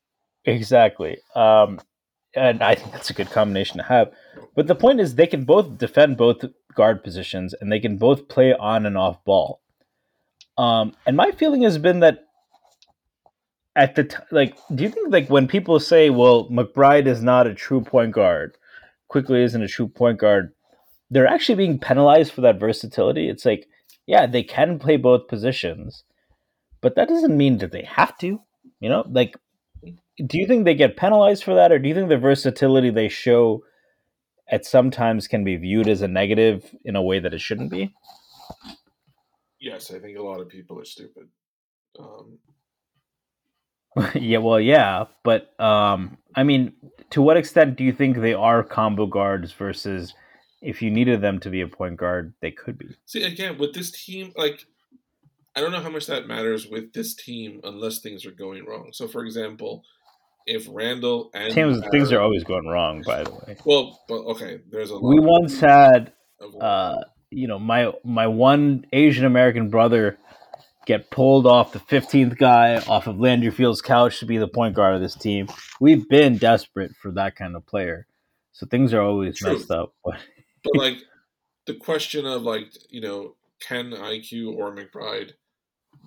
exactly. 0.45 1.19
Um, 1.35 1.81
and 2.35 2.63
I 2.63 2.75
think 2.75 2.93
that's 2.93 3.11
a 3.11 3.15
good 3.15 3.31
combination 3.31 3.79
to 3.79 3.83
have. 3.85 4.13
But 4.55 4.67
the 4.67 4.75
point 4.75 5.01
is, 5.01 5.15
they 5.15 5.27
can 5.27 5.45
both 5.45 5.79
defend 5.79 6.17
both 6.19 6.45
guard 6.75 7.03
positions 7.03 7.55
and 7.61 7.73
they 7.73 7.81
can 7.81 7.97
both 7.97 8.29
play 8.29 8.53
on 8.55 8.85
and 8.87 8.97
off 8.99 9.25
ball. 9.25 9.61
Um, 10.59 10.93
and 11.07 11.17
my 11.17 11.31
feeling 11.33 11.63
has 11.63 11.79
been 11.79 12.01
that 12.01 12.28
at 13.79 13.95
the 13.95 14.05
t- 14.05 14.17
like, 14.33 14.59
do 14.75 14.83
you 14.83 14.91
think 14.91 15.11
like 15.13 15.31
when 15.31 15.47
people 15.47 15.79
say, 15.79 16.11
"Well, 16.11 16.49
McBride 16.51 17.07
is 17.07 17.23
not 17.23 17.47
a 17.47 17.55
true 17.55 17.81
point 17.81 18.13
guard," 18.13 18.59
Quickley 19.07 19.43
isn't 19.45 19.63
a 19.63 19.69
true 19.69 19.89
point 19.89 20.19
guard, 20.19 20.53
they're 21.11 21.29
actually 21.29 21.55
being 21.55 21.79
penalized 21.79 22.33
for 22.33 22.41
that 22.43 22.59
versatility. 22.59 23.29
It's 23.29 23.45
like, 23.45 23.69
yeah, 24.07 24.27
they 24.27 24.43
can 24.43 24.79
play 24.81 24.97
both 24.97 25.29
positions, 25.29 26.03
but 26.81 26.97
that 26.97 27.09
doesn't 27.09 27.37
mean 27.37 27.59
that 27.59 27.71
they 27.73 27.85
have 27.85 28.19
to. 28.19 28.41
You 28.81 28.89
know, 28.89 29.05
like, 29.09 29.37
do 29.85 30.39
you 30.39 30.47
think 30.47 30.65
they 30.65 30.75
get 30.75 30.97
penalized 30.97 31.45
for 31.45 31.55
that, 31.55 31.71
or 31.71 31.79
do 31.79 31.89
you 31.89 31.95
think 31.95 32.09
the 32.09 32.19
versatility 32.19 32.91
they 32.91 33.09
show 33.09 33.63
at 34.51 34.67
sometimes 34.67 35.29
can 35.29 35.45
be 35.45 35.57
viewed 35.57 35.89
as 35.89 36.03
a 36.03 36.09
negative 36.09 36.75
in 36.85 36.97
a 36.97 37.03
way 37.03 37.21
that 37.21 37.33
it 37.33 37.41
shouldn't 37.41 37.71
be? 37.71 37.95
Yes, 39.61 39.93
I 39.93 40.01
think 40.01 40.19
a 40.19 40.23
lot 40.23 40.41
of 40.41 40.49
people 40.49 40.81
are 40.81 40.85
stupid. 40.85 41.29
Um, 41.99 42.39
yeah, 44.15 44.39
well, 44.39 44.61
yeah, 44.61 45.05
but 45.23 45.59
um, 45.61 46.19
I 46.35 46.43
mean, 46.43 46.73
to 47.11 47.23
what 47.23 47.37
extent 47.37 47.77
do 47.77 47.85
you 47.85 47.93
think 47.93 48.19
they 48.19 48.35
are 48.35 48.63
combo 48.63 49.07
guards 49.07 49.53
versus 49.53 50.15
if 50.61 50.83
you 50.83 50.91
needed 50.91 51.21
them 51.21 51.39
to 51.41 51.51
be 51.51 51.61
a 51.61 51.69
point 51.69 51.97
guard, 51.97 52.35
they 52.41 52.51
could 52.51 52.79
be? 52.79 52.89
see, 53.07 53.25
again, 53.25 53.59
with 53.59 53.75
this 53.75 53.91
team, 53.91 54.33
like, 54.37 54.67
I 55.57 55.61
don't 55.61 55.73
know 55.73 55.81
how 55.81 55.91
much 55.91 56.07
that 56.07 56.27
matters 56.27 56.67
with 56.69 56.93
this 56.93 57.15
team 57.15 57.61
unless 57.65 57.99
things 57.99 58.27
are 58.27 58.33
going 58.33 58.65
wrong. 58.67 58.91
So, 58.93 59.09
for 59.09 59.25
example, 59.25 59.85
if 60.47 60.67
Randle 60.71 61.31
and 61.35 61.53
Teams, 61.53 61.81
things 61.91 62.13
are 62.13 62.21
always 62.21 62.45
going 62.45 62.67
wrong. 62.67 63.03
By 63.03 63.25
the 63.25 63.31
way, 63.31 63.57
well, 63.65 64.01
but 64.09 64.21
okay, 64.27 64.61
there's 64.71 64.91
a 64.91 64.95
lot 64.95 65.09
we 65.09 65.21
once 65.21 65.61
had 65.61 66.13
uh, 66.61 66.97
you 67.31 67.47
know, 67.47 67.59
my 67.59 67.93
my 68.05 68.27
one 68.27 68.87
Asian 68.93 69.25
American 69.25 69.69
brother 69.69 70.19
get 70.89 71.11
pulled 71.11 71.47
off 71.47 71.73
the 71.73 71.79
15th 71.79 72.39
guy 72.39 72.79
off 72.89 73.07
of 73.07 73.21
Landry 73.21 73.51
Field's 73.51 73.83
couch 73.83 74.21
to 74.21 74.27
be 74.27 74.39
the 74.39 74.49
point 74.49 74.75
guard 74.75 74.95
of 74.95 75.03
this 75.03 75.15
team. 75.15 75.47
We've 75.81 76.09
been 76.09 76.39
desperate 76.39 76.97
for 76.97 77.13
that 77.13 77.37
kind 77.37 77.55
of 77.55 77.67
player. 77.67 78.07
So 78.53 78.67
things 78.67 78.95
are 78.95 79.03
always 79.03 79.37
True. 79.37 79.53
messed 79.53 79.71
up. 79.71 79.93
But 80.03 80.17
but 80.65 80.77
like 80.77 80.97
the 81.67 81.75
question 81.75 82.25
of 82.25 82.43
like 82.43 82.73
you 82.89 83.03
know 83.03 83.37
can 83.61 83.91
IQ 83.91 84.57
or 84.57 84.75
McBride 84.75 85.33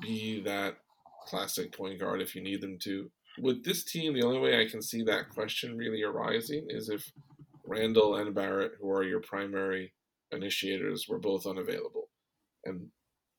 be 0.01 0.41
that 0.41 0.77
classic 1.27 1.71
point 1.77 1.99
guard 1.99 2.19
if 2.19 2.35
you 2.35 2.41
need 2.41 2.61
them 2.61 2.79
to? 2.79 3.11
With 3.39 3.63
this 3.63 3.83
team, 3.83 4.13
the 4.13 4.25
only 4.25 4.39
way 4.39 4.59
I 4.59 4.67
can 4.67 4.81
see 4.81 5.03
that 5.03 5.29
question 5.29 5.77
really 5.77 6.01
arising 6.01 6.65
is 6.69 6.89
if 6.89 7.11
Randle 7.65 8.15
and 8.15 8.33
Barrett, 8.33 8.73
who 8.81 8.89
are 8.89 9.03
your 9.03 9.21
primary 9.21 9.93
initiators, 10.31 11.05
were 11.07 11.19
both 11.19 11.45
unavailable, 11.45 12.09
and 12.65 12.87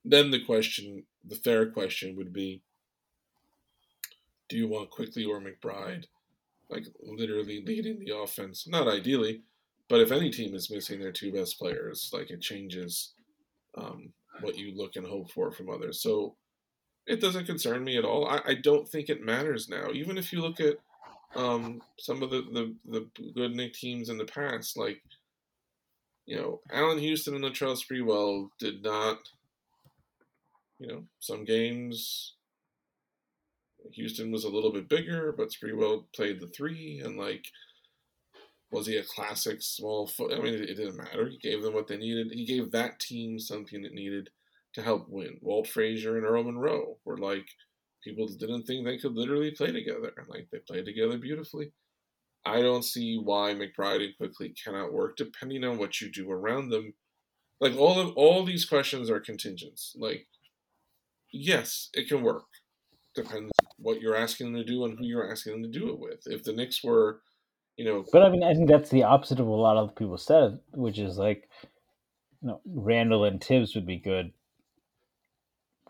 then 0.04 0.30
the 0.30 0.44
question, 0.44 1.04
the 1.24 1.36
fair 1.36 1.70
question, 1.70 2.16
would 2.16 2.32
be: 2.32 2.62
Do 4.48 4.56
you 4.56 4.68
want 4.68 4.90
Quickley 4.90 5.24
or 5.24 5.40
McBride, 5.40 6.06
like 6.68 6.84
literally 7.02 7.62
leading 7.64 7.98
the 7.98 8.16
offense? 8.16 8.66
Not 8.66 8.88
ideally, 8.88 9.42
but 9.88 10.00
if 10.00 10.10
any 10.10 10.30
team 10.30 10.54
is 10.54 10.70
missing 10.70 11.00
their 11.00 11.12
two 11.12 11.32
best 11.32 11.58
players, 11.58 12.10
like 12.12 12.30
it 12.30 12.40
changes 12.40 13.12
um, 13.76 14.12
what 14.40 14.56
you 14.56 14.74
look 14.74 14.96
and 14.96 15.06
hope 15.06 15.30
for 15.30 15.50
from 15.50 15.70
others. 15.70 16.00
So 16.00 16.34
it 17.06 17.20
doesn't 17.20 17.46
concern 17.46 17.84
me 17.84 17.96
at 17.96 18.04
all. 18.04 18.26
I, 18.26 18.40
I 18.46 18.54
don't 18.54 18.88
think 18.88 19.08
it 19.08 19.24
matters 19.24 19.68
now. 19.68 19.90
Even 19.92 20.16
if 20.16 20.32
you 20.32 20.40
look 20.40 20.60
at 20.60 20.76
um, 21.34 21.82
some 21.98 22.22
of 22.22 22.30
the, 22.30 22.42
the, 22.52 22.74
the 22.88 23.30
good 23.32 23.54
Knick 23.54 23.74
teams 23.74 24.08
in 24.08 24.18
the 24.18 24.24
past, 24.24 24.76
like, 24.76 25.02
you 26.26 26.36
know, 26.36 26.60
Allan 26.70 26.98
Houston 26.98 27.34
and 27.34 27.44
Latrell 27.44 27.76
Sprewell 27.76 28.50
did 28.58 28.82
not, 28.82 29.18
you 30.82 30.88
know, 30.88 31.04
some 31.20 31.44
games 31.44 32.34
Houston 33.92 34.30
was 34.30 34.44
a 34.44 34.48
little 34.48 34.72
bit 34.72 34.88
bigger, 34.88 35.32
but 35.36 35.50
Sprewell 35.50 36.04
played 36.14 36.40
the 36.40 36.46
three, 36.48 37.00
and 37.04 37.16
like, 37.16 37.46
was 38.70 38.86
he 38.86 38.96
a 38.96 39.04
classic 39.04 39.62
small 39.62 40.06
foot? 40.06 40.32
I 40.32 40.40
mean, 40.40 40.54
it, 40.54 40.70
it 40.70 40.76
didn't 40.76 40.96
matter. 40.96 41.28
He 41.28 41.38
gave 41.38 41.62
them 41.62 41.74
what 41.74 41.88
they 41.88 41.96
needed. 41.96 42.32
He 42.32 42.46
gave 42.46 42.70
that 42.70 43.00
team 43.00 43.38
something 43.38 43.84
it 43.84 43.92
needed 43.92 44.30
to 44.74 44.82
help 44.82 45.08
win. 45.08 45.38
Walt 45.42 45.66
Frazier 45.66 46.16
and 46.16 46.24
Earl 46.26 46.44
Monroe 46.44 46.96
were 47.04 47.18
like 47.18 47.46
people 48.02 48.26
didn't 48.26 48.64
think 48.64 48.84
they 48.84 48.98
could 48.98 49.14
literally 49.14 49.50
play 49.50 49.72
together, 49.72 50.12
and 50.16 50.28
like 50.28 50.48
they 50.50 50.58
played 50.58 50.84
together 50.84 51.18
beautifully. 51.18 51.72
I 52.44 52.60
don't 52.60 52.84
see 52.84 53.18
why 53.18 53.54
McBride 53.54 54.04
and 54.04 54.16
Quickley 54.16 54.54
cannot 54.64 54.92
work, 54.92 55.16
depending 55.16 55.64
on 55.64 55.78
what 55.78 56.00
you 56.00 56.10
do 56.10 56.30
around 56.30 56.70
them. 56.70 56.94
Like 57.60 57.76
all 57.76 58.00
of 58.00 58.16
all 58.16 58.44
these 58.44 58.64
questions 58.64 59.08
are 59.08 59.20
contingents. 59.20 59.94
Like, 59.96 60.26
yes, 61.32 61.88
it 61.94 62.08
can 62.08 62.22
work. 62.22 62.44
Depends 63.14 63.50
what 63.78 64.00
you're 64.00 64.16
asking 64.16 64.52
them 64.52 64.62
to 64.62 64.64
do 64.64 64.84
and 64.84 64.98
who 64.98 65.04
you're 65.04 65.30
asking 65.30 65.52
them 65.52 65.62
to 65.70 65.78
do 65.78 65.90
it 65.90 65.98
with. 65.98 66.20
If 66.26 66.44
the 66.44 66.52
Knicks 66.52 66.82
were, 66.82 67.20
you 67.76 67.84
know, 67.84 68.04
but 68.12 68.22
I 68.22 68.30
mean, 68.30 68.42
I 68.42 68.54
think 68.54 68.68
that's 68.68 68.90
the 68.90 69.02
opposite 69.02 69.40
of 69.40 69.46
what 69.46 69.56
a 69.56 69.60
lot 69.60 69.76
of 69.76 69.94
people 69.94 70.18
said, 70.18 70.60
which 70.72 70.98
is 70.98 71.18
like, 71.18 71.48
you 72.40 72.48
know, 72.48 72.60
Randle 72.64 73.24
and 73.24 73.42
Thibs 73.42 73.74
would 73.74 73.86
be 73.86 73.98
good 73.98 74.32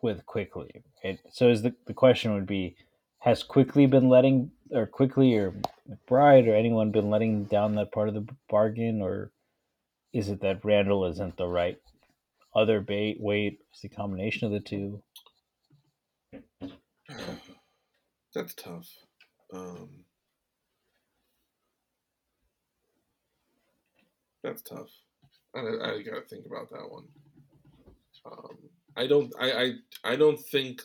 with 0.00 0.26
Quickley. 0.26 0.82
Right? 1.04 1.18
So 1.30 1.48
is 1.48 1.62
the 1.62 1.74
the 1.86 1.94
question 1.94 2.34
would 2.34 2.46
be, 2.46 2.76
has 3.18 3.42
Quickley 3.42 3.86
been 3.86 4.08
letting 4.08 4.50
or 4.72 4.86
Quickley 4.86 5.36
or 5.36 5.54
McBride 5.88 6.48
or 6.48 6.54
anyone 6.54 6.90
been 6.90 7.10
letting 7.10 7.44
down 7.44 7.74
that 7.76 7.92
part 7.92 8.08
of 8.08 8.14
the 8.14 8.26
bargain, 8.48 9.00
or 9.00 9.30
is 10.12 10.28
it 10.28 10.40
that 10.40 10.64
Randle 10.64 11.04
isn't 11.06 11.36
the 11.36 11.46
right 11.46 11.78
other 12.54 12.80
bait 12.80 13.18
weight? 13.20 13.60
It's 13.70 13.82
the 13.82 13.88
combination 13.88 14.46
of 14.46 14.52
the 14.52 14.60
two. 14.60 15.02
that's 18.34 18.54
tough. 18.54 18.88
Um, 19.52 20.04
that's 24.42 24.62
tough. 24.62 24.90
I, 25.54 25.60
I 25.60 26.02
gotta 26.02 26.22
think 26.28 26.46
about 26.46 26.70
that 26.70 26.90
one. 26.90 27.04
Um, 28.24 28.58
I 28.96 29.06
don't. 29.06 29.32
I, 29.38 29.52
I. 29.52 29.72
I 30.04 30.16
don't 30.16 30.38
think 30.38 30.82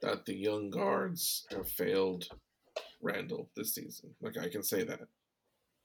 that 0.00 0.24
the 0.26 0.34
young 0.34 0.70
guards 0.70 1.46
have 1.50 1.68
failed 1.68 2.26
Randle 3.02 3.50
this 3.56 3.74
season. 3.74 4.10
Like 4.20 4.38
I 4.38 4.48
can 4.48 4.62
say 4.62 4.84
that. 4.84 5.00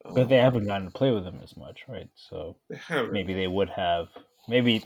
Um, 0.06 0.14
But 0.14 0.30
they 0.30 0.38
haven't 0.38 0.66
gotten 0.66 0.86
to 0.88 0.92
play 0.92 1.12
with 1.12 1.26
him 1.26 1.40
as 1.44 1.56
much, 1.58 1.84
right? 1.88 2.10
So 2.16 2.56
they 2.70 2.80
maybe 3.12 3.34
they 3.34 3.48
would 3.48 3.70
have. 3.70 4.08
Maybe, 4.48 4.84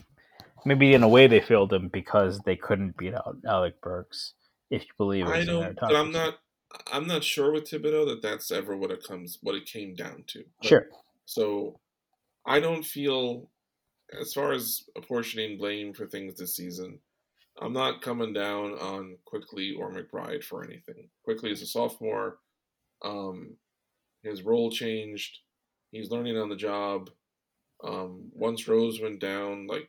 maybe 0.64 0.94
in 0.94 1.02
a 1.02 1.08
way 1.08 1.26
they 1.26 1.40
failed 1.40 1.72
him 1.72 1.88
because 1.88 2.40
they 2.40 2.56
couldn't 2.56 2.96
beat 2.96 3.14
out 3.14 3.36
Alec 3.46 3.80
Burks. 3.80 4.34
If 4.70 4.82
you 4.82 4.88
believe 4.96 5.26
I 5.26 5.38
it's 5.38 5.48
in 5.48 5.60
their 5.60 5.72
don't. 5.72 5.80
But 5.80 5.96
I'm 5.96 6.12
not. 6.12 6.38
I'm 6.92 7.06
not 7.06 7.22
sure 7.22 7.52
with 7.52 7.70
Thibodeau 7.70 8.06
that 8.06 8.22
that's 8.22 8.50
ever 8.50 8.76
what 8.76 8.90
it 8.90 9.04
comes. 9.04 9.38
What 9.42 9.54
it 9.54 9.66
came 9.66 9.94
down 9.94 10.24
to. 10.28 10.44
But 10.60 10.68
Sure. 10.68 10.86
So 11.26 11.78
I 12.44 12.60
don't 12.60 12.84
feel, 12.84 13.50
as 14.20 14.32
far 14.32 14.52
as 14.52 14.82
apportioning 14.96 15.56
blame 15.58 15.94
for 15.94 16.06
things 16.06 16.34
this 16.34 16.56
season, 16.56 16.98
I'm 17.60 17.72
not 17.72 18.02
coming 18.02 18.32
down 18.32 18.72
on 18.72 19.16
Quickley 19.24 19.74
or 19.78 19.92
McBride 19.92 20.42
for 20.42 20.64
anything. 20.64 21.08
Quickley 21.24 21.52
is 21.52 21.62
a 21.62 21.66
sophomore. 21.66 22.38
Um, 23.04 23.56
his 24.22 24.42
role 24.42 24.70
changed. 24.70 25.38
He's 25.92 26.10
learning 26.10 26.36
on 26.36 26.48
the 26.48 26.56
job. 26.56 27.10
Um, 27.82 28.30
once 28.32 28.66
Rose 28.66 29.00
went 29.00 29.20
down, 29.20 29.66
like, 29.68 29.88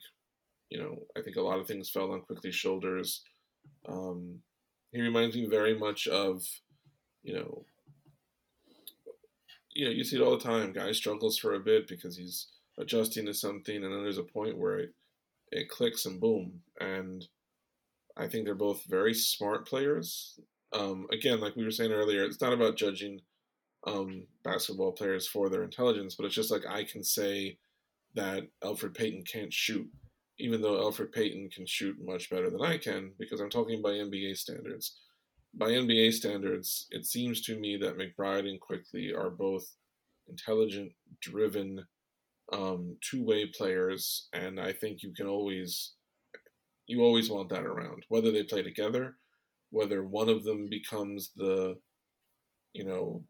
you 0.69 0.79
know, 0.79 0.97
I 1.17 1.21
think 1.21 1.35
a 1.35 1.41
lot 1.41 1.59
of 1.59 1.67
things 1.67 1.89
fell 1.89 2.11
on 2.11 2.21
Quickley's 2.21 2.55
shoulders. 2.55 3.23
Um, 3.87 4.39
he 4.91 5.01
reminds 5.01 5.35
me 5.35 5.45
very 5.45 5.77
much 5.77 6.07
of, 6.07 6.43
you 7.23 7.35
know, 7.35 7.65
you 9.73 9.85
know, 9.85 9.91
you 9.91 10.03
see 10.03 10.15
it 10.15 10.21
all 10.21 10.37
the 10.37 10.43
time. 10.43 10.71
Guy 10.71 10.93
struggles 10.93 11.37
for 11.37 11.53
a 11.53 11.59
bit 11.59 11.87
because 11.87 12.15
he's 12.15 12.47
adjusting 12.77 13.25
to 13.25 13.33
something, 13.33 13.83
and 13.83 13.93
then 13.93 14.03
there's 14.03 14.17
a 14.17 14.23
point 14.23 14.57
where 14.57 14.79
it 14.79 14.93
it 15.51 15.69
clicks 15.69 16.05
and 16.05 16.19
boom. 16.19 16.61
And 16.79 17.27
I 18.17 18.27
think 18.27 18.45
they're 18.45 18.55
both 18.55 18.83
very 18.85 19.13
smart 19.13 19.67
players. 19.67 20.39
Um, 20.73 21.07
again, 21.11 21.39
like 21.39 21.55
we 21.55 21.63
were 21.63 21.71
saying 21.71 21.91
earlier, 21.91 22.23
it's 22.23 22.41
not 22.41 22.53
about 22.53 22.77
judging 22.77 23.21
um, 23.85 24.25
basketball 24.43 24.91
players 24.91 25.27
for 25.27 25.49
their 25.49 25.63
intelligence, 25.63 26.15
but 26.15 26.25
it's 26.25 26.35
just 26.35 26.51
like 26.51 26.65
I 26.67 26.83
can 26.83 27.03
say 27.03 27.57
that 28.15 28.47
Elfrid 28.63 28.95
Payton 28.95 29.23
can't 29.23 29.53
shoot, 29.53 29.87
even 30.37 30.61
though 30.61 30.79
Elfrid 30.79 31.11
Payton 31.11 31.49
can 31.49 31.65
shoot 31.65 31.95
much 32.03 32.29
better 32.29 32.49
than 32.49 32.61
I 32.61 32.77
can, 32.77 33.11
because 33.17 33.39
I'm 33.39 33.49
talking 33.49 33.81
by 33.81 33.91
NBA 33.91 34.37
standards 34.37 34.97
by 35.57 35.69
NBA 35.69 36.13
standards, 36.13 36.87
it 36.91 37.05
seems 37.05 37.41
to 37.43 37.57
me 37.57 37.77
that 37.77 37.97
McBride 37.97 38.49
and 38.49 38.59
Quickley 38.59 39.13
are 39.13 39.29
both 39.29 39.65
intelligent, 40.27 40.91
driven, 41.21 41.85
um, 42.51 42.97
two-way 43.01 43.47
players, 43.47 44.27
and 44.33 44.59
I 44.59 44.73
think 44.73 45.01
you 45.01 45.13
can 45.13 45.27
always 45.27 45.93
you 46.87 47.01
always 47.01 47.31
want 47.31 47.49
that 47.49 47.65
around. 47.65 48.03
Whether 48.09 48.31
they 48.31 48.43
play 48.43 48.61
together, 48.61 49.15
whether 49.71 50.03
one 50.03 50.29
of 50.29 50.43
them 50.43 50.69
becomes 50.69 51.31
the, 51.35 51.77
you 52.73 52.83
know, 52.83 53.23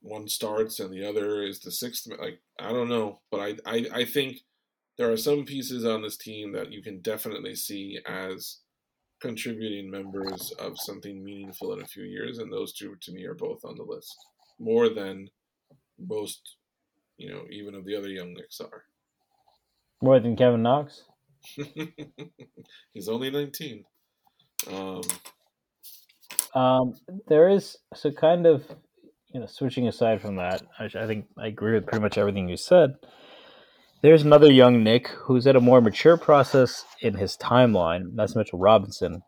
one 0.00 0.26
starts 0.26 0.80
and 0.80 0.90
the 0.90 1.06
other 1.06 1.42
is 1.42 1.60
the 1.60 1.70
sixth. 1.70 2.06
Like 2.06 2.40
I 2.58 2.70
don't 2.72 2.88
know, 2.88 3.20
but 3.30 3.40
I 3.40 3.56
I, 3.66 3.86
I 3.92 4.04
think 4.04 4.38
there 4.96 5.10
are 5.10 5.16
some 5.16 5.44
pieces 5.44 5.84
on 5.84 6.02
this 6.02 6.16
team 6.16 6.52
that 6.52 6.72
you 6.72 6.82
can 6.82 7.00
definitely 7.00 7.54
see 7.54 7.98
as 8.06 8.58
contributing 9.20 9.90
members 9.90 10.52
of 10.58 10.74
something 10.78 11.24
meaningful 11.24 11.72
in 11.72 11.82
a 11.82 11.86
few 11.86 12.04
years, 12.04 12.38
and 12.38 12.52
those 12.52 12.72
two 12.72 12.94
to 13.00 13.12
me 13.12 13.24
are 13.24 13.34
both 13.34 13.64
on 13.64 13.76
the 13.76 13.82
list 13.82 14.14
more 14.58 14.88
than 14.88 15.28
most, 15.98 16.56
you 17.16 17.30
know, 17.30 17.42
even 17.50 17.74
of 17.74 17.84
the 17.84 17.96
other 17.96 18.08
young 18.08 18.34
Knicks 18.34 18.60
are. 18.60 18.84
More 20.02 20.20
than 20.20 20.36
Kevin 20.36 20.62
Knox. 20.62 21.02
He's 22.92 23.08
only 23.08 23.30
nineteen. 23.30 23.84
Um, 24.70 25.02
Um, 26.54 26.94
there 27.26 27.48
is 27.48 27.76
so 27.94 28.10
kind 28.10 28.46
of 28.46 28.64
you 29.32 29.40
know 29.40 29.46
switching 29.46 29.88
aside 29.88 30.22
from 30.22 30.36
that. 30.36 30.62
I, 30.78 30.84
I 30.84 31.06
think 31.06 31.26
I 31.36 31.48
agree 31.48 31.74
with 31.74 31.86
pretty 31.86 32.02
much 32.02 32.16
everything 32.18 32.48
you 32.48 32.56
said. 32.56 32.96
There's 34.04 34.22
another 34.22 34.52
young 34.52 34.84
Knick 34.84 35.08
who's 35.08 35.46
at 35.46 35.56
a 35.56 35.62
more 35.62 35.80
mature 35.80 36.18
process 36.18 36.84
in 37.00 37.14
his 37.14 37.38
timeline. 37.38 38.14
That's 38.14 38.36
Mitchell 38.36 38.58
Robinson, 38.58 39.22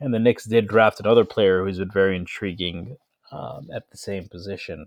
and 0.00 0.12
the 0.12 0.18
Knicks 0.18 0.46
did 0.46 0.66
draft 0.66 0.98
another 0.98 1.24
player 1.24 1.62
who's 1.62 1.78
been 1.78 1.88
very 1.88 2.16
intriguing 2.16 2.96
um, 3.30 3.68
at 3.72 3.88
the 3.92 3.96
same 3.96 4.26
position. 4.26 4.86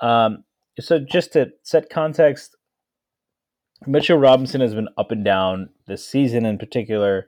Um, 0.00 0.44
so 0.80 0.98
just 0.98 1.34
to 1.34 1.50
set 1.62 1.90
context, 1.90 2.56
Mitchell 3.86 4.16
Robinson 4.16 4.62
has 4.62 4.74
been 4.74 4.88
up 4.96 5.10
and 5.10 5.22
down 5.22 5.68
this 5.86 6.08
season 6.08 6.46
in 6.46 6.56
particular. 6.56 7.26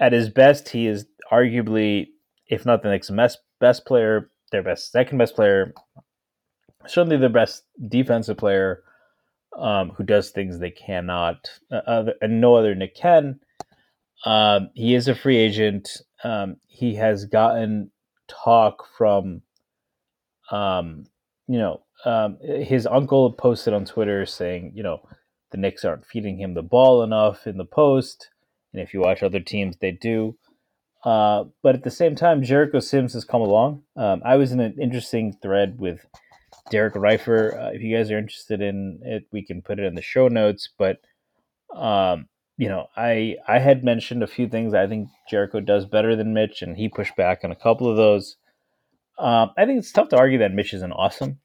At 0.00 0.12
his 0.12 0.28
best, 0.30 0.70
he 0.70 0.88
is 0.88 1.06
arguably, 1.30 2.08
if 2.48 2.66
not 2.66 2.82
the 2.82 2.90
Knicks' 2.90 3.10
best 3.10 3.38
best 3.60 3.86
player, 3.86 4.32
their 4.50 4.64
best 4.64 4.90
second 4.90 5.18
best 5.18 5.36
player, 5.36 5.72
certainly 6.88 7.18
their 7.18 7.28
best 7.28 7.62
defensive 7.88 8.36
player, 8.36 8.82
um, 9.58 9.90
who 9.90 10.04
does 10.04 10.30
things 10.30 10.58
they 10.58 10.70
cannot, 10.70 11.48
uh, 11.70 11.80
other, 11.86 12.14
and 12.20 12.40
no 12.40 12.54
other 12.54 12.74
Knick 12.74 12.94
can. 12.94 13.40
Um, 14.24 14.70
he 14.74 14.94
is 14.94 15.08
a 15.08 15.14
free 15.14 15.36
agent. 15.36 15.90
Um, 16.24 16.56
he 16.68 16.94
has 16.96 17.24
gotten 17.26 17.90
talk 18.28 18.86
from, 18.96 19.42
um, 20.50 21.06
you 21.46 21.58
know, 21.58 21.82
um, 22.04 22.38
his 22.40 22.86
uncle 22.86 23.32
posted 23.32 23.72
on 23.72 23.84
Twitter 23.84 24.26
saying, 24.26 24.72
you 24.74 24.82
know, 24.82 25.00
the 25.50 25.58
Knicks 25.58 25.84
aren't 25.84 26.06
feeding 26.06 26.38
him 26.38 26.54
the 26.54 26.62
ball 26.62 27.02
enough 27.02 27.46
in 27.46 27.56
the 27.56 27.64
post, 27.64 28.30
and 28.72 28.82
if 28.82 28.92
you 28.92 29.00
watch 29.00 29.22
other 29.22 29.40
teams, 29.40 29.76
they 29.76 29.92
do. 29.92 30.36
Uh, 31.04 31.44
but 31.62 31.74
at 31.74 31.84
the 31.84 31.90
same 31.90 32.16
time, 32.16 32.42
Jericho 32.42 32.80
Sims 32.80 33.12
has 33.12 33.24
come 33.24 33.40
along. 33.40 33.82
Um, 33.96 34.22
I 34.24 34.36
was 34.36 34.50
in 34.50 34.58
an 34.60 34.76
interesting 34.80 35.32
thread 35.40 35.78
with 35.78 36.04
Derek 36.70 36.94
Reifer. 36.94 37.58
Uh, 37.58 37.70
if 37.72 37.82
you 37.82 37.96
guys 37.96 38.10
are 38.10 38.18
interested 38.18 38.60
in 38.60 39.00
it, 39.02 39.26
we 39.32 39.44
can 39.44 39.62
put 39.62 39.78
it 39.78 39.84
in 39.84 39.94
the 39.94 40.02
show 40.02 40.28
notes. 40.28 40.68
But 40.76 40.98
um, 41.74 42.28
you 42.56 42.68
know, 42.68 42.86
I 42.96 43.36
I 43.46 43.58
had 43.58 43.84
mentioned 43.84 44.22
a 44.22 44.28
few 44.28 44.48
things 44.48 44.74
I 44.74 44.86
think 44.86 45.08
Jericho 45.28 45.60
does 45.60 45.86
better 45.86 46.16
than 46.16 46.34
Mitch, 46.34 46.62
and 46.62 46.76
he 46.76 46.88
pushed 46.88 47.16
back 47.16 47.40
on 47.44 47.50
a 47.50 47.56
couple 47.56 47.90
of 47.90 47.96
those. 47.96 48.36
Um, 49.18 49.50
I 49.56 49.64
think 49.64 49.78
it's 49.78 49.92
tough 49.92 50.10
to 50.10 50.18
argue 50.18 50.38
that 50.38 50.52
Mitch 50.52 50.74
isn't 50.74 50.92
awesome. 50.92 51.38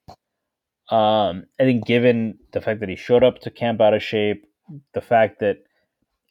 Um, 0.89 1.45
I 1.59 1.63
think 1.63 1.85
given 1.85 2.37
the 2.51 2.59
fact 2.59 2.81
that 2.81 2.89
he 2.89 2.97
showed 2.97 3.23
up 3.23 3.39
to 3.39 3.49
camp 3.49 3.79
out 3.79 3.93
of 3.93 4.03
shape, 4.03 4.45
the 4.93 5.01
fact 5.01 5.39
that 5.39 5.57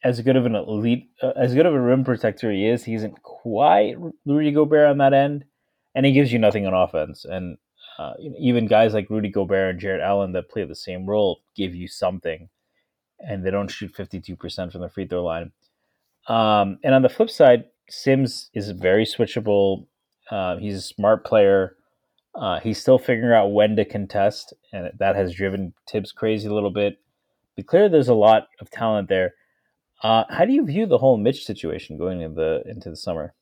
as 0.03 0.21
good 0.21 0.35
of 0.35 0.45
an 0.45 0.55
elite, 0.55 1.09
uh, 1.21 1.31
as 1.35 1.53
good 1.53 1.65
of 1.65 1.73
a 1.73 1.81
rim 1.81 2.03
protector 2.03 2.51
he 2.51 2.67
is, 2.67 2.83
he 2.83 2.93
isn't 2.93 3.21
quite 3.23 3.95
Rudy 4.25 4.51
Gobert 4.51 4.87
on 4.87 4.97
that 4.99 5.13
end, 5.13 5.45
and 5.95 6.05
he 6.05 6.11
gives 6.11 6.31
you 6.31 6.39
nothing 6.39 6.65
on 6.67 6.73
offense. 6.73 7.25
And 7.25 7.57
uh, 8.01 8.13
even 8.49 8.67
guys 8.67 8.93
like 8.93 9.09
Rudy 9.09 9.29
Gobert 9.29 9.71
and 9.71 9.79
Jarrett 9.79 10.01
Allen 10.01 10.31
that 10.33 10.49
play 10.49 10.65
the 10.65 10.75
same 10.75 11.05
role 11.05 11.41
give 11.55 11.75
you 11.75 11.87
something, 11.87 12.49
and 13.19 13.43
they 13.43 13.51
don't 13.51 13.71
shoot 13.71 13.95
fifty 13.95 14.19
two 14.19 14.35
percent 14.35 14.71
from 14.71 14.81
the 14.81 14.89
free 14.89 15.07
throw 15.07 15.23
line. 15.23 15.51
Um, 16.27 16.77
and 16.83 16.95
on 16.95 17.01
the 17.01 17.09
flip 17.09 17.29
side, 17.29 17.65
Sims 17.89 18.49
is 18.53 18.69
very 18.71 19.05
switchable. 19.05 19.85
Uh, 20.29 20.57
he's 20.57 20.77
a 20.77 20.81
smart 20.81 21.25
player. 21.25 21.75
Uh, 22.33 22.59
he's 22.59 22.79
still 22.79 22.97
figuring 22.97 23.33
out 23.33 23.51
when 23.51 23.75
to 23.75 23.85
contest, 23.85 24.53
and 24.71 24.91
that 24.99 25.15
has 25.15 25.35
driven 25.35 25.73
Thibs 25.89 26.11
crazy 26.11 26.47
a 26.47 26.53
little 26.53 26.71
bit. 26.71 26.99
But 27.55 27.65
clearly, 27.65 27.89
there's 27.89 28.07
a 28.07 28.13
lot 28.13 28.47
of 28.61 28.69
talent 28.69 29.09
there. 29.09 29.33
Uh, 30.03 30.23
how 30.29 30.45
do 30.45 30.53
you 30.53 30.65
view 30.65 30.85
the 30.85 30.97
whole 30.97 31.17
Mitch 31.17 31.43
situation 31.45 31.97
going 31.97 32.21
into 32.21 32.35
the 32.35 32.63
into 32.65 32.89
the 32.89 32.95
summer? 32.95 33.33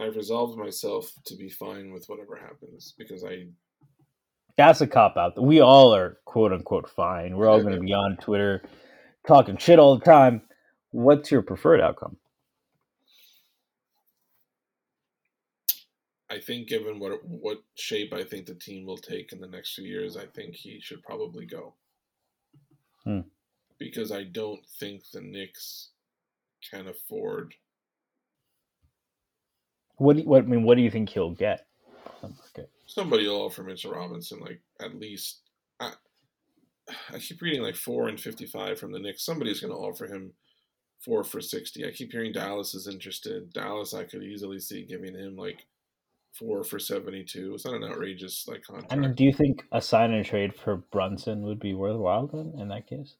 I've 0.00 0.16
resolved 0.16 0.58
myself 0.58 1.12
to 1.26 1.36
be 1.36 1.48
fine 1.48 1.92
with 1.92 2.06
whatever 2.06 2.36
happens 2.36 2.94
because 2.98 3.24
I. 3.24 3.46
That's 4.56 4.80
a 4.80 4.86
cop 4.86 5.16
out. 5.16 5.40
We 5.42 5.60
all 5.60 5.94
are 5.94 6.18
quote 6.24 6.52
unquote 6.52 6.90
fine. 6.90 7.36
We're 7.36 7.48
all 7.48 7.62
going 7.62 7.74
to 7.74 7.80
be 7.80 7.92
on 7.92 8.16
Twitter 8.18 8.62
talking 9.26 9.56
shit 9.56 9.78
all 9.78 9.98
the 9.98 10.04
time. 10.04 10.42
What's 10.90 11.30
your 11.30 11.42
preferred 11.42 11.80
outcome? 11.80 12.16
I 16.30 16.38
think, 16.38 16.68
given 16.68 16.98
what 16.98 17.22
what 17.24 17.62
shape 17.74 18.14
I 18.14 18.24
think 18.24 18.46
the 18.46 18.54
team 18.54 18.86
will 18.86 18.96
take 18.96 19.32
in 19.32 19.40
the 19.40 19.46
next 19.46 19.74
few 19.74 19.84
years, 19.84 20.16
I 20.16 20.24
think 20.26 20.54
he 20.54 20.80
should 20.80 21.02
probably 21.02 21.44
go. 21.44 21.74
Hmm. 23.04 23.20
Because 23.78 24.12
I 24.12 24.24
don't 24.24 24.64
think 24.78 25.02
the 25.12 25.20
Knicks 25.20 25.90
can 26.70 26.88
afford. 26.88 27.54
What 29.96 30.16
do 30.16 30.22
you, 30.22 30.28
what 30.28 30.44
I 30.44 30.46
mean? 30.46 30.64
What 30.64 30.76
do 30.76 30.82
you 30.82 30.90
think 30.90 31.10
he'll 31.10 31.30
get? 31.34 31.66
Okay. 32.24 32.68
Somebody 32.86 33.26
will 33.26 33.42
offer 33.42 33.62
Mitchell 33.62 33.92
Robinson 33.92 34.40
like 34.40 34.60
at 34.80 34.94
least. 34.98 35.40
I, 35.80 35.92
I 37.12 37.18
keep 37.18 37.40
reading 37.40 37.62
like 37.62 37.76
four 37.76 38.08
and 38.08 38.20
fifty-five 38.20 38.78
from 38.78 38.92
the 38.92 38.98
Knicks. 38.98 39.24
Somebody's 39.24 39.60
going 39.60 39.72
to 39.72 39.78
offer 39.78 40.06
him 40.06 40.32
four 41.04 41.24
for 41.24 41.40
sixty. 41.40 41.86
I 41.86 41.90
keep 41.90 42.12
hearing 42.12 42.32
Dallas 42.32 42.74
is 42.74 42.88
interested. 42.88 43.52
Dallas, 43.52 43.94
I 43.94 44.04
could 44.04 44.22
easily 44.22 44.58
see 44.58 44.84
giving 44.84 45.14
him 45.14 45.36
like 45.36 45.66
four 46.32 46.64
for 46.64 46.78
seventy-two. 46.78 47.54
It's 47.54 47.64
not 47.64 47.74
an 47.74 47.84
outrageous 47.84 48.46
like 48.48 48.62
contract. 48.62 48.92
I 48.92 48.96
mean, 48.96 49.14
do 49.14 49.24
you 49.24 49.32
think 49.32 49.64
a 49.72 49.80
sign 49.80 50.12
and 50.12 50.24
trade 50.24 50.54
for 50.54 50.76
Brunson 50.76 51.42
would 51.42 51.60
be 51.60 51.74
worthwhile 51.74 52.26
then? 52.26 52.54
In 52.58 52.68
that 52.68 52.86
case, 52.86 53.14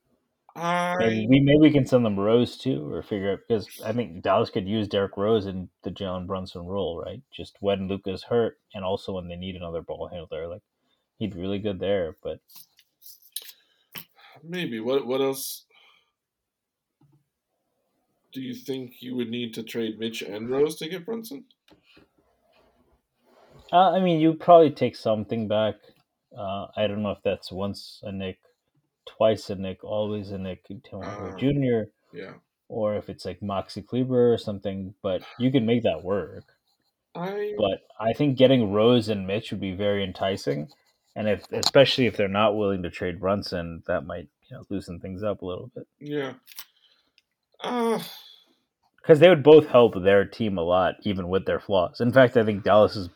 I 0.55 0.97
maybe 0.99 1.27
we 1.29 1.41
maybe 1.41 1.59
we 1.59 1.71
can 1.71 1.87
send 1.87 2.05
them 2.05 2.19
Rose 2.19 2.57
too, 2.59 2.93
or 2.93 3.03
figure 3.03 3.33
out 3.33 3.41
because 3.49 3.81
I 3.85 3.93
think 3.93 4.23
Dallas 4.23 4.51
could 4.51 4.69
use 4.69 4.87
Derrick 4.87 5.17
Rose 5.17 5.47
in 5.47 5.71
the 5.83 5.91
Jalen 5.91 6.27
Brunson 6.27 6.67
role, 6.67 7.01
right? 7.03 7.23
Just 7.35 7.57
when 7.61 7.89
Luka's 7.89 8.25
hurt, 8.25 8.59
and 8.75 8.85
also 8.85 9.13
when 9.13 9.29
they 9.29 9.37
need 9.37 9.57
another 9.57 9.81
ball 9.81 10.09
handler, 10.09 10.49
like 10.49 10.63
he'd 11.19 11.35
be 11.35 11.41
really 11.41 11.59
good 11.59 11.81
there. 11.81 12.17
But 12.23 12.41
maybe 14.43 14.79
what 14.79 15.07
what 15.07 15.23
else 15.23 15.65
do 18.33 18.41
you 18.41 18.55
think 18.55 18.95
you 19.01 19.15
would 19.17 19.31
need 19.31 19.55
to 19.55 19.63
trade 19.63 19.99
Mitch 19.99 20.23
and 20.23 20.51
Rose 20.51 20.77
to 20.77 20.89
get 20.89 21.07
Brunson? 21.07 21.45
Uh, 23.73 23.91
I 23.93 24.01
mean, 24.01 24.21
you 24.21 24.35
probably 24.35 24.71
take 24.71 24.97
something 24.97 25.49
back. 25.49 25.77
Uh, 26.37 26.67
I 26.77 26.87
don't 26.87 27.03
know 27.03 27.11
if 27.11 27.23
that's 27.23 27.51
once 27.53 28.01
a 28.03 28.13
Knick, 28.13 28.39
twice 29.07 29.51
a 29.51 29.55
Knick, 29.55 29.85
always 29.85 30.31
a 30.31 30.39
Knick, 30.39 30.65
Uh, 30.93 31.37
Jr., 31.37 31.91
Yeah, 32.13 32.35
or 32.69 32.97
if 32.97 33.09
it's 33.09 33.25
like 33.25 33.41
Maxi 33.41 33.87
Kleber 33.87 34.33
or 34.33 34.39
something. 34.39 34.95
But 35.03 35.23
you 35.39 35.51
can 35.51 35.67
make 35.67 35.83
that 35.83 36.03
work. 36.03 36.45
I 37.15 37.55
But 37.59 37.87
I 38.01 38.13
think 38.13 38.39
getting 38.39 38.73
Rose 38.73 39.09
and 39.09 39.27
Mitch 39.27 39.51
would 39.51 39.61
be 39.61 39.73
very 39.73 40.03
enticing, 40.03 40.69
and 41.15 41.29
if 41.29 41.51
especially 41.53 42.07
if 42.07 42.17
they're 42.17 42.29
not 42.29 42.57
willing 42.57 42.83
to 42.83 42.91
trade 42.91 43.21
Brunson, 43.21 43.83
that 43.87 44.07
might 44.07 44.29
you 44.49 44.57
know 44.57 44.65
loosen 44.69 45.01
things 45.01 45.23
up 45.23 45.43
a 45.43 45.47
little 45.47 45.71
bit 45.75 45.87
yeah. 45.99 46.35
Uh, 47.61 48.01
because 48.97 49.19
they 49.19 49.29
would 49.29 49.43
both 49.43 49.67
help 49.67 49.95
their 50.01 50.25
team 50.25 50.57
a 50.57 50.63
lot, 50.63 50.95
even 51.03 51.29
with 51.29 51.45
their 51.45 51.59
flaws. 51.59 52.01
In 52.01 52.13
fact, 52.13 52.37
I 52.37 52.45
think 52.45 52.63
Dallas 52.63 52.95
is 52.95 53.09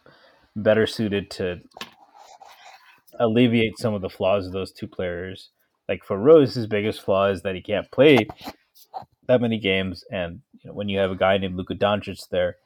better 0.57 0.87
suited 0.87 1.31
to 1.31 1.61
alleviate 3.21 3.79
some 3.79 3.95
of 3.95 4.03
the 4.03 4.11
flaws 4.11 4.47
of 4.47 4.53
those 4.53 4.73
two 4.73 4.89
players. 4.89 5.51
Like 5.89 6.05
for 6.05 6.19
Rose, 6.19 6.55
his 6.55 6.67
biggest 6.67 7.01
flaw 7.01 7.27
is 7.27 7.43
that 7.43 7.55
he 7.55 7.63
can't 7.63 7.91
play 7.91 8.27
that 9.27 9.41
many 9.41 9.59
games, 9.59 10.05
and 10.11 10.41
you 10.63 10.69
know, 10.69 10.75
when 10.75 10.89
you 10.89 10.99
have 10.99 11.11
a 11.11 11.17
guy 11.17 11.39
named 11.39 11.57
Luka 11.57 11.75
Doncic 11.75 12.29
there, 12.29 12.57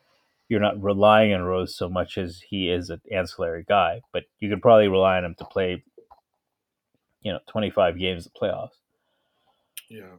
you're 0.49 0.61
not 0.61 0.83
relying 0.83 1.33
on 1.33 1.43
Rose 1.43 1.77
so 1.77 1.89
much 1.89 2.19
as 2.19 2.43
he 2.49 2.71
is 2.71 2.91
an 2.91 3.01
ancillary 3.13 3.65
guy. 3.69 4.01
But 4.13 4.25
you 4.41 4.51
could 4.51 4.63
probably 4.63 4.89
rely 4.89 5.17
on 5.17 5.25
him 5.25 5.35
to 5.39 5.45
play, 5.45 5.85
you 7.23 7.33
know, 7.33 7.39
25 7.49 7.99
games 7.99 8.27
of 8.27 8.33
playoffs. 8.33 8.71
yeah. 9.89 10.17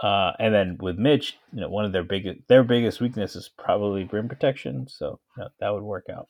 Uh, 0.00 0.32
and 0.38 0.54
then 0.54 0.78
with 0.80 0.96
Mitch, 0.96 1.36
you 1.52 1.60
know, 1.60 1.68
one 1.68 1.84
of 1.84 1.92
their 1.92 2.02
biggest 2.02 2.40
their 2.48 2.64
biggest 2.64 3.00
weakness 3.00 3.36
is 3.36 3.50
probably 3.58 4.04
rim 4.04 4.28
protection, 4.28 4.88
so 4.88 5.20
you 5.36 5.42
know, 5.42 5.50
that 5.60 5.74
would 5.74 5.82
work 5.82 6.06
out. 6.10 6.28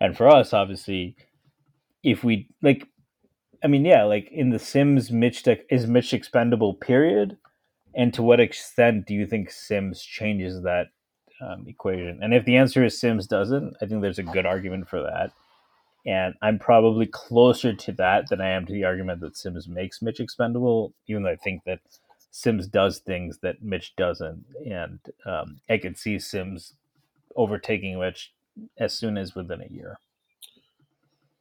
And 0.00 0.16
for 0.16 0.26
us, 0.28 0.54
obviously, 0.54 1.16
if 2.02 2.24
we 2.24 2.48
like, 2.62 2.88
I 3.64 3.66
mean, 3.66 3.84
yeah, 3.86 4.04
like 4.04 4.30
in 4.30 4.50
the 4.50 4.58
Sims, 4.58 5.10
Mitch 5.10 5.42
is 5.70 5.86
Mitch 5.86 6.12
expendable. 6.12 6.74
Period. 6.74 7.38
And 7.94 8.12
to 8.12 8.22
what 8.22 8.38
extent 8.38 9.06
do 9.06 9.14
you 9.14 9.26
think 9.26 9.50
Sims 9.50 10.02
changes 10.02 10.62
that 10.62 10.88
um, 11.40 11.64
equation? 11.66 12.20
And 12.22 12.34
if 12.34 12.44
the 12.44 12.56
answer 12.56 12.84
is 12.84 13.00
Sims 13.00 13.26
doesn't, 13.26 13.76
I 13.80 13.86
think 13.86 14.02
there's 14.02 14.18
a 14.18 14.24
good 14.24 14.44
argument 14.44 14.88
for 14.88 15.00
that. 15.02 15.30
And 16.06 16.34
I'm 16.42 16.58
probably 16.58 17.06
closer 17.06 17.72
to 17.72 17.92
that 17.92 18.28
than 18.28 18.42
I 18.42 18.50
am 18.50 18.66
to 18.66 18.72
the 18.72 18.84
argument 18.84 19.20
that 19.20 19.38
Sims 19.38 19.66
makes 19.66 20.02
Mitch 20.02 20.20
expendable, 20.20 20.92
even 21.06 21.22
though 21.22 21.30
I 21.30 21.36
think 21.36 21.64
that 21.64 21.80
Sims 22.30 22.66
does 22.66 22.98
things 22.98 23.38
that 23.38 23.62
Mitch 23.62 23.94
doesn't, 23.96 24.44
and 24.66 24.98
um, 25.24 25.60
I 25.70 25.78
could 25.78 25.96
see 25.96 26.18
Sims 26.18 26.74
overtaking 27.36 27.98
Mitch 27.98 28.32
as 28.76 28.92
soon 28.92 29.16
as 29.16 29.36
within 29.36 29.62
a 29.62 29.72
year. 29.72 29.98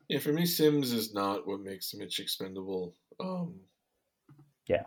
Yeah, 0.09 0.19
for 0.19 0.34
me, 0.34 0.45
Sims 0.45 0.91
is 0.91 1.13
not 1.13 1.47
what 1.47 1.61
makes 1.61 1.93
Mitch 1.93 2.19
expendable. 2.19 2.93
Um, 3.19 3.55
yeah. 4.67 4.84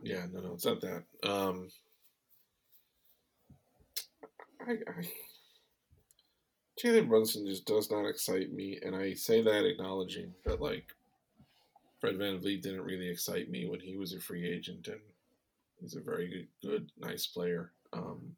Yeah, 0.00 0.26
no, 0.32 0.40
no, 0.40 0.54
it's 0.54 0.64
not 0.64 0.80
that. 0.80 1.04
Um, 1.22 1.68
I, 4.66 4.72
I 4.72 5.08
Jalen 6.82 7.08
Brunson 7.08 7.46
just 7.46 7.66
does 7.66 7.90
not 7.90 8.06
excite 8.06 8.52
me, 8.52 8.78
and 8.82 8.94
I 8.94 9.14
say 9.14 9.42
that 9.42 9.64
acknowledging 9.64 10.32
that 10.44 10.60
like 10.60 10.86
Fred 12.00 12.16
Van 12.16 12.38
VanVleet 12.38 12.62
didn't 12.62 12.82
really 12.82 13.08
excite 13.08 13.50
me 13.50 13.68
when 13.68 13.80
he 13.80 13.96
was 13.96 14.12
a 14.12 14.20
free 14.20 14.48
agent, 14.48 14.86
and 14.86 15.00
he's 15.80 15.96
a 15.96 16.00
very 16.00 16.28
good, 16.62 16.70
good 16.70 16.90
nice 16.98 17.26
player. 17.26 17.72
Um, 17.92 18.36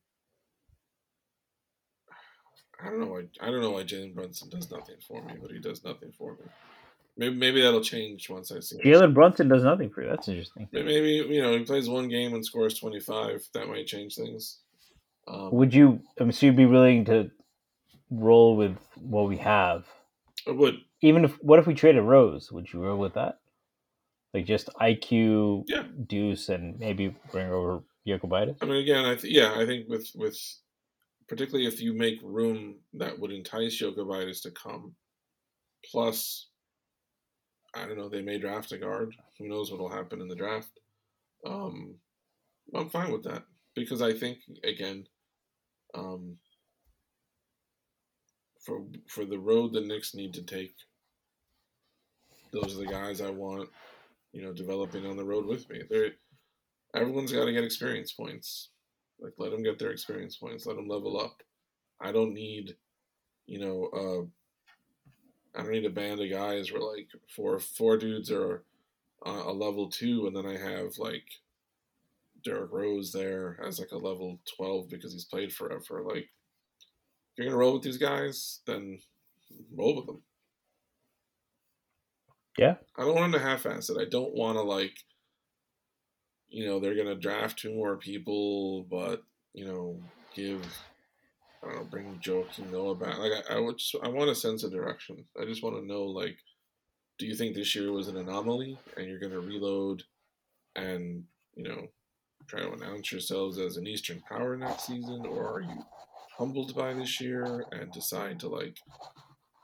I 2.82 2.90
don't 2.90 3.00
know 3.00 3.06
why 3.06 3.22
I 3.40 3.46
don't 3.50 3.60
know 3.60 3.70
why 3.70 3.84
Jalen 3.84 4.14
Brunson 4.14 4.48
does 4.48 4.70
nothing 4.70 4.96
for 5.06 5.22
me, 5.22 5.34
but 5.40 5.50
he 5.50 5.58
does 5.58 5.84
nothing 5.84 6.12
for 6.16 6.32
me. 6.32 6.44
Maybe 7.16 7.34
maybe 7.34 7.60
that'll 7.60 7.82
change 7.82 8.30
once 8.30 8.50
I 8.52 8.60
see. 8.60 8.78
Jalen 8.78 9.14
Brunson 9.14 9.48
does 9.48 9.64
nothing 9.64 9.90
for 9.90 10.02
you. 10.02 10.08
That's 10.08 10.28
interesting. 10.28 10.68
Maybe 10.72 11.26
you 11.28 11.42
know 11.42 11.56
he 11.56 11.64
plays 11.64 11.88
one 11.88 12.08
game 12.08 12.34
and 12.34 12.44
scores 12.44 12.78
twenty 12.78 13.00
five. 13.00 13.46
That 13.54 13.68
might 13.68 13.86
change 13.86 14.16
things. 14.16 14.58
Um, 15.28 15.52
Would 15.52 15.74
you? 15.74 16.00
I 16.20 16.24
mean, 16.24 16.32
so 16.32 16.46
you'd 16.46 16.56
be 16.56 16.66
willing 16.66 17.04
to 17.06 17.30
roll 18.10 18.56
with 18.56 18.76
what 18.96 19.28
we 19.28 19.36
have? 19.38 19.84
I 20.46 20.52
would. 20.52 20.76
Even 21.02 21.24
if 21.24 21.32
what 21.42 21.58
if 21.58 21.66
we 21.66 21.74
traded 21.74 22.02
Rose? 22.02 22.50
Would 22.52 22.72
you 22.72 22.82
roll 22.82 22.98
with 22.98 23.14
that? 23.14 23.38
Like 24.32 24.46
just 24.46 24.70
IQ, 24.80 25.64
yeah. 25.66 25.84
Deuce, 26.06 26.48
and 26.48 26.78
maybe 26.78 27.14
bring 27.32 27.50
over 27.50 27.82
Jokubaitis? 28.06 28.56
I 28.62 28.66
mean, 28.66 28.76
again, 28.76 29.04
I 29.04 29.14
th- 29.16 29.32
yeah, 29.32 29.54
I 29.56 29.66
think 29.66 29.88
with 29.88 30.10
with 30.14 30.38
particularly 31.30 31.64
if 31.68 31.80
you 31.80 31.92
make 31.92 32.18
room 32.24 32.74
that 32.92 33.16
would 33.16 33.30
entice 33.30 33.80
Jokubaitis 33.80 34.42
to 34.42 34.50
come, 34.50 34.96
plus, 35.88 36.48
I 37.72 37.86
don't 37.86 37.96
know, 37.96 38.08
they 38.08 38.20
may 38.20 38.36
draft 38.36 38.72
a 38.72 38.78
guard. 38.78 39.14
Who 39.38 39.48
knows 39.48 39.70
what'll 39.70 39.88
happen 39.88 40.20
in 40.20 40.26
the 40.26 40.34
draft? 40.34 40.80
Um, 41.46 41.94
I'm 42.74 42.90
fine 42.90 43.12
with 43.12 43.22
that 43.24 43.44
because 43.76 44.02
I 44.02 44.12
think 44.12 44.38
again, 44.64 45.06
um, 45.94 46.36
for 48.66 48.84
for 49.08 49.24
the 49.24 49.38
road 49.38 49.72
the 49.72 49.80
Knicks 49.80 50.14
need 50.14 50.34
to 50.34 50.42
take. 50.42 50.74
Those 52.52 52.74
are 52.74 52.80
the 52.80 52.90
guys 52.90 53.20
I 53.20 53.30
want, 53.30 53.68
you 54.32 54.42
know, 54.42 54.52
developing 54.52 55.06
on 55.06 55.16
the 55.16 55.24
road 55.24 55.46
with 55.46 55.70
me. 55.70 55.82
They're 55.88 56.10
everyone's 56.94 57.32
got 57.32 57.44
to 57.44 57.52
get 57.52 57.64
experience 57.64 58.12
points. 58.12 58.70
Like 59.20 59.34
let 59.38 59.50
them 59.50 59.62
get 59.62 59.78
their 59.78 59.90
experience 59.90 60.36
points. 60.36 60.66
Let 60.66 60.76
them 60.76 60.88
level 60.88 61.20
up. 61.20 61.42
I 62.00 62.12
don't 62.12 62.32
need, 62.32 62.76
you 63.46 63.60
know, 63.60 63.88
uh, 63.92 65.58
I 65.58 65.62
don't 65.62 65.72
need 65.72 65.84
a 65.84 65.90
band 65.90 66.20
of 66.20 66.30
guys 66.30 66.72
where 66.72 66.82
like 66.82 67.08
four 67.34 67.58
four 67.58 67.96
dudes 67.96 68.30
are 68.30 68.64
uh, 69.26 69.42
a 69.46 69.52
level 69.52 69.90
two, 69.90 70.26
and 70.26 70.34
then 70.34 70.46
I 70.46 70.56
have 70.56 70.98
like 70.98 71.24
Derrick 72.44 72.72
Rose 72.72 73.12
there 73.12 73.58
as 73.66 73.78
like 73.78 73.92
a 73.92 73.98
level 73.98 74.40
twelve 74.56 74.88
because 74.88 75.12
he's 75.12 75.24
played 75.24 75.52
forever. 75.52 76.02
Like 76.02 76.28
you're 77.36 77.46
gonna 77.46 77.58
roll 77.58 77.74
with 77.74 77.82
these 77.82 77.98
guys, 77.98 78.60
then 78.66 78.98
roll 79.74 79.96
with 79.96 80.06
them. 80.06 80.22
Yeah. 82.58 82.74
I 82.96 83.04
don't 83.04 83.14
want 83.14 83.32
them 83.32 83.40
to 83.40 83.46
half-ass 83.46 83.88
it. 83.90 83.96
I 83.98 84.04
don't 84.04 84.34
want 84.34 84.58
to 84.58 84.62
like, 84.62 84.92
you 86.50 86.66
know, 86.66 86.80
they're 86.80 86.96
gonna 86.96 87.14
draft 87.14 87.58
two 87.58 87.72
more 87.74 87.96
people, 87.96 88.84
but 88.84 89.22
you 89.54 89.66
know, 89.66 89.98
give 90.34 90.62
I 91.62 91.66
don't 91.66 91.76
know, 91.76 91.84
bring 91.84 92.20
Joakim 92.22 92.70
Noah 92.70 92.94
back. 92.94 93.18
Like 93.18 93.32
I, 93.48 93.56
I 93.56 93.60
would 93.60 93.78
just, 93.78 93.94
I 94.02 94.08
want 94.08 94.30
a 94.30 94.34
sense 94.34 94.64
of 94.64 94.72
direction. 94.72 95.24
I 95.40 95.44
just 95.44 95.62
want 95.62 95.76
to 95.76 95.86
know 95.86 96.04
like, 96.04 96.38
do 97.18 97.26
you 97.26 97.34
think 97.34 97.54
this 97.54 97.74
year 97.74 97.92
was 97.92 98.08
an 98.08 98.16
anomaly 98.16 98.78
and 98.96 99.06
you're 99.06 99.18
gonna 99.18 99.40
reload 99.40 100.02
and 100.76 101.24
you 101.54 101.64
know 101.64 101.88
try 102.46 102.60
to 102.60 102.72
announce 102.72 103.12
yourselves 103.12 103.58
as 103.58 103.76
an 103.76 103.86
Eastern 103.86 104.22
power 104.28 104.56
next 104.56 104.86
season, 104.86 105.24
or 105.26 105.54
are 105.54 105.60
you 105.60 105.84
humbled 106.36 106.74
by 106.74 106.94
this 106.94 107.20
year 107.20 107.64
and 107.72 107.92
decide 107.92 108.40
to 108.40 108.48
like, 108.48 108.76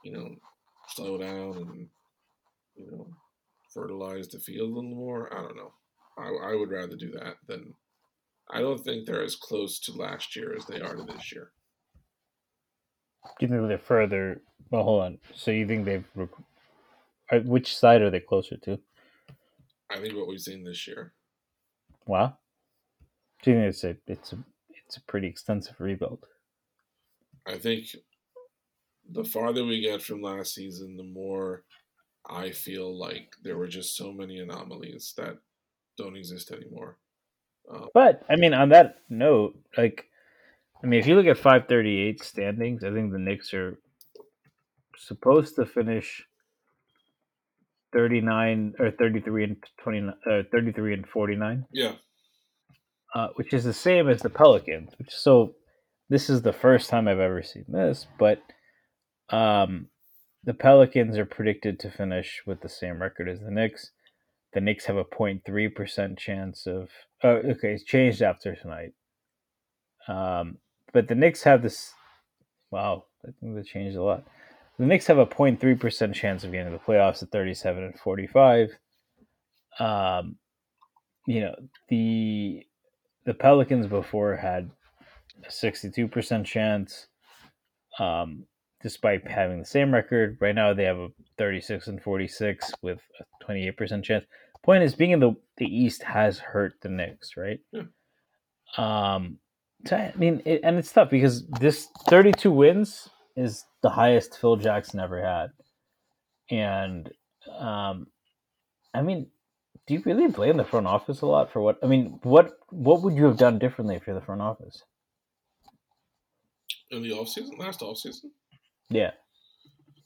you 0.03 0.11
know, 0.11 0.35
slow 0.89 1.17
down 1.17 1.57
and 1.57 1.87
you 2.75 2.91
know, 2.91 3.07
fertilize 3.73 4.27
the 4.27 4.39
field 4.39 4.69
a 4.69 4.73
little 4.75 4.95
more. 4.95 5.33
I 5.35 5.41
don't 5.41 5.55
know. 5.55 5.73
I, 6.17 6.51
I 6.51 6.55
would 6.55 6.71
rather 6.71 6.95
do 6.95 7.11
that 7.11 7.35
than. 7.47 7.73
I 8.49 8.61
don't 8.61 8.81
think 8.81 9.05
they're 9.05 9.23
as 9.23 9.35
close 9.35 9.77
to 9.81 9.91
last 9.91 10.35
year 10.35 10.55
as 10.55 10.65
they 10.65 10.79
are 10.79 10.95
to 10.95 11.03
this 11.03 11.33
year. 11.33 11.51
Do 13.39 13.45
you 13.45 13.47
think 13.49 13.67
they're 13.67 13.77
further? 13.77 14.41
Well, 14.71 14.83
hold 14.83 15.03
on. 15.03 15.17
So 15.35 15.51
you 15.51 15.67
think 15.67 15.85
they've? 15.85 16.05
Uh, 17.29 17.39
which 17.39 17.75
side 17.75 18.01
are 18.01 18.09
they 18.09 18.21
closer 18.21 18.55
to? 18.57 18.79
I 19.89 19.99
think 19.99 20.15
what 20.15 20.27
we've 20.27 20.39
seen 20.39 20.63
this 20.63 20.87
year. 20.87 21.13
Wow. 22.05 22.37
Do 23.43 23.51
you 23.51 23.57
think 23.57 23.69
it's 23.69 23.83
a 23.83 23.97
it's 24.07 24.33
a 24.33 24.37
it's 24.69 24.97
a 24.97 25.01
pretty 25.01 25.27
extensive 25.27 25.79
rebuild? 25.79 26.25
I 27.45 27.57
think 27.57 27.87
the 29.09 29.23
farther 29.23 29.65
we 29.65 29.81
get 29.81 30.01
from 30.01 30.21
last 30.21 30.53
season, 30.53 30.97
the 30.97 31.03
more 31.03 31.63
I 32.29 32.51
feel 32.51 32.97
like 32.97 33.33
there 33.41 33.57
were 33.57 33.67
just 33.67 33.95
so 33.95 34.11
many 34.11 34.39
anomalies 34.39 35.13
that 35.17 35.37
don't 35.97 36.15
exist 36.15 36.51
anymore. 36.51 36.97
Um, 37.71 37.89
but 37.93 38.23
I 38.29 38.35
mean, 38.35 38.53
on 38.53 38.69
that 38.69 39.01
note, 39.09 39.57
like, 39.77 40.05
I 40.83 40.87
mean, 40.87 40.99
if 40.99 41.07
you 41.07 41.15
look 41.15 41.25
at 41.25 41.37
538 41.37 42.23
standings, 42.23 42.83
I 42.83 42.91
think 42.91 43.11
the 43.11 43.19
Knicks 43.19 43.53
are 43.53 43.77
supposed 44.97 45.55
to 45.55 45.65
finish 45.65 46.23
39 47.93 48.73
or 48.79 48.91
33 48.91 49.43
and 49.43 49.57
29, 49.81 50.13
uh, 50.29 50.43
33 50.51 50.93
and 50.93 51.07
49. 51.07 51.65
Yeah. 51.71 51.93
Uh, 53.15 53.29
which 53.35 53.53
is 53.53 53.63
the 53.63 53.73
same 53.73 54.09
as 54.09 54.21
the 54.21 54.29
Pelicans. 54.29 54.93
Which 54.99 55.11
so 55.11 55.55
this 56.09 56.29
is 56.29 56.41
the 56.41 56.53
first 56.53 56.89
time 56.89 57.07
I've 57.07 57.19
ever 57.19 57.41
seen 57.41 57.65
this, 57.67 58.05
but 58.19 58.41
um, 59.29 59.87
the 60.43 60.53
Pelicans 60.53 61.17
are 61.17 61.25
predicted 61.25 61.79
to 61.79 61.91
finish 61.91 62.43
with 62.45 62.61
the 62.61 62.69
same 62.69 63.01
record 63.01 63.27
as 63.29 63.39
the 63.39 63.51
Knicks. 63.51 63.91
The 64.57 64.61
Knicks 64.61 64.85
have 64.85 64.97
a 64.97 65.05
0.3% 65.05 66.17
chance 66.17 66.65
of. 66.65 66.89
Oh, 67.23 67.29
okay, 67.29 67.73
it's 67.73 67.83
changed 67.83 68.23
after 68.23 68.55
tonight. 68.55 68.93
Um, 70.07 70.57
but 70.91 71.07
the 71.07 71.13
Knicks 71.13 71.43
have 71.43 71.61
this. 71.61 71.93
Wow, 72.71 73.03
I 73.23 73.29
think 73.39 73.55
they 73.55 73.61
changed 73.61 73.95
a 73.95 74.01
lot. 74.01 74.23
The 74.79 74.87
Knicks 74.87 75.05
have 75.05 75.19
a 75.19 75.27
0.3% 75.27 76.11
chance 76.15 76.43
of 76.43 76.51
getting 76.51 76.71
to 76.71 76.79
the 76.79 76.83
playoffs 76.83 77.21
at 77.21 77.29
37 77.29 77.83
and 77.83 77.99
45. 77.99 78.69
Um, 79.77 80.37
you 81.27 81.41
know, 81.41 81.55
the 81.89 82.65
the 83.27 83.35
Pelicans 83.35 83.85
before 83.85 84.37
had 84.37 84.71
a 85.45 85.51
62% 85.51 86.45
chance, 86.45 87.05
um, 87.99 88.45
despite 88.81 89.29
having 89.29 89.59
the 89.59 89.65
same 89.65 89.93
record. 89.93 90.39
Right 90.41 90.55
now, 90.55 90.73
they 90.73 90.85
have 90.85 90.97
a 90.97 91.09
36 91.37 91.89
and 91.89 92.01
46 92.01 92.71
with 92.81 93.01
a 93.19 93.45
28% 93.45 94.03
chance. 94.03 94.25
Point 94.67 94.83
is, 94.83 94.93
being 94.93 95.11
in 95.11 95.19
the, 95.19 95.35
the 95.57 95.65
East 95.65 96.03
has 96.03 96.37
hurt 96.37 96.73
the 96.81 96.89
Knicks, 96.89 97.35
right? 97.35 97.59
Yeah. 97.71 97.83
Um, 98.77 99.39
so, 99.85 99.95
I 99.95 100.13
mean, 100.15 100.43
it, 100.45 100.61
and 100.63 100.77
it's 100.77 100.91
tough 100.91 101.09
because 101.09 101.47
this 101.59 101.87
32 102.07 102.51
wins 102.51 103.09
is 103.35 103.65
the 103.81 103.89
highest 103.89 104.37
Phil 104.39 104.57
Jackson 104.57 104.99
ever 104.99 105.23
had. 105.23 105.47
And, 106.51 107.09
um, 107.57 108.07
I 108.93 109.01
mean, 109.01 109.27
do 109.87 109.95
you 109.95 110.03
really 110.05 110.27
blame 110.27 110.57
the 110.57 110.65
front 110.65 110.85
office 110.85 111.21
a 111.21 111.25
lot 111.25 111.51
for 111.51 111.61
what? 111.61 111.79
I 111.81 111.87
mean, 111.87 112.19
what 112.23 112.51
what 112.69 113.01
would 113.03 113.15
you 113.15 113.25
have 113.25 113.37
done 113.37 113.57
differently 113.57 113.95
if 113.95 114.05
you're 114.05 114.19
the 114.19 114.25
front 114.25 114.41
office? 114.41 114.83
in 116.91 117.03
the 117.03 117.13
off 117.13 117.29
season, 117.29 117.57
last 117.57 117.81
off 117.81 117.97
season. 117.97 118.31
Yeah, 118.89 119.11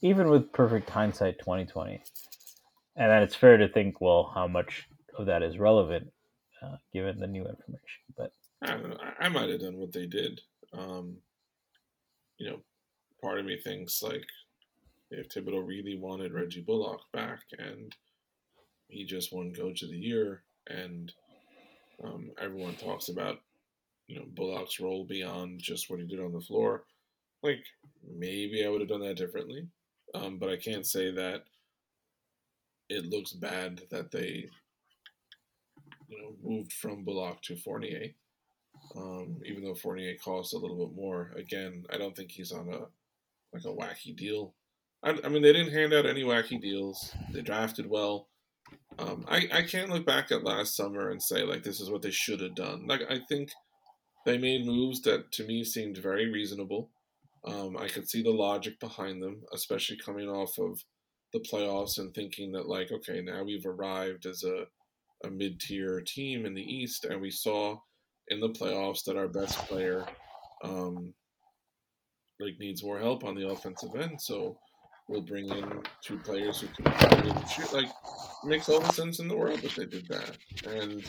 even 0.01 0.29
with 0.29 0.51
perfect 0.51 0.89
hindsight, 0.89 1.39
twenty 1.39 1.65
twenty, 1.65 2.01
and 3.01 3.09
then 3.09 3.23
it's 3.23 3.35
fair 3.35 3.57
to 3.57 3.67
think, 3.67 3.99
well, 3.99 4.31
how 4.35 4.47
much 4.47 4.87
of 5.17 5.25
that 5.25 5.41
is 5.41 5.57
relevant 5.57 6.11
uh, 6.61 6.75
given 6.93 7.17
the 7.19 7.25
new 7.25 7.41
information? 7.41 8.03
But 8.15 8.31
I 8.61 8.77
I 9.19 9.27
might 9.27 9.49
have 9.49 9.61
done 9.61 9.77
what 9.77 9.91
they 9.91 10.05
did. 10.05 10.39
Um, 10.71 11.17
you 12.37 12.47
know, 12.47 12.59
part 13.19 13.39
of 13.39 13.45
me 13.45 13.57
thinks 13.57 14.03
like 14.03 14.27
if 15.09 15.29
Thibodeau 15.29 15.67
really 15.67 15.97
wanted 15.97 16.31
Reggie 16.31 16.61
Bullock 16.61 17.01
back 17.11 17.39
and 17.57 17.95
he 18.87 19.03
just 19.03 19.33
won 19.33 19.51
Coach 19.51 19.81
of 19.81 19.89
the 19.89 19.97
Year, 19.97 20.43
and 20.67 21.11
um, 22.03 22.29
everyone 22.39 22.75
talks 22.75 23.09
about 23.09 23.39
you 24.05 24.17
know 24.17 24.25
Bullock's 24.35 24.79
role 24.79 25.05
beyond 25.05 25.59
just 25.59 25.89
what 25.89 25.99
he 25.99 26.05
did 26.05 26.19
on 26.19 26.33
the 26.33 26.39
floor. 26.39 26.83
Like 27.41 27.63
maybe 28.07 28.63
I 28.63 28.69
would 28.69 28.81
have 28.81 28.89
done 28.89 29.01
that 29.01 29.17
differently, 29.17 29.67
um, 30.13 30.37
but 30.37 30.49
I 30.49 30.57
can't 30.57 30.85
say 30.85 31.09
that 31.09 31.45
it 32.91 33.05
looks 33.05 33.31
bad 33.31 33.81
that 33.89 34.11
they 34.11 34.47
you 36.07 36.21
know, 36.21 36.35
moved 36.43 36.73
from 36.73 37.03
Bullock 37.03 37.41
to 37.43 37.55
Fournier. 37.55 38.09
Um, 38.95 39.39
even 39.45 39.63
though 39.63 39.75
Fournier 39.75 40.15
costs 40.15 40.53
a 40.53 40.57
little 40.57 40.85
bit 40.85 40.95
more. 40.95 41.31
Again, 41.37 41.85
I 41.93 41.97
don't 41.97 42.15
think 42.15 42.31
he's 42.31 42.51
on 42.51 42.67
a 42.67 42.79
like 43.53 43.65
a 43.65 43.67
wacky 43.67 44.15
deal. 44.15 44.53
I, 45.03 45.17
I 45.23 45.29
mean, 45.29 45.41
they 45.41 45.53
didn't 45.53 45.73
hand 45.73 45.93
out 45.93 46.05
any 46.05 46.23
wacky 46.23 46.61
deals. 46.61 47.13
They 47.31 47.41
drafted 47.41 47.89
well. 47.89 48.27
Um, 48.99 49.25
I 49.29 49.47
I 49.51 49.61
can't 49.63 49.89
look 49.89 50.05
back 50.05 50.31
at 50.31 50.43
last 50.43 50.75
summer 50.75 51.11
and 51.11 51.21
say 51.21 51.43
like 51.43 51.63
this 51.63 51.79
is 51.79 51.89
what 51.89 52.01
they 52.01 52.11
should 52.11 52.41
have 52.41 52.55
done. 52.55 52.87
Like 52.87 53.01
I 53.09 53.19
think 53.29 53.51
they 54.25 54.37
made 54.37 54.65
moves 54.65 55.01
that 55.03 55.31
to 55.33 55.45
me 55.45 55.63
seemed 55.63 55.97
very 55.97 56.29
reasonable. 56.29 56.89
Um, 57.45 57.77
I 57.77 57.87
could 57.87 58.07
see 58.07 58.21
the 58.21 58.29
logic 58.29 58.79
behind 58.79 59.21
them, 59.21 59.41
especially 59.53 59.97
coming 59.97 60.29
off 60.29 60.59
of 60.59 60.83
the 61.33 61.39
playoffs 61.39 61.97
and 61.97 62.13
thinking 62.13 62.51
that 62.51 62.67
like 62.67 62.91
okay 62.91 63.21
now 63.21 63.43
we've 63.43 63.65
arrived 63.65 64.25
as 64.25 64.43
a 64.43 64.65
a 65.23 65.29
mid 65.29 65.59
tier 65.59 66.01
team 66.01 66.45
in 66.45 66.53
the 66.53 66.61
East, 66.61 67.05
and 67.05 67.21
we 67.21 67.31
saw 67.31 67.77
in 68.27 68.39
the 68.39 68.49
playoffs 68.49 69.03
that 69.05 69.17
our 69.17 69.27
best 69.27 69.57
player 69.67 70.05
um, 70.63 71.13
like 72.39 72.57
needs 72.59 72.83
more 72.83 72.99
help 72.99 73.23
on 73.23 73.35
the 73.35 73.47
offensive 73.47 73.95
end. 73.95 74.19
So 74.19 74.57
we'll 75.07 75.21
bring 75.21 75.49
in 75.49 75.81
two 76.03 76.17
players 76.17 76.61
who 76.61 76.67
can 76.67 77.47
shoot. 77.47 77.73
Like 77.73 77.89
makes 78.43 78.69
all 78.69 78.79
the 78.79 78.93
sense 78.93 79.19
in 79.19 79.27
the 79.27 79.37
world 79.37 79.61
that 79.61 79.75
they 79.75 79.85
did 79.85 80.07
that. 80.07 80.37
And 80.67 81.03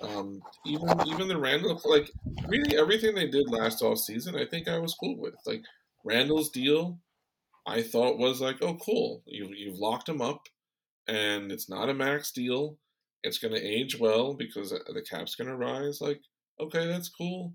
um, 0.00 0.40
even 0.66 0.88
even 1.06 1.28
the 1.28 1.38
Randle 1.38 1.80
like 1.84 2.10
really 2.48 2.76
everything 2.76 3.14
they 3.14 3.28
did 3.28 3.50
last 3.50 3.82
off 3.82 3.98
season, 3.98 4.36
I 4.36 4.46
think 4.46 4.68
I 4.68 4.78
was 4.78 4.94
cool 4.94 5.16
with. 5.16 5.34
Like 5.46 5.62
Randle's 6.04 6.50
deal, 6.50 6.98
I 7.68 7.82
thought 7.82 8.16
was 8.18 8.40
like, 8.40 8.56
oh 8.62 8.76
cool, 8.76 9.22
you 9.26 9.50
you've 9.54 9.78
locked 9.78 10.08
him 10.08 10.22
up, 10.22 10.48
and 11.06 11.52
it's 11.52 11.68
not 11.68 11.90
a 11.90 11.94
max 11.94 12.32
deal. 12.32 12.78
It's 13.22 13.38
going 13.38 13.52
to 13.52 13.62
age 13.62 13.98
well 13.98 14.32
because 14.32 14.70
the 14.70 15.02
cap's 15.02 15.34
going 15.34 15.48
to 15.48 15.56
rise. 15.56 16.00
Like, 16.00 16.20
okay, 16.58 16.86
that's 16.86 17.10
cool. 17.10 17.52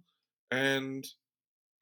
And 0.52 1.03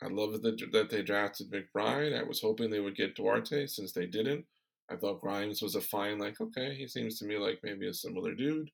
I 0.01 0.07
love 0.07 0.41
that, 0.41 0.71
that 0.71 0.89
they 0.89 1.01
drafted 1.01 1.51
McBride. 1.51 2.17
I 2.17 2.23
was 2.23 2.41
hoping 2.41 2.69
they 2.69 2.79
would 2.79 2.95
get 2.95 3.15
Duarte 3.15 3.67
since 3.67 3.91
they 3.91 4.05
didn't. 4.05 4.45
I 4.89 4.95
thought 4.95 5.21
Grimes 5.21 5.61
was 5.61 5.75
a 5.75 5.81
fine, 5.81 6.19
like, 6.19 6.39
okay, 6.39 6.73
he 6.75 6.87
seems 6.87 7.19
to 7.19 7.25
me 7.25 7.37
like 7.37 7.59
maybe 7.63 7.87
a 7.87 7.93
similar 7.93 8.33
dude. 8.33 8.71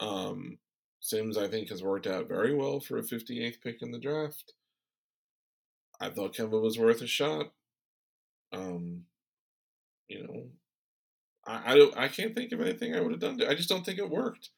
Um, 0.00 0.58
Sims, 1.00 1.36
I 1.36 1.48
think, 1.48 1.68
has 1.68 1.82
worked 1.82 2.06
out 2.06 2.28
very 2.28 2.54
well 2.54 2.80
for 2.80 2.98
a 2.98 3.02
58th 3.02 3.60
pick 3.62 3.82
in 3.82 3.90
the 3.90 3.98
draft. 3.98 4.54
I 6.00 6.08
thought 6.10 6.34
Kemba 6.34 6.60
was 6.60 6.78
worth 6.78 7.02
a 7.02 7.06
shot. 7.06 7.52
Um, 8.52 9.02
you 10.08 10.22
know, 10.22 10.46
I, 11.46 11.72
I 11.72 11.76
don't 11.76 11.96
I 11.96 12.08
can't 12.08 12.34
think 12.34 12.52
of 12.52 12.60
anything 12.60 12.94
I 12.94 13.00
would 13.00 13.12
have 13.12 13.20
done. 13.20 13.40
I 13.48 13.54
just 13.54 13.68
don't 13.68 13.84
think 13.84 13.98
it 13.98 14.10
worked, 14.10 14.50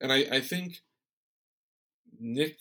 and 0.00 0.12
I 0.12 0.26
I 0.30 0.40
think 0.40 0.80
Knick 2.18 2.58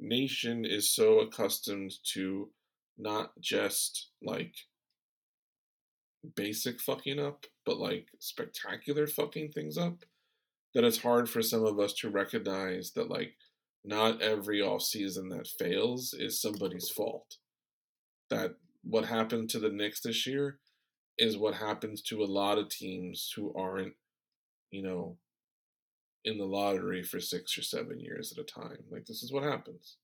Nation 0.00 0.64
is 0.64 0.90
so 0.90 1.20
accustomed 1.20 1.92
to 2.14 2.50
not 2.96 3.32
just 3.40 4.08
like 4.22 4.54
basic 6.34 6.80
fucking 6.80 7.18
up, 7.18 7.46
but 7.64 7.78
like 7.78 8.08
spectacular 8.18 9.06
fucking 9.06 9.52
things 9.52 9.78
up 9.78 10.04
that 10.74 10.84
it's 10.84 11.02
hard 11.02 11.30
for 11.30 11.42
some 11.42 11.64
of 11.64 11.78
us 11.78 11.92
to 11.94 12.10
recognize 12.10 12.92
that 12.92 13.08
like 13.08 13.34
not 13.84 14.20
every 14.20 14.60
off 14.60 14.82
season 14.82 15.28
that 15.30 15.46
fails 15.46 16.14
is 16.16 16.40
somebody's 16.40 16.90
fault. 16.90 17.36
That 18.30 18.56
what 18.88 19.04
happened 19.04 19.50
to 19.50 19.58
the 19.58 19.68
Knicks 19.68 20.00
this 20.00 20.26
year 20.26 20.58
is 21.18 21.36
what 21.36 21.54
happens 21.54 22.00
to 22.02 22.22
a 22.22 22.24
lot 22.24 22.58
of 22.58 22.70
teams 22.70 23.30
who 23.36 23.52
aren't, 23.54 23.92
you 24.70 24.82
know, 24.82 25.18
in 26.24 26.38
the 26.38 26.44
lottery 26.44 27.02
for 27.02 27.20
six 27.20 27.58
or 27.58 27.62
seven 27.62 28.00
years 28.00 28.32
at 28.32 28.42
a 28.42 28.44
time. 28.44 28.78
Like 28.90 29.04
this 29.04 29.22
is 29.22 29.32
what 29.32 29.42
happens. 29.42 29.96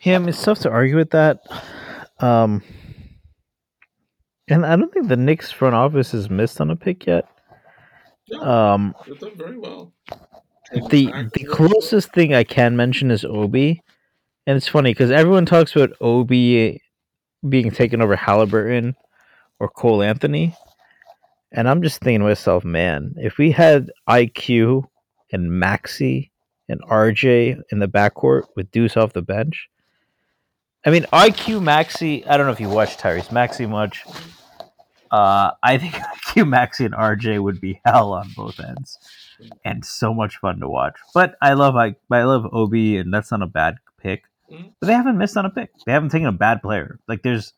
Yeah, 0.00 0.16
I 0.16 0.18
mean, 0.18 0.30
it's 0.30 0.42
tough 0.42 0.58
to 0.60 0.70
argue 0.70 0.96
with 0.96 1.10
that. 1.10 1.40
Um, 2.18 2.62
and 4.48 4.66
I 4.66 4.76
don't 4.76 4.92
think 4.92 5.08
the 5.08 5.16
Knicks 5.16 5.50
front 5.50 5.74
office 5.74 6.12
has 6.12 6.28
missed 6.28 6.60
on 6.60 6.70
a 6.70 6.76
pick 6.76 7.06
yet. 7.06 7.26
um, 8.40 8.94
they've 9.06 9.18
done 9.18 9.36
very 9.36 9.58
well. 9.58 9.94
The 10.72 11.30
the 11.34 11.44
closest 11.44 12.12
thing 12.12 12.34
I 12.34 12.44
can 12.44 12.76
mention 12.76 13.10
is 13.10 13.24
Obi, 13.24 13.82
and 14.46 14.56
it's 14.56 14.68
funny 14.68 14.90
because 14.90 15.10
everyone 15.10 15.46
talks 15.46 15.76
about 15.76 15.96
Obi 16.00 16.80
being 17.48 17.70
taken 17.70 18.00
over 18.00 18.16
Halliburton 18.16 18.96
or 19.60 19.68
Cole 19.68 20.02
Anthony, 20.02 20.54
and 21.52 21.68
I'm 21.68 21.82
just 21.82 22.00
thinking 22.00 22.20
to 22.20 22.26
myself, 22.26 22.64
man, 22.64 23.14
if 23.18 23.38
we 23.38 23.50
had 23.50 23.90
IQ 24.08 24.84
and 25.32 25.50
Maxey 25.50 26.32
and 26.68 26.80
RJ 26.82 27.60
in 27.70 27.78
the 27.78 27.88
backcourt 27.88 28.44
with 28.56 28.70
Deuce 28.70 28.96
off 28.96 29.12
the 29.12 29.22
bench. 29.22 29.68
I 30.86 30.90
mean, 30.90 31.04
IQ 31.12 31.62
Maxey. 31.62 32.26
I 32.26 32.36
don't 32.36 32.46
know 32.46 32.52
if 32.52 32.60
you 32.60 32.68
watched 32.68 33.00
Tyrese 33.00 33.32
Maxey 33.32 33.66
much. 33.66 34.04
Uh, 35.10 35.52
I 35.62 35.78
think 35.78 35.94
IQ 36.26 36.48
Maxey 36.48 36.84
and 36.84 36.94
RJ 36.94 37.40
would 37.40 37.60
be 37.60 37.80
hell 37.84 38.12
on 38.12 38.30
both 38.36 38.60
ends, 38.60 38.98
and 39.64 39.84
so 39.84 40.14
much 40.14 40.36
fun 40.38 40.60
to 40.60 40.68
watch. 40.68 40.96
But 41.12 41.36
I 41.40 41.54
love 41.54 41.76
I, 41.76 41.96
I 42.10 42.22
love 42.22 42.46
Obi, 42.52 42.96
and 42.98 43.12
that's 43.12 43.30
not 43.30 43.42
a 43.42 43.46
bad 43.46 43.76
pick. 44.00 44.24
Mm-hmm. 44.50 44.68
But 44.80 44.86
they 44.86 44.92
haven't 44.92 45.18
missed 45.18 45.36
on 45.36 45.46
a 45.46 45.50
pick. 45.50 45.70
They 45.86 45.92
haven't 45.92 46.10
taken 46.10 46.28
a 46.28 46.32
bad 46.32 46.62
player. 46.62 46.98
Like 47.08 47.22
there's, 47.22 47.52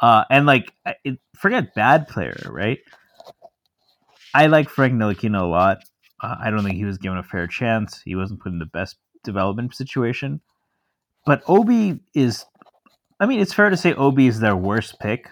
uh, 0.00 0.24
and 0.30 0.46
like 0.46 0.72
it, 1.04 1.18
forget 1.36 1.74
bad 1.74 2.08
player, 2.08 2.36
right? 2.46 2.78
I 4.34 4.46
like 4.46 4.68
Frank 4.68 4.94
Ntilikina 4.94 5.40
a 5.40 5.44
lot. 5.44 5.78
Uh, 6.20 6.36
I 6.40 6.50
don't 6.50 6.64
think 6.64 6.76
he 6.76 6.84
was 6.84 6.98
given 6.98 7.18
a 7.18 7.22
fair 7.22 7.46
chance. 7.46 8.00
He 8.04 8.14
wasn't 8.14 8.40
put 8.40 8.52
in 8.52 8.58
the 8.58 8.66
best 8.66 8.96
development 9.24 9.74
situation. 9.74 10.40
But 11.24 11.42
Obi 11.46 12.00
is, 12.14 12.44
I 13.20 13.26
mean, 13.26 13.40
it's 13.40 13.52
fair 13.52 13.70
to 13.70 13.76
say 13.76 13.92
Obi 13.94 14.26
is 14.26 14.40
their 14.40 14.56
worst 14.56 14.98
pick, 14.98 15.28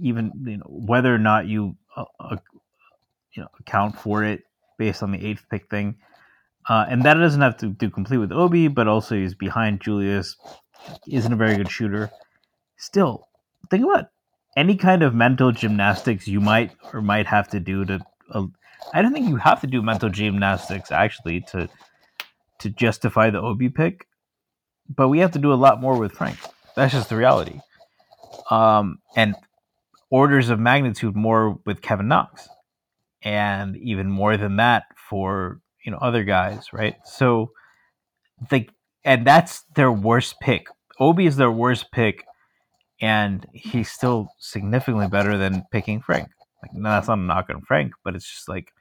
even 0.00 0.32
you 0.44 0.56
know, 0.58 0.66
whether 0.68 1.14
or 1.14 1.18
not 1.18 1.46
you 1.46 1.76
uh, 1.96 2.04
uh, 2.18 2.36
you 3.34 3.42
know 3.42 3.48
account 3.60 3.98
for 3.98 4.24
it 4.24 4.42
based 4.78 5.02
on 5.02 5.12
the 5.12 5.26
eighth 5.26 5.44
pick 5.50 5.68
thing. 5.68 5.96
Uh, 6.68 6.86
and 6.88 7.02
that 7.02 7.14
doesn't 7.14 7.40
have 7.40 7.56
to 7.58 7.68
do 7.68 7.90
complete 7.90 8.18
with 8.18 8.32
Obi, 8.32 8.68
but 8.68 8.88
also 8.88 9.14
he's 9.14 9.34
behind 9.34 9.80
Julius, 9.80 10.36
isn't 11.06 11.32
a 11.32 11.36
very 11.36 11.56
good 11.56 11.70
shooter. 11.70 12.10
Still, 12.76 13.26
think 13.70 13.84
about 13.84 14.06
any 14.56 14.76
kind 14.76 15.02
of 15.02 15.14
mental 15.14 15.52
gymnastics 15.52 16.28
you 16.28 16.40
might 16.40 16.72
or 16.92 17.00
might 17.00 17.26
have 17.26 17.48
to 17.48 17.60
do 17.60 17.84
to 17.84 18.00
uh, 18.32 18.46
I 18.92 19.02
don't 19.02 19.12
think 19.12 19.28
you 19.28 19.36
have 19.36 19.60
to 19.62 19.66
do 19.66 19.82
mental 19.82 20.08
gymnastics 20.08 20.90
actually 20.90 21.40
to 21.52 21.68
to 22.60 22.70
justify 22.70 23.30
the 23.30 23.40
Obi 23.40 23.68
pick, 23.68 24.06
but 24.88 25.08
we 25.08 25.20
have 25.20 25.32
to 25.32 25.38
do 25.38 25.52
a 25.52 25.54
lot 25.54 25.80
more 25.80 25.96
with 25.96 26.12
Frank. 26.12 26.38
That's 26.74 26.92
just 26.92 27.08
the 27.08 27.16
reality. 27.16 27.60
Um, 28.50 28.98
and 29.14 29.36
orders 30.10 30.50
of 30.50 30.58
magnitude 30.58 31.14
more 31.14 31.58
with 31.64 31.82
Kevin 31.82 32.08
Knox, 32.08 32.48
and 33.22 33.76
even 33.76 34.10
more 34.10 34.36
than 34.36 34.56
that 34.56 34.84
for 35.08 35.60
you 35.84 35.92
know 35.92 35.98
other 35.98 36.24
guys, 36.24 36.72
right? 36.72 36.96
So, 37.04 37.52
the 38.50 38.68
and 39.04 39.26
that's 39.26 39.64
their 39.74 39.92
worst 39.92 40.40
pick. 40.40 40.66
Obi 41.00 41.26
is 41.26 41.36
their 41.36 41.50
worst 41.50 41.90
pick, 41.92 42.24
and 43.00 43.46
he's 43.52 43.90
still 43.90 44.28
significantly 44.38 45.08
better 45.08 45.38
than 45.38 45.64
picking 45.70 46.00
Frank. 46.00 46.28
Like, 46.62 46.74
no, 46.74 46.90
that's 46.90 47.08
not 47.08 47.18
a 47.18 47.22
knock 47.22 47.50
on 47.50 47.62
Frank, 47.62 47.92
but 48.04 48.16
it's 48.16 48.28
just 48.28 48.48
like 48.48 48.72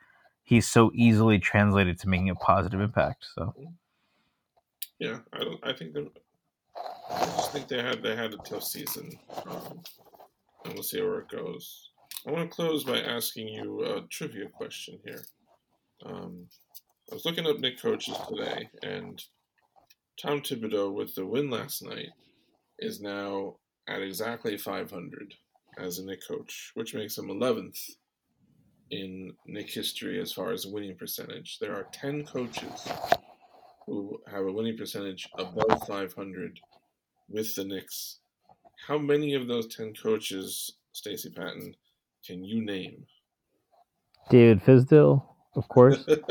he's 0.43 0.67
so 0.67 0.91
easily 0.93 1.39
translated 1.39 1.99
to 1.99 2.09
making 2.09 2.29
a 2.29 2.35
positive 2.35 2.81
impact. 2.81 3.25
So, 3.35 3.53
yeah, 4.99 5.19
I 5.33 5.39
don't. 5.39 5.59
I 5.63 5.73
think 5.73 5.93
that. 5.93 6.09
I 7.09 7.25
just 7.25 7.51
think 7.51 7.67
they 7.67 7.81
had 7.81 8.03
they 8.03 8.15
had 8.15 8.33
a 8.33 8.37
tough 8.37 8.63
season, 8.63 9.17
um, 9.45 9.81
and 10.65 10.73
we'll 10.73 10.83
see 10.83 11.01
where 11.01 11.19
it 11.19 11.29
goes. 11.29 11.91
I 12.27 12.31
want 12.31 12.49
to 12.49 12.53
close 12.53 12.83
by 12.83 12.99
asking 12.99 13.47
you 13.47 13.85
a 13.85 14.01
trivia 14.09 14.49
question 14.49 14.99
here. 15.05 15.23
Um, 16.05 16.47
I 17.09 17.15
was 17.15 17.23
looking 17.23 17.47
up 17.47 17.59
Knick 17.59 17.81
coaches 17.81 18.17
today, 18.27 18.69
and 18.83 19.23
Tom 20.21 20.41
Thibodeau, 20.41 20.93
with 20.93 21.15
the 21.15 21.25
win 21.25 21.49
last 21.49 21.83
night, 21.83 22.09
is 22.79 22.99
now 22.99 23.55
at 23.87 24.01
exactly 24.01 24.57
500 24.57 25.35
as 25.77 25.99
a 25.99 26.05
Knick 26.05 26.19
coach, 26.27 26.71
which 26.73 26.93
makes 26.93 27.17
him 27.17 27.27
11th 27.27 27.79
in 28.91 29.31
Knick 29.45 29.69
history 29.69 30.19
as 30.19 30.33
far 30.33 30.51
as 30.51 30.67
winning 30.67 30.97
percentage. 30.97 31.59
There 31.59 31.75
are 31.75 31.87
10 31.93 32.25
coaches 32.25 32.89
who 33.85 34.19
have 34.29 34.43
a 34.43 34.51
winning 34.51 34.75
percentage 34.75 35.29
above 35.37 35.87
500 35.87 36.59
with 37.29 37.55
the 37.55 37.63
Knicks. 37.63 38.19
How 38.85 38.97
many 38.97 39.33
of 39.33 39.47
those 39.47 39.73
10 39.73 39.93
coaches, 39.93 40.73
Stacy 40.91 41.29
Patton, 41.29 41.73
can 42.27 42.43
you 42.43 42.63
name? 42.63 43.05
David 44.29 44.61
Fizdale, 44.63 45.23
of 45.55 45.67
course. 45.69 46.05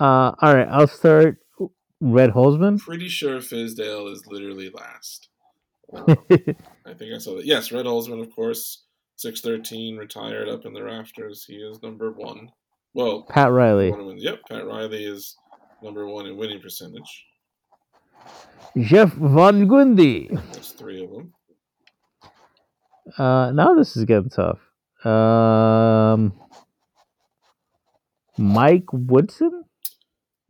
uh, 0.00 0.32
all 0.40 0.54
right, 0.54 0.68
I'll 0.68 0.88
start. 0.88 1.36
Red 2.00 2.30
Holzman. 2.30 2.78
Pretty 2.80 3.08
sure 3.08 3.38
Fizdale 3.40 4.10
is 4.10 4.26
literally 4.26 4.70
last. 4.70 5.28
I 5.94 6.94
think 6.94 7.12
I 7.14 7.18
saw 7.18 7.36
that. 7.36 7.44
Yes, 7.44 7.70
Red 7.72 7.84
Holzman, 7.84 8.22
of 8.22 8.34
course. 8.34 8.84
613 9.16 9.98
retired 9.98 10.48
up 10.48 10.64
in 10.64 10.72
the 10.72 10.82
rafters. 10.82 11.44
He 11.44 11.56
is 11.56 11.82
number 11.82 12.10
one. 12.10 12.50
Well, 12.94 13.26
Pat 13.28 13.52
Riley. 13.52 13.90
one 13.90 14.00
of 14.00 14.06
them- 14.06 14.16
yep, 14.16 14.40
Pat 14.48 14.66
Riley 14.66 15.04
is 15.04 15.36
number 15.82 16.06
one 16.06 16.24
in 16.24 16.38
winning 16.38 16.60
percentage. 16.60 17.26
Jeff 18.78 19.12
Van 19.12 19.68
Gundy. 19.68 20.28
There's 20.52 20.72
three 20.72 21.04
of 21.04 21.10
them. 21.10 21.34
Uh, 23.16 23.50
now 23.52 23.74
this 23.74 23.96
is 23.96 24.04
getting 24.04 24.30
tough. 24.30 24.58
Um, 25.04 26.32
Mike 28.36 28.92
Woodson. 28.92 29.64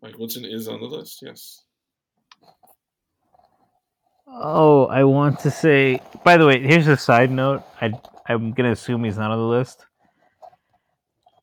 Mike 0.02 0.18
Woodson 0.18 0.44
is 0.44 0.68
on 0.68 0.80
the 0.80 0.86
list, 0.86 1.22
yes. 1.22 1.64
Oh, 4.26 4.86
I 4.86 5.04
want 5.04 5.40
to 5.40 5.50
say. 5.50 6.00
By 6.24 6.36
the 6.36 6.46
way, 6.46 6.60
here's 6.60 6.86
a 6.86 6.96
side 6.96 7.30
note. 7.30 7.62
I 7.80 7.92
I'm 8.26 8.52
gonna 8.52 8.70
assume 8.72 9.04
he's 9.04 9.18
not 9.18 9.30
on 9.32 9.38
the 9.38 9.44
list. 9.44 9.86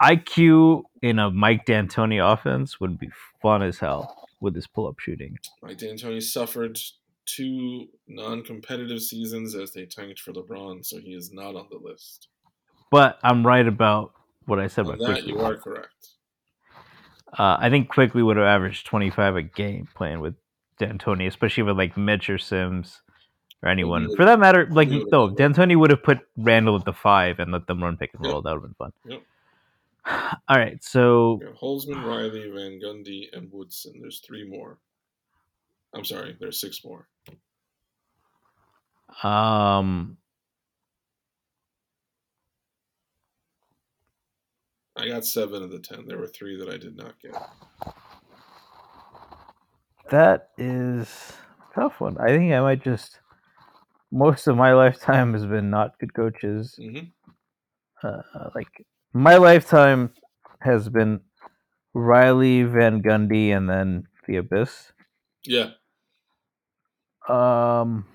IQ 0.01 0.84
in 1.01 1.19
a 1.19 1.29
Mike 1.29 1.65
D'Antoni 1.65 2.23
offense 2.23 2.79
would 2.79 2.97
be 2.97 3.09
fun 3.41 3.61
as 3.61 3.79
hell 3.79 4.27
with 4.39 4.55
his 4.55 4.67
pull-up 4.67 4.99
shooting. 4.99 5.38
Mike 5.61 5.77
D'Antoni 5.77 6.21
suffered 6.21 6.79
two 7.27 7.87
non-competitive 8.07 9.01
seasons 9.01 9.53
as 9.55 9.71
they 9.71 9.85
tanked 9.85 10.19
for 10.19 10.33
LeBron, 10.33 10.85
so 10.85 10.97
he 10.99 11.13
is 11.13 11.31
not 11.31 11.55
on 11.55 11.67
the 11.69 11.77
list. 11.77 12.27
But 12.89 13.19
I'm 13.23 13.45
right 13.45 13.67
about 13.67 14.13
what 14.45 14.59
I 14.59 14.67
said 14.67 14.85
On 14.87 14.93
about 14.93 15.05
that, 15.07 15.23
Quickley. 15.23 15.33
you 15.33 15.39
are 15.39 15.55
correct. 15.57 16.09
Uh, 17.37 17.57
I 17.59 17.69
think 17.69 17.89
Quickley 17.89 18.23
would 18.23 18.37
have 18.37 18.45
averaged 18.45 18.85
25 18.87 19.35
a 19.35 19.41
game 19.41 19.87
playing 19.93 20.21
with 20.21 20.35
D'Antoni, 20.79 21.27
especially 21.27 21.63
with 21.63 21.77
like 21.77 21.97
Mitch 21.97 22.29
or 22.29 22.37
Sims 22.37 23.01
or 23.61 23.69
anyone. 23.69 24.15
For 24.15 24.23
that 24.25 24.39
matter, 24.39 24.67
like 24.71 24.89
no, 24.89 25.29
D'Antoni 25.29 25.75
would 25.75 25.89
have 25.91 26.03
put 26.03 26.19
Randle 26.37 26.77
at 26.77 26.85
the 26.85 26.93
five 26.93 27.39
and 27.39 27.51
let 27.51 27.67
them 27.67 27.83
run 27.83 27.97
pick 27.97 28.13
and 28.13 28.23
Yep. 28.23 28.31
roll. 28.31 28.41
That 28.41 28.53
would 28.53 28.63
have 28.63 28.63
been 28.63 28.73
fun. 28.75 28.93
Yep. 29.05 29.23
All 30.47 30.57
right, 30.57 30.81
so 30.81 31.41
Holzman, 31.61 32.05
Riley, 32.05 32.49
Van 32.49 32.79
Gundy, 32.81 33.25
and 33.33 33.51
Woodson. 33.51 33.99
There's 33.99 34.21
three 34.21 34.47
more. 34.47 34.79
I'm 35.98 36.06
sorry, 36.06 36.38
there's 36.40 36.61
six 36.61 36.84
more. 36.86 37.07
um, 39.24 40.18
I 44.95 45.07
got 45.07 45.26
seven 45.26 45.64
of 45.64 45.72
the 45.72 45.80
ten. 45.80 46.06
There 46.07 46.19
were 46.19 46.28
three 46.28 46.57
that 46.60 46.69
I 46.69 46.78
did 46.78 46.95
not 46.95 47.15
get. 47.19 47.36
that 50.11 50.49
is 50.57 51.34
a 51.72 51.76
tough 51.76 51.99
one. 51.99 52.18
I 52.19 52.28
think 52.28 52.53
I 52.53 52.61
might 52.61 52.84
just. 52.84 53.19
Most 54.11 54.48
of 54.48 54.56
my 54.56 54.74
lifetime 54.74 55.34
has 55.34 55.45
been 55.45 55.69
not 55.69 55.99
good 55.99 56.14
coaches. 56.14 56.76
hmm 56.80 56.99
uh, 58.03 58.22
like 58.56 58.86
my 59.14 59.38
lifetime 59.38 60.14
has 60.61 60.90
been 60.90 61.22
Riley, 61.94 62.64
Van 62.64 63.02
Gundy, 63.02 63.49
and 63.49 63.69
then 63.69 64.07
the 64.28 64.38
Abyss. 64.38 64.91
Yeah, 65.44 65.72
Um, 67.27 68.05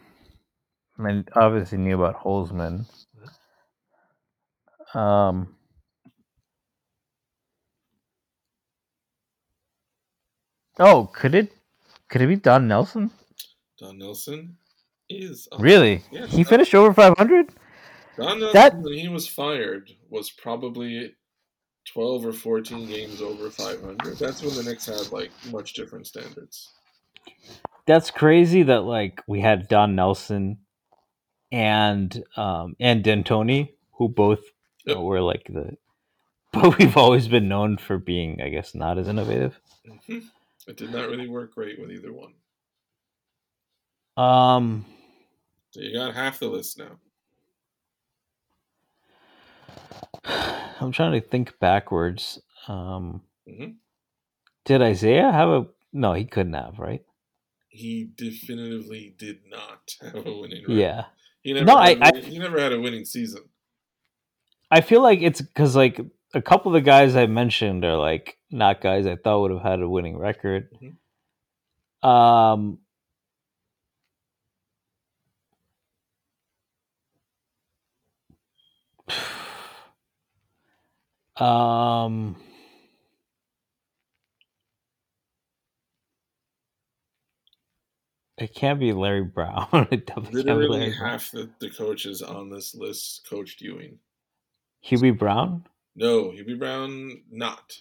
I 0.99 1.03
mean, 1.03 1.25
obviously 1.35 1.79
knew 1.79 1.97
about 2.03 2.23
Holzman. 2.23 2.87
Um, 4.95 5.55
oh, 10.79 11.11
could 11.13 11.35
it? 11.35 11.53
Could 12.09 12.23
it 12.23 12.27
be 12.27 12.37
Don 12.37 12.69
Nelson? 12.69 13.11
Don 13.79 13.99
Nelson 13.99 14.57
is 15.09 15.49
on- 15.53 15.61
Really? 15.61 16.03
Yeah, 16.11 16.27
He 16.27 16.43
Don- 16.43 16.45
finished 16.51 16.75
over 16.75 16.93
five 16.93 17.17
hundred. 17.17 17.51
Don 18.17 18.41
Nelson, 18.41 18.53
That- 18.53 18.77
when 18.77 18.93
he 18.93 19.09
was 19.09 19.27
fired, 19.29 19.91
was 20.11 20.31
probably 20.31 21.15
12 21.87 22.25
or 22.27 22.33
14 22.33 22.87
games 22.87 23.21
over 23.21 23.51
500. 23.51 24.17
That's 24.19 24.43
when 24.43 24.55
the 24.55 24.63
Knicks 24.63 24.87
had 24.87 25.11
like 25.11 25.31
much 25.51 25.73
different 25.73 26.07
standards. 26.07 26.71
That's 27.87 28.11
crazy 28.11 28.63
that 28.65 28.83
like 28.85 29.23
we 29.27 29.41
had 29.41 29.69
Don 29.69 29.97
Nelson 29.97 30.59
and 31.51 32.23
um 32.37 32.77
and 32.81 33.03
D'Antoni, 33.05 33.71
who 33.95 34.09
both 34.09 34.41
Yep. 34.87 34.99
were 34.99 35.21
like 35.21 35.45
the 35.49 35.77
but 36.53 36.79
we've 36.79 36.97
always 36.97 37.29
been 37.29 37.49
known 37.49 37.79
for 37.79 37.99
being, 37.99 38.41
I 38.43 38.49
guess, 38.51 38.75
not 38.75 38.99
as 38.99 39.09
innovative. 39.09 39.59
Mhm. 39.87 40.23
It 40.69 40.77
did 40.77 40.91
not 40.93 41.09
really 41.09 41.29
work 41.29 41.55
great 41.55 41.81
with 41.81 41.91
either 41.91 42.13
one. 42.13 42.35
Um 44.17 44.85
So 45.73 45.81
you 45.81 45.93
got 45.95 46.15
half 46.15 46.39
the 46.39 46.49
list 46.49 46.79
now. 46.79 46.99
I'm 50.81 50.93
trying 50.93 51.21
to 51.21 51.27
think 51.27 51.59
backwards. 51.59 52.41
Um 52.69 53.23
Mhm. 53.49 53.77
did 54.65 54.83
Isiah 54.83 55.33
have 55.33 55.49
a 55.49 55.67
no, 55.93 56.13
he 56.15 56.25
couldn't 56.25 56.55
have, 56.55 56.79
right? 56.79 57.03
He 57.75 58.11
definitively 58.15 59.15
did 59.19 59.39
not 59.49 59.95
have 60.03 60.27
a 60.27 60.33
winning 60.39 60.61
record. 60.63 60.77
Yeah. 60.77 61.05
He 61.41 61.55
never, 61.55 61.65
No, 61.65 61.75
I- 61.77 61.97
a- 62.01 62.21
he 62.21 62.39
never 62.39 62.61
had 62.61 62.73
a 62.73 62.81
winning 62.81 63.07
season. 63.07 63.45
I 64.71 64.83
feel 64.83 65.01
like 65.03 65.21
it's 65.23 65.41
because 65.41 65.75
like 65.75 65.99
a 66.35 66.43
couple 66.43 66.71
of 66.71 66.75
the 66.75 66.85
guys 66.87 67.17
I 67.17 67.27
mentioned 67.27 67.85
are 67.85 67.97
like 67.97 68.37
not 68.51 68.81
guys 68.83 69.07
I 69.07 69.17
thought 69.17 69.41
would 69.41 69.51
have 69.53 69.63
had 69.63 69.81
a 69.81 69.89
winning 69.89 70.19
record. 70.19 70.69
Um, 72.03 72.79
um, 81.37 82.37
it 88.43 88.55
can't 88.55 88.81
be 88.81 88.93
Larry 88.93 89.23
Brown. 89.23 89.69
it 89.91 90.07
definitely 90.07 90.43
can't 90.43 90.47
be 90.47 90.53
Literally 90.53 90.79
Larry 90.81 90.99
Brown. 90.99 91.11
half 91.11 91.31
the, 91.31 91.51
the 91.61 91.71
coaches 91.71 92.23
on 92.23 92.51
this 92.51 92.75
list 92.75 93.27
coached 93.29 93.61
Ewing. 93.61 93.99
Hubie 94.85 95.17
Brown. 95.17 95.67
No, 95.95 96.31
Hubie 96.31 96.59
Brown, 96.59 97.23
not. 97.31 97.79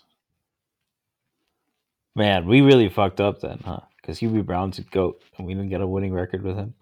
Man, 2.16 2.46
we 2.48 2.62
really 2.62 2.90
fucked 2.90 3.20
up 3.22 3.40
then, 3.42 3.60
huh? 3.66 3.80
Because 3.96 4.20
Hubie 4.20 4.46
Brown's 4.46 4.78
a 4.78 4.84
goat, 4.84 5.22
and 5.38 5.48
we 5.48 5.54
didn't 5.54 5.70
get 5.70 5.82
a 5.82 5.88
winning 5.88 6.14
record 6.14 6.44
with 6.44 6.58
him. 6.58 6.74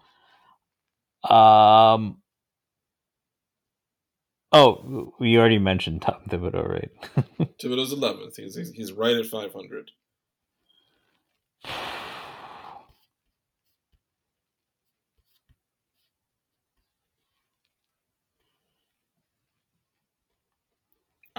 Um. 1.30 2.18
Oh, 4.52 5.14
we 5.20 5.38
already 5.38 5.60
mentioned 5.60 6.02
Tom 6.02 6.22
Thibodeau, 6.28 6.68
right? 6.68 6.90
Thibodeau's 7.62 7.94
11th. 7.94 8.36
He's, 8.36 8.56
he's, 8.56 8.70
he's 8.70 8.92
right 8.92 9.14
at 9.14 9.26
500. 9.26 9.92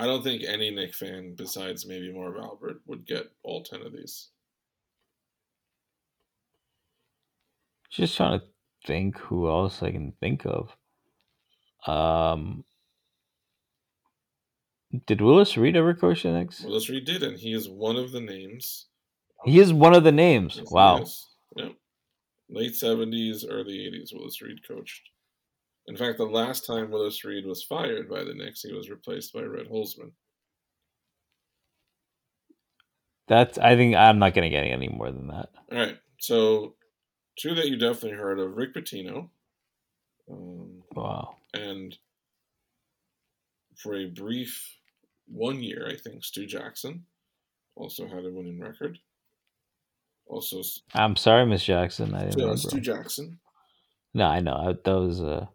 I 0.02 0.08
don't 0.08 0.24
think 0.24 0.42
any 0.44 0.72
Knick 0.72 0.96
fan 0.96 1.36
besides 1.38 1.86
maybe 1.86 2.12
Marv 2.12 2.36
Albert 2.36 2.82
would 2.88 3.06
get 3.06 3.30
all 3.44 3.62
10 3.62 3.84
of 3.84 3.94
these. 3.94 4.30
Just 7.92 8.18
trying 8.18 8.40
to 8.40 8.46
think 8.88 9.20
who 9.20 9.48
else 9.48 9.84
I 9.84 9.92
can 9.92 10.14
think 10.20 10.44
of. 10.48 10.76
Um. 11.86 12.64
Did 15.06 15.22
Willis 15.22 15.56
Reed 15.56 15.78
ever 15.78 15.94
coach 15.94 16.24
the 16.24 16.32
Knicks? 16.32 16.62
Willis 16.64 16.90
Reed 16.90 17.06
did, 17.06 17.22
and 17.22 17.38
he 17.38 17.54
is 17.54 17.70
one 17.70 17.96
of 17.96 18.12
the 18.12 18.20
names. 18.22 18.88
He 19.46 19.60
is 19.60 19.72
one 19.72 19.94
of 19.94 20.04
the 20.04 20.12
names. 20.12 20.58
Yes, 20.58 20.72
Wow. 20.72 21.06
Yep. 21.58 21.74
Late 22.50 22.74
70s, 22.74 23.46
early 23.48 23.78
80s, 23.78 24.14
Willis 24.14 24.42
Reed 24.42 24.68
coached. 24.68 25.11
In 25.92 25.98
fact, 25.98 26.18
the 26.18 26.24
last 26.24 26.66
time 26.66 26.90
Willis 26.90 27.26
Reed 27.26 27.46
was 27.46 27.64
fired 27.64 28.10
by 28.10 28.24
the 28.24 28.34
Knicks, 28.34 28.62
he 28.62 28.72
was 28.72 28.90
replaced 28.90 29.34
by 29.34 29.42
Red 29.42 29.68
Holzman. 29.68 30.14
That's. 33.28 33.58
I 33.58 33.76
think 33.76 33.96
I'm 33.98 34.18
not 34.18 34.34
gonna 34.34 34.50
get 34.50 34.64
any 34.64 34.88
more 34.88 35.12
than 35.12 35.28
that. 35.28 35.50
All 35.70 35.78
right. 35.78 35.98
So, 36.18 36.76
two 37.38 37.56
that 37.56 37.68
you 37.68 37.76
definitely 37.76 38.18
heard 38.18 38.40
of 38.40 38.56
Rick 38.56 38.74
Pitino. 38.74 39.28
Um, 40.32 40.84
Wow. 40.96 41.36
and 41.54 41.98
for 43.76 43.94
a 43.98 44.06
brief 44.06 44.78
one 45.28 45.62
year, 45.62 45.90
I 45.92 45.98
think, 45.98 46.24
Stu 46.24 46.46
Jackson 46.46 47.06
also 47.76 48.08
had 48.08 48.24
a 48.24 48.32
winning 48.32 48.62
record. 48.62 48.98
Also, 50.26 50.62
I'm 50.94 51.18
sorry, 51.18 51.46
Miss 51.46 51.66
Jackson. 51.66 52.14
I 52.16 52.22
didn't 52.26 52.36
uh, 52.40 52.44
remember. 52.44 52.58
Stu 52.62 52.80
Jackson. 52.80 53.40
No, 54.14 54.28
I 54.28 54.40
know. 54.40 54.74
That 54.86 54.96
was 54.98 55.22
uh 55.22 55.48
Oh. 55.48 55.50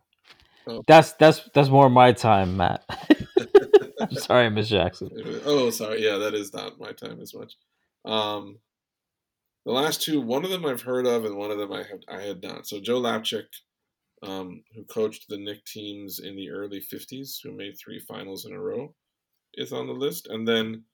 That's 0.87 1.13
that's 1.13 1.49
that's 1.55 1.69
more 1.69 1.89
my 1.89 2.13
time, 2.13 2.57
Matt. 2.57 2.85
I'm 4.01 4.11
sorry, 4.17 4.51
Miss 4.51 4.69
Jackson. 4.69 5.11
Oh, 5.45 5.71
sorry. 5.71 6.05
Yeah, 6.05 6.19
that 6.19 6.35
is 6.35 6.53
not 6.53 6.79
my 6.79 6.93
time 6.93 7.21
as 7.21 7.35
much. 7.35 7.55
Um, 8.05 8.59
the 9.65 9.73
last 9.73 10.03
two, 10.03 10.21
one 10.21 10.45
of 10.45 10.51
them 10.51 10.67
I've 10.67 10.83
heard 10.83 11.07
of, 11.07 11.25
and 11.25 11.37
one 11.37 11.51
of 11.51 11.59
them 11.59 11.73
I 11.73 11.79
have 11.79 12.01
I 12.09 12.21
had 12.21 12.43
not. 12.43 12.67
So 12.67 12.81
Joe 12.81 13.01
Lapchick, 13.01 13.47
um, 14.23 14.63
who 14.75 14.85
coached 14.85 15.29
the 15.29 15.39
Knick 15.39 15.65
teams 15.65 16.19
in 16.19 16.37
the 16.37 16.51
early 16.51 16.81
50s, 16.81 17.39
who 17.43 17.53
made 17.53 17.75
three 17.77 18.01
finals 18.01 18.45
in 18.45 18.53
a 18.53 18.61
row, 18.61 18.95
is 19.55 19.73
on 19.73 19.87
the 19.87 19.93
list. 19.93 20.29
And 20.29 20.47
then 20.47 20.85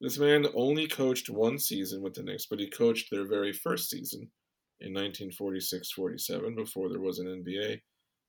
this 0.00 0.18
man 0.18 0.46
only 0.54 0.86
coached 0.86 1.30
one 1.30 1.58
season 1.58 2.02
with 2.02 2.14
the 2.14 2.22
Knicks, 2.22 2.46
but 2.46 2.60
he 2.60 2.70
coached 2.70 3.10
their 3.10 3.26
very 3.26 3.52
first 3.52 3.90
season 3.90 4.30
in 4.80 4.94
1946 4.94 5.90
47 5.92 6.54
before 6.54 6.88
there 6.88 7.00
was 7.00 7.18
an 7.18 7.26
NBA. 7.26 7.80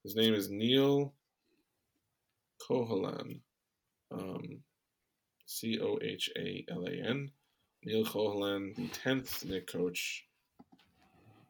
His 0.03 0.15
name 0.15 0.33
is 0.33 0.49
Neil 0.49 1.13
Cohalan. 2.67 3.41
Um, 4.11 4.61
C 5.45 5.79
O 5.79 5.99
H 6.01 6.29
A 6.37 6.65
L 6.69 6.85
A 6.85 6.91
N. 6.91 7.31
Neil 7.83 8.05
Cohalan, 8.05 8.75
the 8.75 8.87
10th 8.87 9.45
Knick 9.45 9.67
coach 9.67 10.25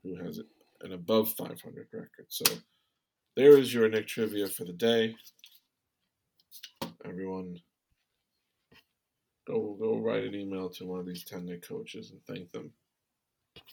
who 0.03 0.15
has 0.15 0.39
an 0.81 0.93
above 0.93 1.31
500 1.33 1.87
record. 1.93 2.25
So 2.29 2.45
there 3.35 3.57
is 3.57 3.73
your 3.73 3.89
Knick 3.89 4.07
trivia 4.07 4.47
for 4.47 4.65
the 4.65 4.73
day. 4.73 5.15
Everyone, 7.05 7.59
go 9.47 9.75
go 9.79 9.97
write 9.97 10.23
an 10.23 10.35
email 10.35 10.69
to 10.69 10.85
one 10.85 10.99
of 10.99 11.05
these 11.05 11.23
10 11.25 11.45
Knick 11.45 11.67
coaches 11.67 12.11
and 12.11 12.21
thank 12.25 12.51
them. 12.51 12.71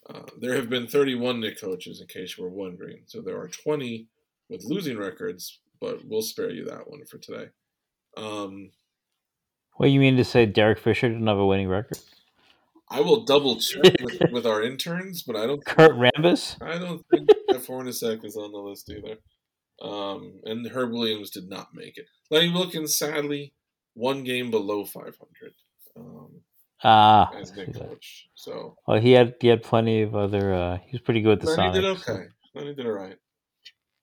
Uh, 0.08 0.22
there 0.40 0.54
have 0.54 0.68
been 0.68 0.86
31 0.86 1.40
Knick 1.40 1.60
coaches, 1.60 2.00
in 2.00 2.06
case 2.06 2.36
you 2.36 2.44
were 2.44 2.50
wondering. 2.50 3.02
So 3.06 3.20
there 3.20 3.38
are 3.38 3.48
20 3.48 4.08
with 4.48 4.64
losing 4.64 4.98
records, 4.98 5.60
but 5.80 6.04
we'll 6.04 6.22
spare 6.22 6.50
you 6.50 6.64
that 6.66 6.88
one 6.88 7.04
for 7.04 7.18
today. 7.18 7.48
Um, 8.16 8.70
what 9.74 9.90
you 9.90 10.00
mean 10.00 10.16
to 10.16 10.24
say 10.24 10.46
Derek 10.46 10.78
Fisher 10.78 11.08
didn't 11.08 11.26
have 11.26 11.38
a 11.38 11.46
winning 11.46 11.68
record? 11.68 11.98
I 12.90 13.00
will 13.00 13.24
double 13.24 13.56
check 13.60 13.96
with, 14.02 14.20
with 14.32 14.46
our 14.46 14.62
interns, 14.62 15.22
but 15.22 15.36
I 15.36 15.46
don't. 15.46 15.64
Kurt 15.64 15.92
Rambis. 15.92 16.56
I 16.62 16.78
don't 16.78 17.04
think 17.10 17.28
Jeff 17.50 17.66
Hornacek 17.66 18.24
is 18.24 18.36
on 18.36 18.50
the 18.50 18.58
list 18.58 18.90
either. 18.90 19.18
Um, 19.80 20.40
and 20.44 20.66
Herb 20.66 20.90
Williams 20.90 21.30
did 21.30 21.48
not 21.48 21.68
make 21.74 21.98
it. 21.98 22.06
Lenny 22.30 22.50
Wilkens, 22.50 22.96
sadly, 22.96 23.52
one 23.94 24.24
game 24.24 24.50
below 24.50 24.84
500 24.84 25.14
um, 25.96 26.40
ah, 26.82 27.30
as 27.38 27.54
Knick 27.54 27.74
coach. 27.74 28.28
So, 28.34 28.76
well, 28.86 29.00
he 29.00 29.12
had 29.12 29.34
he 29.40 29.48
had 29.48 29.62
plenty 29.62 30.02
of 30.02 30.16
other. 30.16 30.52
Uh, 30.52 30.78
he 30.78 30.92
was 30.92 31.00
pretty 31.00 31.20
good 31.20 31.40
with 31.40 31.56
the 31.56 31.62
Lenny 31.62 31.70
Sonics. 31.70 31.74
did 31.74 31.84
okay. 31.84 32.24
Lenny 32.54 32.74
did 32.74 32.86
all 32.86 32.92
right. 32.92 33.16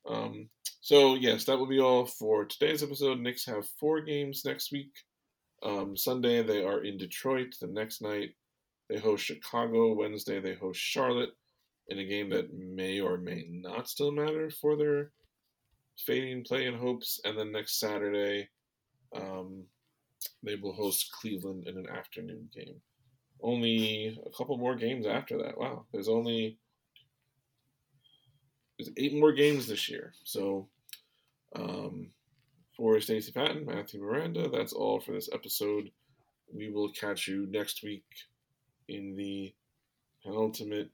Um, 0.07 0.49
so 0.82 1.15
yes, 1.15 1.45
that 1.45 1.57
will 1.57 1.68
be 1.68 1.80
all 1.80 2.06
for 2.06 2.45
today's 2.45 2.84
episode. 2.84 3.19
Knicks 3.19 3.45
have 3.45 3.68
four 3.80 4.02
games 4.02 4.44
next 4.45 4.72
week. 4.72 4.91
Um, 5.64 5.98
Sunday 5.98 6.44
they 6.44 6.64
are 6.64 6.84
in 6.84 6.98
Detroit. 6.98 7.56
The 7.60 7.68
next 7.68 8.02
night 8.02 8.32
they 8.90 8.99
host 8.99 9.26
Chicago. 9.26 9.94
Wednesday 9.94 10.40
they 10.40 10.53
host 10.53 10.80
Charlotte 10.80 11.32
in 11.88 11.99
a 11.99 12.06
game 12.06 12.30
that 12.30 12.53
may 12.53 12.99
or 12.99 13.18
may 13.18 13.45
not 13.49 13.88
still 13.88 14.11
matter 14.11 14.49
for 14.49 14.76
their 14.76 15.11
fading 15.98 16.44
play 16.44 16.68
and 16.68 16.77
hopes. 16.77 17.19
And 17.23 17.38
then 17.38 17.52
next 17.52 17.80
Saturday, 17.80 18.49
um, 19.15 19.64
they 20.44 20.56
will 20.56 20.73
host 20.73 21.11
Cleveland 21.19 21.68
in 21.68 21.77
an 21.77 21.88
afternoon 21.90 22.49
game. 22.53 22.82
Only 23.41 24.18
a 24.26 24.38
couple 24.38 24.57
more 24.57 24.76
games 24.76 25.06
after 25.06 25.38
that. 25.40 25.57
Wow, 25.57 25.86
there's 25.91 26.10
only 26.10 26.57
there's 28.77 28.91
eight 28.97 29.14
more 29.14 29.31
games 29.31 29.68
this 29.68 29.89
year. 29.89 30.14
So, 30.23 30.68
um, 31.56 32.10
for 32.76 32.99
Stacey 32.99 33.31
Patton, 33.31 33.65
Matthew 33.65 34.02
Miranda, 34.02 34.49
that's 34.49 34.73
all 34.73 34.99
for 34.99 35.14
this 35.14 35.30
episode. 35.31 35.89
We 36.53 36.69
will 36.69 36.91
catch 36.91 37.27
you 37.27 37.47
next 37.49 37.84
week 37.84 38.03
in 38.88 39.15
the 39.15 39.53
penultimate 40.23 40.91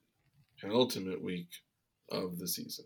penultimate 0.60 1.24
week 1.24 1.50
of 2.12 2.38
the 2.38 2.48
season. 2.48 2.86